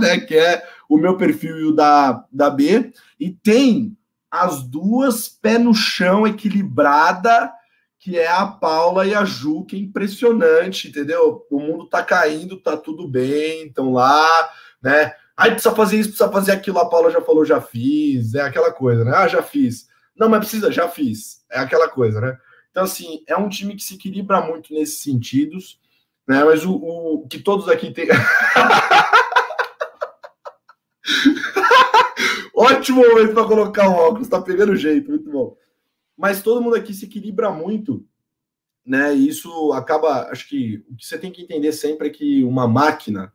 né, 0.00 0.18
que 0.18 0.36
é 0.36 0.66
o 0.88 0.96
meu 0.96 1.16
perfil 1.16 1.56
e 1.60 1.64
o 1.66 1.72
da, 1.72 2.24
da 2.32 2.50
B, 2.50 2.92
e 3.20 3.30
tem 3.30 3.96
as 4.28 4.64
duas 4.64 5.28
pé 5.28 5.58
no 5.58 5.72
chão, 5.72 6.26
equilibrada, 6.26 7.52
que 8.00 8.18
é 8.18 8.26
a 8.26 8.48
Paula 8.48 9.06
e 9.06 9.14
a 9.14 9.24
Ju, 9.24 9.64
que 9.64 9.76
é 9.76 9.78
impressionante, 9.78 10.88
entendeu? 10.88 11.46
O 11.48 11.60
mundo 11.60 11.86
tá 11.86 12.02
caindo, 12.02 12.60
tá 12.60 12.76
tudo 12.76 13.06
bem, 13.06 13.62
então 13.62 13.92
lá, 13.92 14.26
né? 14.82 15.14
Aí 15.36 15.52
precisa 15.52 15.72
fazer 15.72 16.00
isso, 16.00 16.08
precisa 16.08 16.32
fazer 16.32 16.50
aquilo, 16.50 16.80
a 16.80 16.88
Paula 16.88 17.12
já 17.12 17.20
falou, 17.20 17.44
já 17.44 17.60
fiz, 17.60 18.34
é 18.34 18.40
aquela 18.40 18.72
coisa, 18.72 19.04
né? 19.04 19.12
Ah, 19.14 19.28
já 19.28 19.40
fiz. 19.40 19.86
Não, 20.16 20.28
mas 20.28 20.40
precisa, 20.40 20.72
já 20.72 20.88
fiz. 20.88 21.44
É 21.48 21.60
aquela 21.60 21.88
coisa, 21.88 22.20
né? 22.20 22.36
Então, 22.70 22.84
assim, 22.84 23.22
é 23.26 23.36
um 23.36 23.48
time 23.48 23.74
que 23.74 23.82
se 23.82 23.94
equilibra 23.94 24.40
muito 24.40 24.72
nesses 24.72 25.00
sentidos, 25.02 25.80
né? 26.26 26.44
Mas 26.44 26.64
o, 26.64 26.72
o 26.72 27.26
que 27.28 27.38
todos 27.38 27.68
aqui 27.68 27.90
têm. 27.90 28.06
Ótimo 32.54 33.02
momento 33.08 33.32
para 33.32 33.46
colocar 33.46 33.88
o 33.88 33.94
óculos, 33.94 34.28
tá 34.28 34.40
pegando 34.40 34.76
jeito, 34.76 35.10
muito 35.10 35.30
bom. 35.30 35.56
Mas 36.16 36.42
todo 36.42 36.60
mundo 36.60 36.76
aqui 36.76 36.92
se 36.92 37.06
equilibra 37.06 37.50
muito, 37.50 38.06
né? 38.84 39.16
E 39.16 39.28
isso 39.28 39.72
acaba, 39.72 40.28
acho 40.30 40.48
que 40.48 40.84
o 40.88 40.94
que 40.94 41.06
você 41.06 41.18
tem 41.18 41.32
que 41.32 41.42
entender 41.42 41.72
sempre 41.72 42.08
é 42.08 42.10
que 42.10 42.44
uma 42.44 42.68
máquina, 42.68 43.32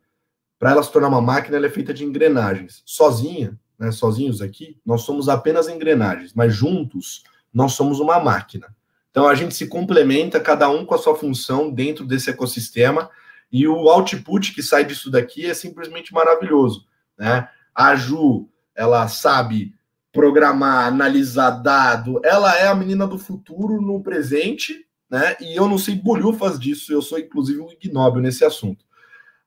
para 0.58 0.70
ela 0.70 0.82
se 0.82 0.92
tornar 0.92 1.08
uma 1.08 1.20
máquina, 1.20 1.56
ela 1.56 1.66
é 1.66 1.70
feita 1.70 1.92
de 1.92 2.04
engrenagens. 2.04 2.82
Sozinha, 2.86 3.58
né? 3.78 3.90
Sozinhos 3.90 4.40
aqui, 4.40 4.80
nós 4.86 5.02
somos 5.02 5.28
apenas 5.28 5.68
engrenagens, 5.68 6.32
mas 6.32 6.54
juntos 6.54 7.24
nós 7.52 7.72
somos 7.72 8.00
uma 8.00 8.20
máquina. 8.20 8.75
Então 9.16 9.26
a 9.26 9.34
gente 9.34 9.54
se 9.54 9.66
complementa, 9.66 10.38
cada 10.38 10.68
um 10.68 10.84
com 10.84 10.94
a 10.94 10.98
sua 10.98 11.16
função 11.16 11.70
dentro 11.70 12.04
desse 12.04 12.28
ecossistema, 12.28 13.08
e 13.50 13.66
o 13.66 13.88
output 13.88 14.52
que 14.52 14.62
sai 14.62 14.84
disso 14.84 15.10
daqui 15.10 15.46
é 15.46 15.54
simplesmente 15.54 16.12
maravilhoso. 16.12 16.84
Né? 17.18 17.48
A 17.74 17.96
Ju, 17.96 18.46
ela 18.74 19.08
sabe 19.08 19.72
programar, 20.12 20.88
analisar 20.88 21.48
dado, 21.48 22.20
ela 22.22 22.58
é 22.58 22.68
a 22.68 22.74
menina 22.74 23.06
do 23.06 23.18
futuro 23.18 23.80
no 23.80 24.02
presente, 24.02 24.84
né? 25.08 25.34
E 25.40 25.56
eu 25.56 25.66
não 25.66 25.78
sei 25.78 25.94
bolhufas 25.94 26.58
disso, 26.60 26.92
eu 26.92 27.00
sou 27.00 27.18
inclusive 27.18 27.58
um 27.60 27.70
ignóbil 27.70 28.20
nesse 28.20 28.44
assunto. 28.44 28.84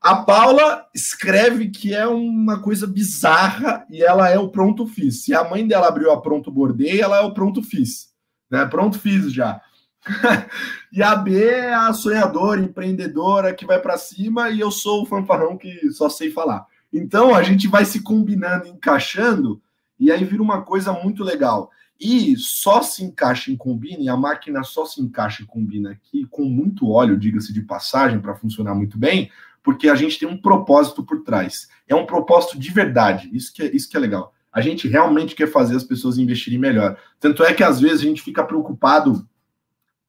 A 0.00 0.16
Paula 0.16 0.84
escreve 0.92 1.68
que 1.68 1.94
é 1.94 2.08
uma 2.08 2.60
coisa 2.60 2.88
bizarra 2.88 3.86
e 3.88 4.02
ela 4.02 4.28
é 4.28 4.38
o 4.38 4.48
pronto 4.48 4.84
fiz. 4.88 5.22
Se 5.22 5.32
a 5.32 5.44
mãe 5.44 5.64
dela 5.64 5.86
abriu 5.86 6.10
a 6.10 6.20
pronto 6.20 6.50
bordei, 6.50 7.00
ela 7.00 7.18
é 7.18 7.20
o 7.20 7.34
pronto 7.34 7.62
fiz. 7.62 8.09
Né? 8.50 8.64
Pronto, 8.66 8.98
fiz 8.98 9.32
já. 9.32 9.60
e 10.92 11.02
a 11.02 11.14
B 11.14 11.44
é 11.44 11.74
a 11.74 11.92
sonhadora, 11.92 12.60
empreendedora 12.60 13.54
que 13.54 13.66
vai 13.66 13.78
para 13.78 13.98
cima, 13.98 14.50
e 14.50 14.60
eu 14.60 14.70
sou 14.70 15.02
o 15.02 15.06
fanfarrão 15.06 15.56
que 15.56 15.90
só 15.90 16.08
sei 16.08 16.30
falar. 16.30 16.66
Então 16.92 17.34
a 17.34 17.42
gente 17.42 17.68
vai 17.68 17.84
se 17.84 18.02
combinando, 18.02 18.66
encaixando, 18.66 19.60
e 19.98 20.10
aí 20.10 20.24
vira 20.24 20.42
uma 20.42 20.62
coisa 20.62 20.92
muito 20.92 21.22
legal. 21.22 21.70
E 22.00 22.34
só 22.38 22.80
se 22.82 23.04
encaixa 23.04 23.50
e 23.50 23.56
combina, 23.56 24.02
e 24.02 24.08
a 24.08 24.16
máquina 24.16 24.62
só 24.62 24.86
se 24.86 25.02
encaixa 25.02 25.42
e 25.42 25.46
combina 25.46 25.90
aqui 25.90 26.26
com 26.30 26.44
muito 26.44 26.88
óleo, 26.88 27.18
diga-se 27.18 27.52
de 27.52 27.60
passagem, 27.60 28.18
para 28.18 28.34
funcionar 28.34 28.74
muito 28.74 28.98
bem, 28.98 29.30
porque 29.62 29.86
a 29.88 29.94
gente 29.94 30.18
tem 30.18 30.26
um 30.26 30.40
propósito 30.40 31.04
por 31.04 31.22
trás. 31.22 31.68
É 31.86 31.94
um 31.94 32.06
propósito 32.06 32.58
de 32.58 32.70
verdade. 32.70 33.28
Isso 33.32 33.52
que 33.52 33.62
é, 33.62 33.76
isso 33.76 33.88
que 33.90 33.96
é 33.98 34.00
legal. 34.00 34.32
A 34.52 34.60
gente 34.60 34.88
realmente 34.88 35.34
quer 35.34 35.46
fazer 35.46 35.76
as 35.76 35.84
pessoas 35.84 36.18
investirem 36.18 36.58
melhor. 36.58 36.96
Tanto 37.20 37.44
é 37.44 37.54
que 37.54 37.62
às 37.62 37.80
vezes 37.80 38.00
a 38.00 38.04
gente 38.04 38.22
fica 38.22 38.42
preocupado 38.42 39.26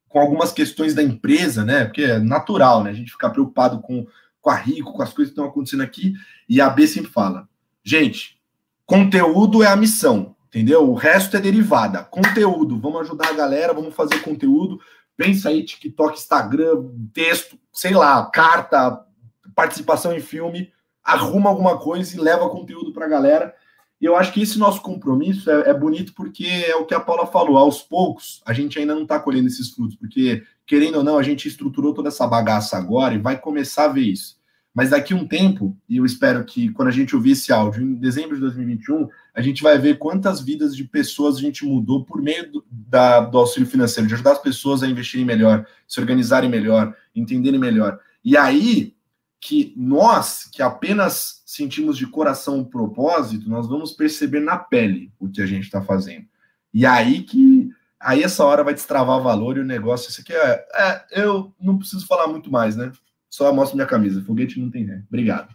com 0.09 0.19
algumas 0.19 0.51
questões 0.51 0.93
da 0.93 1.03
empresa, 1.03 1.63
né? 1.63 1.85
Porque 1.85 2.03
é 2.03 2.19
natural, 2.19 2.83
né? 2.83 2.89
A 2.89 2.93
gente 2.93 3.11
ficar 3.11 3.29
preocupado 3.29 3.79
com, 3.81 4.05
com 4.41 4.49
a 4.49 4.55
Rico, 4.55 4.93
com 4.93 5.01
as 5.01 5.13
coisas 5.13 5.31
que 5.31 5.39
estão 5.39 5.49
acontecendo 5.49 5.83
aqui. 5.83 6.13
E 6.49 6.59
a 6.59 6.69
B 6.69 6.87
sempre 6.87 7.11
fala: 7.11 7.47
gente, 7.83 8.39
conteúdo 8.85 9.61
é 9.61 9.67
a 9.67 9.75
missão, 9.75 10.35
entendeu? 10.47 10.89
O 10.89 10.95
resto 10.95 11.37
é 11.37 11.39
derivada. 11.39 12.03
Conteúdo, 12.03 12.79
vamos 12.79 13.01
ajudar 13.01 13.29
a 13.29 13.33
galera, 13.33 13.73
vamos 13.73 13.93
fazer 13.93 14.19
conteúdo. 14.21 14.79
Pensa 15.15 15.49
aí, 15.49 15.63
TikTok, 15.63 16.17
Instagram, 16.17 16.83
texto, 17.13 17.59
sei 17.71 17.93
lá, 17.93 18.25
carta, 18.25 19.05
participação 19.53 20.13
em 20.13 20.19
filme, 20.19 20.71
arruma 21.03 21.49
alguma 21.49 21.77
coisa 21.77 22.15
e 22.15 22.19
leva 22.19 22.49
conteúdo 22.49 22.91
para 22.91 23.05
a 23.05 23.09
galera 23.09 23.53
e 24.01 24.05
eu 24.05 24.15
acho 24.15 24.33
que 24.33 24.41
esse 24.41 24.57
nosso 24.57 24.81
compromisso 24.81 25.49
é, 25.51 25.69
é, 25.69 25.73
bonito 25.73 26.13
porque 26.13 26.45
é 26.45 26.75
o 26.75 26.85
que 26.85 26.95
a 26.95 26.99
Paula 26.99 27.27
falou, 27.27 27.55
aos 27.57 27.83
poucos 27.83 28.41
a 28.45 28.51
gente 28.51 28.79
ainda 28.79 28.95
não 28.95 29.03
está 29.03 29.19
colhendo 29.19 29.47
esses 29.47 29.69
frutos, 29.69 29.95
porque, 29.95 30.43
querendo 30.65 30.95
ou 30.97 31.03
não, 31.03 31.19
a 31.19 31.23
gente 31.23 31.47
estruturou 31.47 31.93
toda 31.93 32.09
essa 32.09 32.25
bagaça 32.25 32.75
agora 32.75 33.13
e 33.13 33.19
vai 33.19 33.37
começar 33.39 33.85
a 33.85 33.89
ver 33.89 34.01
isso. 34.01 34.41
Mas 34.73 34.91
daqui 34.91 35.13
um 35.13 35.27
tempo, 35.27 35.77
e 35.87 35.97
eu 35.97 36.05
espero 36.05 36.43
que 36.45 36.71
quando 36.71 36.87
a 36.87 36.91
gente 36.91 37.15
ouvir 37.15 37.31
esse 37.31 37.51
áudio, 37.51 37.83
em 37.83 37.93
dezembro 37.93 38.35
de 38.35 38.41
2021, 38.41 39.07
a 39.35 39.41
gente 39.41 39.61
vai 39.61 39.77
ver 39.77 39.97
quantas 39.97 40.39
vidas 40.39 40.75
de 40.75 40.85
pessoas 40.85 41.35
a 41.35 41.41
gente 41.41 41.65
mudou 41.65 42.05
por 42.05 42.21
meio 42.21 42.49
do, 42.49 42.65
da, 42.71 43.19
do 43.19 43.37
auxílio 43.37 43.67
financeiro, 43.67 44.07
de 44.07 44.13
ajudar 44.13 44.31
as 44.31 44.41
pessoas 44.41 44.81
a 44.81 44.87
investirem 44.87 45.25
melhor, 45.25 45.65
se 45.85 45.99
organizarem 45.99 46.49
melhor, 46.49 46.95
entenderem 47.13 47.59
melhor. 47.59 47.99
E 48.23 48.37
aí, 48.37 48.95
que 49.41 49.73
nós, 49.75 50.47
que 50.51 50.61
apenas 50.61 51.41
sentimos 51.47 51.97
de 51.97 52.05
coração 52.05 52.59
o 52.59 52.65
propósito, 52.65 53.49
nós 53.49 53.67
vamos 53.67 53.91
perceber 53.91 54.39
na 54.39 54.55
pele 54.55 55.11
o 55.19 55.27
que 55.27 55.41
a 55.41 55.47
gente 55.47 55.63
está 55.63 55.81
fazendo. 55.81 56.27
E 56.71 56.85
aí 56.85 57.23
que 57.23 57.69
aí 57.99 58.23
essa 58.23 58.45
hora 58.45 58.63
vai 58.63 58.73
destravar 58.73 59.21
valor 59.21 59.57
e 59.57 59.61
o 59.61 59.65
negócio. 59.65 60.09
Isso 60.09 60.21
aqui 60.21 60.31
é, 60.31 60.65
é 60.73 61.05
eu 61.23 61.53
não 61.59 61.77
preciso 61.77 62.05
falar 62.05 62.27
muito 62.27 62.51
mais, 62.51 62.75
né? 62.75 62.91
Só 63.29 63.51
mostro 63.51 63.75
minha 63.75 63.87
camisa. 63.87 64.23
Foguete 64.23 64.59
não 64.59 64.69
tem 64.69 64.85
ré. 64.85 65.01
Obrigado. 65.07 65.53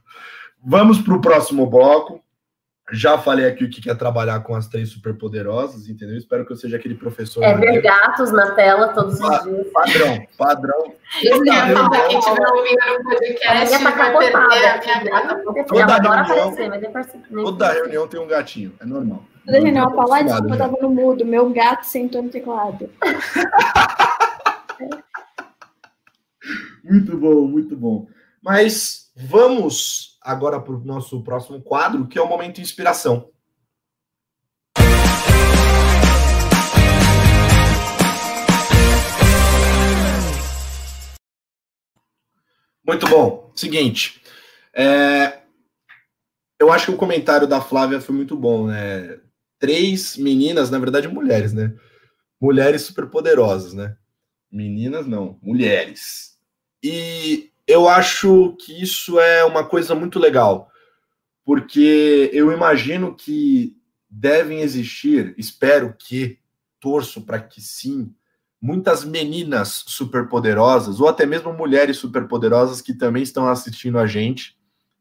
Vamos 0.63 1.01
para 1.01 1.15
o 1.15 1.21
próximo 1.21 1.67
bloco. 1.67 2.21
Já 2.93 3.19
falei 3.19 3.47
aqui 3.47 3.65
o 3.65 3.71
que 3.71 3.91
é 3.91 3.95
trabalhar 3.97 4.39
com 4.41 4.55
as 4.55 4.69
três 4.69 4.91
superpoderosas, 4.91 5.89
entendeu? 5.89 6.17
Espero 6.17 6.47
que 6.47 6.53
eu 6.53 6.57
seja 6.57 6.77
aquele 6.77 6.95
professor. 6.95 7.43
É 7.43 7.53
ver 7.57 7.83
gatos 7.83 8.31
na 8.31 8.53
tela 8.53 8.87
todos 8.89 9.21
os 9.21 9.43
dias. 9.43 9.67
Padrão, 9.73 10.25
padrão. 10.39 10.95
Eu 11.21 11.45
ia 11.45 11.67
falar, 11.67 12.07
quem 12.07 12.19
estiver 12.19 12.49
ouvindo 12.49 12.99
no 12.99 13.05
podcast 13.05 13.83
tá 13.83 13.91
vai 13.91 14.13
perder 14.29 14.37
a 14.37 14.49
minha 14.79 15.03
gata. 15.03 15.43
Toda 15.67 15.99
reunião, 15.99 16.55
toda 17.43 17.73
reunião 17.73 18.07
tem 18.07 18.21
um 18.21 18.29
gatinho, 18.29 18.73
é 18.81 18.87
normal. 18.87 19.25
Toda 19.45 19.59
reunião, 19.59 19.93
falar 19.93 20.23
desculpa, 20.23 20.55
eu 20.55 20.59
tava 20.59 20.77
no 20.81 20.91
mudo, 20.91 21.25
meu 21.25 21.51
gato 21.51 21.87
sentou 21.87 22.23
no 22.23 22.31
teclado. 22.31 22.89
muito 26.85 27.17
bom, 27.17 27.49
muito 27.49 27.77
bom. 27.77 28.07
Mas 28.41 29.11
vamos 29.17 30.16
agora 30.27 30.61
para 30.61 30.75
o 30.75 30.85
nosso 30.85 31.23
próximo 31.23 31.63
quadro, 31.63 32.09
que 32.09 32.19
é 32.19 32.23
o 32.23 32.29
Momento 32.29 32.61
Inspiração. 32.61 33.31
Muito 42.85 43.07
bom. 43.09 43.53
Seguinte, 43.55 44.21
é, 44.75 45.43
eu 46.59 46.73
acho 46.73 46.87
que 46.87 46.93
o 46.93 46.97
comentário 46.97 47.47
da 47.47 47.61
Flávia 47.61 48.01
foi 48.01 48.15
muito 48.15 48.37
bom, 48.37 48.67
né? 48.67 49.21
Três 49.61 50.17
meninas, 50.17 50.71
na 50.71 50.79
verdade, 50.79 51.07
mulheres, 51.07 51.53
né? 51.53 51.73
Mulheres 52.41 52.83
superpoderosas, 52.83 53.75
né? 53.75 53.97
Meninas 54.51 55.07
não, 55.07 55.39
mulheres. 55.41 56.37
E 56.83 57.51
eu 57.67 57.89
acho 57.89 58.57
que 58.61 58.81
isso 58.81 59.19
é 59.19 59.45
uma 59.45 59.65
coisa 59.65 59.95
muito 59.95 60.19
legal, 60.19 60.71
porque 61.45 62.31
eu 62.33 62.53
imagino 62.53 63.15
que 63.15 63.77
devem 64.09 64.61
existir, 64.61 65.35
espero 65.37 65.95
que 65.99 66.39
torço 66.81 67.23
para 67.23 67.41
que 67.41 67.61
sim, 67.61 68.15
muitas 68.61 69.05
meninas 69.05 69.85
superpoderosas, 69.87 71.01
ou 71.01 71.09
até 71.09 71.27
mesmo 71.27 71.53
mulheres 71.53 71.99
superpoderosas 71.99 72.81
que 72.81 72.95
também 72.95 73.23
estão 73.23 73.49
assistindo 73.49 73.99
a 73.99 74.07
gente, 74.07 74.57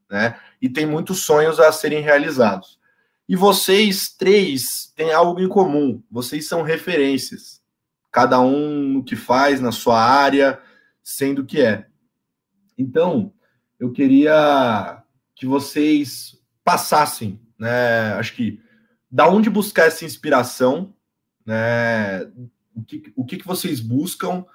né? 0.10 0.40
E 0.62 0.68
tem 0.68 0.86
muitos 0.86 1.24
sonhos 1.24 1.60
a 1.60 1.72
serem 1.72 2.02
realizados. 2.02 2.80
E 3.28 3.36
vocês 3.36 4.10
três 4.10 4.92
têm 4.96 5.12
algo 5.12 5.40
em 5.40 5.48
comum, 5.48 6.02
vocês 6.12 6.48
são 6.48 6.62
referências, 6.62 7.62
cada 8.12 8.40
um 8.40 8.94
no 8.94 9.04
que 9.04 9.16
faz, 9.16 9.60
na 9.60 9.72
sua 9.72 10.00
área, 10.00 10.60
sendo 11.04 11.46
que 11.46 11.62
é. 11.62 11.88
Então, 12.78 13.34
eu 13.80 13.92
queria 13.92 15.04
que 15.36 15.46
vocês 15.46 16.38
passassem, 16.64 17.40
né? 17.58 18.14
Acho 18.14 18.34
que 18.34 18.62
da 19.10 19.28
onde 19.28 19.50
buscar 19.50 19.86
essa 19.86 20.06
inspiração, 20.06 20.94
né? 21.46 22.24
O 22.76 22.84
que, 22.84 23.14
o 23.16 23.26
que, 23.26 23.38
que 23.38 23.48
vocês 23.48 23.80
buscam, 23.80 24.46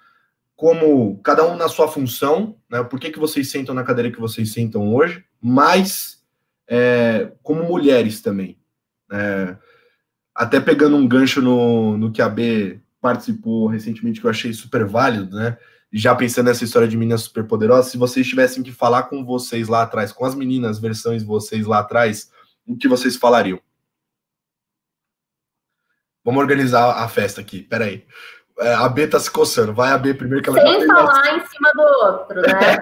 como 0.54 1.18
cada 1.22 1.46
um 1.50 1.56
na 1.56 1.68
sua 1.68 1.88
função, 1.88 2.56
né? 2.70 2.82
Por 2.82 2.98
que, 3.00 3.10
que 3.10 3.18
vocês 3.18 3.50
sentam 3.50 3.74
na 3.74 3.84
cadeira 3.84 4.10
que 4.10 4.20
vocês 4.20 4.52
sentam 4.52 4.94
hoje, 4.94 5.24
mas 5.40 6.22
é, 6.68 7.32
como 7.42 7.64
mulheres 7.64 8.20
também. 8.20 8.58
É, 9.10 9.56
até 10.34 10.60
pegando 10.60 10.96
um 10.96 11.08
gancho 11.08 11.42
no, 11.42 11.98
no 11.98 12.12
que 12.12 12.22
a 12.22 12.28
B 12.28 12.80
participou 13.00 13.66
recentemente, 13.66 14.20
que 14.20 14.26
eu 14.26 14.30
achei 14.30 14.52
super 14.52 14.84
válido, 14.84 15.36
né? 15.36 15.58
Já 15.92 16.14
pensando 16.14 16.46
nessa 16.46 16.62
história 16.62 16.86
de 16.86 16.96
meninas 16.96 17.22
super 17.22 17.44
poderosas, 17.44 17.90
se 17.90 17.98
vocês 17.98 18.26
tivessem 18.26 18.62
que 18.62 18.70
falar 18.70 19.04
com 19.04 19.24
vocês 19.24 19.66
lá 19.66 19.82
atrás, 19.82 20.12
com 20.12 20.24
as 20.24 20.36
meninas, 20.36 20.78
versões 20.78 21.24
vocês 21.24 21.66
lá 21.66 21.80
atrás, 21.80 22.30
o 22.66 22.76
que 22.76 22.86
vocês 22.86 23.16
falariam? 23.16 23.58
Vamos 26.24 26.40
organizar 26.40 27.02
a 27.02 27.08
festa 27.08 27.40
aqui, 27.40 27.62
peraí. 27.62 28.04
É, 28.60 28.74
a 28.74 28.88
B 28.88 29.06
tá 29.06 29.18
se 29.18 29.30
coçando, 29.30 29.72
vai 29.72 29.90
a 29.90 29.98
B 29.98 30.14
primeiro 30.14 30.44
que 30.44 30.50
ela 30.50 30.60
Sem 30.60 30.86
falar 30.86 31.36
em 31.36 31.46
cima 31.46 31.72
do 31.74 31.82
outro, 31.82 32.42
né? 32.42 32.76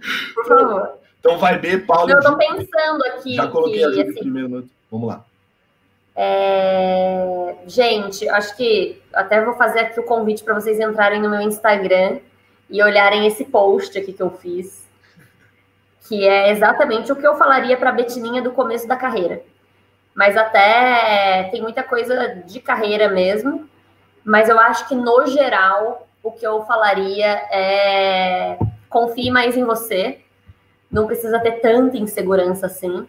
Por 0.34 0.46
favor. 0.46 0.98
Então 1.18 1.38
vai 1.38 1.58
B, 1.58 1.78
Paulo. 1.78 2.10
Eu 2.10 2.20
tô 2.20 2.36
pensando 2.38 3.04
aqui. 3.06 3.34
Já 3.34 3.48
coloquei 3.48 3.78
que, 3.78 3.84
a 3.84 4.02
assim, 4.02 4.14
primeiro, 4.14 4.68
vamos 4.90 5.08
lá. 5.08 5.24
É... 6.14 7.56
Gente, 7.66 8.26
acho 8.28 8.56
que 8.56 9.02
até 9.12 9.44
vou 9.44 9.54
fazer 9.54 9.80
aqui 9.80 9.98
o 10.00 10.04
convite 10.04 10.44
para 10.44 10.54
vocês 10.54 10.78
entrarem 10.78 11.20
no 11.20 11.28
meu 11.28 11.42
Instagram 11.42 12.20
e 12.68 12.82
olharem 12.82 13.26
esse 13.26 13.44
post 13.44 13.98
aqui 13.98 14.12
que 14.12 14.22
eu 14.22 14.30
fiz, 14.30 14.86
que 16.08 16.26
é 16.26 16.50
exatamente 16.50 17.10
o 17.12 17.16
que 17.16 17.26
eu 17.26 17.36
falaria 17.36 17.76
para 17.76 17.90
a 17.90 17.92
Betininha 17.92 18.42
do 18.42 18.52
começo 18.52 18.86
da 18.86 18.96
carreira. 18.96 19.42
Mas 20.14 20.36
até 20.36 21.48
tem 21.50 21.60
muita 21.60 21.82
coisa 21.82 22.42
de 22.46 22.60
carreira 22.60 23.08
mesmo, 23.08 23.68
mas 24.24 24.48
eu 24.48 24.58
acho 24.58 24.88
que 24.88 24.94
no 24.94 25.26
geral 25.26 26.08
o 26.22 26.32
que 26.32 26.46
eu 26.46 26.64
falaria 26.64 27.26
é 27.50 28.58
confie 28.88 29.30
mais 29.30 29.56
em 29.56 29.64
você, 29.64 30.20
não 30.90 31.06
precisa 31.06 31.38
ter 31.40 31.60
tanta 31.60 31.96
insegurança 31.96 32.66
assim. 32.66 33.06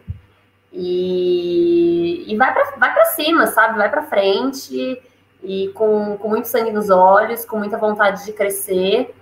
E, 0.72 2.26
e 2.28 2.36
vai 2.36 2.54
para 2.54 2.76
vai 2.78 3.06
cima, 3.16 3.48
sabe? 3.48 3.78
Vai 3.78 3.90
para 3.90 4.04
frente 4.04 5.02
e 5.44 5.70
com, 5.70 6.18
com 6.18 6.28
muito 6.28 6.48
sangue 6.48 6.72
nos 6.72 6.90
olhos, 6.90 7.46
com 7.46 7.58
muita 7.58 7.78
vontade 7.78 8.26
de 8.26 8.34
crescer. 8.34 9.16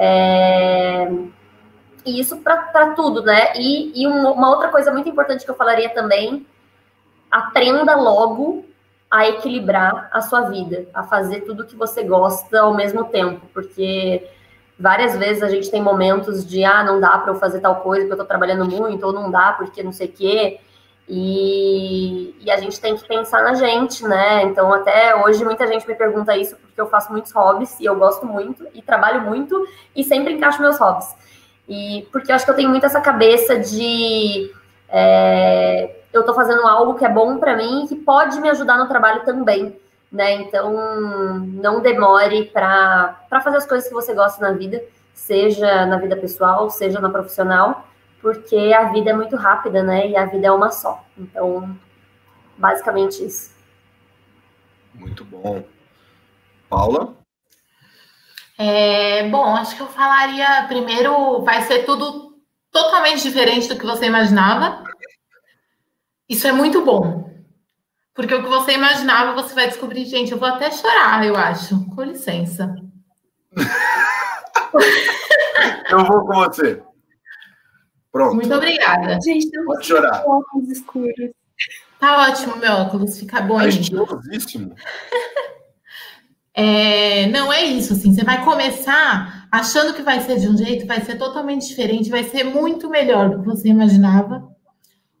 É... 0.00 1.10
E 2.06 2.20
isso 2.20 2.38
para 2.38 2.94
tudo, 2.94 3.22
né? 3.22 3.52
E, 3.56 4.00
e 4.00 4.06
uma 4.06 4.48
outra 4.48 4.68
coisa 4.68 4.92
muito 4.92 5.08
importante 5.08 5.44
que 5.44 5.50
eu 5.50 5.56
falaria 5.56 5.90
também: 5.90 6.46
aprenda 7.30 7.96
logo 7.96 8.64
a 9.10 9.28
equilibrar 9.28 10.08
a 10.12 10.20
sua 10.20 10.42
vida, 10.42 10.86
a 10.94 11.02
fazer 11.02 11.40
tudo 11.40 11.66
que 11.66 11.74
você 11.74 12.04
gosta 12.04 12.60
ao 12.60 12.74
mesmo 12.74 13.04
tempo, 13.04 13.46
porque 13.52 14.26
várias 14.78 15.16
vezes 15.16 15.42
a 15.42 15.48
gente 15.48 15.70
tem 15.70 15.82
momentos 15.82 16.46
de 16.46 16.62
ah, 16.62 16.84
não 16.84 17.00
dá 17.00 17.18
para 17.18 17.32
eu 17.32 17.36
fazer 17.36 17.60
tal 17.60 17.76
coisa 17.76 18.02
porque 18.02 18.12
eu 18.12 18.22
estou 18.22 18.26
trabalhando 18.26 18.64
muito, 18.64 19.04
ou 19.04 19.12
não 19.12 19.30
dá 19.30 19.52
porque 19.52 19.82
não 19.82 19.92
sei 19.92 20.06
o 20.06 20.12
quê. 20.12 20.60
E, 21.08 22.34
e, 22.38 22.50
a 22.50 22.58
gente 22.58 22.78
tem 22.78 22.94
que 22.94 23.08
pensar 23.08 23.42
na 23.42 23.54
gente, 23.54 24.06
né? 24.06 24.42
Então, 24.42 24.70
até 24.70 25.16
hoje, 25.16 25.42
muita 25.42 25.66
gente 25.66 25.88
me 25.88 25.94
pergunta 25.94 26.36
isso 26.36 26.54
porque 26.56 26.78
eu 26.78 26.86
faço 26.86 27.10
muitos 27.10 27.32
hobbies 27.32 27.80
e 27.80 27.86
eu 27.86 27.96
gosto 27.96 28.26
muito 28.26 28.66
e 28.74 28.82
trabalho 28.82 29.22
muito 29.22 29.66
e 29.96 30.04
sempre 30.04 30.34
encaixo 30.34 30.60
meus 30.60 30.78
hobbies. 30.78 31.14
E 31.66 32.06
porque 32.12 32.30
eu 32.30 32.36
acho 32.36 32.44
que 32.44 32.50
eu 32.50 32.56
tenho 32.56 32.68
muito 32.68 32.84
essa 32.84 33.00
cabeça 33.00 33.58
de 33.58 34.52
é, 34.86 35.96
eu 36.12 36.24
tô 36.24 36.34
fazendo 36.34 36.66
algo 36.66 36.94
que 36.94 37.06
é 37.06 37.08
bom 37.08 37.38
para 37.38 37.56
mim 37.56 37.84
e 37.84 37.88
que 37.88 37.96
pode 37.96 38.38
me 38.38 38.50
ajudar 38.50 38.76
no 38.76 38.86
trabalho 38.86 39.24
também, 39.24 39.80
né? 40.12 40.34
Então, 40.34 40.74
não 41.40 41.80
demore 41.80 42.44
para 42.52 43.16
fazer 43.42 43.56
as 43.56 43.66
coisas 43.66 43.88
que 43.88 43.94
você 43.94 44.12
gosta 44.12 44.46
na 44.46 44.52
vida, 44.52 44.82
seja 45.14 45.86
na 45.86 45.96
vida 45.96 46.16
pessoal, 46.16 46.68
seja 46.68 47.00
na 47.00 47.08
profissional 47.08 47.88
porque 48.20 48.74
a 48.76 48.92
vida 48.92 49.10
é 49.10 49.14
muito 49.14 49.36
rápida, 49.36 49.82
né? 49.82 50.08
E 50.08 50.16
a 50.16 50.26
vida 50.26 50.46
é 50.46 50.50
uma 50.50 50.70
só. 50.70 51.04
Então, 51.16 51.78
basicamente 52.56 53.24
isso. 53.24 53.56
Muito 54.94 55.24
bom. 55.24 55.64
Paula? 56.68 57.16
É, 58.58 59.28
bom, 59.28 59.54
acho 59.54 59.76
que 59.76 59.82
eu 59.82 59.86
falaria 59.86 60.64
primeiro, 60.66 61.42
vai 61.42 61.62
ser 61.62 61.84
tudo 61.84 62.36
totalmente 62.72 63.22
diferente 63.22 63.68
do 63.68 63.78
que 63.78 63.86
você 63.86 64.06
imaginava. 64.06 64.82
Isso 66.28 66.46
é 66.46 66.52
muito 66.52 66.84
bom. 66.84 67.28
Porque 68.12 68.34
o 68.34 68.42
que 68.42 68.48
você 68.48 68.72
imaginava, 68.72 69.40
você 69.40 69.54
vai 69.54 69.68
descobrir, 69.68 70.04
gente, 70.06 70.32
eu 70.32 70.38
vou 70.38 70.48
até 70.48 70.72
chorar, 70.72 71.24
eu 71.24 71.36
acho. 71.36 71.88
Com 71.94 72.02
licença. 72.02 72.74
eu 75.88 76.04
vou 76.04 76.26
com 76.26 76.34
você. 76.34 76.82
Pronto. 78.10 78.34
Muito 78.34 78.54
obrigada. 78.54 79.18
Gente, 79.22 79.48
não 79.52 79.64
Pode 79.66 79.86
chorar. 79.86 80.24
óculos 80.26 80.70
escuros. 80.70 81.30
Tá 81.98 82.28
ótimo, 82.28 82.56
meu 82.56 82.72
óculos, 82.72 83.18
fica 83.18 83.40
bom. 83.40 83.60
É 83.60 83.68
estilosíssimo. 83.68 84.74
É, 86.60 87.28
não 87.28 87.52
é 87.52 87.62
isso, 87.62 87.92
assim, 87.92 88.12
você 88.12 88.24
vai 88.24 88.44
começar 88.44 89.46
achando 89.48 89.94
que 89.94 90.02
vai 90.02 90.20
ser 90.22 90.40
de 90.40 90.48
um 90.48 90.56
jeito, 90.56 90.88
vai 90.88 91.00
ser 91.00 91.14
totalmente 91.14 91.68
diferente, 91.68 92.10
vai 92.10 92.24
ser 92.24 92.42
muito 92.42 92.90
melhor 92.90 93.30
do 93.30 93.38
que 93.38 93.46
você 93.46 93.68
imaginava, 93.68 94.48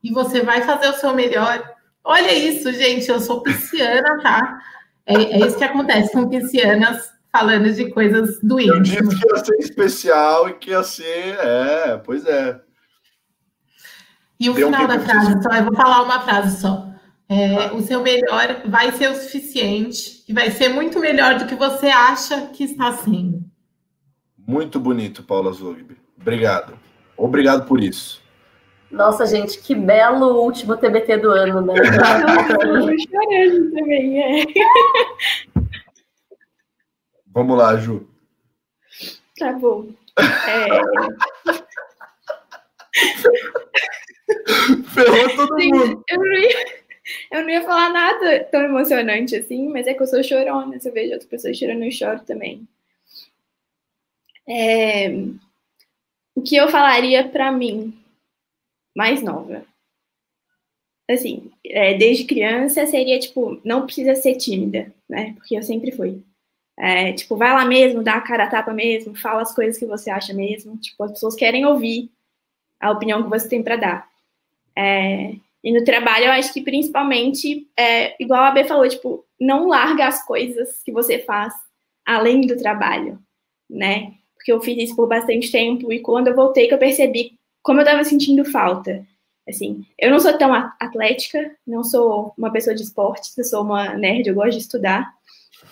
e 0.02 0.12
você 0.12 0.42
vai 0.42 0.62
fazer 0.62 0.88
o 0.88 0.94
seu 0.94 1.14
melhor. 1.14 1.62
Olha 2.02 2.32
isso, 2.34 2.72
gente, 2.72 3.08
eu 3.08 3.20
sou 3.20 3.40
pisciana, 3.40 4.20
tá? 4.20 4.58
É, 5.06 5.14
é 5.14 5.46
isso 5.46 5.56
que 5.56 5.62
acontece 5.62 6.10
com 6.12 6.28
piscianas 6.28 7.08
falando 7.30 7.72
de 7.72 7.88
coisas 7.90 8.40
do 8.42 8.58
íntimo. 8.58 8.74
Eu 8.74 8.82
disse 8.82 9.20
que 9.20 9.28
ia 9.28 9.44
ser 9.44 9.56
especial 9.60 10.48
e 10.48 10.54
que 10.54 10.70
ia 10.70 10.82
ser, 10.82 11.38
é, 11.38 12.00
pois 12.04 12.26
é. 12.26 12.60
E 14.40 14.48
o 14.48 14.54
Deu 14.54 14.66
final 14.66 14.86
da 14.86 15.00
frase, 15.00 15.42
só, 15.42 15.50
eu 15.50 15.64
vou 15.64 15.74
falar 15.74 16.02
uma 16.02 16.20
frase 16.20 16.60
só. 16.60 16.88
É, 17.28 17.66
ah. 17.66 17.74
O 17.74 17.82
seu 17.82 18.02
melhor 18.02 18.62
vai 18.66 18.92
ser 18.92 19.10
o 19.10 19.14
suficiente 19.14 20.24
e 20.28 20.32
vai 20.32 20.50
ser 20.50 20.68
muito 20.68 20.98
melhor 20.98 21.38
do 21.38 21.46
que 21.46 21.54
você 21.54 21.88
acha 21.88 22.46
que 22.46 22.64
está 22.64 22.92
sendo. 22.92 23.42
Muito 24.38 24.80
bonito, 24.80 25.22
Paula 25.22 25.52
Zogby. 25.52 25.98
Obrigado. 26.18 26.78
Obrigado 27.16 27.66
por 27.66 27.82
isso. 27.82 28.22
Nossa, 28.90 29.26
gente, 29.26 29.60
que 29.60 29.74
belo 29.74 30.40
último 30.40 30.76
TBT 30.76 31.18
do 31.18 31.30
ano, 31.30 31.60
né? 31.60 31.74
Eu 32.62 32.98
chorando 32.98 33.70
também, 33.74 34.22
é. 34.22 34.44
Vamos 37.26 37.58
lá, 37.58 37.76
Ju. 37.76 38.08
Tá 39.38 39.52
bom. 39.52 39.88
É... 40.18 40.80
Ferrou 44.94 45.36
todo 45.36 45.60
Gente, 45.60 45.72
mundo. 45.72 46.04
Eu 46.08 46.18
não, 46.18 46.32
ia, 46.34 46.82
eu 47.30 47.42
não 47.42 47.50
ia 47.50 47.62
falar 47.62 47.90
nada 47.90 48.44
tão 48.44 48.62
emocionante 48.62 49.36
assim, 49.36 49.68
mas 49.68 49.86
é 49.86 49.94
que 49.94 50.02
eu 50.02 50.06
sou 50.06 50.22
chorona. 50.22 50.78
Se 50.80 50.88
eu 50.88 50.92
vejo 50.92 51.12
outras 51.12 51.28
pessoas 51.28 51.56
chorando, 51.56 51.84
eu 51.84 51.90
choro 51.90 52.20
também. 52.24 52.66
É, 54.48 55.10
o 56.34 56.42
que 56.42 56.56
eu 56.56 56.68
falaria 56.68 57.28
para 57.28 57.52
mim, 57.52 57.94
mais 58.96 59.22
nova? 59.22 59.64
Assim, 61.10 61.50
é, 61.64 61.94
desde 61.94 62.24
criança 62.24 62.86
seria 62.86 63.18
tipo, 63.18 63.60
não 63.64 63.86
precisa 63.86 64.14
ser 64.14 64.36
tímida, 64.36 64.92
né? 65.08 65.32
Porque 65.34 65.56
eu 65.56 65.62
sempre 65.62 65.90
fui. 65.92 66.22
É, 66.78 67.12
tipo, 67.12 67.36
vai 67.36 67.52
lá 67.52 67.64
mesmo, 67.64 68.02
dá 68.02 68.14
a 68.14 68.20
cara 68.20 68.44
a 68.44 68.50
tapa 68.50 68.72
mesmo, 68.72 69.16
fala 69.16 69.42
as 69.42 69.54
coisas 69.54 69.76
que 69.76 69.86
você 69.86 70.10
acha 70.10 70.32
mesmo. 70.32 70.76
Tipo, 70.78 71.02
as 71.04 71.12
pessoas 71.12 71.34
querem 71.34 71.66
ouvir 71.66 72.10
a 72.80 72.90
opinião 72.90 73.22
que 73.22 73.28
você 73.28 73.48
tem 73.48 73.62
para 73.62 73.76
dar. 73.76 74.08
É, 74.78 75.32
e 75.64 75.72
no 75.72 75.84
trabalho, 75.84 76.26
eu 76.26 76.32
acho 76.32 76.52
que 76.52 76.62
principalmente, 76.62 77.68
é, 77.76 78.14
igual 78.22 78.44
a 78.44 78.52
B 78.52 78.62
falou, 78.62 78.88
tipo, 78.88 79.24
não 79.40 79.66
larga 79.66 80.06
as 80.06 80.24
coisas 80.24 80.80
que 80.84 80.92
você 80.92 81.18
faz 81.18 81.52
além 82.06 82.42
do 82.42 82.56
trabalho, 82.56 83.18
né? 83.68 84.12
Porque 84.34 84.52
eu 84.52 84.60
fiz 84.60 84.78
isso 84.78 84.96
por 84.96 85.08
bastante 85.08 85.50
tempo 85.50 85.92
e 85.92 86.00
quando 86.00 86.28
eu 86.28 86.36
voltei 86.36 86.68
que 86.68 86.74
eu 86.74 86.78
percebi 86.78 87.32
como 87.60 87.80
eu 87.80 87.84
estava 87.84 88.04
sentindo 88.04 88.44
falta. 88.44 89.04
Assim, 89.48 89.84
eu 89.98 90.10
não 90.10 90.20
sou 90.20 90.36
tão 90.38 90.54
atlética, 90.54 91.56
não 91.66 91.82
sou 91.82 92.32
uma 92.38 92.52
pessoa 92.52 92.76
de 92.76 92.82
esportes, 92.82 93.36
eu 93.36 93.44
sou 93.44 93.62
uma 93.62 93.94
nerd, 93.94 94.28
eu 94.28 94.34
gosto 94.34 94.52
de 94.52 94.62
estudar. 94.62 95.12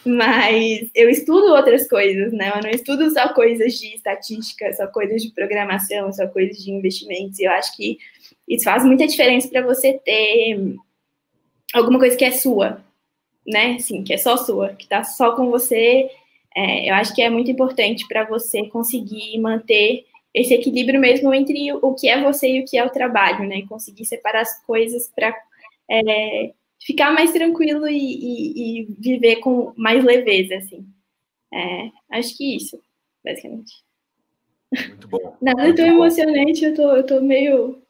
Mas 0.04 0.90
eu 0.94 1.08
estudo 1.08 1.52
outras 1.52 1.88
coisas, 1.88 2.32
né? 2.32 2.52
Eu 2.54 2.62
não 2.62 2.70
estudo 2.70 3.08
só 3.10 3.32
coisas 3.32 3.74
de 3.74 3.94
estatística, 3.94 4.72
só 4.72 4.86
coisas 4.88 5.22
de 5.22 5.30
programação, 5.30 6.12
só 6.12 6.26
coisas 6.26 6.58
de 6.58 6.70
investimentos. 6.70 7.38
Eu 7.38 7.50
acho 7.52 7.76
que 7.76 7.98
isso 8.48 8.64
faz 8.64 8.84
muita 8.84 9.06
diferença 9.06 9.48
para 9.48 9.62
você 9.62 9.94
ter 9.94 10.76
alguma 11.74 11.98
coisa 11.98 12.16
que 12.16 12.24
é 12.24 12.30
sua, 12.30 12.84
né? 13.46 13.78
Sim, 13.78 14.04
que 14.04 14.14
é 14.14 14.18
só 14.18 14.36
sua, 14.36 14.74
que 14.74 14.86
tá 14.86 15.04
só 15.04 15.34
com 15.34 15.50
você. 15.50 16.10
É, 16.54 16.88
eu 16.90 16.94
acho 16.94 17.14
que 17.14 17.22
é 17.22 17.28
muito 17.28 17.50
importante 17.50 18.06
para 18.08 18.24
você 18.24 18.66
conseguir 18.68 19.38
manter 19.38 20.06
esse 20.32 20.54
equilíbrio 20.54 21.00
mesmo 21.00 21.32
entre 21.32 21.72
o 21.72 21.94
que 21.94 22.08
é 22.08 22.22
você 22.22 22.48
e 22.48 22.60
o 22.60 22.64
que 22.64 22.76
é 22.76 22.84
o 22.84 22.90
trabalho, 22.90 23.48
né? 23.48 23.58
E 23.58 23.66
conseguir 23.66 24.04
separar 24.04 24.42
as 24.42 24.64
coisas 24.64 25.10
para 25.14 25.34
é, 25.90 26.52
ficar 26.84 27.12
mais 27.12 27.32
tranquilo 27.32 27.88
e, 27.88 27.96
e, 27.96 28.80
e, 28.82 28.84
viver 28.98 29.36
com 29.36 29.72
mais 29.76 30.04
leveza, 30.04 30.56
assim. 30.56 30.86
É, 31.52 31.90
acho 32.10 32.36
que 32.36 32.56
isso, 32.56 32.78
basicamente. 33.24 33.72
Muito 34.88 35.08
bom. 35.08 35.36
Nada 35.40 35.62
Muito 35.62 35.76
tão 35.76 35.86
bom. 35.86 35.92
emocionante, 35.92 36.64
eu 36.64 36.74
tô, 36.74 36.96
eu 36.96 37.06
tô 37.06 37.20
meio 37.20 37.82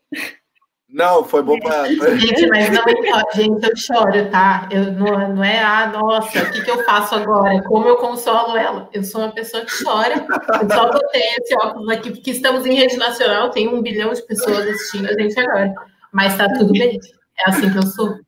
não, 0.89 1.25
foi 1.25 1.43
bom 1.43 1.59
para. 1.59 1.89
Gente, 1.91 2.47
mas 2.47 2.71
não, 2.71 2.85
gente, 3.35 3.69
eu 3.69 3.77
choro, 3.77 4.31
tá? 4.31 4.69
Eu 4.71 4.93
não, 4.93 5.35
não 5.35 5.45
é, 5.45 5.61
ah, 5.61 5.89
nossa, 5.89 6.39
o 6.39 6.51
que, 6.53 6.63
que 6.63 6.71
eu 6.71 6.85
faço 6.85 7.17
agora? 7.17 7.61
Como 7.65 7.89
eu 7.89 7.97
consolo 7.97 8.57
ela? 8.57 8.89
Eu 8.93 9.03
sou 9.03 9.23
uma 9.23 9.33
pessoa 9.33 9.65
que 9.65 9.85
chora. 9.85 10.15
Eu 10.15 10.71
só 10.71 10.91
botei 10.93 11.23
esse 11.41 11.55
óculos 11.57 11.89
aqui, 11.91 12.13
porque 12.13 12.31
estamos 12.31 12.65
em 12.65 12.75
rede 12.75 12.97
nacional, 12.97 13.51
tem 13.51 13.69
um 13.69 13.83
bilhão 13.83 14.13
de 14.13 14.23
pessoas 14.23 14.61
assistindo 14.61 15.09
a 15.11 15.21
gente 15.21 15.39
agora. 15.41 15.75
Mas 16.13 16.37
tá 16.37 16.49
tudo 16.55 16.73
bem. 16.73 17.01
É 17.47 17.51
assim 17.51 17.71
que 17.71 17.79
eu 17.79 17.83
sou. 17.83 18.19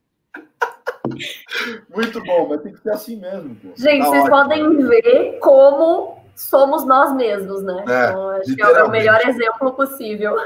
Muito 1.94 2.22
bom, 2.24 2.48
mas 2.50 2.60
tem 2.62 2.72
que 2.72 2.80
ser 2.80 2.90
assim 2.90 3.16
mesmo. 3.16 3.54
Pô. 3.54 3.68
Gente, 3.76 4.00
tá 4.00 4.10
vocês 4.10 4.24
ótimo. 4.24 4.36
podem 4.36 4.76
ver 4.88 5.38
como 5.40 6.18
somos 6.34 6.84
nós 6.84 7.14
mesmos, 7.14 7.62
né? 7.62 7.84
É, 7.88 8.10
então, 8.10 8.28
acho 8.30 8.56
que 8.56 8.62
é 8.62 8.84
o 8.84 8.90
melhor 8.90 9.20
exemplo 9.26 9.72
possível. 9.72 10.36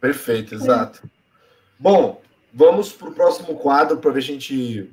Perfeito, 0.00 0.54
exato. 0.54 1.08
Bom, 1.78 2.20
vamos 2.52 2.92
para 2.92 3.08
o 3.08 3.14
próximo 3.14 3.56
quadro 3.56 3.98
para 3.98 4.10
ver 4.12 4.22
se 4.22 4.30
a 4.30 4.32
gente 4.34 4.92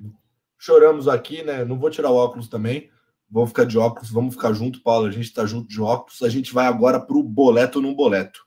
choramos 0.58 1.08
aqui, 1.08 1.44
né? 1.44 1.64
Não 1.64 1.78
vou 1.78 1.90
tirar 1.90 2.10
o 2.10 2.16
óculos 2.16 2.48
também. 2.48 2.90
Vou 3.30 3.46
ficar 3.48 3.66
de 3.66 3.78
óculos, 3.78 4.12
vamos 4.12 4.36
ficar 4.36 4.54
junto, 4.54 4.82
Paulo. 4.82 5.08
A 5.08 5.12
gente 5.12 5.26
está 5.26 5.46
junto 5.46 5.68
de 5.68 5.82
óculos. 5.82 6.22
A 6.22 6.30
gente 6.30 6.54
vai 6.54 6.66
agora 6.68 7.00
para 7.00 7.18
o 7.18 7.24
boleto 7.24 7.82
no 7.82 7.96
boleto. 7.96 8.46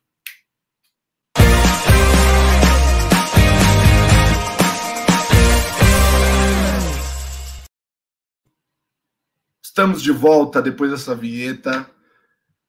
Estamos 9.62 10.02
de 10.02 10.10
volta 10.10 10.60
depois 10.60 10.90
dessa 10.90 11.14
vinheta. 11.14 11.88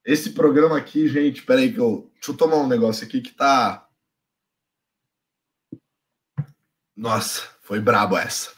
Esse 0.09 0.31
programa 0.31 0.75
aqui, 0.75 1.07
gente, 1.07 1.43
peraí 1.43 1.71
que 1.71 1.79
eu. 1.79 2.09
Deixa 2.15 2.31
eu 2.31 2.35
tomar 2.35 2.55
um 2.55 2.67
negócio 2.67 3.05
aqui 3.05 3.21
que 3.21 3.31
tá. 3.31 3.87
Nossa, 6.97 7.43
foi 7.61 7.79
brabo 7.79 8.17
essa. 8.17 8.49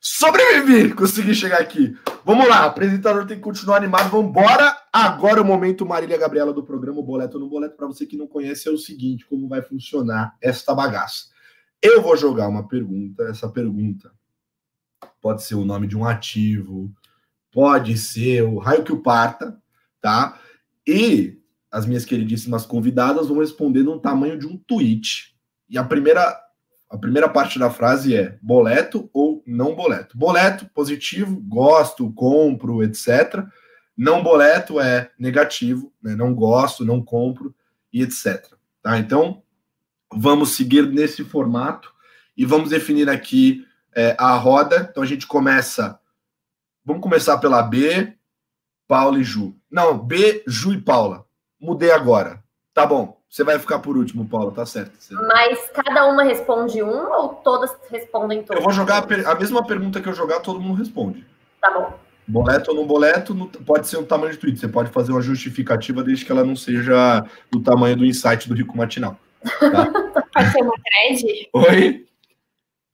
Sobrevivi! 0.00 0.92
Consegui 0.96 1.32
chegar 1.32 1.60
aqui. 1.60 1.96
Vamos 2.24 2.48
lá, 2.48 2.64
apresentador 2.64 3.24
tem 3.24 3.36
que 3.36 3.42
continuar 3.44 3.76
animado. 3.76 4.10
Vamos 4.10 4.30
embora. 4.30 4.76
Agora 4.92 5.38
é 5.38 5.42
o 5.42 5.44
momento 5.44 5.86
Marília 5.86 6.18
Gabriela 6.18 6.52
do 6.52 6.64
programa 6.64 7.00
Boleto 7.00 7.38
no 7.38 7.48
Boleto. 7.48 7.76
Para 7.76 7.86
você 7.86 8.04
que 8.04 8.16
não 8.16 8.26
conhece, 8.26 8.68
é 8.68 8.72
o 8.72 8.76
seguinte: 8.76 9.24
como 9.26 9.46
vai 9.46 9.62
funcionar 9.62 10.36
esta 10.42 10.74
bagaça? 10.74 11.26
Eu 11.80 12.02
vou 12.02 12.16
jogar 12.16 12.48
uma 12.48 12.66
pergunta. 12.66 13.22
Essa 13.30 13.48
pergunta 13.48 14.10
pode 15.20 15.44
ser 15.44 15.54
o 15.54 15.64
nome 15.64 15.86
de 15.86 15.96
um 15.96 16.04
ativo, 16.04 16.92
pode 17.52 17.96
ser 17.96 18.42
o 18.42 18.58
raio 18.58 18.82
que 18.82 18.92
o 18.92 19.04
parta, 19.04 19.56
tá? 20.00 20.40
E 20.86 21.38
as 21.70 21.84
minhas 21.84 22.04
queridíssimas 22.04 22.64
convidadas 22.64 23.28
vão 23.28 23.40
responder 23.40 23.82
no 23.82 23.98
tamanho 23.98 24.38
de 24.38 24.46
um 24.46 24.56
tweet. 24.56 25.36
E 25.68 25.76
a 25.76 25.84
primeira, 25.84 26.38
a 26.88 26.96
primeira 26.96 27.28
parte 27.28 27.58
da 27.58 27.70
frase 27.70 28.14
é 28.14 28.38
boleto 28.40 29.10
ou 29.12 29.42
não 29.46 29.74
boleto. 29.74 30.16
Boleto, 30.16 30.70
positivo, 30.72 31.40
gosto, 31.40 32.10
compro, 32.12 32.82
etc. 32.82 33.44
Não 33.96 34.22
boleto 34.22 34.80
é 34.80 35.10
negativo, 35.18 35.92
né? 36.02 36.14
não 36.14 36.34
gosto, 36.34 36.84
não 36.84 37.02
compro 37.02 37.54
e 37.92 38.02
etc. 38.02 38.54
Tá? 38.82 38.98
Então, 38.98 39.42
vamos 40.12 40.56
seguir 40.56 40.86
nesse 40.86 41.24
formato 41.24 41.92
e 42.36 42.46
vamos 42.46 42.70
definir 42.70 43.10
aqui 43.10 43.66
é, 43.94 44.14
a 44.18 44.34
roda. 44.36 44.88
Então, 44.90 45.02
a 45.02 45.06
gente 45.06 45.26
começa. 45.26 45.98
Vamos 46.84 47.02
começar 47.02 47.38
pela 47.38 47.62
B, 47.62 48.15
Paula 48.88 49.18
e 49.18 49.24
Ju. 49.24 49.54
Não, 49.70 49.98
B, 49.98 50.42
Ju 50.46 50.72
e 50.72 50.80
Paula. 50.80 51.24
Mudei 51.60 51.90
agora. 51.90 52.42
Tá 52.72 52.86
bom. 52.86 53.16
Você 53.28 53.42
vai 53.42 53.58
ficar 53.58 53.80
por 53.80 53.96
último, 53.96 54.26
Paula, 54.26 54.52
tá 54.52 54.64
certo. 54.64 54.92
Mas 55.10 55.70
cada 55.70 56.06
uma 56.06 56.22
responde 56.22 56.82
um 56.82 57.12
ou 57.12 57.28
todas 57.34 57.70
respondem 57.90 58.42
todas? 58.42 58.58
Eu 58.58 58.64
vou 58.64 58.72
jogar 58.72 59.04
a, 59.04 59.32
a, 59.32 59.34
mesma 59.34 59.66
pergunta 59.66 60.00
que 60.00 60.08
eu 60.08 60.14
jogar, 60.14 60.40
todo 60.40 60.60
mundo 60.60 60.78
responde. 60.78 61.26
Tá 61.60 61.70
bom. 61.70 61.92
Boleto 62.28 62.70
ou 62.70 62.76
não 62.76 62.86
boleto, 62.86 63.34
pode 63.64 63.88
ser 63.88 63.98
o 63.98 64.06
tamanho 64.06 64.32
de 64.32 64.38
tweet. 64.38 64.58
Você 64.58 64.68
pode 64.68 64.90
fazer 64.90 65.12
uma 65.12 65.20
justificativa 65.20 66.02
desde 66.02 66.24
que 66.24 66.32
ela 66.32 66.44
não 66.44 66.56
seja 66.56 67.24
do 67.50 67.60
tamanho 67.60 67.96
do 67.96 68.06
insight 68.06 68.48
do 68.48 68.54
Rico 68.54 68.76
Matinal. 68.76 69.18
Tá? 69.42 69.86
pode 70.32 70.52
ser 70.52 70.62
uma 70.62 70.74
thread? 70.74 71.48
Oi? 71.52 72.06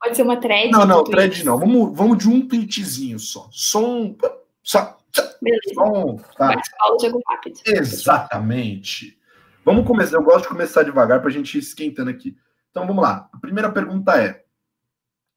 Pode 0.01 0.16
ser 0.16 0.23
uma 0.23 0.36
thread? 0.36 0.70
Não, 0.70 0.85
não, 0.85 1.05
thread 1.05 1.44
não. 1.44 1.59
Vamos, 1.59 1.97
vamos 1.97 2.19
de 2.19 2.28
um 2.28 2.47
tweetzinho 2.47 3.19
só. 3.19 3.48
Só 3.51 3.85
um. 3.85 4.16
Só, 4.62 4.98
Beleza. 5.40 5.74
Bom, 5.74 6.16
tá. 6.36 6.55
jogo 7.01 7.20
rápido. 7.26 7.60
Exatamente. 7.66 9.18
Vamos 9.64 9.86
começar. 9.86 10.16
Eu 10.16 10.22
gosto 10.22 10.43
de 10.43 10.48
começar 10.48 10.82
devagar 10.82 11.20
para 11.20 11.28
a 11.28 11.32
gente 11.32 11.56
ir 11.56 11.60
esquentando 11.60 12.10
aqui. 12.10 12.36
Então 12.70 12.86
vamos 12.86 13.02
lá. 13.02 13.28
A 13.32 13.39
primeira 13.39 13.70
pergunta 13.70 14.16
é: 14.20 14.44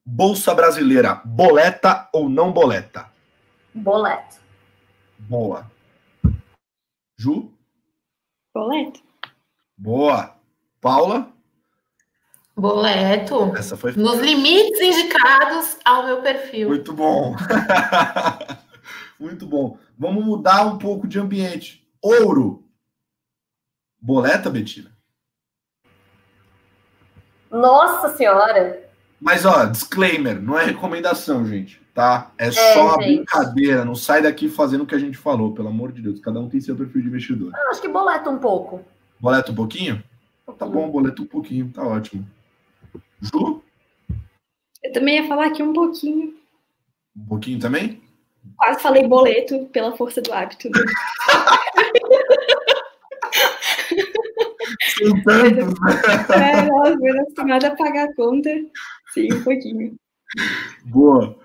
Bolsa 0.05 0.53
Brasileira, 0.53 1.21
boleta 1.25 2.07
ou 2.13 2.29
não 2.29 2.51
boleta? 2.51 3.11
Boleto. 3.73 4.37
Boa. 5.19 5.69
Ju? 7.17 7.51
Boleto. 8.53 9.01
Boa. 9.77 10.35
Paula? 10.79 11.33
Boleto. 12.55 13.53
Essa 13.57 13.75
foi. 13.75 13.91
Nos 13.93 14.19
limites 14.19 14.79
indicados 14.79 15.77
ao 15.83 16.05
meu 16.05 16.21
perfil. 16.21 16.69
Muito 16.69 16.93
bom. 16.93 17.35
Muito 19.19 19.45
bom. 19.45 19.77
Vamos 19.97 20.25
mudar 20.25 20.65
um 20.65 20.77
pouco 20.77 21.07
de 21.07 21.19
ambiente. 21.19 21.87
Ouro. 22.01 22.63
Boleta, 24.01 24.49
Betina? 24.49 24.91
Nossa 27.49 28.15
Senhora! 28.15 28.85
Mas, 29.19 29.45
ó, 29.45 29.65
disclaimer, 29.65 30.39
não 30.39 30.59
é 30.59 30.65
recomendação, 30.65 31.45
gente, 31.45 31.81
tá? 31.93 32.31
É, 32.37 32.47
é 32.47 32.51
só 32.51 32.89
uma 32.89 32.97
brincadeira, 32.97 33.85
não 33.85 33.95
sai 33.95 34.21
daqui 34.21 34.49
fazendo 34.49 34.83
o 34.83 34.85
que 34.85 34.93
a 34.93 34.99
gente 34.99 35.17
falou, 35.17 35.53
pelo 35.53 35.69
amor 35.69 35.91
de 35.91 36.01
Deus. 36.01 36.19
Cada 36.19 36.39
um 36.39 36.49
tem 36.49 36.59
seu 36.59 36.75
perfil 36.75 37.01
de 37.01 37.07
investidor. 37.07 37.51
Eu 37.55 37.69
acho 37.69 37.81
que 37.81 37.87
boleta 37.87 38.29
um 38.29 38.37
pouco. 38.37 38.83
Boleta 39.19 39.51
um 39.51 39.55
pouquinho? 39.55 40.03
Um 40.47 40.53
tá 40.53 40.65
bom, 40.65 40.91
boleta 40.91 41.21
um 41.21 41.25
pouquinho, 41.25 41.71
tá 41.71 41.81
ótimo. 41.81 42.27
Ju? 43.21 43.63
Eu 44.83 44.93
também 44.93 45.15
ia 45.15 45.27
falar 45.27 45.47
aqui 45.47 45.63
um 45.63 45.73
pouquinho. 45.73 46.35
Um 47.17 47.25
pouquinho 47.25 47.59
também? 47.59 48.04
Quase 48.57 48.81
falei 48.81 49.07
boleto 49.07 49.65
pela 49.71 49.95
força 49.95 50.21
do 50.21 50.33
hábito. 50.33 50.69
Né? 50.69 50.81
São 54.97 55.23
tantos, 55.23 55.73
né? 56.29 56.51
É, 56.51 56.61
nossa, 56.63 56.97
eu 57.01 57.21
acostumada 57.21 57.67
a 57.67 57.75
pagar 57.75 58.09
a 58.09 58.15
conta. 58.15 58.49
Sim, 59.13 59.33
um 59.33 59.43
pouquinho. 59.43 59.95
Boa. 60.85 61.37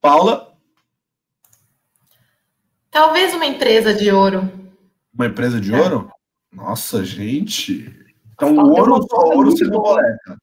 Paula? 0.00 0.56
Talvez 2.90 3.34
uma 3.34 3.46
empresa 3.46 3.92
de 3.92 4.10
ouro. 4.10 4.50
Uma 5.12 5.26
empresa 5.26 5.60
de 5.60 5.74
é. 5.74 5.80
ouro? 5.80 6.10
Nossa, 6.52 7.04
gente. 7.04 7.94
Então, 8.32 8.56
o 8.56 8.70
ouro, 8.70 9.06
só 9.08 9.16
ouro 9.34 9.56
sendo 9.56 9.80
boleta. 9.80 10.38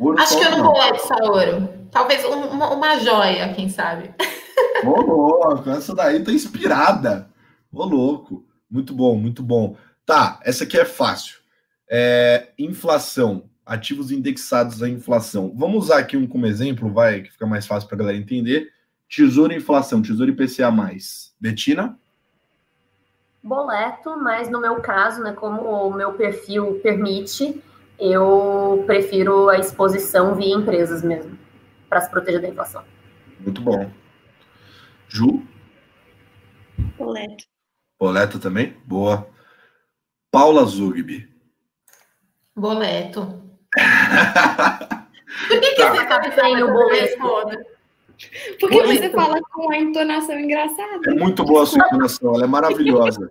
Ouro 0.00 0.18
Acho 0.18 0.38
que 0.38 0.44
eu 0.44 0.50
não 0.52 0.62
boleto 0.62 1.06
só 1.06 1.14
ouro. 1.22 1.68
Talvez 1.92 2.24
uma, 2.24 2.72
uma 2.72 2.98
joia, 2.98 3.52
quem 3.52 3.68
sabe. 3.68 4.14
Ô, 4.82 5.00
louco, 5.02 5.68
essa 5.68 5.94
daí 5.94 6.24
tá 6.24 6.32
inspirada. 6.32 7.28
Ô, 7.70 7.84
louco. 7.84 8.42
Muito 8.70 8.94
bom, 8.94 9.14
muito 9.16 9.42
bom. 9.42 9.76
Tá, 10.06 10.40
essa 10.42 10.64
aqui 10.64 10.78
é 10.78 10.86
fácil. 10.86 11.38
É, 11.88 12.48
inflação, 12.58 13.44
ativos 13.66 14.10
indexados 14.10 14.82
à 14.82 14.88
inflação. 14.88 15.52
Vamos 15.54 15.84
usar 15.84 15.98
aqui 15.98 16.16
um 16.16 16.26
como 16.26 16.46
exemplo, 16.46 16.90
vai, 16.90 17.20
que 17.20 17.32
fica 17.32 17.46
mais 17.46 17.66
fácil 17.66 17.86
para 17.86 17.96
a 17.96 17.98
galera 17.98 18.16
entender. 18.16 18.72
Tesouro 19.08 19.52
e 19.52 19.56
inflação, 19.56 20.00
tesouro 20.00 20.30
IPCA+. 20.30 20.72
Betina? 21.38 21.98
Boleto, 23.42 24.16
mas 24.18 24.48
no 24.48 24.60
meu 24.60 24.76
caso, 24.76 25.22
né, 25.22 25.32
como 25.32 25.62
o 25.62 25.92
meu 25.92 26.12
perfil 26.12 26.80
permite, 26.82 27.60
eu 28.00 28.82
prefiro 28.86 29.48
a 29.48 29.58
exposição 29.58 30.34
via 30.34 30.54
empresas 30.54 31.02
mesmo, 31.02 31.38
para 31.88 32.00
se 32.00 32.10
proteger 32.10 32.40
da 32.40 32.48
inflação. 32.48 32.82
Muito 33.40 33.60
bom. 33.60 33.90
Ju? 35.08 35.42
Boleto. 36.96 37.44
Boleto 37.98 38.38
também? 38.38 38.76
Boa. 38.84 39.28
Paula 40.30 40.64
Zugby. 40.64 41.28
Boleto. 42.56 43.42
Por 45.48 45.60
que, 45.60 45.74
que 45.74 45.82
Tá. 45.82 45.90
você 45.94 46.06
tá 46.06 46.22
Sem 46.22 46.30
pensando 46.32 46.64
o 46.68 46.72
boleto. 46.72 47.18
boleto? 47.20 47.70
Porque 48.60 48.80
Boleto. 48.82 49.02
você 49.02 49.10
fala 49.10 49.40
com 49.52 49.70
a 49.72 49.76
entonação 49.78 50.38
engraçada. 50.38 51.00
É 51.10 51.14
muito 51.14 51.42
boa 51.44 51.62
a 51.62 51.66
sua 51.66 51.78
entonação, 51.86 52.34
ela 52.34 52.44
é 52.44 52.46
maravilhosa. 52.46 53.30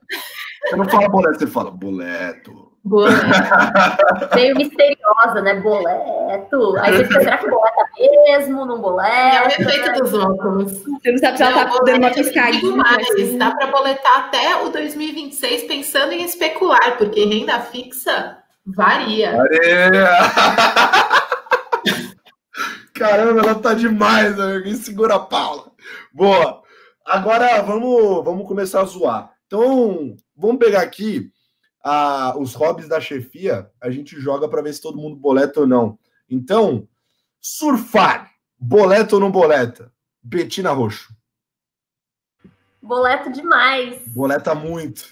Você 0.68 0.76
não 0.76 0.86
fala 0.90 1.08
boleto, 1.10 1.40
você 1.40 1.48
fala 1.48 1.70
boleto. 1.72 2.69
Boleto. 2.90 3.22
Meio 4.36 4.56
misteriosa, 4.56 5.42
né? 5.44 5.60
Boleto. 5.62 6.76
Aí 6.80 6.98
você 6.98 7.06
fica, 7.06 7.20
será 7.20 7.38
que 7.38 7.48
boleta 7.48 7.86
mesmo? 7.98 8.66
Não 8.66 9.02
É 9.02 9.44
o 9.44 9.48
efeito 9.48 9.94
dos 9.94 10.14
óculos. 10.16 10.72
Você 10.72 11.12
não 11.12 11.18
sabe 11.20 11.38
se 11.38 11.44
ela 11.44 11.54
tá 11.54 11.66
dando 11.66 11.90
uma 11.90 12.10
boleto, 12.10 12.16
digo 12.16 12.26
piscadinha. 12.26 12.76
mais, 12.76 13.08
assim. 13.12 13.38
dá 13.38 13.52
para 13.52 13.68
boletar 13.68 14.20
até 14.20 14.64
o 14.64 14.70
2026 14.70 15.66
pensando 15.66 16.14
em 16.14 16.24
especular, 16.24 16.98
porque 16.98 17.26
renda 17.26 17.60
fixa 17.60 18.38
varia. 18.66 19.40
Areia! 19.40 20.10
Caramba, 22.96 23.42
ela 23.42 23.56
tá 23.56 23.76
demais, 23.76 24.36
né? 24.36 24.62
Quem 24.64 24.74
segura 24.74 25.16
a 25.16 25.20
Paula? 25.20 25.72
Boa. 26.12 26.62
Agora 27.06 27.62
vamos, 27.62 28.26
vamos 28.26 28.48
começar 28.48 28.82
a 28.82 28.86
zoar. 28.86 29.32
Então, 29.46 30.16
vamos 30.36 30.58
pegar 30.58 30.82
aqui 30.82 31.32
ah, 31.92 32.36
os 32.38 32.54
hobbies 32.54 32.88
da 32.88 33.02
chefia. 33.02 33.72
A 33.82 33.90
gente 33.90 34.22
joga 34.22 34.48
para 34.48 34.62
ver 34.62 34.72
se 34.74 34.82
todo 34.82 35.02
mundo 35.02 35.16
boleta 35.16 35.62
ou 35.62 35.68
não. 35.68 35.98
Então, 36.30 36.88
surfar. 37.42 38.32
Boleta 38.60 39.16
ou 39.16 39.22
não 39.22 39.32
boleta? 39.32 39.92
Betina 40.22 40.72
Roxo. 40.72 41.12
Boleto 42.80 43.32
demais. 43.32 44.08
Boleta 44.10 44.54
muito. 44.54 45.12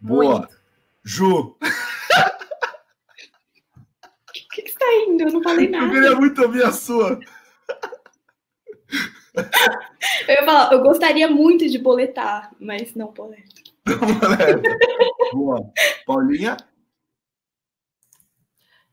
Boa. 0.00 0.38
Muito. 0.38 0.58
Ju, 1.02 1.38
O 1.38 1.58
que, 4.32 4.62
que 4.62 4.70
você 4.70 4.78
tá 4.78 4.86
indo? 5.06 5.24
Eu 5.24 5.32
não 5.32 5.42
falei 5.42 5.66
eu 5.66 5.70
nada. 5.70 5.92
queria 5.92 6.16
muito 6.16 6.42
ouvir 6.42 6.64
a 6.64 6.72
sua. 6.72 7.20
Eu 10.28 10.34
ia 10.34 10.44
falar, 10.44 10.72
eu 10.72 10.80
gostaria 10.80 11.28
muito 11.28 11.68
de 11.68 11.76
boletar, 11.76 12.54
mas 12.60 12.94
não 12.94 13.12
boleto. 13.12 13.53
Boa. 15.32 15.72
Paulinha? 16.06 16.56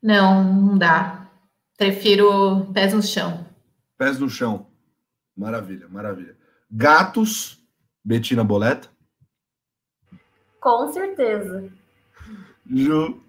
Não, 0.02 0.44
não 0.44 0.78
dá. 0.78 1.30
Prefiro 1.78 2.72
pés 2.74 2.94
no 2.94 3.02
chão. 3.02 3.46
Pés 3.98 4.20
no 4.20 4.30
chão. 4.30 4.68
Maravilha, 5.36 5.88
maravilha. 5.88 6.38
Gatos, 6.70 7.64
Betina 8.04 8.44
Boleta. 8.44 8.90
Com 10.60 10.92
certeza. 10.92 11.72
Ju. 12.70 13.22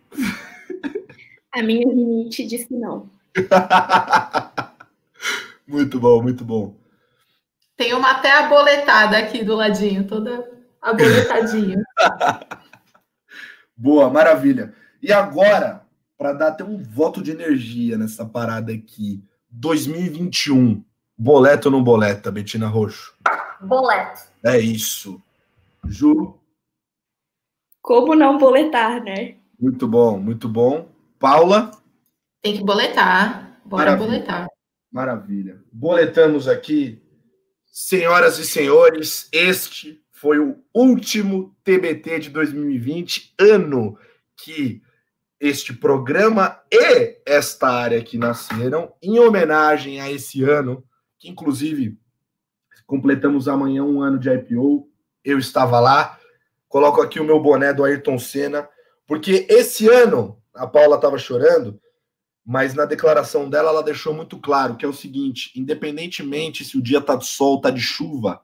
A 1.52 1.62
minha 1.62 1.88
rinite 1.88 2.46
diz 2.46 2.64
que 2.64 2.74
não. 2.74 3.10
muito 5.66 5.98
bom, 5.98 6.22
muito 6.22 6.44
bom. 6.44 6.76
Tem 7.76 7.94
uma 7.94 8.12
até 8.12 8.30
aboletada 8.32 9.18
aqui 9.18 9.42
do 9.42 9.54
ladinho, 9.54 10.06
toda 10.06 10.51
aboletadinha. 10.82 11.82
Boa, 13.76 14.10
maravilha. 14.10 14.74
E 15.02 15.12
agora, 15.12 15.84
para 16.18 16.32
dar 16.32 16.48
até 16.48 16.64
um 16.64 16.82
voto 16.82 17.22
de 17.22 17.30
energia 17.30 17.96
nessa 17.96 18.24
parada 18.26 18.72
aqui, 18.72 19.24
2021, 19.50 20.84
boleto 21.16 21.68
ou 21.68 21.72
não 21.72 21.82
boleta, 21.82 22.30
Betina 22.30 22.68
Roxo? 22.68 23.14
Boleto. 23.60 24.22
É 24.44 24.58
isso. 24.58 25.20
Ju, 25.86 26.38
Como 27.80 28.14
não 28.14 28.38
boletar, 28.38 29.02
né? 29.02 29.36
muito 29.58 29.86
bom, 29.88 30.18
muito 30.18 30.48
bom. 30.48 30.88
Paula, 31.18 31.70
Tem 32.42 32.56
que 32.56 32.64
boletar. 32.64 33.58
Bora 33.64 33.84
Maravilha. 33.92 34.06
boletar. 34.08 34.46
Maravilha. 34.90 35.62
Boletamos 35.72 36.48
aqui, 36.48 37.00
senhoras 37.66 38.38
e 38.38 38.44
senhores, 38.44 39.28
este 39.32 40.01
foi 40.22 40.38
o 40.38 40.56
último 40.72 41.52
TBT 41.64 42.20
de 42.20 42.30
2020, 42.30 43.34
ano 43.40 43.98
que 44.36 44.80
este 45.40 45.72
programa 45.72 46.60
e 46.70 47.20
esta 47.26 47.68
área 47.68 47.98
aqui 47.98 48.16
nasceram, 48.16 48.94
em 49.02 49.18
homenagem 49.18 50.00
a 50.00 50.08
esse 50.08 50.44
ano, 50.44 50.84
que 51.18 51.28
inclusive 51.28 51.98
completamos 52.86 53.48
amanhã 53.48 53.82
um 53.82 54.00
ano 54.00 54.16
de 54.16 54.30
IPO. 54.32 54.88
Eu 55.24 55.40
estava 55.40 55.80
lá, 55.80 56.16
coloco 56.68 57.02
aqui 57.02 57.18
o 57.18 57.24
meu 57.24 57.42
boné 57.42 57.74
do 57.74 57.82
Ayrton 57.82 58.16
Senna, 58.16 58.68
porque 59.08 59.44
esse 59.50 59.88
ano, 59.88 60.40
a 60.54 60.68
Paula 60.68 60.94
estava 60.94 61.18
chorando, 61.18 61.80
mas 62.46 62.74
na 62.74 62.84
declaração 62.84 63.50
dela 63.50 63.70
ela 63.70 63.82
deixou 63.82 64.14
muito 64.14 64.38
claro 64.38 64.76
que 64.76 64.84
é 64.84 64.88
o 64.88 64.92
seguinte: 64.92 65.50
independentemente 65.56 66.64
se 66.64 66.78
o 66.78 66.82
dia 66.82 67.00
tá 67.00 67.16
de 67.16 67.26
sol, 67.26 67.60
tá 67.60 67.70
de 67.70 67.80
chuva, 67.80 68.40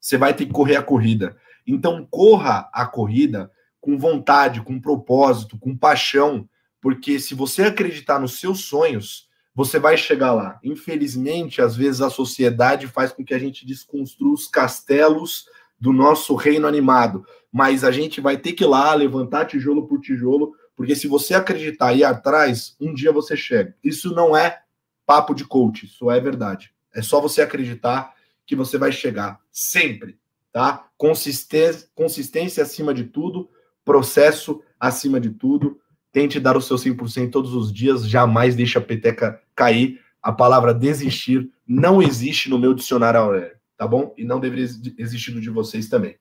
você 0.00 0.16
vai 0.16 0.34
ter 0.34 0.46
que 0.46 0.52
correr 0.52 0.76
a 0.76 0.82
corrida. 0.82 1.36
Então 1.66 2.06
corra 2.10 2.68
a 2.72 2.86
corrida 2.86 3.50
com 3.80 3.98
vontade, 3.98 4.62
com 4.62 4.80
propósito, 4.80 5.58
com 5.58 5.76
paixão, 5.76 6.48
porque 6.80 7.18
se 7.18 7.34
você 7.34 7.62
acreditar 7.62 8.18
nos 8.18 8.38
seus 8.40 8.64
sonhos, 8.64 9.28
você 9.54 9.78
vai 9.78 9.96
chegar 9.96 10.32
lá. 10.32 10.58
Infelizmente, 10.62 11.60
às 11.60 11.76
vezes 11.76 12.00
a 12.00 12.10
sociedade 12.10 12.86
faz 12.86 13.12
com 13.12 13.24
que 13.24 13.34
a 13.34 13.38
gente 13.38 13.66
desconstrua 13.66 14.34
os 14.34 14.46
castelos 14.46 15.46
do 15.80 15.92
nosso 15.92 16.34
reino 16.34 16.66
animado, 16.66 17.24
mas 17.52 17.84
a 17.84 17.90
gente 17.90 18.20
vai 18.20 18.36
ter 18.36 18.52
que 18.52 18.64
ir 18.64 18.66
lá 18.66 18.94
levantar 18.94 19.46
tijolo 19.46 19.86
por 19.86 20.00
tijolo 20.00 20.52
porque 20.78 20.94
se 20.94 21.08
você 21.08 21.34
acreditar 21.34 21.92
e 21.92 21.98
ir 21.98 22.04
atrás, 22.04 22.76
um 22.80 22.94
dia 22.94 23.10
você 23.10 23.36
chega. 23.36 23.74
Isso 23.82 24.14
não 24.14 24.36
é 24.36 24.60
papo 25.04 25.34
de 25.34 25.44
coach, 25.44 25.86
isso 25.86 26.08
é 26.08 26.20
verdade. 26.20 26.72
É 26.94 27.02
só 27.02 27.20
você 27.20 27.42
acreditar 27.42 28.14
que 28.48 28.56
você 28.56 28.78
vai 28.78 28.90
chegar 28.90 29.38
sempre, 29.52 30.18
tá? 30.50 30.88
Consistência, 30.96 31.86
consistência 31.94 32.62
acima 32.62 32.94
de 32.94 33.04
tudo, 33.04 33.50
processo 33.84 34.62
acima 34.80 35.20
de 35.20 35.28
tudo. 35.30 35.78
Tente 36.10 36.40
dar 36.40 36.56
o 36.56 36.62
seu 36.62 36.76
100% 36.76 37.30
todos 37.30 37.54
os 37.54 37.70
dias, 37.70 38.08
jamais 38.08 38.56
deixe 38.56 38.78
a 38.78 38.80
peteca 38.80 39.38
cair. 39.54 40.00
A 40.22 40.32
palavra 40.32 40.72
desistir 40.72 41.52
não 41.66 42.02
existe 42.02 42.48
no 42.48 42.58
meu 42.58 42.72
dicionário 42.72 43.20
Aurélio, 43.20 43.56
tá 43.76 43.86
bom? 43.86 44.14
E 44.16 44.24
não 44.24 44.40
deveria 44.40 44.64
existir 44.96 45.32
no 45.32 45.42
de 45.42 45.50
vocês 45.50 45.86
também. 45.86 46.16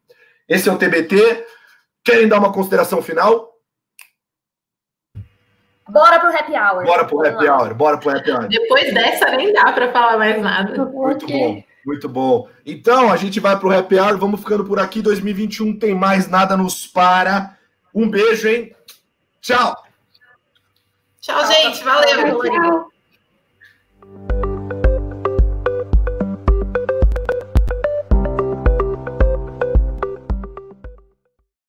Esse 0.49 0.67
é 0.67 0.71
o 0.71 0.77
TBT. 0.77 1.45
Querem 2.03 2.27
dar 2.27 2.39
uma 2.39 2.51
consideração 2.51 3.01
final? 3.01 3.53
Bora 5.89 6.19
pro 6.19 6.29
happy 6.29 6.51
hour. 6.51 6.85
Bora 6.85 7.05
pro 7.05 7.25
happy 7.25 7.49
hour, 7.49 7.73
bora 7.73 7.97
pro 7.97 8.09
happy 8.09 8.31
hour. 8.31 8.47
Depois 8.49 8.93
dessa 8.93 9.31
nem 9.31 9.53
dá 9.53 9.71
para 9.71 9.93
falar 9.93 10.17
mais 10.17 10.41
nada. 10.41 10.85
Muito 10.85 11.25
bom, 11.25 11.63
muito 11.87 12.09
bom. 12.09 12.49
Então, 12.65 13.09
a 13.09 13.15
gente 13.15 13.39
vai 13.39 13.57
pro 13.57 13.71
happy 13.71 13.97
hour, 13.97 14.17
vamos 14.17 14.41
ficando 14.41 14.65
por 14.65 14.77
aqui. 14.77 15.01
2021 15.01 15.79
tem 15.79 15.95
mais 15.95 16.27
nada 16.27 16.57
nos 16.57 16.85
para. 16.85 17.57
Um 17.95 18.09
beijo, 18.09 18.49
hein? 18.49 18.75
Tchau. 19.39 19.73
Tchau, 21.21 21.47
gente. 21.47 21.81
Valeu. 21.85 22.37
Valeu. 22.37 22.89
Tchau. 24.11 24.36